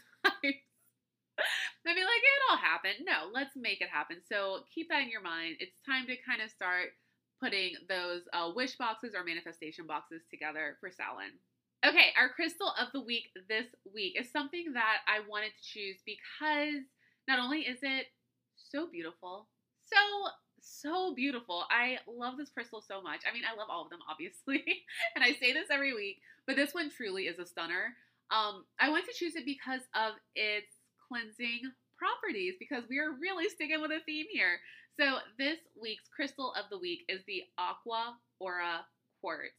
I'd 1.85 1.95
be 1.95 2.03
like, 2.03 2.23
it'll 2.23 2.63
happen. 2.63 3.05
No, 3.05 3.27
let's 3.33 3.55
make 3.55 3.81
it 3.81 3.89
happen. 3.89 4.17
So 4.23 4.63
keep 4.73 4.87
that 4.89 5.01
in 5.01 5.09
your 5.09 5.21
mind. 5.21 5.57
It's 5.59 5.75
time 5.85 6.05
to 6.07 6.15
kind 6.23 6.41
of 6.41 6.49
start 6.49 6.95
putting 7.41 7.75
those 7.89 8.21
uh, 8.31 8.51
wish 8.55 8.77
boxes 8.77 9.13
or 9.15 9.23
manifestation 9.23 9.85
boxes 9.85 10.21
together 10.31 10.77
for 10.79 10.89
Samhain. 10.89 11.35
Okay, 11.83 12.15
our 12.17 12.29
crystal 12.29 12.71
of 12.79 12.87
the 12.93 13.03
week 13.03 13.27
this 13.49 13.67
week 13.93 14.15
is 14.17 14.31
something 14.31 14.71
that 14.73 15.03
I 15.07 15.19
wanted 15.27 15.51
to 15.51 15.63
choose 15.63 15.99
because 16.05 16.87
not 17.27 17.39
only 17.39 17.67
is 17.67 17.79
it 17.81 18.07
so 18.55 18.87
beautiful, 18.87 19.49
so 19.83 19.99
so 20.63 21.13
beautiful. 21.13 21.65
I 21.69 21.97
love 22.07 22.37
this 22.37 22.49
crystal 22.49 22.81
so 22.81 23.01
much. 23.01 23.21
I 23.29 23.33
mean, 23.33 23.43
I 23.43 23.57
love 23.57 23.67
all 23.69 23.83
of 23.83 23.89
them, 23.89 23.99
obviously, 24.09 24.63
and 25.15 25.23
I 25.23 25.33
say 25.33 25.53
this 25.53 25.67
every 25.71 25.93
week, 25.93 26.17
but 26.47 26.55
this 26.55 26.73
one 26.73 26.89
truly 26.89 27.23
is 27.23 27.39
a 27.39 27.45
stunner. 27.45 27.93
Um, 28.31 28.65
I 28.79 28.89
went 28.89 29.05
to 29.05 29.13
choose 29.13 29.35
it 29.35 29.45
because 29.45 29.81
of 29.93 30.13
its 30.35 30.71
cleansing 31.07 31.61
properties, 31.97 32.55
because 32.59 32.83
we 32.89 32.99
are 32.99 33.11
really 33.21 33.49
sticking 33.49 33.81
with 33.81 33.91
a 33.91 33.99
theme 34.05 34.25
here. 34.31 34.59
So 34.99 35.17
this 35.37 35.57
week's 35.79 36.07
crystal 36.15 36.53
of 36.53 36.65
the 36.69 36.77
week 36.77 37.01
is 37.09 37.21
the 37.27 37.43
Aqua 37.57 38.15
Aura 38.39 38.85
quartz. 39.21 39.53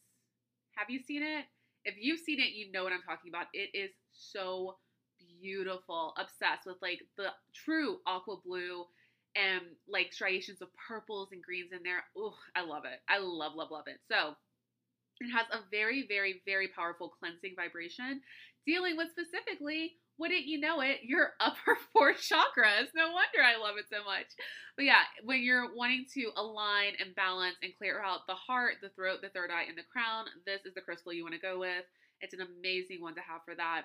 Have 0.77 0.91
you 0.91 1.01
seen 1.01 1.23
it? 1.23 1.45
If 1.85 1.95
you've 1.99 2.21
seen 2.21 2.41
it, 2.41 2.55
you 2.55 2.73
know 2.73 2.85
what 2.85 2.93
I'm 2.93 3.03
talking 3.03 3.31
about. 3.31 3.47
It 3.53 3.71
is 3.75 3.91
so 4.13 4.77
beautiful. 5.41 6.15
Obsessed 6.19 6.67
with 6.67 6.77
like 6.83 7.01
the 7.17 7.29
true 7.55 7.99
aqua 8.07 8.37
blue 8.45 8.85
and 9.37 9.63
like 9.89 10.13
striations 10.13 10.63
of 10.63 10.69
purples 10.89 11.31
and 11.33 11.43
greens 11.43 11.71
in 11.73 11.83
there. 11.83 12.05
Oh, 12.17 12.35
I 12.55 12.65
love 12.65 12.85
it. 12.85 13.01
I 13.09 13.19
love, 13.19 13.55
love, 13.55 13.71
love 13.71 13.85
it. 13.87 13.99
So 14.11 14.35
it 15.21 15.31
has 15.31 15.47
a 15.53 15.63
very, 15.71 16.07
very, 16.07 16.43
very 16.47 16.69
powerful 16.69 17.09
cleansing 17.09 17.55
vibration 17.57 18.21
dealing 18.67 18.97
with 18.97 19.09
specifically, 19.11 19.93
wouldn't 20.19 20.47
you 20.47 20.59
know 20.59 20.81
it, 20.81 21.01
your 21.03 21.33
upper 21.41 21.77
four 21.93 22.15
chakras. 22.15 22.89
No 22.95 23.13
wonder 23.13 23.43
I 23.45 23.59
love 23.61 23.77
it 23.79 23.87
so 23.91 24.05
much. 24.05 24.27
But 24.77 24.87
yeah, 24.87 25.03
when 25.25 25.43
you're 25.43 25.75
wanting 25.75 26.07
to 26.15 26.31
align 26.37 26.95
and 27.01 27.15
balance 27.15 27.57
and 27.63 27.77
clear 27.77 28.03
out 28.03 28.27
the 28.27 28.35
heart, 28.35 28.75
the 28.83 28.91
throat, 28.91 29.21
the 29.23 29.29
third 29.31 29.51
eye, 29.51 29.65
and 29.69 29.77
the 29.79 29.87
crown, 29.91 30.27
this 30.47 30.65
is 30.65 30.75
the 30.75 30.81
crystal 30.81 31.13
you 31.13 31.23
want 31.25 31.35
to 31.35 31.41
go 31.41 31.59
with. 31.59 31.85
It's 32.21 32.35
an 32.35 32.41
amazing 32.41 33.03
one 33.03 33.15
to 33.17 33.21
have 33.21 33.43
for 33.45 33.55
that. 33.55 33.85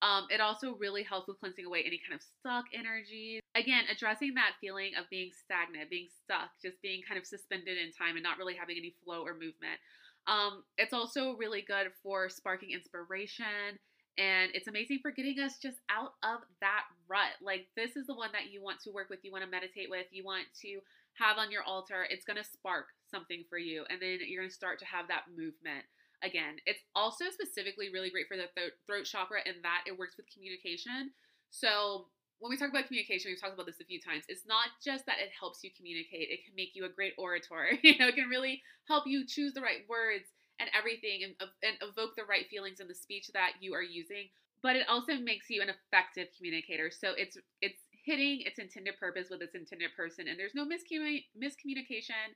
Um, 0.00 0.26
it 0.30 0.40
also 0.40 0.76
really 0.76 1.02
helps 1.02 1.26
with 1.26 1.40
cleansing 1.40 1.66
away 1.66 1.82
any 1.84 1.98
kind 1.98 2.14
of 2.14 2.22
stuck 2.22 2.66
energy. 2.72 3.40
Again, 3.56 3.84
addressing 3.90 4.34
that 4.34 4.54
feeling 4.60 4.92
of 4.98 5.10
being 5.10 5.30
stagnant, 5.34 5.90
being 5.90 6.08
stuck, 6.22 6.50
just 6.62 6.80
being 6.82 7.02
kind 7.06 7.18
of 7.18 7.26
suspended 7.26 7.76
in 7.78 7.90
time 7.90 8.14
and 8.14 8.22
not 8.22 8.38
really 8.38 8.54
having 8.54 8.76
any 8.76 8.94
flow 9.04 9.22
or 9.22 9.34
movement. 9.34 9.82
Um, 10.28 10.62
it's 10.76 10.92
also 10.92 11.34
really 11.36 11.62
good 11.66 11.88
for 12.02 12.28
sparking 12.28 12.70
inspiration 12.70 13.78
and 14.18 14.50
it's 14.52 14.66
amazing 14.66 14.98
for 15.00 15.12
getting 15.12 15.38
us 15.38 15.58
just 15.62 15.78
out 15.88 16.18
of 16.26 16.42
that 16.60 16.90
rut. 17.06 17.38
Like, 17.40 17.68
this 17.76 17.94
is 17.94 18.06
the 18.08 18.18
one 18.18 18.30
that 18.32 18.50
you 18.50 18.60
want 18.60 18.82
to 18.82 18.90
work 18.90 19.08
with, 19.08 19.20
you 19.22 19.30
want 19.30 19.44
to 19.44 19.50
meditate 19.50 19.88
with, 19.88 20.06
you 20.10 20.24
want 20.24 20.46
to 20.62 20.80
have 21.14 21.38
on 21.38 21.52
your 21.52 21.62
altar. 21.62 22.04
It's 22.10 22.26
going 22.26 22.36
to 22.36 22.44
spark 22.44 22.86
something 23.10 23.44
for 23.48 23.58
you, 23.58 23.84
and 23.88 24.02
then 24.02 24.18
you're 24.26 24.42
going 24.42 24.50
to 24.50 24.54
start 24.54 24.80
to 24.80 24.90
have 24.90 25.06
that 25.06 25.30
movement 25.30 25.86
again. 26.22 26.56
It's 26.66 26.82
also 26.94 27.26
specifically 27.30 27.90
really 27.92 28.10
great 28.10 28.28
for 28.28 28.36
the 28.36 28.50
th- 28.54 28.78
throat 28.86 29.04
chakra 29.04 29.40
in 29.46 29.62
that 29.62 29.84
it 29.86 29.98
works 29.98 30.16
with 30.16 30.26
communication. 30.32 31.10
So, 31.50 32.06
when 32.38 32.50
we 32.50 32.56
talk 32.56 32.70
about 32.70 32.86
communication, 32.86 33.30
we've 33.30 33.40
talked 33.40 33.54
about 33.54 33.66
this 33.66 33.80
a 33.80 33.84
few 33.84 33.98
times. 33.98 34.22
It's 34.28 34.46
not 34.46 34.70
just 34.78 35.06
that 35.06 35.18
it 35.18 35.34
helps 35.34 35.64
you 35.64 35.70
communicate, 35.76 36.30
it 36.30 36.44
can 36.46 36.54
make 36.54 36.70
you 36.74 36.84
a 36.84 36.88
great 36.88 37.14
orator. 37.18 37.74
you 37.82 37.98
know, 37.98 38.08
it 38.08 38.14
can 38.14 38.28
really 38.28 38.62
help 38.86 39.06
you 39.06 39.26
choose 39.26 39.54
the 39.54 39.60
right 39.60 39.82
words 39.88 40.30
and 40.60 40.70
everything 40.76 41.22
and, 41.24 41.34
and 41.62 41.76
evoke 41.82 42.14
the 42.14 42.28
right 42.28 42.46
feelings 42.48 42.78
in 42.78 42.86
the 42.86 42.94
speech 42.94 43.30
that 43.34 43.58
you 43.60 43.74
are 43.74 43.82
using. 43.82 44.30
But 44.62 44.76
it 44.76 44.88
also 44.88 45.14
makes 45.14 45.50
you 45.50 45.62
an 45.62 45.70
effective 45.70 46.28
communicator. 46.36 46.90
So 46.90 47.12
it's 47.16 47.36
it's 47.60 47.78
hitting 48.04 48.42
its 48.42 48.58
intended 48.58 48.98
purpose 48.98 49.28
with 49.30 49.42
its 49.42 49.54
intended 49.54 49.90
person, 49.96 50.26
and 50.28 50.38
there's 50.38 50.54
no 50.54 50.64
miscommun- 50.64 51.26
miscommunication, 51.34 52.34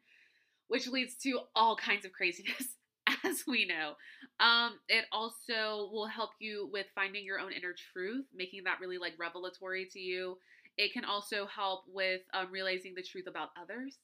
which 0.68 0.86
leads 0.86 1.14
to 1.22 1.40
all 1.54 1.76
kinds 1.76 2.04
of 2.04 2.12
craziness 2.12 2.74
as 3.28 3.44
we 3.46 3.66
know. 3.66 3.94
Um, 4.40 4.78
it 4.88 5.04
also 5.12 5.90
will 5.92 6.06
help 6.06 6.30
you 6.40 6.68
with 6.72 6.86
finding 6.94 7.24
your 7.24 7.38
own 7.38 7.52
inner 7.52 7.74
truth, 7.92 8.26
making 8.34 8.64
that 8.64 8.80
really 8.80 8.98
like 8.98 9.14
revelatory 9.18 9.86
to 9.92 10.00
you. 10.00 10.38
It 10.76 10.92
can 10.92 11.04
also 11.04 11.46
help 11.46 11.84
with 11.86 12.22
um, 12.34 12.50
realizing 12.50 12.94
the 12.94 13.02
truth 13.02 13.26
about 13.28 13.50
others. 13.60 13.98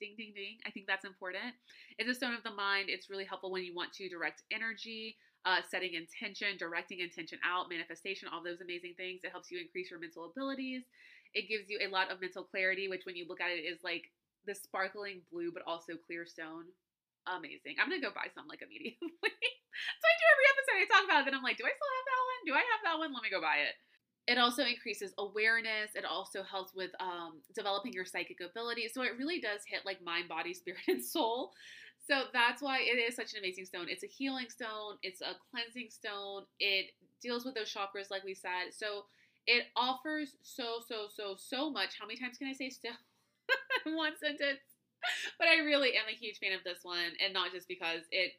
Ding, 0.00 0.14
ding, 0.18 0.32
ding. 0.34 0.58
I 0.66 0.70
think 0.70 0.86
that's 0.86 1.04
important. 1.06 1.54
It's 1.98 2.10
a 2.10 2.14
stone 2.14 2.34
of 2.34 2.42
the 2.42 2.50
mind. 2.50 2.90
It's 2.90 3.08
really 3.08 3.24
helpful 3.24 3.50
when 3.50 3.64
you 3.64 3.74
want 3.74 3.94
to 3.94 4.08
direct 4.08 4.42
energy, 4.52 5.16
uh, 5.46 5.60
setting 5.70 5.94
intention, 5.94 6.58
directing 6.58 7.00
intention 7.00 7.38
out, 7.44 7.70
manifestation, 7.70 8.28
all 8.28 8.44
those 8.44 8.60
amazing 8.60 8.94
things. 8.98 9.20
It 9.24 9.30
helps 9.30 9.50
you 9.50 9.58
increase 9.58 9.90
your 9.90 10.00
mental 10.00 10.26
abilities. 10.26 10.82
It 11.32 11.48
gives 11.48 11.70
you 11.70 11.78
a 11.80 11.88
lot 11.88 12.10
of 12.10 12.20
mental 12.20 12.44
clarity, 12.44 12.88
which 12.88 13.06
when 13.06 13.16
you 13.16 13.24
look 13.28 13.40
at 13.40 13.50
it 13.50 13.64
is 13.64 13.78
like 13.82 14.04
the 14.46 14.54
sparkling 14.54 15.22
blue, 15.32 15.50
but 15.52 15.62
also 15.66 15.94
clear 15.96 16.26
stone 16.26 16.66
amazing. 17.26 17.76
I'm 17.78 17.90
gonna 17.90 18.02
go 18.02 18.14
buy 18.14 18.30
some 18.34 18.46
like 18.46 18.62
immediately. 18.66 18.96
so 19.00 20.04
I 20.06 20.14
do 20.16 20.26
every 20.30 20.46
episode 20.54 20.76
I 20.78 20.86
talk 20.86 21.04
about 21.04 21.20
it, 21.22 21.24
then 21.26 21.34
I'm 21.34 21.46
like, 21.46 21.58
do 21.58 21.66
I 21.66 21.74
still 21.74 21.92
have 21.98 22.06
that 22.06 22.22
one? 22.22 22.40
Do 22.46 22.54
I 22.54 22.64
have 22.64 22.82
that 22.86 22.96
one? 22.98 23.10
Let 23.12 23.22
me 23.22 23.32
go 23.32 23.42
buy 23.42 23.66
it. 23.66 23.74
It 24.26 24.38
also 24.38 24.64
increases 24.64 25.14
awareness. 25.18 25.94
It 25.94 26.04
also 26.04 26.42
helps 26.42 26.74
with 26.74 26.90
um, 26.98 27.42
developing 27.54 27.92
your 27.92 28.04
psychic 28.04 28.38
ability. 28.42 28.90
So 28.90 29.02
it 29.02 29.18
really 29.18 29.40
does 29.40 29.62
hit 29.66 29.86
like 29.86 30.02
mind, 30.02 30.28
body, 30.28 30.54
spirit, 30.60 30.82
and 30.88 31.02
soul. 31.02 31.52
So 32.06 32.24
that's 32.32 32.62
why 32.62 32.80
it 32.80 32.98
is 32.98 33.14
such 33.16 33.32
an 33.32 33.38
amazing 33.38 33.66
stone. 33.66 33.86
It's 33.88 34.04
a 34.04 34.08
healing 34.08 34.50
stone. 34.50 34.98
It's 35.02 35.20
a 35.20 35.34
cleansing 35.50 35.90
stone. 35.90 36.44
It 36.60 36.86
deals 37.22 37.44
with 37.44 37.54
those 37.54 37.72
chakras, 37.72 38.10
like 38.10 38.24
we 38.24 38.34
said. 38.34 38.70
So 38.70 39.06
it 39.46 39.66
offers 39.76 40.36
so, 40.42 40.78
so, 40.86 41.06
so, 41.12 41.36
so 41.38 41.70
much. 41.70 41.90
How 41.98 42.06
many 42.06 42.18
times 42.18 42.38
can 42.38 42.48
I 42.48 42.52
say 42.52 42.70
still? 42.70 42.92
One 43.86 44.12
sentence. 44.18 44.60
but 45.38 45.48
I 45.48 45.64
really 45.64 45.96
am 45.96 46.08
a 46.08 46.16
huge 46.16 46.38
fan 46.38 46.52
of 46.52 46.64
this 46.64 46.80
one, 46.82 47.14
and 47.22 47.32
not 47.32 47.52
just 47.52 47.68
because 47.68 48.02
it 48.10 48.32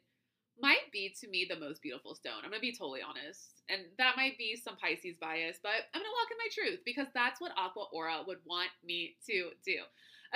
might 0.60 0.90
be 0.92 1.14
to 1.20 1.28
me 1.28 1.46
the 1.48 1.58
most 1.58 1.82
beautiful 1.82 2.14
stone. 2.14 2.42
I'm 2.42 2.50
gonna 2.50 2.60
be 2.60 2.74
totally 2.74 3.00
honest, 3.02 3.62
and 3.68 3.82
that 3.98 4.16
might 4.16 4.36
be 4.38 4.56
some 4.56 4.76
Pisces 4.76 5.16
bias, 5.20 5.58
but 5.62 5.86
I'm 5.94 6.02
gonna 6.02 6.18
walk 6.18 6.30
in 6.30 6.38
my 6.42 6.50
truth 6.50 6.80
because 6.84 7.06
that's 7.14 7.40
what 7.40 7.52
Aqua 7.56 7.86
Aura 7.92 8.22
would 8.26 8.42
want 8.44 8.70
me 8.84 9.16
to 9.26 9.50
do. 9.64 9.82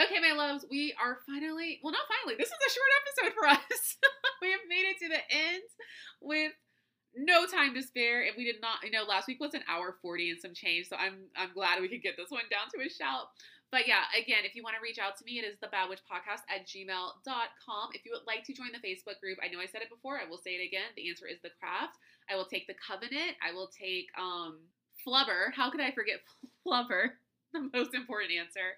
Okay, 0.00 0.20
my 0.20 0.32
loves, 0.32 0.64
we 0.70 0.94
are 0.96 1.18
finally, 1.26 1.80
well, 1.82 1.92
not 1.92 2.08
finally, 2.08 2.36
this 2.38 2.48
is 2.48 2.54
a 2.54 2.72
short 2.72 2.92
episode 3.02 3.32
for 3.36 3.46
us. 3.56 3.96
we 4.42 4.50
have 4.50 4.64
made 4.68 4.88
it 4.88 4.98
to 5.00 5.08
the 5.08 5.22
end 5.28 5.68
with 6.20 6.52
no 7.14 7.44
time 7.46 7.74
to 7.74 7.82
spare. 7.82 8.22
If 8.22 8.36
we 8.36 8.44
did 8.44 8.60
not, 8.62 8.80
you 8.82 8.90
know, 8.90 9.04
last 9.04 9.28
week 9.28 9.40
was 9.40 9.52
an 9.54 9.64
hour 9.68 9.96
40 10.00 10.30
and 10.30 10.40
some 10.40 10.54
change, 10.54 10.88
so 10.88 10.96
I'm 10.96 11.28
I'm 11.36 11.52
glad 11.52 11.80
we 11.80 11.88
could 11.88 12.02
get 12.02 12.16
this 12.16 12.30
one 12.30 12.48
down 12.50 12.72
to 12.72 12.80
a 12.80 12.88
shout. 12.88 13.28
But 13.72 13.88
yeah, 13.88 14.04
again, 14.12 14.44
if 14.44 14.54
you 14.54 14.62
want 14.62 14.76
to 14.76 14.84
reach 14.84 15.00
out 15.00 15.16
to 15.16 15.24
me, 15.24 15.40
it 15.40 15.48
is 15.48 15.56
the 15.64 15.72
Bad 15.72 15.88
Witch 15.88 16.04
Podcast 16.04 16.44
at 16.52 16.68
gmail.com. 16.68 17.88
If 17.96 18.04
you 18.04 18.12
would 18.12 18.28
like 18.28 18.44
to 18.44 18.52
join 18.52 18.68
the 18.68 18.84
Facebook 18.84 19.18
group, 19.18 19.40
I 19.40 19.48
know 19.48 19.64
I 19.64 19.66
said 19.66 19.80
it 19.80 19.88
before, 19.88 20.20
I 20.20 20.28
will 20.28 20.36
say 20.36 20.60
it 20.60 20.68
again. 20.68 20.92
The 20.94 21.08
answer 21.08 21.24
is 21.26 21.40
the 21.40 21.56
craft. 21.58 21.96
I 22.28 22.36
will 22.36 22.44
take 22.44 22.68
the 22.68 22.76
covenant. 22.76 23.40
I 23.40 23.56
will 23.56 23.72
take 23.72 24.12
um 24.20 24.60
flubber. 25.00 25.56
How 25.56 25.72
could 25.72 25.80
I 25.80 25.90
forget 25.90 26.20
flubber? 26.66 27.16
The 27.52 27.68
most 27.72 27.92
important 27.92 28.32
answer. 28.32 28.76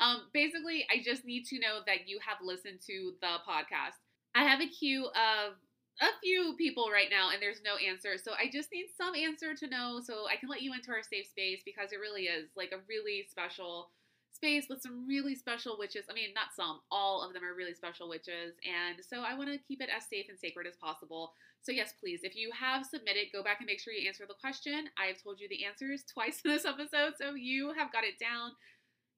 Um, 0.00 0.28
basically, 0.32 0.86
I 0.88 1.02
just 1.04 1.24
need 1.24 1.44
to 1.52 1.58
know 1.58 1.80
that 1.84 2.08
you 2.08 2.18
have 2.24 2.38
listened 2.40 2.80
to 2.86 3.12
the 3.20 3.40
podcast. 3.44 4.00
I 4.34 4.44
have 4.44 4.60
a 4.60 4.68
queue 4.68 5.04
of 5.12 5.52
a 6.00 6.08
few 6.22 6.54
people 6.56 6.88
right 6.92 7.08
now 7.10 7.30
and 7.32 7.40
there's 7.40 7.60
no 7.64 7.76
answer. 7.76 8.16
So 8.16 8.32
I 8.32 8.48
just 8.50 8.72
need 8.72 8.88
some 8.96 9.14
answer 9.14 9.54
to 9.54 9.66
know 9.68 10.00
so 10.04 10.24
I 10.28 10.36
can 10.36 10.48
let 10.48 10.62
you 10.62 10.72
into 10.72 10.92
our 10.92 11.02
safe 11.02 11.26
space 11.26 11.60
because 11.64 11.92
it 11.92 12.00
really 12.00 12.24
is 12.24 12.48
like 12.56 12.72
a 12.72 12.84
really 12.88 13.26
special 13.30 13.90
space 14.36 14.66
with 14.68 14.82
some 14.82 15.06
really 15.08 15.34
special 15.34 15.76
witches. 15.78 16.04
I 16.10 16.14
mean, 16.14 16.34
not 16.34 16.54
some, 16.54 16.80
all 16.90 17.22
of 17.22 17.32
them 17.32 17.42
are 17.42 17.56
really 17.56 17.74
special 17.74 18.08
witches. 18.08 18.54
And 18.62 18.98
so 19.00 19.22
I 19.22 19.34
want 19.34 19.50
to 19.50 19.58
keep 19.58 19.80
it 19.80 19.88
as 19.94 20.04
safe 20.08 20.26
and 20.28 20.38
sacred 20.38 20.66
as 20.66 20.76
possible. 20.76 21.32
So, 21.62 21.72
yes, 21.72 21.94
please, 21.98 22.20
if 22.22 22.36
you 22.36 22.50
have 22.52 22.86
submitted, 22.86 23.32
go 23.32 23.42
back 23.42 23.58
and 23.58 23.66
make 23.66 23.80
sure 23.80 23.92
you 23.92 24.06
answer 24.06 24.24
the 24.28 24.38
question. 24.38 24.86
I've 24.96 25.20
told 25.22 25.40
you 25.40 25.48
the 25.48 25.64
answers 25.64 26.04
twice 26.12 26.40
in 26.44 26.52
this 26.52 26.64
episode, 26.64 27.14
so 27.18 27.34
you 27.34 27.72
have 27.76 27.92
got 27.92 28.04
it 28.04 28.20
down. 28.20 28.52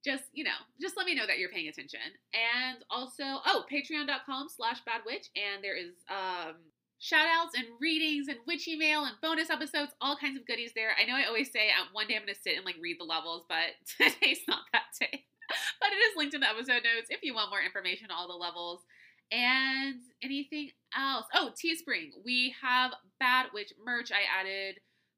Just, 0.04 0.24
you 0.32 0.44
know, 0.44 0.62
just 0.80 0.96
let 0.96 1.06
me 1.06 1.14
know 1.14 1.26
that 1.26 1.38
you're 1.38 1.50
paying 1.50 1.68
attention. 1.68 2.00
And 2.32 2.78
also, 2.88 3.42
oh, 3.44 3.64
patreon.com 3.70 4.46
slash 4.48 4.78
badwitch. 4.86 5.26
And 5.34 5.62
there 5.62 5.76
is 5.76 5.92
um, 6.08 6.54
shout 6.98 7.26
outs 7.26 7.56
and 7.56 7.66
readings 7.80 8.28
and 8.28 8.38
witchy 8.46 8.76
mail 8.76 9.04
and 9.04 9.14
bonus 9.22 9.50
episodes, 9.50 9.92
all 10.00 10.16
kinds 10.16 10.38
of 10.38 10.46
goodies 10.46 10.72
there. 10.74 10.90
I 11.00 11.04
know 11.06 11.14
I 11.14 11.26
always 11.26 11.50
say 11.50 11.70
um, 11.70 11.88
one 11.92 12.06
day 12.06 12.16
I'm 12.16 12.22
going 12.22 12.34
to 12.34 12.40
sit 12.40 12.56
and 12.56 12.64
like 12.64 12.76
read 12.80 12.98
the 12.98 13.04
levels, 13.04 13.44
but 13.48 13.78
today's 13.96 14.40
not 14.48 14.66
that 14.72 14.90
day. 14.98 15.24
but 15.80 15.90
it 15.92 15.96
is 15.96 16.16
linked 16.16 16.34
in 16.34 16.40
the 16.40 16.48
episode 16.48 16.84
notes 16.84 17.08
if 17.10 17.22
you 17.22 17.34
want 17.34 17.50
more 17.50 17.62
information 17.62 18.10
on 18.10 18.16
all 18.16 18.28
the 18.28 18.34
levels. 18.34 18.82
And 19.30 20.00
anything 20.22 20.70
else? 20.96 21.26
Oh, 21.34 21.50
Teespring. 21.52 22.10
We 22.24 22.54
have 22.62 22.92
Bad 23.20 23.46
Witch 23.52 23.72
merch. 23.84 24.10
I 24.10 24.24
added 24.40 24.76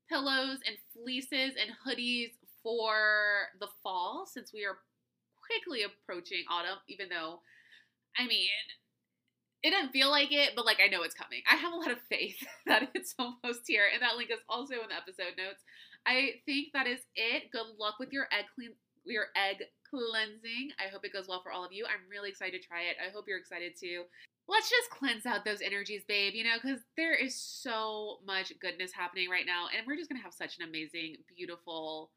pillows 0.09 0.59
and 0.67 0.77
fleeces 0.93 1.55
and 1.55 1.71
hoodies 1.87 2.33
for 2.63 3.49
the 3.61 3.69
fall 3.83 4.27
since 4.27 4.53
we 4.53 4.65
are 4.65 4.79
quickly 5.47 5.83
approaching 5.83 6.45
autumn, 6.51 6.79
even 6.89 7.09
though, 7.09 7.41
I 8.19 8.27
mean, 8.27 8.49
it 9.63 9.71
doesn't 9.71 9.93
feel 9.93 10.11
like 10.11 10.33
it, 10.33 10.53
but 10.57 10.65
like 10.65 10.79
I 10.83 10.89
know 10.89 11.03
it's 11.03 11.15
coming. 11.15 11.43
I 11.51 11.57
have 11.57 11.73
a 11.73 11.77
lot 11.77 11.91
of 11.91 11.99
faith 12.09 12.37
that 12.67 12.91
it's 12.95 13.15
almost 13.19 13.67
here, 13.67 13.85
and 13.93 14.03
that 14.03 14.17
link 14.17 14.31
is 14.31 14.41
also 14.49 14.75
in 14.75 14.89
the 14.89 14.97
episode 14.97 15.37
notes. 15.37 15.63
I 16.07 16.41
think 16.47 16.69
that 16.73 16.87
is 16.87 17.01
it. 17.15 17.51
Good 17.53 17.77
luck 17.79 17.97
with 17.99 18.13
your 18.13 18.27
egg 18.33 18.47
clean 18.55 18.71
your 19.05 19.27
egg 19.37 19.65
cleansing. 19.89 20.71
I 20.79 20.93
hope 20.93 21.05
it 21.05 21.13
goes 21.13 21.27
well 21.29 21.43
for 21.43 21.53
all 21.53 21.65
of 21.65 21.73
you. 21.73 21.85
I'm 21.87 22.09
really 22.11 22.29
excited 22.29 22.61
to 22.61 22.67
try 22.67 22.83
it. 22.83 22.97
I 23.05 23.11
hope 23.11 23.25
you're 23.27 23.39
excited 23.39 23.73
too. 23.79 24.05
Let's 24.47 24.69
just 24.69 24.91
cleanse 24.91 25.27
out 25.27 25.45
those 25.45 25.61
energies, 25.63 26.03
babe, 26.07 26.35
you 26.35 26.45
know, 26.45 26.57
because 26.61 26.81
there 26.97 27.15
is 27.15 27.35
so 27.35 28.19
much 28.27 28.53
goodness 28.61 28.93
happening 28.93 29.31
right 29.31 29.47
now, 29.47 29.67
and 29.77 29.87
we're 29.87 29.97
just 29.97 30.11
gonna 30.11 30.23
have 30.23 30.35
such 30.35 30.59
an 30.59 30.69
amazing, 30.69 31.17
beautiful 31.37 32.11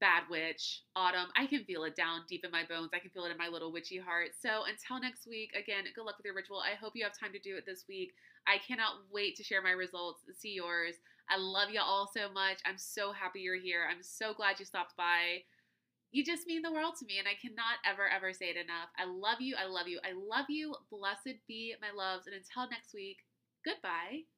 bad 0.00 0.24
witch, 0.30 0.82
autumn. 0.96 1.28
I 1.36 1.46
can 1.46 1.64
feel 1.64 1.84
it 1.84 1.96
down 1.96 2.22
deep 2.28 2.44
in 2.44 2.50
my 2.50 2.64
bones. 2.68 2.90
I 2.94 2.98
can 2.98 3.10
feel 3.10 3.24
it 3.24 3.32
in 3.32 3.38
my 3.38 3.48
little 3.48 3.72
witchy 3.72 3.98
heart. 3.98 4.30
So 4.40 4.64
until 4.68 5.00
next 5.00 5.26
week, 5.26 5.52
again, 5.54 5.84
good 5.94 6.04
luck 6.04 6.16
with 6.18 6.26
your 6.26 6.34
ritual. 6.34 6.60
I 6.60 6.74
hope 6.74 6.92
you 6.94 7.04
have 7.04 7.18
time 7.18 7.32
to 7.32 7.38
do 7.38 7.56
it 7.56 7.64
this 7.66 7.84
week. 7.88 8.12
I 8.46 8.58
cannot 8.58 9.08
wait 9.10 9.36
to 9.36 9.44
share 9.44 9.62
my 9.62 9.70
results, 9.70 10.20
see 10.36 10.52
yours. 10.54 10.96
I 11.30 11.38
love 11.38 11.70
you 11.70 11.80
all 11.80 12.10
so 12.12 12.30
much. 12.30 12.58
I'm 12.66 12.76
so 12.76 13.12
happy 13.12 13.40
you're 13.40 13.60
here. 13.60 13.88
I'm 13.90 14.02
so 14.02 14.34
glad 14.34 14.58
you 14.58 14.66
stopped 14.66 14.96
by. 14.96 15.44
You 16.12 16.24
just 16.24 16.46
mean 16.46 16.62
the 16.62 16.72
world 16.72 16.94
to 17.00 17.06
me, 17.06 17.18
and 17.18 17.26
I 17.26 17.34
cannot 17.40 17.82
ever, 17.84 18.06
ever 18.06 18.32
say 18.32 18.46
it 18.46 18.56
enough. 18.56 18.92
I 18.98 19.04
love 19.04 19.40
you. 19.40 19.56
I 19.58 19.66
love 19.66 19.88
you. 19.88 19.98
I 20.04 20.12
love 20.12 20.46
you. 20.48 20.74
Blessed 20.90 21.40
be 21.48 21.74
my 21.80 21.90
loves. 21.96 22.26
And 22.26 22.36
until 22.36 22.70
next 22.70 22.94
week, 22.94 23.18
goodbye. 23.64 24.28